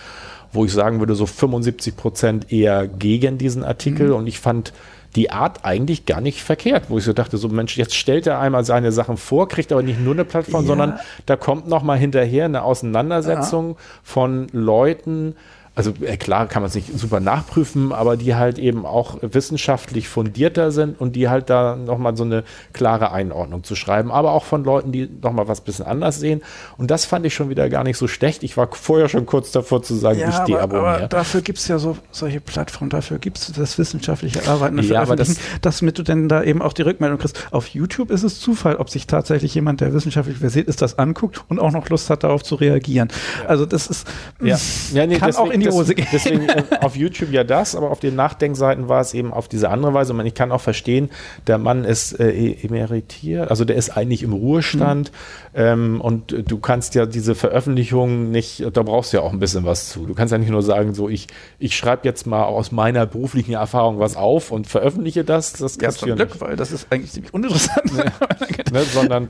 wo 0.53 0.65
ich 0.65 0.71
sagen 0.71 0.99
würde, 0.99 1.15
so 1.15 1.25
75 1.25 1.97
Prozent 1.97 2.51
eher 2.51 2.87
gegen 2.87 3.39
diesen 3.39 3.63
Artikel. 3.63 4.11
Und 4.11 4.27
ich 4.27 4.39
fand 4.39 4.71
die 5.17 5.31
Art 5.31 5.65
eigentlich 5.65 6.05
gar 6.05 6.21
nicht 6.21 6.41
verkehrt, 6.43 6.85
wo 6.89 6.97
ich 6.99 7.03
so 7.03 7.11
dachte, 7.11 7.37
so 7.37 7.49
Mensch, 7.49 7.75
jetzt 7.75 7.95
stellt 7.95 8.25
er 8.27 8.39
einmal 8.39 8.63
seine 8.63 8.91
Sachen 8.93 9.17
vor, 9.17 9.49
kriegt 9.49 9.71
aber 9.73 9.83
nicht 9.83 9.99
nur 9.99 10.13
eine 10.13 10.23
Plattform, 10.23 10.61
Ja. 10.63 10.67
sondern 10.67 10.99
da 11.25 11.35
kommt 11.35 11.67
noch 11.67 11.83
mal 11.83 11.97
hinterher 11.97 12.45
eine 12.45 12.61
Auseinandersetzung 12.63 13.75
von 14.03 14.47
Leuten, 14.53 15.35
also 15.77 15.93
äh, 16.01 16.17
klar 16.17 16.47
kann 16.47 16.63
man 16.63 16.69
es 16.69 16.75
nicht 16.75 16.97
super 16.97 17.19
nachprüfen, 17.19 17.91
aber 17.93 18.17
die 18.17 18.33
halt 18.33 18.57
eben 18.57 18.83
auch 18.87 19.19
wissenschaftlich 19.21 20.09
fundierter 20.09 20.71
sind 20.71 20.99
und 20.99 21.15
die 21.15 21.29
halt 21.29 21.51
da 21.51 21.75
nochmal 21.75 22.17
so 22.17 22.23
eine 22.23 22.43
klare 22.73 23.11
Einordnung 23.11 23.63
zu 23.63 23.75
schreiben, 23.75 24.11
aber 24.11 24.31
auch 24.31 24.43
von 24.43 24.63
Leuten, 24.63 24.91
die 24.91 25.07
nochmal 25.21 25.47
was 25.47 25.61
bisschen 25.61 25.85
anders 25.85 26.19
sehen. 26.19 26.41
Und 26.79 26.89
das 26.89 27.05
fand 27.05 27.27
ich 27.27 27.35
schon 27.35 27.49
wieder 27.49 27.69
gar 27.69 27.83
nicht 27.83 27.97
so 27.97 28.07
schlecht. 28.07 28.41
Ich 28.41 28.57
war 28.57 28.67
vorher 28.71 29.07
schon 29.07 29.27
kurz 29.27 29.51
davor 29.51 29.83
zu 29.83 29.93
sagen, 29.93 30.17
ich 30.19 30.25
aber, 30.25 30.39
aber 30.59 30.67
deabonniere. 30.77 31.09
dafür 31.09 31.41
gibt 31.41 31.59
es 31.59 31.67
ja 31.67 31.77
so 31.77 31.95
solche 32.09 32.41
Plattformen, 32.41 32.89
dafür 32.89 33.19
gibt 33.19 33.37
es 33.37 33.51
das 33.51 33.77
wissenschaftliche 33.77 34.47
Arbeiten, 34.47 34.77
dafür 34.77 34.95
Ja, 34.95 35.01
aber 35.03 35.15
das- 35.15 35.35
damit 35.61 35.99
du 35.99 36.01
denn 36.03 36.27
da 36.27 36.41
eben 36.41 36.63
auch 36.63 36.73
die 36.73 36.81
Rückmeldung 36.81 37.19
kriegst. 37.19 37.47
Auf 37.51 37.67
YouTube 37.67 38.09
ist 38.09 38.23
es 38.23 38.39
Zufall, 38.39 38.77
ob 38.77 38.89
sich 38.89 39.05
tatsächlich 39.05 39.53
jemand, 39.53 39.81
der 39.81 39.93
wissenschaftlich 39.93 40.39
versiert 40.39 40.67
ist, 40.67 40.81
das 40.81 40.97
anguckt 40.97 41.43
und 41.49 41.59
auch 41.59 41.71
noch 41.71 41.87
Lust 41.89 42.09
hat, 42.09 42.23
darauf 42.23 42.41
zu 42.43 42.55
reagieren. 42.55 43.09
Also 43.47 43.67
das 43.67 43.85
ist 43.85 44.07
Ja, 44.41 44.57
ja 44.93 45.05
nee, 45.05 45.17
kann 45.17 45.35
auch 45.35 45.51
in 45.51 45.59
die 45.59 45.66
Hose 45.71 45.95
gehen. 45.95 46.07
Deswegen 46.11 46.49
äh, 46.49 46.63
auf 46.81 46.95
YouTube 46.95 47.31
ja 47.31 47.43
das, 47.43 47.75
aber 47.75 47.91
auf 47.91 47.99
den 47.99 48.15
Nachdenkseiten 48.15 48.89
war 48.89 49.01
es 49.01 49.13
eben 49.13 49.33
auf 49.33 49.47
diese 49.47 49.69
andere 49.69 49.93
Weise. 49.93 50.13
Und 50.13 50.25
ich 50.25 50.33
kann 50.33 50.51
auch 50.51 50.61
verstehen, 50.61 51.09
der 51.47 51.57
Mann 51.57 51.83
ist 51.83 52.19
äh, 52.19 52.51
emeritiert, 52.61 53.49
also 53.49 53.65
der 53.65 53.75
ist 53.75 53.91
eigentlich 53.91 54.23
im 54.23 54.33
Ruhestand 54.33 55.11
ähm, 55.53 56.01
und 56.01 56.35
du 56.47 56.57
kannst 56.59 56.95
ja 56.95 57.05
diese 57.05 57.35
Veröffentlichungen 57.35 58.31
nicht, 58.31 58.65
da 58.73 58.83
brauchst 58.83 59.13
du 59.13 59.17
ja 59.17 59.23
auch 59.23 59.33
ein 59.33 59.39
bisschen 59.39 59.65
was 59.65 59.89
zu. 59.89 60.05
Du 60.05 60.13
kannst 60.13 60.31
ja 60.31 60.37
nicht 60.37 60.49
nur 60.49 60.63
sagen, 60.63 60.93
so 60.93 61.09
ich, 61.09 61.27
ich 61.59 61.75
schreibe 61.75 62.07
jetzt 62.07 62.27
mal 62.27 62.43
aus 62.43 62.71
meiner 62.71 63.05
beruflichen 63.05 63.53
Erfahrung 63.53 63.99
was 63.99 64.15
auf 64.15 64.51
und 64.51 64.67
veröffentliche 64.67 65.23
das. 65.23 65.53
Das 65.53 65.77
ja 65.81 65.89
zum 65.89 66.09
ja 66.09 66.15
Glück, 66.15 66.39
weil 66.41 66.55
das 66.55 66.71
ist 66.71 66.87
eigentlich 66.89 67.11
ziemlich 67.11 67.33
uninteressant. 67.33 67.93
nicht, 67.93 68.71
ne, 68.71 68.83
sondern 68.83 69.29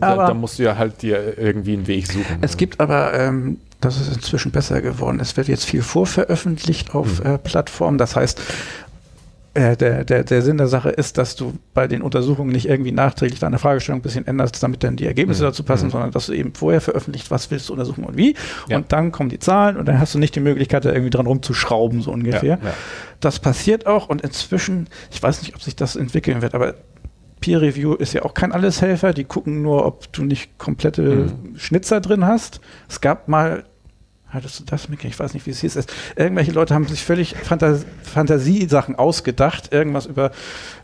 Aber- 0.00 0.26
da 0.26 0.34
musst 0.34 0.58
du 0.58 0.62
ja 0.64 0.76
halt 0.76 1.02
dir 1.02 1.38
irgendwie 1.38 1.74
einen 1.74 1.86
Weg 1.86 2.06
suchen. 2.06 2.38
Es 2.40 2.56
gibt 2.56 2.80
aber, 2.80 3.14
ähm, 3.14 3.58
das 3.80 4.00
ist 4.00 4.12
inzwischen 4.14 4.50
besser 4.52 4.80
geworden. 4.82 5.20
Es 5.20 5.36
wird 5.36 5.48
jetzt 5.48 5.64
viel 5.64 5.82
vorveröffentlicht 5.82 6.94
auf 6.94 7.18
Hm. 7.20 7.34
äh, 7.34 7.38
Plattformen. 7.38 7.96
Das 7.98 8.16
heißt, 8.16 8.40
äh, 9.54 9.76
der, 9.76 10.04
der, 10.04 10.24
der 10.24 10.42
Sinn 10.42 10.58
der 10.58 10.68
Sache 10.68 10.90
ist, 10.90 11.16
dass 11.18 11.34
du 11.34 11.54
bei 11.74 11.88
den 11.88 12.02
Untersuchungen 12.02 12.50
nicht 12.52 12.68
irgendwie 12.68 12.92
nachträglich 12.92 13.40
deine 13.40 13.58
Fragestellung 13.58 14.00
ein 14.00 14.02
bisschen 14.02 14.26
änderst, 14.26 14.62
damit 14.62 14.84
dann 14.84 14.96
die 14.96 15.06
Ergebnisse 15.06 15.42
Mhm. 15.42 15.46
dazu 15.46 15.62
passen, 15.64 15.86
Mhm. 15.86 15.90
sondern 15.90 16.10
dass 16.12 16.26
du 16.26 16.32
eben 16.32 16.54
vorher 16.54 16.80
veröffentlicht, 16.80 17.30
was 17.30 17.50
willst 17.50 17.68
du 17.68 17.72
untersuchen 17.72 18.04
und 18.04 18.16
wie. 18.16 18.34
Ja. 18.68 18.76
Und 18.76 18.92
dann 18.92 19.10
kommen 19.10 19.30
die 19.30 19.38
Zahlen 19.38 19.76
und 19.76 19.86
dann 19.86 19.98
hast 19.98 20.14
du 20.14 20.18
nicht 20.18 20.34
die 20.36 20.40
Möglichkeit, 20.40 20.84
da 20.84 20.90
irgendwie 20.92 21.10
dran 21.10 21.26
rumzuschrauben, 21.26 22.02
so 22.02 22.12
ungefähr. 22.12 22.58
Ja, 22.60 22.64
ja. 22.68 22.74
Das 23.20 23.40
passiert 23.40 23.86
auch 23.86 24.08
und 24.08 24.20
inzwischen, 24.22 24.88
ich 25.10 25.20
weiß 25.22 25.42
nicht, 25.42 25.54
ob 25.56 25.62
sich 25.62 25.74
das 25.74 25.96
entwickeln 25.96 26.40
wird, 26.42 26.54
aber 26.54 26.74
Peer 27.40 27.60
Review 27.62 27.94
ist 27.94 28.12
ja 28.12 28.22
auch 28.24 28.34
kein 28.34 28.52
Alleshelfer. 28.52 29.12
Die 29.12 29.24
gucken 29.24 29.62
nur, 29.62 29.86
ob 29.86 30.12
du 30.12 30.24
nicht 30.24 30.58
komplette 30.58 31.02
Mhm. 31.02 31.56
Schnitzer 31.58 32.00
drin 32.00 32.24
hast. 32.26 32.60
Es 32.88 33.00
gab 33.00 33.28
mal, 33.28 33.64
hattest 34.28 34.60
du 34.60 34.64
das 34.64 34.88
mitgekriegt? 34.88 35.14
Ich 35.14 35.20
weiß 35.20 35.34
nicht, 35.34 35.46
wie 35.46 35.50
es 35.50 35.60
hieß. 35.60 35.78
Irgendwelche 36.16 36.52
Leute 36.52 36.74
haben 36.74 36.86
sich 36.86 37.02
völlig 37.04 37.34
Fantas 37.36 37.86
Fantasiesachen 38.02 38.96
ausgedacht, 38.96 39.72
irgendwas 39.72 40.06
über 40.06 40.30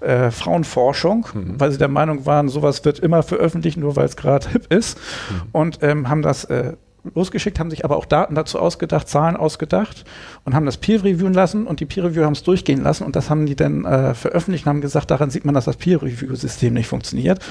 äh, 0.00 0.30
Frauenforschung, 0.30 1.26
Mhm. 1.34 1.61
weil 1.61 1.72
sie 1.72 1.78
der 1.78 1.88
Meinung 1.88 2.26
waren, 2.26 2.48
sowas 2.48 2.84
wird 2.84 2.98
immer 3.00 3.22
veröffentlicht, 3.22 3.76
nur 3.76 3.96
weil 3.96 4.07
es 4.07 4.16
gerade 4.16 4.48
hip 4.50 4.72
ist. 4.72 4.98
Mhm. 4.98 5.42
Und 5.52 5.78
ähm, 5.82 6.09
haben 6.09 6.22
das 6.22 6.44
äh, 6.44 6.74
losgeschickt, 7.14 7.59
haben 7.61 7.70
sich 7.70 7.84
aber 7.84 7.96
auch 7.96 8.07
Daten 8.07 8.34
dazu 8.34 8.59
ausgedacht, 8.59 9.09
Zahlen 9.09 9.36
ausgedacht 9.36 10.05
und 10.44 10.55
haben 10.55 10.66
das 10.66 10.78
Peer 10.78 11.02
reviewen 11.05 11.34
lassen 11.34 11.66
und 11.66 11.80
die 11.80 11.86
Peer 11.86 12.05
Reviewer 12.05 12.24
haben 12.26 12.32
es 12.32 12.42
durchgehen 12.42 12.82
lassen 12.82 13.05
und 13.05 13.14
das 13.16 13.28
haben 13.30 13.46
die 13.46 13.57
dann 13.57 13.84
äh, 13.84 14.14
veröffentlicht 14.14 14.64
und 14.66 14.70
haben 14.70 14.80
gesagt, 14.80 15.11
daran 15.11 15.30
sieht 15.30 15.44
man, 15.44 15.55
dass 15.55 15.66
das 15.66 15.76
Peer 15.76 16.02
Review 16.02 16.34
System 16.34 16.74
nicht 16.74 16.86
funktioniert. 16.88 17.44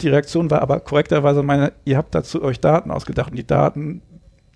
Die 0.00 0.08
Reaktion 0.08 0.50
war 0.50 0.62
aber 0.62 0.80
korrekterweise 0.80 1.42
meine, 1.42 1.72
ihr 1.84 1.96
habt 1.96 2.14
dazu 2.14 2.42
euch 2.42 2.60
Daten 2.60 2.90
ausgedacht 2.90 3.30
und 3.30 3.36
die 3.36 3.46
Daten 3.46 4.02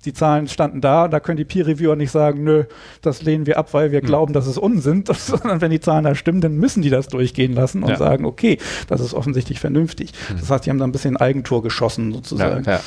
die 0.05 0.13
Zahlen 0.13 0.49
standen 0.49 0.81
da, 0.81 1.07
da 1.07 1.21
können 1.21 1.37
die 1.37 1.45
Peer 1.45 1.65
Reviewer 1.65 1.95
nicht 1.95 2.11
sagen, 2.11 2.43
nö, 2.43 2.65
das 3.03 3.23
lehnen 3.23 3.47
wir 3.47 3.57
ab, 3.57 3.73
weil 3.73 3.93
wir 3.93 4.01
Hm. 4.01 4.07
glauben, 4.07 4.33
dass 4.33 4.49
es 4.49 4.59
Unsinn, 4.59 5.05
sondern 5.17 5.61
wenn 5.61 5.71
die 5.71 5.79
Zahlen 5.79 6.03
da 6.03 6.17
stimmen, 6.17 6.41
dann 6.41 6.57
müssen 6.57 6.83
die 6.83 6.91
das 6.91 7.07
durchgehen 7.07 7.53
lassen 7.55 7.85
und 7.85 7.91
Ja. 7.91 7.97
sagen, 7.99 8.25
okay, 8.25 8.59
das 8.89 9.01
ist 9.01 9.15
offensichtlich 9.15 9.61
vernünftig. 9.61 10.13
Das 10.37 10.51
heißt, 10.51 10.67
die 10.67 10.71
haben 10.71 10.79
da 10.79 10.87
ein 10.87 10.91
bisschen 10.93 11.17
Eigentor 11.17 11.63
geschossen 11.63 12.13
sozusagen. 12.13 12.65
Ja, 12.65 12.73
ja. 12.73 12.81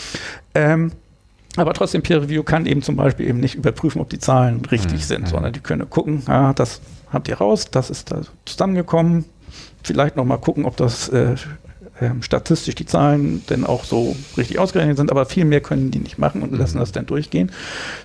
Ähm, 0.56 0.92
aber 1.58 1.74
trotzdem, 1.74 2.02
Peer 2.02 2.22
Review 2.22 2.44
kann 2.44 2.66
eben 2.66 2.82
zum 2.82 2.96
Beispiel 2.96 3.28
eben 3.28 3.40
nicht 3.40 3.56
überprüfen, 3.56 4.02
ob 4.02 4.10
die 4.10 4.20
Zahlen 4.20 4.64
richtig 4.72 5.02
Mhm. 5.02 5.06
sind, 5.06 5.28
sondern 5.30 5.54
die 5.54 5.60
können 5.62 5.90
gucken, 5.90 6.24
ah, 6.28 6.54
das 6.54 6.82
habt 7.12 7.28
ihr 7.28 7.38
raus, 7.38 7.66
das 7.72 7.90
ist 7.90 8.12
da 8.12 8.22
zusammengekommen. 8.46 9.26
Vielleicht 9.84 10.16
noch 10.16 10.26
mal 10.26 10.38
gucken, 10.38 10.66
ob 10.66 10.76
das 10.78 11.08
äh, 11.10 11.36
ähm, 12.02 12.22
statistisch 12.22 12.76
die 12.76 12.86
Zahlen 12.86 13.44
denn 13.50 13.64
auch 13.64 13.86
so 13.86 14.18
richtig 14.36 14.60
ausgerechnet 14.60 14.98
sind, 14.98 15.12
aber 15.12 15.26
viel 15.26 15.46
mehr 15.46 15.62
können 15.62 15.92
die 15.92 16.00
nicht 16.00 16.18
machen 16.18 16.42
und 16.42 16.52
lassen 16.52 16.78
das 16.80 16.92
dann 16.92 17.06
durchgehen. 17.06 17.52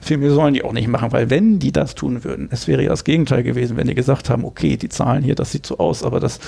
Viel 0.00 0.18
mehr 0.18 0.30
sollen 0.30 0.54
die 0.54 0.62
auch 0.62 0.72
nicht 0.72 0.86
machen, 0.86 1.10
weil 1.10 1.28
wenn 1.30 1.58
die 1.58 1.72
das 1.72 1.96
tun 1.96 2.22
würden, 2.22 2.48
es 2.52 2.68
wäre 2.68 2.82
ja 2.84 2.90
das 2.90 3.02
Gegenteil 3.02 3.42
gewesen, 3.42 3.76
wenn 3.76 3.88
die 3.88 3.96
gesagt 3.96 4.30
haben, 4.30 4.44
okay, 4.44 4.76
die 4.76 4.90
Zahlen 4.90 5.24
hier, 5.24 5.34
das 5.34 5.50
sieht 5.50 5.66
so 5.66 5.78
aus, 5.78 6.04
aber 6.04 6.20
das 6.20 6.38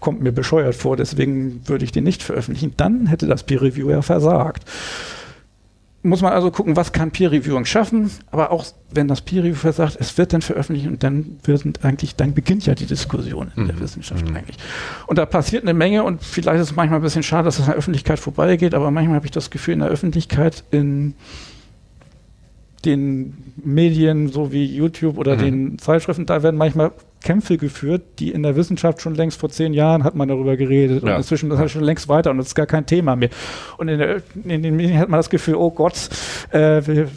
kommt 0.00 0.22
mir 0.22 0.32
bescheuert 0.32 0.74
vor, 0.74 0.96
deswegen 0.96 1.60
würde 1.68 1.84
ich 1.84 1.92
den 1.92 2.02
nicht 2.02 2.22
veröffentlichen, 2.24 2.72
dann 2.76 3.06
hätte 3.06 3.28
das 3.28 3.44
Peer 3.44 3.62
Review 3.62 3.90
ja 3.90 4.02
versagt 4.02 4.64
muss 6.08 6.22
man 6.22 6.32
also 6.32 6.50
gucken, 6.50 6.76
was 6.76 6.92
kann 6.92 7.10
Peer 7.10 7.30
Reviewing 7.30 7.64
schaffen, 7.64 8.10
aber 8.30 8.50
auch 8.50 8.64
wenn 8.90 9.06
das 9.08 9.20
Peer 9.20 9.44
Reviewer 9.44 9.72
sagt, 9.72 9.96
es 10.00 10.16
wird 10.18 10.32
dann 10.32 10.42
veröffentlicht 10.42 10.88
und 10.88 11.02
dann 11.02 11.38
wird 11.44 11.84
eigentlich, 11.84 12.16
dann 12.16 12.34
beginnt 12.34 12.66
ja 12.66 12.74
die 12.74 12.86
Diskussion 12.86 13.52
in 13.56 13.66
der 13.66 13.76
Mhm. 13.76 13.80
Wissenschaft 13.80 14.28
Mhm. 14.28 14.36
eigentlich. 14.36 14.56
Und 15.06 15.18
da 15.18 15.26
passiert 15.26 15.62
eine 15.62 15.74
Menge 15.74 16.04
und 16.04 16.22
vielleicht 16.22 16.60
ist 16.60 16.70
es 16.70 16.76
manchmal 16.76 16.98
ein 17.00 17.02
bisschen 17.02 17.22
schade, 17.22 17.44
dass 17.44 17.56
es 17.56 17.62
an 17.62 17.68
der 17.68 17.76
Öffentlichkeit 17.76 18.18
vorbeigeht, 18.18 18.74
aber 18.74 18.90
manchmal 18.90 19.16
habe 19.16 19.26
ich 19.26 19.32
das 19.32 19.50
Gefühl, 19.50 19.74
in 19.74 19.80
der 19.80 19.88
Öffentlichkeit, 19.88 20.64
in 20.70 21.14
den 22.84 23.52
Medien, 23.56 24.28
so 24.28 24.52
wie 24.52 24.64
YouTube 24.64 25.18
oder 25.18 25.34
Mhm. 25.36 25.40
den 25.40 25.78
Zeitschriften, 25.78 26.26
da 26.26 26.42
werden 26.42 26.56
manchmal 26.56 26.92
Kämpfe 27.22 27.56
geführt, 27.58 28.02
die 28.20 28.30
in 28.30 28.42
der 28.42 28.54
Wissenschaft 28.56 29.00
schon 29.02 29.14
längst 29.14 29.38
vor 29.40 29.48
zehn 29.50 29.74
Jahren 29.74 30.04
hat 30.04 30.14
man 30.14 30.28
darüber 30.28 30.56
geredet 30.56 31.02
Ja. 31.02 31.10
und 31.12 31.16
inzwischen 31.18 31.50
ist 31.50 31.58
das 31.58 31.70
schon 31.72 31.82
längst 31.82 32.08
weiter 32.08 32.30
und 32.30 32.38
es 32.38 32.48
ist 32.48 32.54
gar 32.54 32.66
kein 32.66 32.86
Thema 32.86 33.16
mehr. 33.16 33.30
Und 33.76 33.88
in, 33.88 33.98
der, 33.98 34.22
in 34.44 34.62
den 34.62 34.76
Medien 34.76 34.98
hat 34.98 35.08
man 35.08 35.18
das 35.18 35.30
Gefühl, 35.30 35.56
oh 35.56 35.70
Gott, 35.70 36.08
äh, 36.50 36.82
wir, 36.86 37.08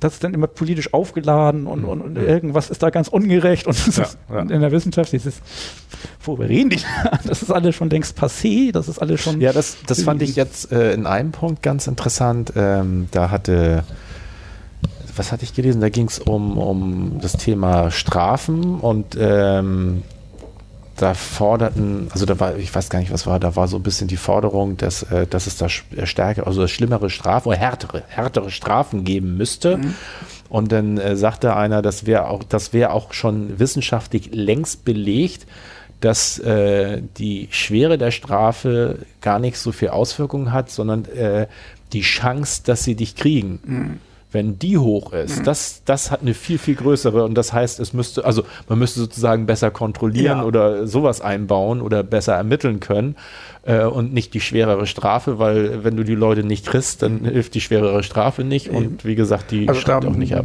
das 0.00 0.14
ist 0.14 0.24
dann 0.24 0.32
immer 0.32 0.46
politisch 0.46 0.94
aufgeladen 0.94 1.66
und, 1.66 1.84
und, 1.84 2.00
und 2.00 2.16
irgendwas 2.16 2.70
ist 2.70 2.82
da 2.82 2.88
ganz 2.88 3.08
ungerecht 3.08 3.66
und, 3.66 3.76
das 3.86 3.96
Ja, 3.96 4.02
ist, 4.04 4.18
ja. 4.30 4.40
in 4.40 4.60
der 4.62 4.72
Wissenschaft 4.72 5.12
dieses, 5.12 5.42
worüber 6.22 6.48
reden 6.48 6.70
die? 6.70 6.78
Das 7.26 7.42
ist 7.42 7.50
alles 7.50 7.74
schon 7.74 7.90
längst 7.90 8.18
passé, 8.18 8.72
das 8.72 8.88
ist 8.88 8.98
alles 8.98 9.20
schon 9.20 9.40
Ja, 9.42 9.52
das, 9.52 9.76
das 9.86 10.02
fand 10.02 10.22
ich 10.22 10.36
jetzt 10.36 10.72
äh, 10.72 10.94
in 10.94 11.06
einem 11.06 11.32
Punkt 11.32 11.62
ganz 11.62 11.86
interessant. 11.86 12.54
Ähm, 12.56 13.08
da 13.10 13.30
hatte, 13.30 13.84
was 15.16 15.32
hatte 15.32 15.44
ich 15.44 15.54
gelesen? 15.54 15.80
Da 15.80 15.88
ging 15.88 16.06
es 16.06 16.18
um, 16.18 16.58
um 16.58 17.18
das 17.20 17.34
Thema 17.34 17.90
Strafen 17.90 18.80
und 18.80 19.16
ähm, 19.18 20.02
da 20.96 21.14
forderten, 21.14 22.08
also 22.12 22.24
da 22.24 22.38
war, 22.38 22.56
ich 22.56 22.74
weiß 22.74 22.88
gar 22.88 23.00
nicht, 23.00 23.12
was 23.12 23.26
war, 23.26 23.40
da 23.40 23.56
war 23.56 23.66
so 23.66 23.76
ein 23.76 23.82
bisschen 23.82 24.06
die 24.06 24.16
Forderung, 24.16 24.76
dass, 24.76 25.02
äh, 25.04 25.26
dass 25.26 25.46
es 25.46 25.56
da 25.56 25.66
äh, 25.66 26.06
stärker, 26.06 26.46
also 26.46 26.66
schlimmere 26.68 27.10
Strafen 27.10 27.48
oder 27.48 27.58
härtere, 27.58 28.02
härtere 28.08 28.50
Strafen 28.50 29.04
geben 29.04 29.36
müsste. 29.36 29.80
Und 30.48 30.70
dann 30.70 30.98
äh, 30.98 31.16
sagte 31.16 31.56
einer, 31.56 31.82
das 31.82 32.06
wäre 32.06 32.28
auch, 32.28 32.44
das 32.44 32.72
wäre 32.72 32.90
auch 32.90 33.12
schon 33.12 33.58
wissenschaftlich 33.58 34.30
längst 34.32 34.84
belegt, 34.84 35.46
dass 36.00 36.38
äh, 36.38 37.02
die 37.18 37.48
Schwere 37.50 37.98
der 37.98 38.10
Strafe 38.10 38.98
gar 39.20 39.38
nicht 39.38 39.58
so 39.58 39.72
viel 39.72 39.88
Auswirkungen 39.88 40.52
hat, 40.52 40.70
sondern 40.70 41.06
äh, 41.06 41.46
die 41.92 42.02
Chance, 42.02 42.62
dass 42.64 42.84
sie 42.84 42.94
dich 42.94 43.16
kriegen. 43.16 44.00
Wenn 44.34 44.58
die 44.58 44.76
hoch 44.76 45.12
ist, 45.12 45.46
das, 45.46 45.82
das 45.84 46.10
hat 46.10 46.22
eine 46.22 46.34
viel, 46.34 46.58
viel 46.58 46.74
größere 46.74 47.24
und 47.24 47.34
das 47.34 47.52
heißt, 47.52 47.78
es 47.80 47.92
müsste, 47.92 48.24
also 48.24 48.42
man 48.68 48.78
müsste 48.78 49.00
sozusagen 49.00 49.46
besser 49.46 49.70
kontrollieren 49.70 50.38
Ja. 50.38 50.44
oder 50.44 50.86
sowas 50.86 51.20
einbauen 51.20 51.80
oder 51.80 52.02
besser 52.02 52.34
ermitteln 52.34 52.80
können 52.80 53.14
äh, 53.62 53.84
und 53.84 54.12
nicht 54.12 54.34
die 54.34 54.40
schwerere 54.40 54.86
Strafe, 54.86 55.38
weil 55.38 55.84
wenn 55.84 55.96
du 55.96 56.04
die 56.04 56.14
Leute 56.16 56.42
nicht 56.44 56.66
kriegst, 56.66 57.02
dann 57.02 57.24
hilft 57.24 57.54
die 57.54 57.60
schwerere 57.60 58.02
Strafe 58.02 58.44
nicht 58.44 58.68
und 58.70 59.04
wie 59.04 59.14
gesagt, 59.14 59.52
die 59.52 59.68
Also 59.68 59.80
auch 59.92 60.16
nicht 60.16 60.34
ab. 60.34 60.44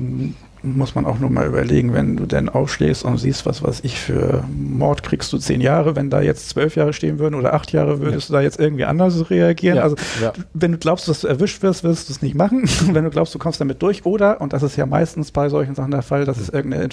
Muss 0.61 0.95
man 0.95 1.05
auch 1.05 1.19
nur 1.19 1.29
mal 1.29 1.47
überlegen, 1.47 1.93
wenn 1.93 2.17
du 2.17 2.25
denn 2.25 2.49
aufschlägst 2.49 3.03
und 3.03 3.17
siehst, 3.17 3.45
was 3.45 3.63
weiß 3.63 3.81
ich, 3.83 3.99
für 3.99 4.43
Mord 4.49 5.03
kriegst 5.03 5.31
du 5.31 5.37
zehn 5.37 5.61
Jahre, 5.61 5.95
wenn 5.95 6.09
da 6.09 6.21
jetzt 6.21 6.49
zwölf 6.49 6.75
Jahre 6.75 6.93
stehen 6.93 7.19
würden 7.19 7.35
oder 7.35 7.53
acht 7.53 7.71
Jahre, 7.71 7.99
würdest 8.01 8.29
du 8.29 8.33
da 8.33 8.41
jetzt 8.41 8.59
irgendwie 8.59 8.85
anders 8.85 9.29
reagieren. 9.29 9.77
Ja, 9.77 9.83
Also 9.83 9.95
ja. 10.21 10.33
wenn 10.53 10.73
du 10.73 10.77
glaubst, 10.77 11.07
dass 11.07 11.21
du 11.21 11.27
erwischt 11.27 11.61
wirst, 11.61 11.83
wirst 11.83 12.09
du 12.09 12.13
es 12.13 12.21
nicht 12.21 12.35
machen. 12.35 12.63
wenn 12.93 13.03
du 13.03 13.09
glaubst, 13.09 13.33
du 13.33 13.39
kommst 13.39 13.61
damit 13.61 13.81
durch 13.81 14.05
oder, 14.05 14.41
und 14.41 14.53
das 14.53 14.63
ist 14.63 14.75
ja 14.75 14.85
meistens 14.85 15.31
bei 15.31 15.49
solchen 15.49 15.75
Sachen 15.75 15.91
der 15.91 16.01
Fall, 16.01 16.25
das 16.25 16.37
ist 16.37 16.53
irgendeine 16.53 16.89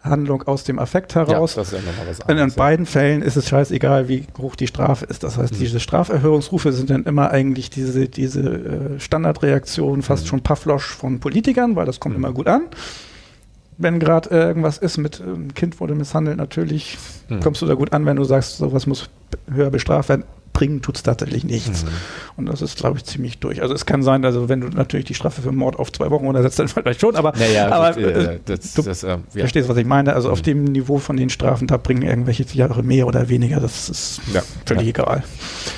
Handlung 0.00 0.42
aus 0.44 0.64
dem 0.64 0.78
Affekt 0.78 1.14
Ja, 1.14 1.26
heraus. 1.26 1.54
das 1.56 1.72
ist 1.72 1.72
ja 1.72 1.78
nochmal 1.90 2.06
was 2.08 2.18
in 2.20 2.24
anderes. 2.30 2.54
ja. 2.54 2.58
beiden 2.62 2.86
Fällen 2.86 3.22
ist 3.22 3.36
es 3.36 3.48
scheißegal, 3.48 4.08
wie 4.08 4.26
hoch 4.38 4.54
die 4.56 4.66
Strafe 4.68 5.04
ist. 5.06 5.22
Das 5.24 5.36
heißt, 5.38 5.58
diese 5.58 5.80
Straferhöhungsrufe 5.80 6.72
sind 6.72 6.90
dann 6.90 7.04
immer 7.04 7.30
eigentlich 7.30 7.68
diese, 7.70 8.08
diese 8.08 8.40
äh, 8.96 9.00
Standardreaktion, 9.00 10.02
fast 10.02 10.28
schon 10.28 10.40
Pavlosch 10.42 10.94
von 10.94 11.18
Politikern, 11.20 11.74
weil 11.76 11.86
das 11.86 11.98
kommt 12.00 12.14
immer 12.16 12.32
gut 12.32 12.46
an. 12.46 12.62
Wenn 13.76 14.00
gerade 14.00 14.30
äh, 14.30 14.42
irgendwas 14.48 14.78
ist 14.78 14.98
mit 14.98 15.20
ein 15.20 15.54
Kind 15.54 15.78
wurde 15.80 15.94
misshandelt, 15.94 16.36
natürlich 16.36 16.98
Mhm. 17.28 17.40
kommst 17.40 17.60
du 17.60 17.66
da 17.66 17.74
gut 17.74 17.92
an, 17.92 18.06
wenn 18.06 18.16
du 18.16 18.24
sagst, 18.24 18.56
sowas 18.56 18.86
muss 18.86 19.10
höher 19.52 19.68
bestraft 19.70 20.08
werden. 20.08 20.24
Bringen 20.58 20.82
tut 20.82 20.96
es 20.96 21.04
tatsächlich 21.04 21.44
nichts. 21.44 21.84
Mhm. 21.84 21.88
Und 22.36 22.46
das 22.46 22.62
ist, 22.62 22.76
glaube 22.78 22.98
ich, 22.98 23.04
ziemlich 23.04 23.38
durch. 23.38 23.62
Also 23.62 23.74
es 23.74 23.86
kann 23.86 24.02
sein, 24.02 24.24
also 24.24 24.48
wenn 24.48 24.60
du 24.60 24.66
natürlich 24.68 25.06
die 25.06 25.14
Strafe 25.14 25.40
für 25.40 25.52
Mord 25.52 25.78
auf 25.78 25.92
zwei 25.92 26.10
Wochen 26.10 26.26
untersetzt, 26.26 26.58
dann 26.58 26.66
vielleicht 26.66 27.00
schon, 27.00 27.14
aber, 27.14 27.32
Naja, 27.38 27.70
aber 27.70 27.96
äh, 27.96 28.40
das, 28.44 28.74
du 28.74 28.82
das, 28.82 29.04
äh, 29.04 29.10
ja. 29.10 29.18
Verstehst, 29.28 29.68
was 29.68 29.76
ich 29.76 29.86
meine? 29.86 30.14
Also 30.14 30.30
auf 30.32 30.40
Mhm. 30.40 30.44
dem 30.44 30.64
Niveau 30.64 30.98
von 30.98 31.16
den 31.16 31.30
Strafen, 31.30 31.68
da 31.68 31.76
bringen 31.76 32.02
irgendwelche 32.02 32.42
Jahre 32.54 32.82
mehr 32.82 33.06
oder 33.06 33.28
weniger, 33.28 33.60
das 33.60 33.88
ist 33.88 34.20
Ja, 34.34 34.42
völlig 34.66 34.82
ja. 34.84 34.88
egal. 34.88 35.22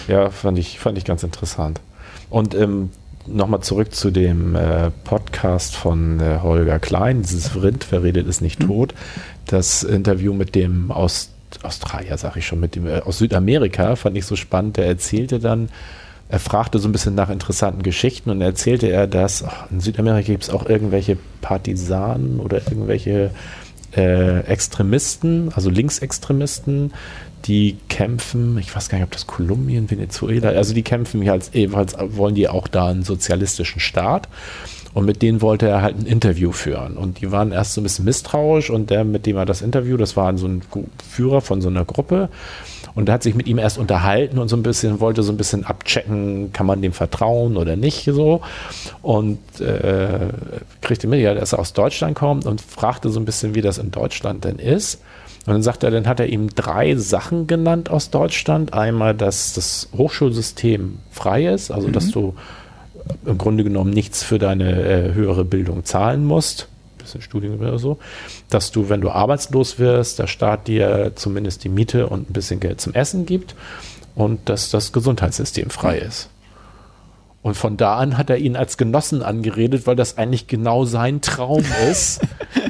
Ja, 0.09 0.31
fand 0.31 0.59
ich, 0.59 0.79
fand 0.79 0.97
ich 0.97 1.05
ganz 1.05 1.23
interessant. 1.25 1.81
Und 2.31 2.55
ähm, 2.55 2.89
nochmal 3.27 3.61
zurück 3.61 3.95
zu 3.95 4.11
dem 4.11 4.55
äh, 4.57 4.91
Podcast 5.05 5.77
von 5.77 6.21
äh, 6.21 6.39
Holger 6.43 6.79
Klein, 6.79 7.21
dieses 7.21 7.55
Rind, 7.63 7.87
wer 7.91 8.03
redet, 8.03 8.27
ist 8.27 8.41
nicht 8.41 8.61
tot. 8.61 8.95
Das 9.47 9.83
Interview 9.83 10.33
mit 10.33 10.55
dem 10.55 10.91
aus 10.91 11.31
Australier, 11.63 12.17
sag 12.19 12.37
ich 12.37 12.47
schon, 12.47 12.61
mit 12.61 12.77
dem 12.77 12.87
äh, 12.87 13.01
aus 13.01 13.19
Südamerika 13.19 13.97
fand 13.97 14.17
ich 14.17 14.27
so 14.27 14.37
spannend. 14.37 14.77
Der 14.77 14.87
erzählte 14.87 15.39
dann, 15.39 15.69
er 16.29 16.39
fragte 16.39 16.79
so 16.79 16.89
ein 16.89 16.93
bisschen 16.93 17.15
nach 17.15 17.31
interessanten 17.31 17.83
Geschichten 17.83 18.31
und 18.31 18.41
erzählte 18.41 18.87
er, 18.87 19.07
dass 19.07 19.43
ach, 19.43 19.71
in 19.71 19.81
Südamerika 19.81 20.27
gibt 20.27 20.45
es 20.45 20.51
auch 20.51 20.67
irgendwelche 20.67 21.17
Partisanen 21.41 22.39
oder 22.41 22.59
irgendwelche 22.59 23.31
äh, 23.97 24.41
Extremisten, 24.41 25.53
also 25.53 25.71
Linksextremisten, 25.71 26.93
die 27.47 27.79
kämpfen, 27.89 28.59
ich 28.59 28.75
weiß 28.75 28.89
gar 28.89 28.99
nicht, 28.99 29.07
ob 29.07 29.13
das 29.13 29.27
Kolumbien, 29.27 29.91
Venezuela, 29.91 30.51
also 30.51 30.75
die 30.75 30.83
kämpfen 30.83 31.29
halt 31.29 31.51
ebenfalls, 31.55 31.97
wollen 31.99 32.35
die 32.35 32.49
auch 32.49 32.69
da 32.69 32.89
einen 32.89 33.03
sozialistischen 33.03 33.81
Staat. 33.81 34.29
Und 34.93 35.07
mit 35.07 35.23
denen 35.23 35.41
wollte 35.41 35.69
er 35.69 35.83
halt 35.83 35.99
ein 35.99 36.07
Interview 36.07 36.51
führen. 36.51 36.97
Und 36.97 37.21
die 37.21 37.31
waren 37.31 37.53
erst 37.53 37.75
so 37.75 37.81
ein 37.81 37.85
bisschen 37.85 38.05
misstrauisch 38.05 38.71
und 38.71 38.91
der, 38.91 39.05
mit 39.05 39.25
dem 39.25 39.37
er 39.37 39.47
das 39.47 39.63
Interview, 39.63 39.97
das 39.97 40.17
war 40.17 40.37
so 40.37 40.49
ein 40.49 40.63
Führer 41.09 41.41
von 41.41 41.61
so 41.61 41.69
einer 41.69 41.85
Gruppe. 41.85 42.29
Und 42.95 43.09
er 43.09 43.15
hat 43.15 43.23
sich 43.23 43.37
mit 43.37 43.47
ihm 43.47 43.59
erst 43.59 43.79
unterhalten 43.79 44.39
und 44.39 44.49
so 44.49 44.57
ein 44.57 44.65
bisschen, 44.65 44.99
wollte 45.01 45.23
so 45.23 45.33
ein 45.33 45.37
bisschen 45.37 45.65
abchecken, 45.65 46.53
kann 46.53 46.67
man 46.67 46.83
dem 46.83 46.93
vertrauen 46.93 47.57
oder 47.57 47.77
nicht 47.77 48.05
so. 48.05 48.41
Und 49.01 49.39
äh, 49.61 50.29
kriegte 50.81 51.07
mit, 51.07 51.21
ja, 51.21 51.35
dass 51.35 51.53
er 51.53 51.61
aus 51.61 51.73
Deutschland 51.73 52.17
kommt 52.17 52.47
und 52.47 52.61
fragte 52.61 53.11
so 53.11 53.21
ein 53.21 53.25
bisschen, 53.25 53.55
wie 53.55 53.63
das 53.63 53.79
in 53.79 53.93
Deutschland 53.93 54.45
denn 54.45 54.59
ist. 54.59 55.01
Und 55.47 55.55
dann 55.55 55.63
sagt 55.63 55.85
er, 55.85 55.91
dann 55.91 56.07
hat 56.07 56.21
er 56.21 56.27
ihm 56.27 56.49
drei 56.55 56.97
Sachen 56.97 57.47
genannt 57.47 57.91
aus 57.91 58.11
Deutschland. 58.11 58.75
Einmal, 58.75 59.15
dass 59.15 59.55
das 59.55 59.89
Hochschulsystem 59.97 60.99
frei 61.11 61.47
ist, 61.47 61.71
also 61.71 61.89
dass 61.89 62.11
du 62.11 62.35
im 63.25 63.39
Grunde 63.39 63.65
genommen 63.65 63.91
nichts 63.91 64.23
für 64.23 64.39
deine 64.39 64.83
äh, 64.83 65.15
höhere 65.15 65.45
Bildung 65.45 65.85
zahlen 65.85 66.25
musst, 66.25 66.69
bisschen 66.99 67.23
Studium 67.23 67.61
oder 67.61 67.79
so, 67.79 67.99
dass 68.49 68.71
du, 68.71 68.89
wenn 68.89 69.01
du 69.01 69.11
arbeitslos 69.11 69.79
wirst, 69.79 70.19
der 70.19 70.27
Staat 70.27 70.69
dir 70.69 71.13
zumindest 71.15 71.65
die 71.65 71.69
Miete 71.69 72.07
und 72.09 72.31
ein 72.31 72.33
bisschen 72.33 72.61
Geld 72.61 72.81
zum 72.81 72.95
Essen 72.95 73.27
gibt 73.27 73.55
und 74.15 74.49
dass 74.49 74.71
das 74.71 74.93
Gesundheitssystem 74.93 75.71
frei 75.71 75.99
ist. 75.99 76.29
Und 77.43 77.55
von 77.57 77.79
da 77.79 77.97
an 77.97 78.19
hat 78.19 78.29
er 78.29 78.37
ihn 78.37 78.55
als 78.55 78.77
Genossen 78.77 79.23
angeredet, 79.23 79.87
weil 79.87 79.97
das 79.97 80.19
eigentlich 80.19 80.47
genau 80.47 80.85
sein 80.85 81.23
Traum 81.23 81.65
ist. 81.91 82.21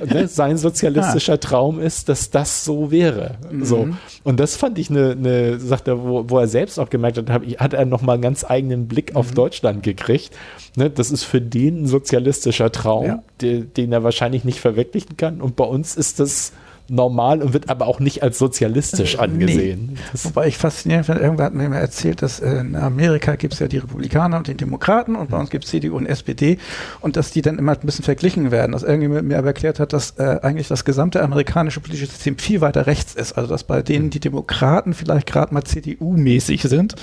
ne? 0.06 0.28
Sein 0.28 0.56
sozialistischer 0.58 1.40
Traum 1.40 1.80
ist, 1.80 2.08
dass 2.08 2.30
das 2.30 2.64
so 2.64 2.92
wäre. 2.92 3.34
So. 3.62 3.88
Und 4.22 4.38
das 4.38 4.54
fand 4.54 4.78
ich 4.78 4.88
eine, 4.88 5.10
eine 5.10 5.58
sagt 5.58 5.88
er, 5.88 6.00
wo, 6.04 6.24
wo 6.30 6.38
er 6.38 6.46
selbst 6.46 6.78
auch 6.78 6.88
gemerkt 6.88 7.18
hat, 7.18 7.30
hab, 7.30 7.44
hat 7.44 7.72
er 7.74 7.84
nochmal 7.84 8.14
einen 8.14 8.22
ganz 8.22 8.44
eigenen 8.48 8.86
Blick 8.86 9.16
auf 9.16 9.32
Deutschland 9.32 9.82
gekriegt. 9.82 10.30
Ne? 10.76 10.88
Das 10.88 11.10
ist 11.10 11.24
für 11.24 11.40
den 11.40 11.82
ein 11.82 11.86
sozialistischer 11.88 12.70
Traum, 12.70 13.06
Ja. 13.06 13.22
de, 13.40 13.62
den 13.64 13.90
er 13.92 14.04
wahrscheinlich 14.04 14.44
nicht 14.44 14.60
verwirklichen 14.60 15.16
kann. 15.16 15.40
Und 15.40 15.56
bei 15.56 15.64
uns 15.64 15.96
ist 15.96 16.20
das 16.20 16.52
normal 16.90 17.40
und 17.40 17.52
wird 17.52 17.70
aber 17.70 17.86
auch 17.86 18.00
nicht 18.00 18.22
als 18.22 18.38
sozialistisch 18.38 19.18
angesehen. 19.18 19.96
Das, 20.12 20.24
Wobei 20.24 20.48
ich 20.48 20.58
faszinierend 20.58 21.06
finde, 21.06 21.22
irgendwer 21.22 21.46
hat 21.46 21.54
mir 21.54 21.68
mal 21.68 21.76
erzählt, 21.76 22.22
dass 22.22 22.40
äh, 22.40 22.58
in 22.58 22.74
Amerika 22.74 23.36
gibt 23.36 23.54
es 23.54 23.60
ja 23.60 23.68
die 23.68 23.78
Republikaner 23.78 24.38
und 24.38 24.48
die 24.48 24.54
Demokraten 24.54 25.14
und 25.14 25.30
bei 25.30 25.38
uns 25.38 25.50
gibt 25.50 25.64
es 25.64 25.70
CDU 25.70 25.96
und 25.96 26.06
SPD 26.06 26.58
und 27.00 27.16
dass 27.16 27.30
die 27.30 27.42
dann 27.42 27.58
immer 27.58 27.72
ein 27.72 27.78
bisschen 27.80 28.04
verglichen 28.04 28.50
werden. 28.50 28.72
Dass 28.72 28.82
irgendjemand 28.82 29.28
mir 29.28 29.38
aber 29.38 29.48
erklärt 29.48 29.78
hat, 29.78 29.92
dass 29.92 30.18
äh, 30.18 30.40
eigentlich 30.42 30.68
das 30.68 30.84
gesamte 30.84 31.22
amerikanische 31.22 31.80
politische 31.80 32.06
System 32.06 32.38
viel 32.38 32.60
weiter 32.60 32.86
rechts 32.86 33.14
ist. 33.14 33.32
Also 33.32 33.48
dass 33.48 33.64
bei 33.64 33.82
denen 33.82 34.10
die 34.10 34.20
Demokraten 34.20 34.92
vielleicht 34.92 35.26
gerade 35.26 35.54
mal 35.54 35.62
CDU-mäßig 35.62 36.62
sind 36.62 36.96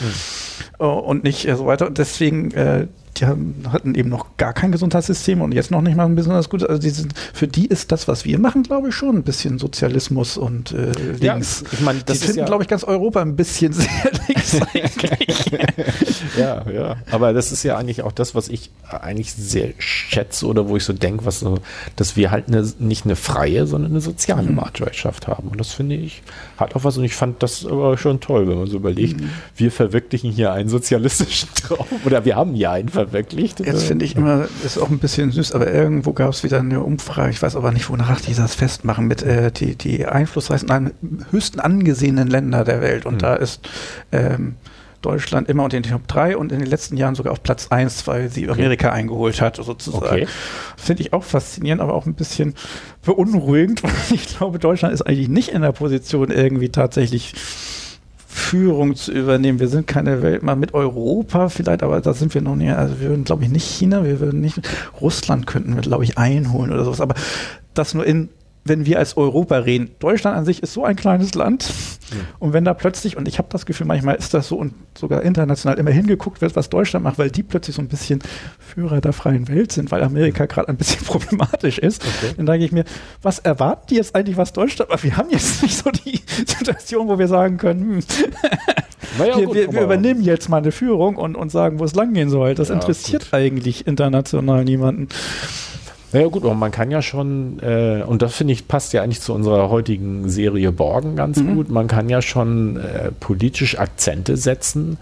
äh, 0.80 0.84
und 0.84 1.24
nicht 1.24 1.48
äh, 1.48 1.56
so 1.56 1.66
weiter. 1.66 1.88
Und 1.88 1.98
deswegen 1.98 2.52
äh, 2.52 2.88
die 3.20 3.26
haben, 3.26 3.56
hatten 3.72 3.96
eben 3.96 4.10
noch 4.10 4.38
gar 4.38 4.54
kein 4.54 4.72
Gesundheitssystem 4.72 5.42
und 5.42 5.52
jetzt 5.54 5.72
noch 5.72 5.82
nicht 5.82 5.96
mal 5.98 6.06
ein 6.06 6.16
besonders 6.16 6.50
gutes. 6.50 6.68
Also 6.68 6.82
die 6.82 6.90
sind, 6.90 7.14
für 7.34 7.48
die 7.48 7.66
ist 7.66 7.92
das, 7.92 8.08
was 8.08 8.26
wir 8.26 8.40
machen, 8.40 8.64
glaube 8.64 8.90
ich, 8.90 8.96
schon 8.96 9.16
ein 9.18 9.24
bisschen 9.24 9.60
Sozialismus 9.60 10.38
und 10.38 10.72
äh, 10.72 10.92
Ja, 11.20 11.34
links. 11.34 11.64
ich 11.72 11.82
meine, 11.82 12.00
das 12.06 12.20
die 12.20 12.26
finden, 12.26 12.40
ja- 12.40 12.46
glaube 12.46 12.64
ich, 12.64 12.70
ganz 12.70 12.84
Europa 12.84 13.22
ein 13.22 13.36
bisschen 13.36 13.74
sehr 13.74 13.88
links. 14.28 14.58
ja, 16.38 16.70
ja. 16.72 16.96
Aber 17.12 17.34
das 17.34 17.52
ist 17.52 17.64
ja 17.64 17.78
eigentlich 17.78 18.02
auch 18.04 18.12
das, 18.12 18.36
was 18.36 18.50
ich 18.50 18.72
eigentlich 18.90 19.34
sehr 19.34 19.70
schätze 19.80 20.46
oder 20.46 20.70
wo 20.70 20.78
ich 20.78 20.84
so 20.84 20.94
denke, 20.94 21.26
was 21.26 21.40
so, 21.40 21.60
dass 21.96 22.16
wir 22.16 22.32
halt 22.32 22.48
eine, 22.48 22.66
nicht 22.80 23.06
eine 23.06 23.16
freie, 23.16 23.68
sondern 23.68 23.92
eine 23.92 24.02
soziale 24.02 24.50
Marktwirtschaft 24.50 25.28
haben. 25.28 25.50
Und 25.50 25.60
das 25.60 25.74
finde 25.74 25.96
ich, 25.96 26.24
hat 26.58 26.76
auch 26.76 26.84
was. 26.84 26.98
Und 26.98 27.04
ich 27.04 27.16
fand 27.16 27.44
das 27.44 27.66
aber 27.66 27.98
schon 27.98 28.20
toll, 28.20 28.48
wenn 28.48 28.58
man 28.58 28.68
so 28.68 28.78
überlegt, 28.78 29.22
wir 29.56 29.72
verwirklichen 29.72 30.32
hier 30.32 30.54
einen 30.54 30.70
sozialistischen 30.70 31.50
Traum. 31.56 31.86
Oder 32.06 32.24
wir 32.26 32.36
haben 32.36 32.56
ja 32.56 32.72
einen 32.72 32.90
verwirklicht. 32.90 33.60
Jetzt 33.60 33.84
finde 33.84 34.06
ich 34.06 34.16
immer, 34.16 34.48
ist 34.64 34.78
auch 34.78 34.90
ein 34.90 35.00
bisschen 35.00 35.32
süß, 35.32 35.52
aber 35.52 35.72
irgendwo 35.72 36.14
gab 36.14 36.30
es 36.30 36.44
wieder 36.44 36.60
eine 36.60 36.82
Umfrage, 36.82 37.32
ich 37.32 37.42
weiß 37.42 37.56
aber 37.56 37.72
nicht, 37.72 37.90
wonach 37.90 38.22
die 38.22 38.34
das 38.34 38.56
festmachen, 38.56 39.08
mit 39.08 39.24
äh, 39.24 39.52
die, 39.52 39.76
die 39.76 40.06
einflussreichsten, 40.06 40.92
höchsten 41.32 41.60
angesehenen 41.60 42.28
Länder 42.28 42.64
der 42.64 42.82
Welt. 42.82 43.06
Und 43.06 43.18
Hm. 43.18 43.20
da 43.20 43.36
ist 43.36 43.68
ähm, 44.12 44.56
Deutschland 45.02 45.50
immer 45.50 45.64
unter 45.64 45.80
den 45.80 45.90
Top 45.90 46.08
3 46.08 46.38
und 46.38 46.52
in 46.52 46.60
den 46.60 46.68
letzten 46.68 46.98
Jahren 46.98 47.16
sogar 47.16 47.34
auf 47.34 47.44
Platz 47.44 47.68
1, 47.70 48.08
weil 48.08 48.30
sie 48.30 48.50
Amerika 48.50 48.92
eingeholt 48.92 49.42
hat, 49.42 49.58
sozusagen. 49.58 50.06
Okay. 50.06 50.28
Finde 50.76 51.04
ich 51.04 51.14
auch 51.14 51.24
faszinierend, 51.24 51.82
aber 51.82 51.94
auch 51.94 52.06
ein 52.06 52.16
bisschen 52.16 52.56
beunruhigend, 53.04 53.84
ich 54.12 54.38
glaube, 54.38 54.60
Deutschland 54.60 54.94
ist 54.94 55.04
eigentlich 55.04 55.30
nicht 55.30 55.50
in 55.50 55.62
der 55.62 55.72
Position, 55.72 56.32
irgendwie 56.32 56.70
tatsächlich 56.70 57.34
Führung 58.38 58.96
zu 58.96 59.12
übernehmen. 59.12 59.60
Wir 59.60 59.68
sind 59.68 59.88
keine 59.88 60.22
Weltmacht 60.22 60.58
mit 60.58 60.74
Europa 60.74 61.50
vielleicht, 61.50 61.84
aber 61.84 62.00
da 62.02 62.14
sind 62.14 62.34
wir 62.34 62.42
noch 62.42 62.56
nicht. 62.56 62.72
Also 62.72 63.02
wir 63.02 63.10
würden, 63.10 63.24
glaube 63.24 63.44
ich, 63.44 63.50
nicht 63.50 63.66
China, 63.66 64.06
wir 64.06 64.20
würden 64.20 64.40
nicht 64.42 64.62
Russland 65.02 65.48
könnten 65.48 65.76
wir, 65.76 65.82
glaube 65.82 66.04
ich, 66.04 66.18
einholen 66.18 66.72
oder 66.72 66.86
sowas. 66.86 67.02
Aber 67.02 67.16
das 67.74 67.94
nur 67.94 68.06
in, 68.06 68.30
wenn 68.70 68.86
wir 68.86 69.00
als 69.00 69.18
Europa 69.18 69.58
reden. 69.58 69.92
Deutschland 70.00 70.38
an 70.38 70.46
sich 70.46 70.64
ist 70.64 70.74
so 70.74 70.84
ein 70.84 70.96
kleines 70.96 71.34
Land. 71.36 71.72
Und 72.40 72.54
wenn 72.54 72.64
da 72.66 72.74
plötzlich, 72.74 73.18
und 73.18 73.28
ich 73.28 73.38
habe 73.38 73.50
das 73.52 73.66
Gefühl, 73.66 73.86
manchmal 73.88 74.16
ist 74.16 74.34
das 74.34 74.48
so 74.48 74.56
und 74.58 74.74
sogar 74.98 75.24
international 75.24 75.78
immer 75.78 75.92
hingeguckt 75.92 76.40
wird, 76.42 76.56
was 76.56 76.70
Deutschland 76.70 77.04
macht, 77.04 77.18
weil 77.20 77.30
die 77.30 77.44
plötzlich 77.44 77.76
so 77.76 77.82
ein 77.82 77.88
bisschen 77.90 78.22
Führer 78.60 79.02
der 79.02 79.12
freien 79.14 79.48
Welt 79.50 79.72
sind, 79.72 79.92
weil 79.92 80.04
Amerika 80.04 80.46
gerade 80.46 80.70
ein 80.70 80.78
bisschen 80.78 81.04
problematisch 81.06 81.78
ist, 81.80 82.04
Okay. 82.06 82.34
dann 82.38 82.46
denke 82.46 82.66
ich 82.66 82.72
mir, 82.72 82.86
was 83.22 83.40
erwarten 83.40 83.88
die 83.90 83.96
jetzt 83.96 84.16
eigentlich, 84.16 84.38
was 84.38 84.54
Deutschland 84.54 84.90
macht? 84.90 85.04
Wir 85.04 85.18
haben 85.18 85.30
jetzt 85.30 85.62
nicht 85.64 85.78
so 85.78 85.90
die 85.92 86.22
Situation, 86.48 87.08
wo 87.08 87.20
wir 87.20 87.28
sagen 87.28 87.58
können, 87.58 87.82
hm, 87.82 88.00
Naja, 89.18 89.38
wir, 89.38 89.54
wir, 89.54 89.72
wir 89.74 89.82
übernehmen 89.82 90.22
jetzt 90.22 90.48
mal 90.50 90.58
eine 90.58 90.72
Führung 90.72 91.16
und, 91.18 91.36
und 91.36 91.52
sagen, 91.52 91.80
wo 91.80 91.84
es 91.84 91.96
langgehen 91.96 92.30
soll. 92.30 92.56
Das 92.56 92.70
Ja, 92.70 92.76
interessiert 92.76 93.24
gut. 93.26 93.34
eigentlich 93.34 93.88
international 93.88 94.64
niemanden. 94.64 95.08
Naja 96.14 96.28
gut, 96.28 96.44
aber 96.44 96.56
man 96.56 96.72
kann 96.72 96.90
ja 96.90 97.02
schon, 97.02 97.60
äh, 97.62 98.02
und 98.08 98.22
das 98.22 98.34
finde 98.36 98.54
ich 98.54 98.68
passt 98.68 98.94
ja 98.94 99.02
eigentlich 99.04 99.20
zu 99.22 99.34
unserer 99.34 99.70
heutigen 99.70 100.30
Serie 100.30 100.72
Borgen 100.72 101.16
ganz 101.16 101.42
Mhm. 101.42 101.56
gut, 101.56 101.70
man 101.70 101.88
kann 101.88 102.08
ja 102.08 102.22
schon 102.22 102.78
äh, 102.78 103.12
politisch 103.20 103.78
Akzente 103.78 104.38
setzen, 104.38 104.98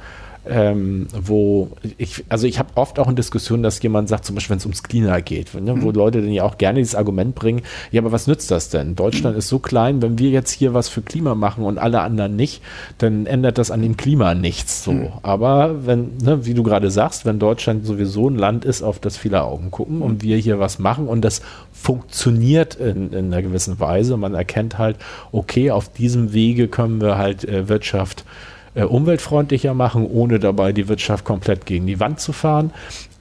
ähm, 0.49 1.07
wo 1.13 1.69
ich, 1.97 2.23
also 2.29 2.47
ich 2.47 2.59
habe 2.59 2.69
oft 2.75 2.99
auch 2.99 3.09
in 3.09 3.15
Diskussionen, 3.15 3.63
dass 3.63 3.81
jemand 3.81 4.09
sagt, 4.09 4.25
zum 4.25 4.35
Beispiel, 4.35 4.51
wenn 4.51 4.57
es 4.59 4.65
ums 4.65 4.83
Klima 4.83 5.19
geht, 5.19 5.53
ne, 5.53 5.81
wo 5.81 5.91
Leute 5.91 6.21
dann 6.21 6.31
ja 6.31 6.43
auch 6.43 6.57
gerne 6.57 6.79
dieses 6.79 6.95
Argument 6.95 7.35
bringen, 7.35 7.61
ja, 7.91 8.01
aber 8.01 8.11
was 8.11 8.27
nützt 8.27 8.51
das 8.51 8.69
denn? 8.69 8.95
Deutschland 8.95 9.37
ist 9.37 9.47
so 9.47 9.59
klein, 9.59 10.01
wenn 10.01 10.19
wir 10.19 10.29
jetzt 10.29 10.51
hier 10.51 10.73
was 10.73 10.89
für 10.89 11.01
Klima 11.01 11.35
machen 11.35 11.63
und 11.63 11.77
alle 11.77 12.01
anderen 12.01 12.35
nicht, 12.35 12.61
dann 12.97 13.25
ändert 13.25 13.57
das 13.57 13.71
an 13.71 13.81
dem 13.81 13.97
Klima 13.97 14.35
nichts 14.35 14.83
so. 14.83 15.11
Aber 15.23 15.85
wenn, 15.85 16.17
ne, 16.17 16.45
wie 16.45 16.53
du 16.53 16.63
gerade 16.63 16.91
sagst, 16.91 17.25
wenn 17.25 17.39
Deutschland 17.39 17.85
sowieso 17.85 18.29
ein 18.29 18.35
Land 18.35 18.65
ist, 18.65 18.83
auf 18.83 18.99
das 18.99 19.17
viele 19.17 19.43
Augen 19.43 19.71
gucken 19.71 20.01
und 20.01 20.21
wir 20.21 20.37
hier 20.37 20.59
was 20.59 20.79
machen 20.79 21.07
und 21.07 21.21
das 21.21 21.41
funktioniert 21.71 22.75
in, 22.75 23.11
in 23.13 23.33
einer 23.33 23.41
gewissen 23.41 23.79
Weise, 23.79 24.17
man 24.17 24.33
erkennt 24.33 24.77
halt, 24.77 24.97
okay, 25.31 25.71
auf 25.71 25.89
diesem 25.89 26.33
Wege 26.33 26.67
können 26.67 27.01
wir 27.01 27.17
halt 27.17 27.43
äh, 27.45 27.67
Wirtschaft 27.67 28.21
äh, 28.21 28.54
umweltfreundlicher 28.83 29.73
machen, 29.73 30.05
ohne 30.05 30.39
dabei 30.39 30.73
die 30.73 30.87
Wirtschaft 30.87 31.23
komplett 31.25 31.65
gegen 31.65 31.87
die 31.87 31.99
Wand 31.99 32.19
zu 32.19 32.33
fahren. 32.33 32.71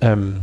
Ähm, 0.01 0.40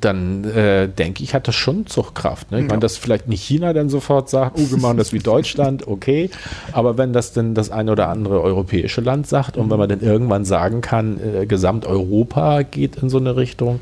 dann 0.00 0.44
äh, 0.44 0.88
denke 0.88 1.22
ich, 1.22 1.34
hat 1.34 1.48
das 1.48 1.54
schon 1.54 1.86
Zugkraft. 1.86 2.50
Ne? 2.50 2.58
Ich 2.58 2.62
Ja. 2.64 2.68
meine, 2.70 2.80
dass 2.80 2.96
vielleicht 2.96 3.28
nicht 3.28 3.42
China 3.42 3.74
dann 3.74 3.90
sofort 3.90 4.30
sagt, 4.30 4.56
oh, 4.58 4.70
wir 4.70 4.78
machen 4.78 4.96
das 4.96 5.12
wie 5.12 5.18
Deutschland, 5.32 5.86
okay. 5.86 6.30
Aber 6.72 6.96
wenn 6.96 7.12
das 7.12 7.34
denn 7.34 7.54
das 7.54 7.70
eine 7.70 7.92
oder 7.92 8.08
andere 8.08 8.40
europäische 8.40 9.02
Land 9.02 9.26
sagt 9.26 9.58
und 9.58 9.70
wenn 9.70 9.78
man 9.78 9.90
dann 9.90 10.00
irgendwann 10.00 10.46
sagen 10.46 10.80
kann, 10.80 11.20
äh, 11.20 11.44
Gesamteuropa 11.46 12.62
geht 12.62 12.96
in 12.96 13.10
so 13.10 13.18
eine 13.18 13.36
Richtung, 13.36 13.80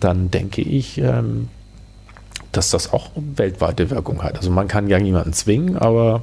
dann 0.00 0.32
denke 0.32 0.62
ich, 0.62 0.98
ähm, 0.98 1.48
dass 2.50 2.70
das 2.70 2.92
auch 2.92 3.10
weltweite 3.14 3.88
Wirkung 3.90 4.22
hat. 4.24 4.38
Also 4.38 4.50
man 4.50 4.66
kann 4.66 4.88
ja 4.88 4.98
niemanden 4.98 5.32
zwingen, 5.32 5.76
aber 5.76 6.22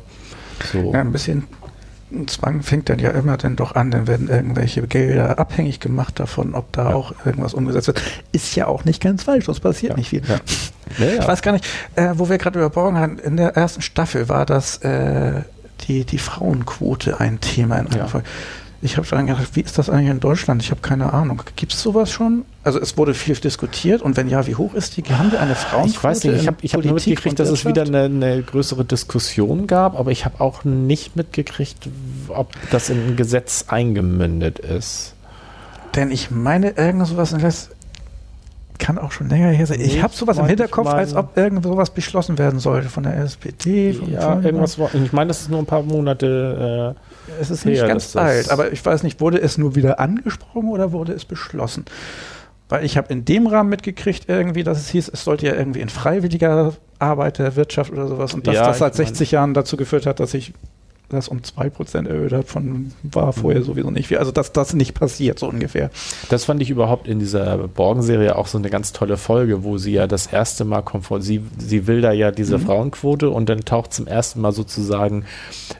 so. 0.73 0.91
Ja, 0.91 0.99
ein 0.99 1.13
bisschen 1.13 1.45
Zwang 2.27 2.61
fängt 2.63 2.89
dann 2.89 2.99
ja 2.99 3.11
immer 3.11 3.37
dann 3.37 3.55
doch 3.55 3.75
an, 3.75 3.91
dann 3.91 4.07
werden 4.07 4.29
irgendwelche 4.29 4.81
Gelder 4.87 5.37
abhängig 5.37 5.79
gemacht 5.79 6.19
davon, 6.19 6.55
ob 6.55 6.71
da 6.73 6.89
Ja. 6.89 6.95
auch 6.95 7.13
irgendwas 7.25 7.53
umgesetzt 7.53 7.87
wird. 7.87 8.01
Ist 8.31 8.55
ja 8.55 8.67
auch 8.67 8.83
nicht 8.85 9.01
ganz 9.01 9.23
falsch, 9.23 9.45
sonst 9.45 9.59
passiert 9.59 9.91
Ja. 9.93 9.97
nicht 9.97 10.09
viel. 10.09 10.23
Ja. 10.27 10.37
Ich 11.19 11.27
weiß 11.27 11.41
gar 11.43 11.51
nicht, 11.51 11.65
äh, 11.95 12.09
wo 12.15 12.29
wir 12.29 12.37
gerade 12.39 12.57
über 12.57 12.69
Borgen 12.71 12.97
hatten, 12.97 13.19
in 13.19 13.37
der 13.37 13.55
ersten 13.55 13.81
Staffel 13.81 14.27
war 14.27 14.45
das 14.45 14.77
äh, 14.77 15.41
die, 15.87 16.03
die 16.03 16.17
Frauenquote 16.17 17.19
ein 17.19 17.39
Thema 17.41 17.77
in 17.77 17.87
einer. 17.87 18.07
Folge. 18.07 18.27
Ich 18.81 18.95
habe 18.95 19.05
dann 19.07 19.27
gedacht, 19.27 19.49
wie 19.55 19.61
ist 19.61 19.77
das 19.77 19.89
eigentlich 19.89 20.09
in 20.09 20.19
Deutschland? 20.21 20.61
Ich 20.61 20.71
habe 20.71 20.79
keine 20.79 21.11
Ahnung. 21.11 21.43
Gibt 21.57 21.73
es 21.73 21.81
sowas 21.81 22.11
schon? 22.11 22.45
Also 22.63 22.79
es 22.79 22.97
wurde 22.97 23.13
viel 23.13 23.35
diskutiert 23.35 24.01
und 24.01 24.15
wenn 24.15 24.29
ja, 24.29 24.47
wie 24.47 24.55
hoch 24.55 24.73
ist 24.73 24.95
die? 24.95 25.03
Haben 25.03 25.31
wir 25.31 25.41
eine 25.41 25.55
Frauenquote? 25.55 25.89
Ich 25.91 26.03
weiß 26.03 26.23
nicht, 26.23 26.41
ich 26.41 26.47
habe 26.47 26.57
ich 26.61 26.73
hab 26.73 26.83
nur 26.83 26.93
mitgekriegt, 26.93 27.39
dass 27.39 27.49
es 27.49 27.65
wieder 27.65 27.81
eine, 27.83 28.03
eine 28.03 28.41
größere 28.41 28.85
Diskussion 28.85 29.67
gab, 29.67 29.99
aber 29.99 30.11
ich 30.11 30.23
habe 30.23 30.39
auch 30.39 30.63
nicht 30.63 31.17
mitgekriegt, 31.17 31.89
ob 32.29 32.53
das 32.71 32.89
in 32.89 33.09
ein 33.09 33.15
Gesetz 33.17 33.65
eingemündet 33.67 34.59
ist. 34.59 35.13
Denn 35.95 36.11
ich 36.11 36.31
meine, 36.31 36.71
irgend 36.71 37.05
sowas, 37.07 37.35
das 37.37 37.69
kann 38.77 38.97
auch 38.97 39.11
schon 39.11 39.27
länger 39.27 39.49
her 39.49 39.65
sein. 39.67 39.81
Ich 39.81 39.95
Nee, 39.95 40.01
habe 40.01 40.13
sowas 40.13 40.37
im 40.37 40.45
Hinterkopf, 40.45 40.87
als 40.87 41.13
ob 41.15 41.35
irgend 41.35 41.63
sowas 41.65 41.89
beschlossen 41.89 42.37
werden 42.37 42.59
sollte 42.59 42.87
von 42.87 43.03
der 43.03 43.17
SPD. 43.17 43.91
Ja, 44.07 44.39
irgendwas 44.39 44.79
war. 44.79 44.93
Ich 44.95 45.11
meine, 45.11 45.27
das 45.27 45.41
ist 45.41 45.49
nur 45.49 45.59
ein 45.59 45.65
paar 45.65 45.83
Monate. 45.83 46.95
Es 47.39 47.49
ist 47.49 47.65
nicht 47.65 47.79
her, 47.79 47.87
ganz 47.87 48.15
alt, 48.15 48.49
aber 48.51 48.71
ich 48.71 48.85
weiß 48.85 49.03
nicht, 49.03 49.19
wurde 49.21 49.39
es 49.41 49.57
nur 49.57 49.75
wieder 49.75 49.99
angesprochen 49.99 50.69
oder 50.69 50.91
wurde 50.91 51.13
es 51.13 51.25
beschlossen? 51.25 51.85
Weil 52.69 52.85
ich 52.85 52.97
habe 52.97 53.11
in 53.11 53.25
dem 53.25 53.47
Rahmen 53.47 53.69
mitgekriegt 53.69 54.25
irgendwie, 54.29 54.63
dass 54.63 54.77
es 54.77 54.89
hieß, 54.89 55.09
es 55.09 55.23
sollte 55.23 55.47
ja 55.47 55.55
irgendwie 55.55 55.79
in 55.81 55.89
freiwilliger 55.89 56.73
Arbeit 56.99 57.39
der 57.39 57.55
Wirtschaft 57.55 57.91
oder 57.91 58.07
sowas 58.07 58.33
und 58.33 58.45
dass 58.45 58.55
Ja, 58.55 58.67
das 58.67 58.77
seit 58.79 58.93
ich 58.93 58.99
mein- 58.99 59.07
60 59.07 59.31
Jahren 59.31 59.53
dazu 59.53 59.75
geführt 59.77 60.05
hat, 60.05 60.19
dass 60.19 60.31
sich 60.31 60.53
das 61.09 61.27
um 61.27 61.39
2% 61.39 62.07
erhöht 62.07 62.31
hat 62.33 62.47
von, 62.47 62.91
war 63.03 63.33
vorher 63.33 63.63
sowieso 63.63 63.89
nicht 63.91 64.07
viel. 64.07 64.17
Also 64.19 64.31
dass 64.31 64.51
das 64.53 64.73
nicht 64.73 64.93
passiert, 64.93 65.39
so 65.39 65.47
ungefähr. 65.47 65.85
Äh, 65.85 65.89
das 66.29 66.45
fand 66.45 66.61
ich 66.61 66.69
überhaupt 66.69 67.07
in 67.07 67.19
dieser 67.19 67.57
Borgen-Serie 67.67 68.35
auch 68.35 68.47
so 68.47 68.57
eine 68.57 68.69
ganz 68.69 68.93
tolle 68.93 69.17
Folge, 69.17 69.63
wo 69.63 69.77
sie 69.77 69.93
ja 69.93 70.07
das 70.07 70.27
erste 70.27 70.65
Mal 70.65 70.81
kommt 70.83 71.05
vor. 71.05 71.21
Sie, 71.21 71.41
sie 71.57 71.87
will 71.87 72.01
da 72.01 72.11
ja 72.11 72.31
diese 72.31 72.57
Mhm. 72.59 72.61
Frauenquote 72.65 73.29
und 73.29 73.49
dann 73.49 73.61
taucht 73.65 73.93
zum 73.93 74.07
ersten 74.07 74.41
Mal 74.41 74.51
sozusagen 74.51 75.25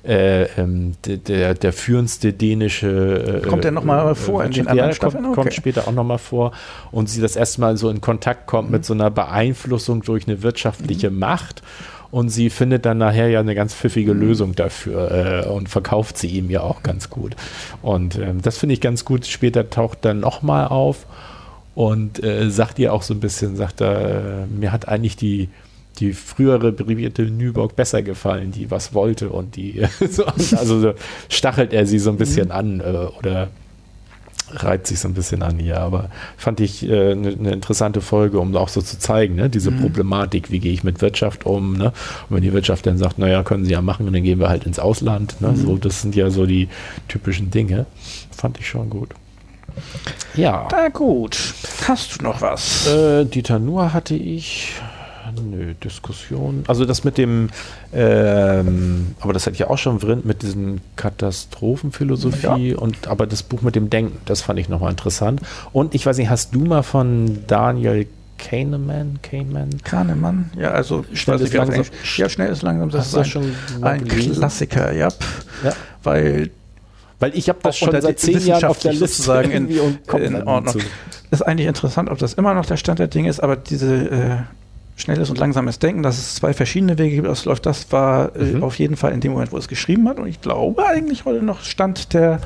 äh, 0.03 0.43
ähm, 0.59 0.93
der, 1.05 1.53
der, 1.53 1.73
führendste 1.73 2.33
dänische. 2.33 3.41
Äh, 3.43 3.47
Kommt 3.47 3.63
der 3.63 3.71
noch 3.71 3.83
mal 3.83 4.15
vor 4.15 4.43
in 4.43 4.51
den 4.51 4.67
anderen 4.67 4.93
Staffeln? 4.93 5.23
Kommt, 5.23 5.37
Okay. 5.37 5.41
kommt 5.43 5.53
später 5.53 5.87
auch 5.87 5.91
nochmal 5.93 6.17
vor 6.17 6.51
und 6.91 7.09
sie 7.09 7.21
das 7.21 7.35
erste 7.35 7.61
Mal 7.61 7.77
so 7.77 7.89
in 7.89 8.01
Kontakt 8.01 8.47
kommt 8.47 8.69
Mhm. 8.69 8.73
mit 8.75 8.85
so 8.85 8.93
einer 8.93 9.11
Beeinflussung 9.11 10.01
durch 10.03 10.27
eine 10.27 10.41
wirtschaftliche 10.43 11.11
Macht. 11.11 11.61
Und 12.11 12.29
sie 12.29 12.49
findet 12.49 12.85
dann 12.85 12.97
nachher 12.97 13.29
ja 13.29 13.39
eine 13.39 13.53
ganz 13.53 13.73
pfiffige 13.73 14.13
Mhm. 14.13 14.21
Lösung 14.21 14.55
dafür 14.55 15.43
äh, 15.45 15.47
und 15.47 15.69
verkauft 15.69 16.17
sie 16.17 16.27
ihm 16.27 16.49
ja 16.49 16.61
auch 16.61 16.81
ganz 16.81 17.09
gut. 17.09 17.35
Und 17.81 18.17
ähm, 18.17 18.41
das 18.41 18.57
finde 18.57 18.73
ich 18.73 18.81
ganz 18.81 19.05
gut. 19.05 19.27
Später 19.27 19.69
taucht 19.69 19.99
dann 20.01 20.19
nochmal 20.19 20.67
auf 20.67 21.05
und 21.75 22.23
äh, 22.23 22.49
sagt 22.49 22.79
ihr 22.79 22.93
auch 22.93 23.03
so 23.03 23.13
ein 23.13 23.19
bisschen, 23.19 23.55
sagt 23.55 23.81
er, 23.81 23.99
äh, 23.99 24.45
mir 24.47 24.71
hat 24.71 24.87
eigentlich 24.87 25.17
die, 25.17 25.49
die 25.99 26.13
frühere 26.13 26.71
Brigitte 26.71 27.23
Nüborg 27.23 27.75
besser 27.75 28.01
gefallen, 28.01 28.51
die 28.51 28.71
was 28.71 28.93
wollte 28.93 29.29
und 29.29 29.55
die, 29.55 29.83
so, 30.09 30.25
also 30.25 30.79
so 30.79 30.93
stachelt 31.29 31.73
er 31.73 31.85
sie 31.85 31.99
so 31.99 32.09
ein 32.09 32.17
bisschen 32.17 32.51
an 32.51 32.79
äh, 32.79 33.07
oder 33.19 33.49
reibt 34.53 34.87
sich 34.87 34.99
so 34.99 35.07
ein 35.07 35.13
bisschen 35.13 35.43
an 35.43 35.59
hier, 35.59 35.79
aber 35.79 36.09
fand 36.37 36.59
ich 36.59 36.83
eine 36.83 36.93
äh, 37.11 37.15
ne- 37.15 37.35
ne 37.37 37.51
interessante 37.51 38.01
Folge, 38.01 38.39
um 38.39 38.55
auch 38.55 38.69
so 38.69 38.81
zu 38.81 38.97
zeigen, 38.99 39.35
ne, 39.35 39.49
diese 39.49 39.71
Mhm. 39.71 39.81
Problematik, 39.81 40.51
wie 40.51 40.59
gehe 40.59 40.73
ich 40.73 40.83
mit 40.83 41.01
Wirtschaft 41.01 41.45
um, 41.45 41.73
ne? 41.73 41.87
Und 42.29 42.35
wenn 42.35 42.41
die 42.43 42.53
Wirtschaft 42.53 42.85
dann 42.85 42.97
sagt, 42.97 43.19
naja, 43.19 43.43
können 43.43 43.65
sie 43.65 43.71
ja 43.71 43.81
machen 43.81 44.07
und 44.07 44.13
dann 44.13 44.23
gehen 44.23 44.39
wir 44.39 44.49
halt 44.49 44.63
ins 44.65 44.79
Ausland, 44.79 45.39
ne? 45.41 45.49
Mhm. 45.49 45.55
So, 45.55 45.77
das 45.77 46.01
sind 46.01 46.15
ja 46.15 46.29
so 46.29 46.45
die 46.45 46.67
typischen 47.07 47.51
Dinge. 47.51 47.85
Fand 48.31 48.57
ich 48.59 48.67
schon 48.67 48.89
gut. 48.89 49.09
Ja. 50.35 50.67
Na 50.71 50.89
gut. 50.89 51.37
Hast 51.87 52.19
du 52.19 52.23
noch 52.23 52.41
was? 52.41 52.87
Äh, 52.87 53.25
Dieter 53.25 53.59
Nuhr 53.59 53.93
hatte 53.93 54.15
ich. 54.15 54.73
Nö, 55.49 55.73
Diskussion. 55.83 56.63
Also 56.67 56.85
das 56.85 57.03
mit 57.03 57.17
dem, 57.17 57.49
ähm, 57.93 59.15
aber 59.19 59.33
das 59.33 59.45
hatte 59.45 59.53
ich 59.53 59.59
ja 59.59 59.69
auch 59.69 59.77
schon 59.77 59.99
drin, 59.99 60.21
mit 60.23 60.41
diesen 60.41 60.81
Katastrophenphilosophie 60.95 62.73
und 62.75 63.07
aber 63.07 63.27
das 63.27 63.43
Buch 63.43 63.61
mit 63.61 63.75
dem 63.75 63.89
Denken, 63.89 64.17
das 64.25 64.41
fand 64.41 64.59
ich 64.59 64.69
nochmal 64.69 64.91
interessant. 64.91 65.41
Und 65.73 65.95
ich 65.95 66.05
weiß 66.05 66.17
nicht, 66.17 66.29
hast 66.29 66.53
du 66.55 66.61
mal 66.65 66.83
von 66.83 67.39
Daniel 67.47 68.07
Kahneman, 68.37 69.19
Kahneman? 69.21 69.69
Kahnemann? 69.83 70.49
Ja, 70.57 70.71
also 70.71 71.03
Schnell 71.13 71.35
weiß 71.39 71.47
ist 71.49 71.53
langsam. 71.53 71.85
Ja, 72.15 72.29
schnell 72.29 72.51
ist 72.51 72.61
langsam. 72.61 72.89
Das 72.89 73.07
ist 73.07 73.15
ein, 73.17 73.25
schon 73.25 73.51
ein 73.81 74.05
gelesen? 74.05 74.35
Klassiker, 74.35 74.93
ja. 74.93 75.09
Ja. 75.63 75.73
Weil 76.03 76.49
Weil 77.19 77.35
ich 77.37 77.49
habe 77.49 77.59
das 77.61 77.77
schon 77.77 77.99
seit 77.99 78.17
zehn 78.19 78.39
Jahren 78.45 78.63
auf 78.65 78.79
der 78.79 78.91
Liste 78.93 79.07
sozusagen 79.07 79.51
in- 79.51 79.67
in 79.69 80.47
Ordnung. 80.47 80.73
zu. 80.73 80.79
ist 81.31 81.41
eigentlich 81.41 81.67
interessant, 81.67 82.09
ob 82.09 82.17
das 82.17 82.33
immer 82.35 82.53
noch 82.53 82.65
der 82.65 82.77
Stand 82.77 82.99
der 82.99 83.07
Dinge 83.07 83.29
ist, 83.29 83.41
aber 83.41 83.57
diese 83.57 83.93
äh, 84.09 84.37
schnelles 84.99 85.29
und 85.29 85.37
langsames 85.37 85.79
Denken, 85.79 86.03
dass 86.03 86.17
es 86.17 86.35
zwei 86.35 86.53
verschiedene 86.53 86.97
Wege 86.97 87.15
gibt, 87.15 87.27
das 87.27 87.45
läuft, 87.45 87.65
das 87.65 87.91
war 87.91 88.35
äh, 88.35 88.43
Mhm. 88.53 88.63
auf 88.63 88.77
jeden 88.79 88.95
Fall 88.97 89.13
in 89.13 89.21
dem 89.21 89.31
Moment, 89.31 89.51
wo 89.51 89.57
es 89.57 89.67
geschrieben 89.67 90.07
hat 90.09 90.19
und 90.19 90.27
ich 90.27 90.41
glaube 90.41 90.85
eigentlich 90.85 91.25
heute 91.25 91.43
noch 91.43 91.63
Stand 91.63 92.13
der, 92.13 92.39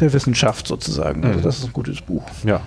der 0.00 0.12
Wissenschaft 0.12 0.66
sozusagen. 0.66 1.24
Also 1.24 1.38
Mhm. 1.38 1.42
das 1.42 1.58
ist 1.58 1.64
ein 1.66 1.72
gutes 1.72 2.00
Buch. 2.02 2.22
Ja. 2.44 2.60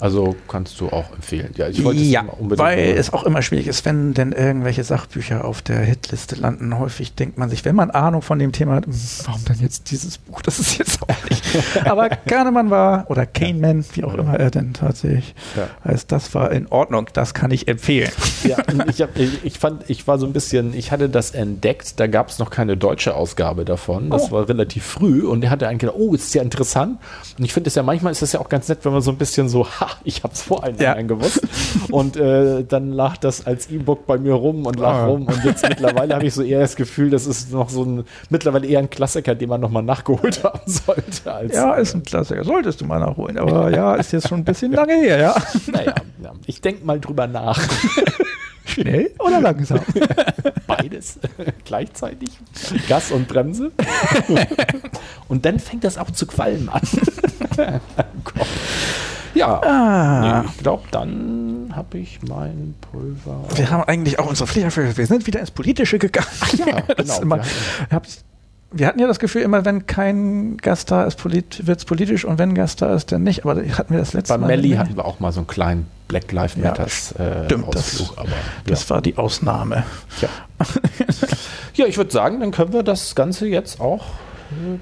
Also 0.00 0.36
kannst 0.48 0.80
du 0.80 0.88
auch 0.88 1.12
empfehlen. 1.12 1.52
Ja, 1.56 1.68
ich 1.68 1.82
wollte 1.84 2.00
ja, 2.00 2.22
es 2.26 2.38
unbedingt 2.38 2.58
weil 2.66 2.78
hören. 2.86 2.96
es 2.98 3.12
auch 3.12 3.24
immer 3.24 3.42
schwierig 3.42 3.66
ist, 3.66 3.84
wenn 3.84 4.14
denn 4.14 4.32
irgendwelche 4.32 4.84
Sachbücher 4.84 5.44
auf 5.44 5.62
der 5.62 5.78
Hitliste 5.80 6.34
landen. 6.36 6.78
Häufig 6.78 7.14
denkt 7.14 7.38
man 7.38 7.48
sich, 7.50 7.64
wenn 7.64 7.74
man 7.76 7.90
Ahnung 7.90 8.22
von 8.22 8.38
dem 8.38 8.52
Thema 8.52 8.74
hat, 8.76 8.84
warum 9.24 9.44
denn 9.46 9.58
jetzt 9.60 9.90
dieses 9.90 10.18
Buch? 10.18 10.42
Das 10.42 10.58
ist 10.58 10.78
jetzt 10.78 11.00
auch 11.02 11.30
nicht. 11.30 11.42
Aber 11.86 12.08
Kahnemann 12.10 12.70
war, 12.70 13.10
oder 13.10 13.26
Kahneman, 13.26 13.84
wie 13.94 14.04
auch 14.04 14.14
immer 14.14 14.34
er 14.38 14.50
denn 14.50 14.74
tatsächlich 14.74 15.34
Ja. 15.56 15.68
heißt, 15.84 16.10
das 16.12 16.34
war 16.34 16.50
in 16.52 16.66
Ordnung. 16.68 17.06
Das 17.12 17.32
kann 17.34 17.50
ich 17.50 17.68
empfehlen. 17.68 18.10
Ja, 18.44 18.58
ich, 18.88 19.00
hab, 19.02 19.16
ich, 19.18 19.58
fand, 19.58 19.88
ich 19.88 20.06
war 20.06 20.18
so 20.18 20.26
ein 20.26 20.32
bisschen, 20.32 20.74
ich 20.74 20.92
hatte 20.92 21.08
das 21.08 21.30
entdeckt, 21.32 21.98
da 21.98 22.06
gab 22.06 22.28
es 22.28 22.38
noch 22.38 22.50
keine 22.50 22.76
deutsche 22.76 23.14
Ausgabe 23.14 23.64
davon. 23.64 24.10
Das 24.10 24.26
Oh. 24.28 24.30
war 24.32 24.48
relativ 24.48 24.84
früh 24.84 25.22
und 25.26 25.42
er 25.44 25.50
hatte 25.50 25.68
eigentlich 25.68 25.80
gedacht, 25.80 25.96
oh, 25.98 26.14
ist 26.14 26.34
ja 26.34 26.42
interessant. 26.42 26.98
Und 27.38 27.44
ich 27.44 27.52
finde 27.52 27.68
es 27.68 27.74
ja 27.74 27.82
manchmal 27.82 28.12
ist 28.12 28.22
es 28.22 28.32
ja 28.32 28.40
auch 28.40 28.48
ganz 28.48 28.68
nett, 28.68 28.80
wenn 28.84 28.92
man 28.92 29.02
so 29.02 29.10
ein 29.10 29.16
bisschen 29.18 29.48
so, 29.48 29.66
ha, 29.86 29.96
ich 30.04 30.22
habe 30.22 30.34
es 30.34 30.42
vor 30.42 30.64
einem 30.64 30.76
Ja. 30.78 30.94
Jahr 30.94 31.02
gewusst. 31.04 31.40
Und 31.90 32.16
äh, 32.16 32.64
dann 32.64 32.92
lag 32.92 33.16
das 33.18 33.46
als 33.46 33.70
E-Book 33.70 34.06
bei 34.06 34.18
mir 34.18 34.34
rum 34.34 34.66
und 34.66 34.78
lag 34.78 34.94
Ah. 34.94 35.06
rum. 35.06 35.26
Und 35.26 35.44
jetzt 35.44 35.68
mittlerweile 35.68 36.14
habe 36.14 36.26
ich 36.26 36.34
so 36.34 36.42
eher 36.42 36.60
das 36.60 36.76
Gefühl, 36.76 37.10
das 37.10 37.26
ist 37.26 37.52
noch 37.52 37.68
so 37.70 37.84
ein, 37.84 38.04
mittlerweile 38.30 38.66
eher 38.66 38.78
ein 38.80 38.90
Klassiker, 38.90 39.34
den 39.34 39.48
man 39.48 39.60
nochmal 39.60 39.82
nachgeholt 39.82 40.42
haben 40.44 40.60
sollte. 40.66 41.32
Als, 41.32 41.54
Ja, 41.54 41.74
ist 41.74 41.94
ein 41.94 42.02
Klassiker. 42.02 42.44
Solltest 42.44 42.80
du 42.80 42.84
mal 42.86 42.98
nachholen. 43.00 43.38
Aber 43.38 43.70
ja, 43.70 43.94
ist 43.94 44.12
jetzt 44.12 44.28
schon 44.28 44.40
ein 44.40 44.44
bisschen 44.44 44.72
lange 44.72 44.94
her, 44.94 45.18
ja. 45.18 45.34
Naja, 45.72 45.94
ja, 46.22 46.32
ich 46.46 46.60
denke 46.60 46.84
mal 46.84 46.98
drüber 47.00 47.26
nach. 47.26 47.60
Schnell 48.64 49.12
oder 49.20 49.40
langsam? 49.40 49.78
Beides 50.66 51.18
gleichzeitig. 51.64 52.30
Gas 52.88 53.12
und 53.12 53.28
Bremse. 53.28 53.70
und 55.28 55.44
dann 55.44 55.60
fängt 55.60 55.84
das 55.84 55.96
auch 55.98 56.10
zu 56.10 56.26
qualmen 56.26 56.68
an. 56.68 56.80
Gott. 58.24 58.46
Ja, 59.36 59.60
Ah. 59.62 60.42
nee, 60.42 60.48
ich 60.50 60.58
glaube, 60.62 60.84
dann 60.90 61.72
habe 61.74 61.98
ich 61.98 62.20
mein 62.28 62.74
Pulver. 62.80 63.44
Wir 63.54 63.70
haben 63.70 63.84
eigentlich 63.84 64.18
auch 64.18 64.26
unsere 64.26 64.46
Pflicht 64.46 64.64
erfüllt. 64.64 64.96
Wir 64.96 65.06
sind 65.06 65.26
wieder 65.26 65.40
ins 65.40 65.50
Politische 65.50 65.98
gegangen. 65.98 66.26
Ach 66.40 66.52
ja, 66.54 66.80
das 66.96 67.20
genau. 67.20 67.36
immer, 67.36 67.40
Wir 68.72 68.86
hatten 68.88 68.98
ja 68.98 69.06
das 69.06 69.18
Gefühl, 69.18 69.42
immer 69.42 69.64
wenn 69.64 69.86
kein 69.86 70.56
Gast 70.58 70.90
da 70.90 71.04
ist, 71.04 71.16
polit, 71.18 71.66
wird 71.66 71.78
es 71.78 71.84
politisch 71.84 72.24
und 72.24 72.38
wenn 72.38 72.54
Gast 72.54 72.82
da 72.82 72.94
ist, 72.94 73.12
dann 73.12 73.22
nicht. 73.22 73.44
Aber 73.44 73.54
hatten 73.56 73.92
wir 73.94 73.98
das 74.00 74.12
letzte 74.12 74.34
Bei 74.34 74.38
Mal. 74.38 74.46
Melly 74.48 74.70
nicht. 74.70 74.78
hatten 74.78 74.96
wir 74.96 75.04
auch 75.04 75.20
mal 75.20 75.32
so 75.32 75.40
einen 75.40 75.46
kleinen 75.46 75.86
Black 76.08 76.30
Lives 76.32 76.56
Ja, 76.56 76.62
Matters 76.70 77.12
äh, 77.12 77.44
stimmt, 77.46 77.74
das- 77.74 78.00
Ausflug. 78.00 78.18
Aber 78.18 78.28
Das 78.66 78.88
war 78.90 79.00
die 79.02 79.16
Ausnahme. 79.18 79.84
ja. 80.20 80.28
ja, 81.74 81.86
ich 81.86 81.96
würde 81.96 82.10
sagen, 82.10 82.40
dann 82.40 82.50
können 82.50 82.72
wir 82.72 82.82
das 82.82 83.14
Ganze 83.14 83.46
jetzt 83.46 83.80
auch 83.80 84.02
äh, 84.04 84.08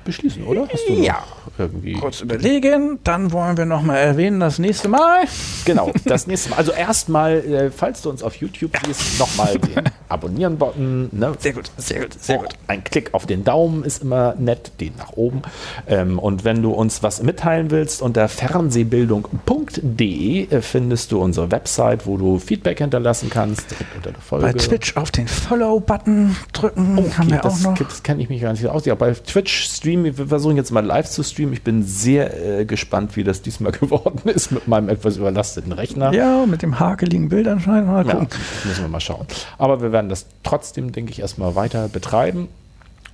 beschließen, 0.05 0.45
oder? 0.45 0.66
Hast 0.73 0.89
du 0.89 0.93
Ja. 0.95 1.23
irgendwie. 1.59 1.93
Kurz 1.95 2.20
überlegen, 2.20 2.99
dann 3.05 3.32
wollen 3.32 3.57
wir 3.57 3.65
nochmal 3.65 3.99
erwähnen, 3.99 4.41
das 4.41 4.59
nächste 4.59 4.89
Mal. 4.89 5.24
Genau, 5.65 5.91
das 6.05 6.27
nächste 6.27 6.51
Mal. 6.51 6.57
Also 6.57 6.73
erstmal, 6.73 7.36
äh, 7.39 7.70
falls 7.70 8.03
du 8.03 8.11
uns 8.11 8.23
auf 8.23 8.35
YouTube 8.36 8.73
siehst, 8.85 9.19
nochmal 9.19 9.59
den 9.59 9.85
Abonnieren-Button. 10.09 11.09
Ne? 11.12 11.32
Sehr 11.39 11.53
gut, 11.53 11.70
sehr 11.77 12.01
gut, 12.01 12.15
sehr 12.23 12.39
gut. 12.39 12.49
Ein 12.66 12.82
Klick 12.85 13.15
auf 13.15 13.27
den 13.27 13.45
Daumen 13.45 13.85
ist 13.85 14.03
immer 14.03 14.35
nett, 14.36 14.73
den 14.81 14.95
nach 14.97 15.12
oben. 15.12 15.43
Ähm, 15.86 16.19
und 16.19 16.45
wenn 16.45 16.62
du 16.62 16.73
uns 16.73 17.03
was 17.03 17.23
mitteilen 17.23 17.70
willst, 17.70 18.03
unter 18.03 18.28
fernsehbildung.de 18.28 20.49
äh, 20.51 20.62
findest 20.62 21.12
du 21.12 21.20
unsere 21.20 21.51
Website, 21.51 22.07
wo 22.07 22.16
du 22.16 22.39
Feedback 22.39 22.78
hinterlassen 22.78 23.31
kannst, 23.31 23.66
unter 23.97 24.12
der 24.12 24.20
Folge. 24.20 24.47
Bei 24.47 24.53
Twitch 24.53 24.97
auf 24.97 25.11
den 25.11 25.28
Follow-Button 25.28 26.36
drücken 26.53 27.19
haben 27.19 27.31
wir 27.31 27.39
auch 27.41 27.43
das, 27.43 27.62
noch. 27.62 27.77
Das 27.78 28.03
kenne 28.03 28.23
ich 28.23 28.28
mich 28.28 28.41
gar 28.43 28.53
nicht 28.53 28.66
aus. 28.66 28.85
Ja, 28.86 28.95
bei 28.95 29.12
Twitch 29.12 29.53
streamen, 29.55 30.16
wir 30.18 30.26
versuchen 30.28 30.56
jetzt 30.56 30.70
mal 30.70 30.85
live 30.85 31.09
zu 31.09 31.22
streamen. 31.22 31.52
Ich 31.55 31.62
bin 31.62 31.82
sehr 31.82 32.60
äh, 32.60 32.64
gespannt, 32.64 33.16
wie 33.16 33.24
das 33.24 33.43
diesmal 33.43 33.72
geworden 33.81 34.28
ist 34.28 34.51
mit 34.52 34.68
meinem 34.68 34.89
etwas 34.89 35.16
überlasteten 35.16 35.72
Rechner. 35.72 36.12
Ja, 36.12 36.44
mit 36.47 36.62
dem 36.62 36.78
hakeligen 36.81 37.28
Bild 37.28 37.47
anscheinend. 37.48 37.86
Mal 37.89 38.06
Ja, 38.06 38.14
gucken. 38.14 38.39
müssen 38.64 38.82
wir 38.85 38.89
mal 38.89 39.01
schauen. 39.01 39.26
Aber 39.59 39.81
wir 39.82 39.93
werden 39.93 40.09
das 40.09 40.26
trotzdem, 40.43 40.93
denke 40.93 41.12
ich, 41.12 41.20
erstmal 41.20 41.55
weiter 41.55 41.89
betreiben. 41.89 42.48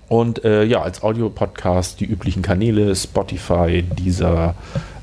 Und 0.09 0.45
äh, 0.45 0.65
ja, 0.65 0.83
als 0.83 1.03
Audio-Podcast 1.03 2.01
die 2.01 2.05
üblichen 2.07 2.43
Kanäle, 2.43 2.97
Spotify, 2.97 3.83
dieser 3.97 4.55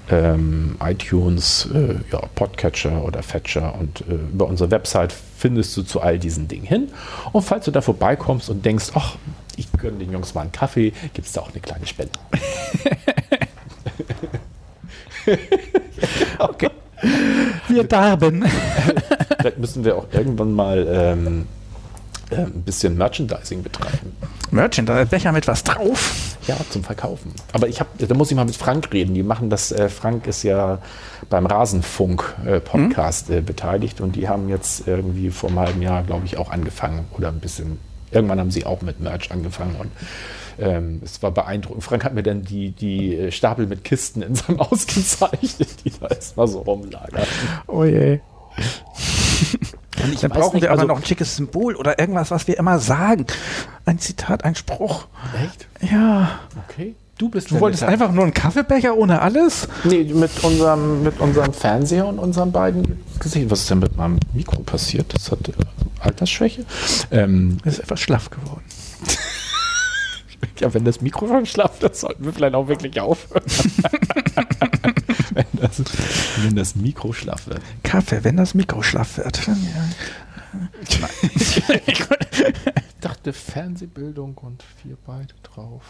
ähm, 0.10 0.76
iTunes, 0.84 1.70
äh, 1.74 1.96
ja, 2.12 2.22
Podcatcher 2.36 3.04
oder 3.04 3.24
Fetcher 3.24 3.76
und 3.80 4.02
äh, 4.02 4.16
über 4.34 4.48
unsere 4.48 4.72
Website 4.72 5.14
findest 5.38 5.76
du 5.78 5.84
zu 5.84 6.02
all 6.02 6.20
diesen 6.20 6.48
Dingen 6.48 6.66
hin. 6.66 6.90
Und 7.32 7.44
falls 7.44 7.66
du 7.66 7.72
da 7.72 7.82
vorbeikommst 7.82 8.50
und 8.50 8.66
denkst, 8.66 8.92
ach, 8.96 9.16
ich 9.58 9.72
gönne 9.74 9.98
den 9.98 10.12
Jungs 10.12 10.34
mal 10.34 10.42
einen 10.42 10.52
Kaffee, 10.52 10.94
gibt 11.14 11.28
es 11.28 11.34
da 11.34 11.42
auch 11.42 11.52
eine 11.52 11.60
kleine 11.60 11.86
Spende. 11.86 12.14
Okay. 16.40 16.70
Wir 17.68 17.84
darben. 17.84 18.46
Vielleicht 19.40 19.58
müssen 19.58 19.84
wir 19.84 19.98
auch 19.98 20.08
irgendwann 20.12 20.54
mal 20.54 20.88
ähm, 20.90 21.48
äh, 22.30 22.38
ein 22.38 22.64
bisschen 22.64 22.98
Merchandising 22.98 23.62
betreiben. 23.62 24.16
Merchandise, 24.52 25.06
Becher 25.06 25.32
mit 25.32 25.48
was 25.48 25.64
drauf. 25.64 26.38
Ja, 26.48 26.56
zum 26.70 26.84
Verkaufen. 26.84 27.34
Aber 27.54 27.68
ich 27.68 27.80
habe, 27.80 27.90
da 28.00 28.16
muss 28.16 28.32
ich 28.32 28.38
mal 28.38 28.46
mit 28.46 28.56
Frank 28.56 28.92
reden. 28.94 29.14
Die 29.14 29.24
machen 29.24 29.50
das. 29.50 29.72
Äh, 29.72 29.90
Frank 29.90 30.28
ist 30.28 30.44
ja 30.44 30.80
beim 31.30 31.46
Rasenfunk-Podcast 31.46 33.30
äh, 33.30 33.42
beteiligt 33.42 34.02
und 34.02 34.16
die 34.16 34.28
haben 34.30 34.50
jetzt 34.50 34.88
irgendwie 34.88 35.30
vor 35.30 35.50
einem 35.50 35.60
halben 35.60 35.82
Jahr, 35.82 36.04
glaube 36.04 36.26
ich, 36.26 36.38
auch 36.38 36.50
angefangen 36.52 37.06
oder 37.18 37.28
ein 37.30 37.40
bisschen. 37.40 37.80
Irgendwann 38.12 38.40
haben 38.40 38.52
sie 38.52 38.66
auch 38.66 38.82
mit 38.82 39.00
Merch 39.00 39.32
angefangen 39.32 39.76
und 39.80 39.92
ähm, 40.60 41.02
es 41.04 41.22
war 41.22 41.32
beeindruckend. 41.32 41.84
Frank 41.84 42.04
hat 42.04 42.14
mir 42.14 42.24
dann 42.24 42.44
die, 42.44 42.72
die 42.72 43.32
Stapel 43.32 43.68
mit 43.68 43.84
Kisten 43.84 44.22
in 44.22 44.36
seinem 44.36 44.60
Haus 44.72 44.88
gezeichnet, 44.88 45.70
die 45.86 45.92
da 46.00 46.08
erstmal 46.08 46.48
so 46.48 46.62
rumlagern. 46.62 47.26
Oh 47.68 47.84
je. 47.84 48.20
Und 50.04 50.14
ich 50.14 50.20
Dann 50.22 50.32
brauchen 50.32 50.56
nicht, 50.56 50.64
wir 50.64 50.72
aber 50.72 50.82
also- 50.82 50.88
noch 50.94 50.98
ein 51.00 51.06
schickes 51.06 51.36
Symbol 51.36 51.76
oder 51.76 52.00
irgendwas, 52.00 52.32
was 52.32 52.48
wir 52.48 52.58
immer 52.58 52.80
sagen. 52.80 53.26
Ein 53.86 54.00
Zitat, 54.00 54.46
ein 54.46 54.56
Spruch. 54.56 55.08
Echt? 55.44 55.68
Ja. 55.92 56.40
Okay. 56.70 56.96
Du 57.18 57.30
bist 57.30 57.50
Du 57.50 57.60
wolltest 57.60 57.84
einfach 57.84 58.12
nur 58.12 58.26
einen 58.26 58.34
Kaffeebecher 58.34 58.96
ohne 58.96 59.22
alles? 59.22 59.68
Nee, 59.84 60.04
mit 60.04 60.44
unserem, 60.44 61.02
mit 61.02 61.20
unserem 61.20 61.52
Fernseher 61.52 62.06
und 62.06 62.20
unseren 62.20 62.52
beiden 62.52 63.00
Gesichtern. 63.20 63.50
Was 63.50 63.62
ist 63.62 63.72
denn 63.72 63.80
mit 63.80 63.98
meinem 63.98 64.20
Mikro 64.34 64.62
passiert? 64.62 65.14
Das 65.16 65.32
hat 65.32 65.48
äh, 65.50 65.54
Altersschwäche. 66.00 66.64
Ähm, 67.10 67.58
Ist 67.64 67.80
etwas 67.80 68.02
schlaff 68.02 68.30
geworden. 68.30 68.64
ja, 70.60 70.72
wenn 70.74 70.86
das 70.86 71.02
Mikro 71.02 71.28
schon 71.28 71.48
schlaff, 71.48 71.80
das 71.80 72.02
sollten 72.02 72.24
wir 72.24 72.34
vielleicht 72.34 72.54
auch 72.54 72.68
wirklich 72.68 73.00
aufhören. 73.02 73.44
wenn, 75.32 75.46
das, 75.54 75.82
wenn 76.44 76.56
das 76.56 76.76
Mikro 76.76 77.14
schlaff 77.14 77.48
wird. 77.48 77.62
Kaffee, 77.82 78.24
wenn 78.24 78.38
das 78.38 78.54
Mikro 78.54 78.84
schlaff 78.84 79.18
wird. 79.18 79.48
Dann, 79.48 79.58
ja. 79.64 81.10
Ich 81.88 82.06
dachte 83.02 83.34
Fernsehbildung 83.34 84.38
und 84.38 84.64
vier 84.82 84.98
beide 85.06 85.34
drauf. 85.44 85.84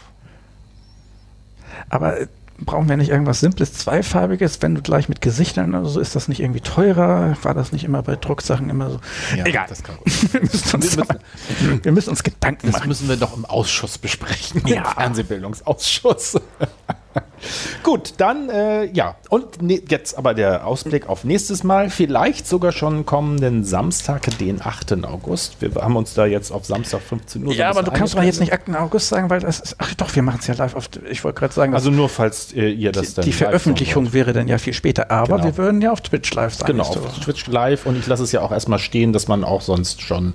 Aber 1.88 2.20
äh, 2.20 2.26
brauchen 2.60 2.88
wir 2.88 2.96
nicht 2.96 3.10
irgendwas 3.10 3.38
Simples, 3.40 3.72
Zweifarbiges, 3.72 4.60
wenn 4.62 4.74
du 4.74 4.82
gleich 4.82 5.08
mit 5.08 5.20
Gesichtern 5.20 5.74
oder 5.74 5.88
so, 5.88 6.00
ist 6.00 6.16
das 6.16 6.26
nicht 6.28 6.40
irgendwie 6.40 6.60
teurer? 6.60 7.36
War 7.42 7.54
das 7.54 7.70
nicht 7.72 7.84
immer 7.84 8.02
bei 8.02 8.16
Drucksachen 8.16 8.68
immer 8.68 8.90
so? 8.90 9.00
Egal. 9.44 9.66
Das, 9.68 9.82
kann, 9.84 9.94
Wir 10.32 10.40
müssen 10.40 10.74
uns, 10.74 10.96
Wir 10.96 11.04
müssen- 11.04 11.84
wir 11.84 11.92
müssen 11.92 12.10
uns 12.10 12.22
Gedanken 12.24 12.66
das 12.66 12.72
machen. 12.78 12.88
müssen 12.88 13.08
wir 13.08 13.16
doch 13.16 13.36
im 13.36 13.44
Ausschuss 13.44 13.96
besprechen. 13.98 14.62
Ja. 14.66 14.78
Im 14.78 14.84
Fernsehbildungsausschuss. 14.96 16.40
Gut, 17.82 18.14
dann 18.18 18.48
äh, 18.50 18.84
ja. 18.92 19.16
Und 19.30 19.62
ne, 19.62 19.80
jetzt 19.88 20.16
aber 20.18 20.34
der 20.34 20.66
Ausblick 20.66 21.08
auf 21.08 21.24
nächstes 21.24 21.64
Mal. 21.64 21.90
Vielleicht 21.90 22.46
sogar 22.46 22.72
schon 22.72 23.06
kommenden 23.06 23.64
Samstag, 23.64 24.22
den 24.38 24.60
8. 24.62 25.04
August. 25.04 25.60
Wir 25.60 25.74
haben 25.76 25.96
uns 25.96 26.14
da 26.14 26.26
jetzt 26.26 26.50
auf 26.50 26.66
Samstag 26.66 27.00
15 27.00 27.46
Uhr. 27.46 27.52
Ja, 27.54 27.70
aber 27.70 27.82
du 27.82 27.90
kannst 27.90 28.14
doch 28.14 28.22
jetzt 28.22 28.40
nicht 28.40 28.52
eingependelt. 28.52 28.82
8. 28.82 28.86
August 28.88 29.08
sagen, 29.08 29.30
weil 29.30 29.40
das 29.40 29.60
ist, 29.60 29.76
ach 29.78 29.94
doch, 29.94 30.14
wir 30.14 30.22
machen 30.22 30.38
es 30.40 30.46
ja 30.46 30.54
live 30.54 30.74
auf, 30.74 30.88
ich 31.10 31.22
wollte 31.24 31.38
gerade 31.40 31.54
sagen, 31.54 31.74
Also 31.74 31.90
nur 31.90 32.08
falls 32.08 32.52
äh, 32.52 32.68
ihr 32.70 32.92
das 32.92 33.08
die, 33.10 33.14
dann. 33.16 33.24
die 33.24 33.32
Veröffentlichung 33.32 34.12
wäre 34.12 34.32
dann 34.32 34.48
ja 34.48 34.58
viel 34.58 34.72
später, 34.74 35.10
aber 35.10 35.36
Genau. 35.36 35.44
wir 35.44 35.56
würden 35.56 35.80
ja 35.80 35.92
auf 35.92 36.00
Twitch 36.00 36.32
live 36.34 36.54
sein. 36.54 36.66
Genau, 36.66 36.84
auf. 36.84 37.18
Twitch 37.20 37.46
live. 37.46 37.86
Und 37.86 37.98
ich 37.98 38.06
lasse 38.06 38.22
es 38.24 38.32
ja 38.32 38.40
auch 38.42 38.52
erstmal 38.52 38.78
stehen, 38.78 39.12
dass 39.12 39.28
man 39.28 39.44
auch 39.44 39.60
sonst 39.62 40.02
schon 40.02 40.34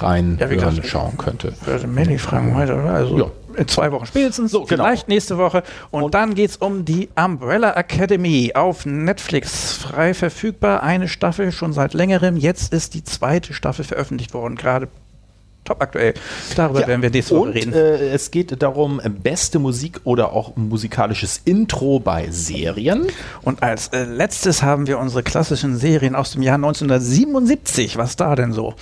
rein 0.00 0.36
Ja, 0.40 0.46
hören, 0.48 0.70
gesagt, 0.70 0.86
schauen 0.88 1.16
könnte. 1.18 1.52
würde 1.64 1.86
Melly 1.86 2.18
fragen 2.18 2.54
heute, 2.56 2.74
oder? 2.74 2.90
Also 2.94 3.18
Ja. 3.18 3.26
In 3.54 3.68
zwei 3.68 3.92
Wochen 3.92 4.06
spätestens, 4.06 4.50
So, 4.50 4.64
genau. 4.64 4.84
vielleicht 4.84 5.08
nächste 5.08 5.38
Woche. 5.38 5.62
Und, 5.90 6.14
dann 6.14 6.34
geht's 6.34 6.56
um 6.56 6.84
die 6.84 7.08
Umbrella 7.16 7.72
Academy 7.76 8.52
auf 8.54 8.86
Netflix. 8.86 9.72
Frei 9.72 10.14
verfügbar, 10.14 10.82
eine 10.82 11.08
Staffel 11.08 11.52
schon 11.52 11.72
seit 11.72 11.94
längerem. 11.94 12.36
Jetzt 12.36 12.72
ist 12.72 12.94
die 12.94 13.04
zweite 13.04 13.54
Staffel 13.54 13.84
veröffentlicht 13.84 14.34
worden, 14.34 14.56
gerade 14.56 14.88
top 15.64 15.82
aktuell. 15.82 16.14
Darüber 16.56 16.80
Ja, 16.80 16.86
werden 16.88 17.02
wir 17.02 17.10
nächste 17.10 17.34
Woche 17.36 17.48
und, 17.48 17.52
reden. 17.54 17.72
Äh, 17.72 18.08
es 18.10 18.30
geht 18.30 18.62
darum, 18.62 19.00
äh, 19.02 19.08
beste 19.08 19.58
Musik 19.58 20.00
oder 20.04 20.32
auch 20.32 20.56
musikalisches 20.56 21.40
Intro 21.44 21.98
bei 22.00 22.28
Serien. 22.30 23.06
Und 23.42 23.62
als 23.62 23.88
äh, 23.88 24.04
letztes 24.04 24.62
haben 24.62 24.86
wir 24.86 24.98
unsere 24.98 25.22
klassischen 25.22 25.76
Serien 25.76 26.14
aus 26.14 26.32
dem 26.32 26.42
Jahr 26.42 26.56
1977, 26.56 27.96
was 27.96 28.16
da 28.16 28.34
denn 28.34 28.52
so 28.52 28.74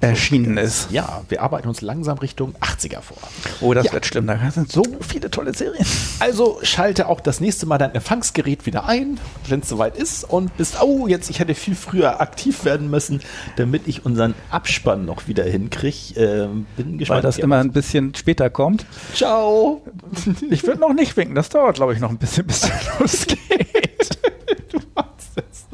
erschienen 0.00 0.56
ist. 0.56 0.90
Ja, 0.90 1.22
wir 1.28 1.42
arbeiten 1.42 1.68
uns 1.68 1.80
langsam 1.80 2.18
Richtung 2.18 2.54
80er 2.60 3.00
vor. 3.00 3.16
Oh, 3.60 3.74
das 3.74 3.86
Ja. 3.86 3.92
wird 3.92 4.06
schlimm. 4.06 4.26
Da 4.26 4.38
sind 4.50 4.70
so 4.70 4.82
viele 5.00 5.30
tolle 5.30 5.54
Serien. 5.54 5.84
Also 6.20 6.58
schalte 6.62 7.08
auch 7.08 7.20
das 7.20 7.40
nächste 7.40 7.66
Mal 7.66 7.78
dein 7.78 7.94
Empfangsgerät 7.94 8.66
wieder 8.66 8.86
ein, 8.86 9.18
wenn 9.48 9.60
es 9.60 9.68
soweit 9.68 9.96
ist 9.96 10.24
und 10.24 10.56
bist, 10.56 10.80
oh, 10.82 11.06
jetzt, 11.08 11.30
ich 11.30 11.40
hätte 11.40 11.54
viel 11.54 11.74
früher 11.74 12.20
aktiv 12.20 12.64
werden 12.64 12.90
müssen, 12.90 13.20
damit 13.56 13.82
ich 13.86 14.04
unseren 14.04 14.34
Abspann 14.50 15.04
noch 15.04 15.26
wieder 15.28 15.44
hinkriege. 15.44 15.88
Ähm, 16.28 16.66
bin 16.76 16.92
Weil 16.92 16.98
gespannt. 16.98 17.24
das 17.24 17.36
Ja. 17.38 17.44
immer 17.44 17.58
ein 17.58 17.72
bisschen 17.72 18.14
später 18.14 18.50
kommt. 18.50 18.84
Ciao. 19.14 19.82
Ich 20.50 20.66
würde 20.66 20.80
noch 20.80 20.92
nicht 20.92 21.16
winken. 21.16 21.34
Das 21.34 21.48
dauert, 21.48 21.76
glaube 21.76 21.94
ich, 21.94 22.00
noch 22.00 22.10
ein 22.10 22.18
bisschen, 22.18 22.46
bis 22.46 22.60
das 22.62 22.70
losgeht. 22.98 23.38
du 24.72 24.78
machst 24.94 25.30
es. 25.36 25.66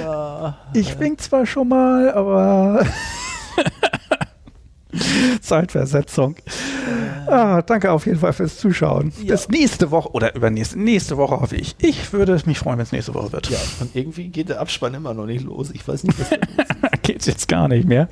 ja. 0.00 0.58
Ich 0.74 0.98
wink 0.98 1.20
zwar 1.20 1.46
schon 1.46 1.68
mal, 1.68 2.10
aber 2.12 2.84
Zeitversetzung. 5.40 6.36
Ah, 7.26 7.62
danke 7.62 7.92
auf 7.92 8.06
jeden 8.06 8.18
Fall 8.18 8.32
fürs 8.32 8.58
Zuschauen. 8.58 9.12
Ja. 9.22 9.32
Bis 9.34 9.48
nächste 9.48 9.90
Woche 9.90 10.10
oder 10.12 10.34
übernächste 10.34 10.78
nächste 10.78 11.16
Woche 11.16 11.40
hoffe 11.40 11.56
ich. 11.56 11.76
Ich 11.78 12.12
würde 12.12 12.40
mich 12.46 12.58
freuen, 12.58 12.78
wenn 12.78 12.84
es 12.84 12.92
nächste 12.92 13.14
Woche 13.14 13.32
wird. 13.32 13.50
Ja, 13.50 13.58
und 13.80 13.94
irgendwie 13.94 14.28
geht 14.28 14.48
der 14.48 14.60
Abspann 14.60 14.94
immer 14.94 15.14
noch 15.14 15.26
nicht 15.26 15.44
los. 15.44 15.70
Ich 15.70 15.86
weiß 15.86 16.04
nicht, 16.04 16.18
was 16.18 16.30
da 16.30 16.36
los 16.36 16.66
ist. 16.92 17.02
Geht's 17.02 17.26
jetzt 17.26 17.48
gar 17.48 17.68
nicht 17.68 17.86
mehr. 17.86 18.08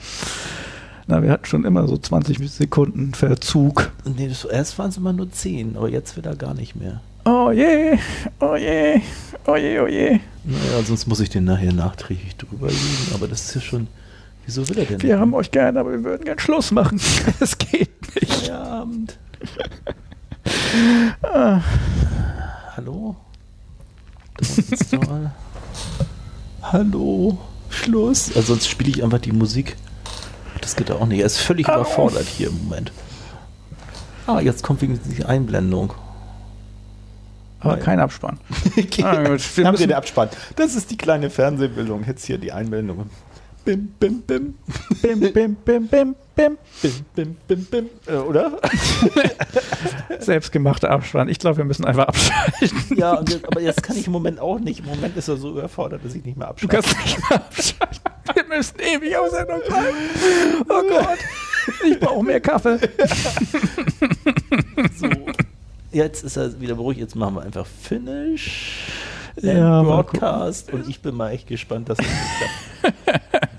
Na, 1.06 1.22
wir 1.22 1.30
hatten 1.30 1.46
schon 1.46 1.64
immer 1.64 1.88
so 1.88 1.96
20 1.96 2.38
Sekunden 2.50 3.14
Verzug. 3.14 3.90
Nee, 4.04 4.28
das, 4.28 4.44
erst 4.44 4.78
waren 4.78 4.90
es 4.90 4.98
immer 4.98 5.14
nur 5.14 5.30
10, 5.30 5.76
aber 5.76 5.88
jetzt 5.88 6.16
wieder 6.18 6.36
gar 6.36 6.52
nicht 6.52 6.76
mehr. 6.76 7.00
Oh 7.24 7.50
je, 7.50 7.98
oh 8.40 8.56
je, 8.56 9.00
oh 9.46 9.56
je, 9.56 9.80
oh 9.80 9.86
je. 9.86 10.20
Naja, 10.44 10.82
sonst 10.86 11.06
muss 11.06 11.20
ich 11.20 11.30
den 11.30 11.44
nachher 11.44 11.72
nachträglich 11.72 12.36
drüber 12.36 12.68
legen, 12.68 13.12
aber 13.14 13.26
das 13.26 13.44
ist 13.44 13.54
ja 13.54 13.60
schon. 13.60 13.86
Wieso 14.48 14.66
will 14.66 14.78
er 14.78 14.86
denn? 14.86 15.02
Wir 15.02 15.20
haben 15.20 15.34
euch 15.34 15.50
gern, 15.50 15.76
aber 15.76 15.92
wir 15.92 16.02
würden 16.02 16.24
gern 16.24 16.38
Schluss 16.38 16.70
machen. 16.70 16.98
Es 17.40 17.58
geht 17.58 17.90
nicht. 18.14 18.46
Feierabend. 18.46 19.18
Ah. 21.22 21.60
Hallo? 22.74 23.16
Hallo? 26.62 27.38
Schluss? 27.68 28.28
Also 28.34 28.54
sonst 28.54 28.68
spiele 28.68 28.90
ich 28.90 29.04
einfach 29.04 29.18
die 29.18 29.32
Musik. 29.32 29.76
Das 30.62 30.74
geht 30.76 30.90
auch 30.90 31.04
nicht. 31.04 31.20
Er 31.20 31.26
ist 31.26 31.38
völlig 31.38 31.68
Au. 31.68 31.74
überfordert 31.74 32.24
hier 32.26 32.48
im 32.48 32.56
Moment. 32.64 32.92
Ah, 34.26 34.40
jetzt 34.40 34.62
kommt 34.62 34.80
wegen 34.80 34.98
die 35.04 35.24
Einblendung. 35.26 35.92
Aber 37.60 37.74
Nein. 37.74 37.82
kein 37.82 38.00
Abspann. 38.00 38.38
Okay. 38.78 39.02
Ah, 39.02 39.28
gut, 39.28 39.56
wir 39.56 39.66
haben 39.66 39.76
den 39.76 39.92
Abspann. 39.92 40.30
Das 40.56 40.74
ist 40.74 40.90
die 40.90 40.96
kleine 40.96 41.28
Fernsehbildung. 41.28 42.04
Jetzt 42.04 42.24
hier 42.24 42.38
die 42.38 42.52
Einblendung. 42.52 43.10
Bim, 43.68 43.92
bim, 44.00 44.22
bim. 44.22 44.54
Bim, 45.02 45.20
bim, 45.20 45.54
bim, 45.56 45.86
bim, 45.88 46.16
bim. 46.34 46.56
Bim, 46.80 47.04
bim, 47.14 47.36
bim, 47.46 47.64
bim. 47.66 47.90
Äh, 48.06 48.14
oder? 48.16 48.58
Selbstgemachter 50.20 50.90
Abspann. 50.90 51.28
Ich 51.28 51.38
glaube, 51.38 51.58
wir 51.58 51.66
müssen 51.66 51.84
einfach 51.84 52.08
abschalten. 52.08 52.96
Ja, 52.96 53.12
und 53.16 53.28
jetzt, 53.30 53.46
aber 53.46 53.60
jetzt 53.60 53.82
kann 53.82 53.98
ich 53.98 54.06
im 54.06 54.14
Moment 54.14 54.40
auch 54.40 54.58
nicht. 54.58 54.80
Im 54.80 54.86
Moment 54.86 55.14
ist 55.18 55.28
er 55.28 55.36
so 55.36 55.50
überfordert, 55.50 56.02
dass 56.02 56.14
ich 56.14 56.24
nicht 56.24 56.38
mehr 56.38 56.46
Du 56.46 56.66
abschalte. 56.66 56.76
kannst 56.76 56.98
nicht 57.04 57.18
mehr 57.28 57.40
abschalten. 57.44 58.00
Wir 58.32 58.56
müssen 58.56 58.78
ewig 58.80 59.16
auf 59.18 59.28
Sendung 59.32 59.60
bleiben. 59.66 59.96
Oh 60.70 60.82
Gott. 60.88 61.18
Ich 61.84 62.00
brauche 62.00 62.24
mehr 62.24 62.40
Kaffee. 62.40 62.78
So. 64.98 65.10
Jetzt 65.92 66.24
ist 66.24 66.38
er 66.38 66.58
wieder 66.58 66.74
beruhigt. 66.74 67.00
Jetzt 67.00 67.16
machen 67.16 67.34
wir 67.34 67.42
einfach 67.42 67.66
Finish. 67.66 68.86
Ja, 69.42 69.82
Broadcast. 69.82 70.72
Und 70.72 70.88
ich 70.88 71.00
bin 71.00 71.14
mal 71.14 71.32
echt 71.32 71.46
gespannt, 71.46 71.90
dass 71.90 71.98
das 71.98 72.06
nicht 72.06 72.16
klappt. 72.80 73.48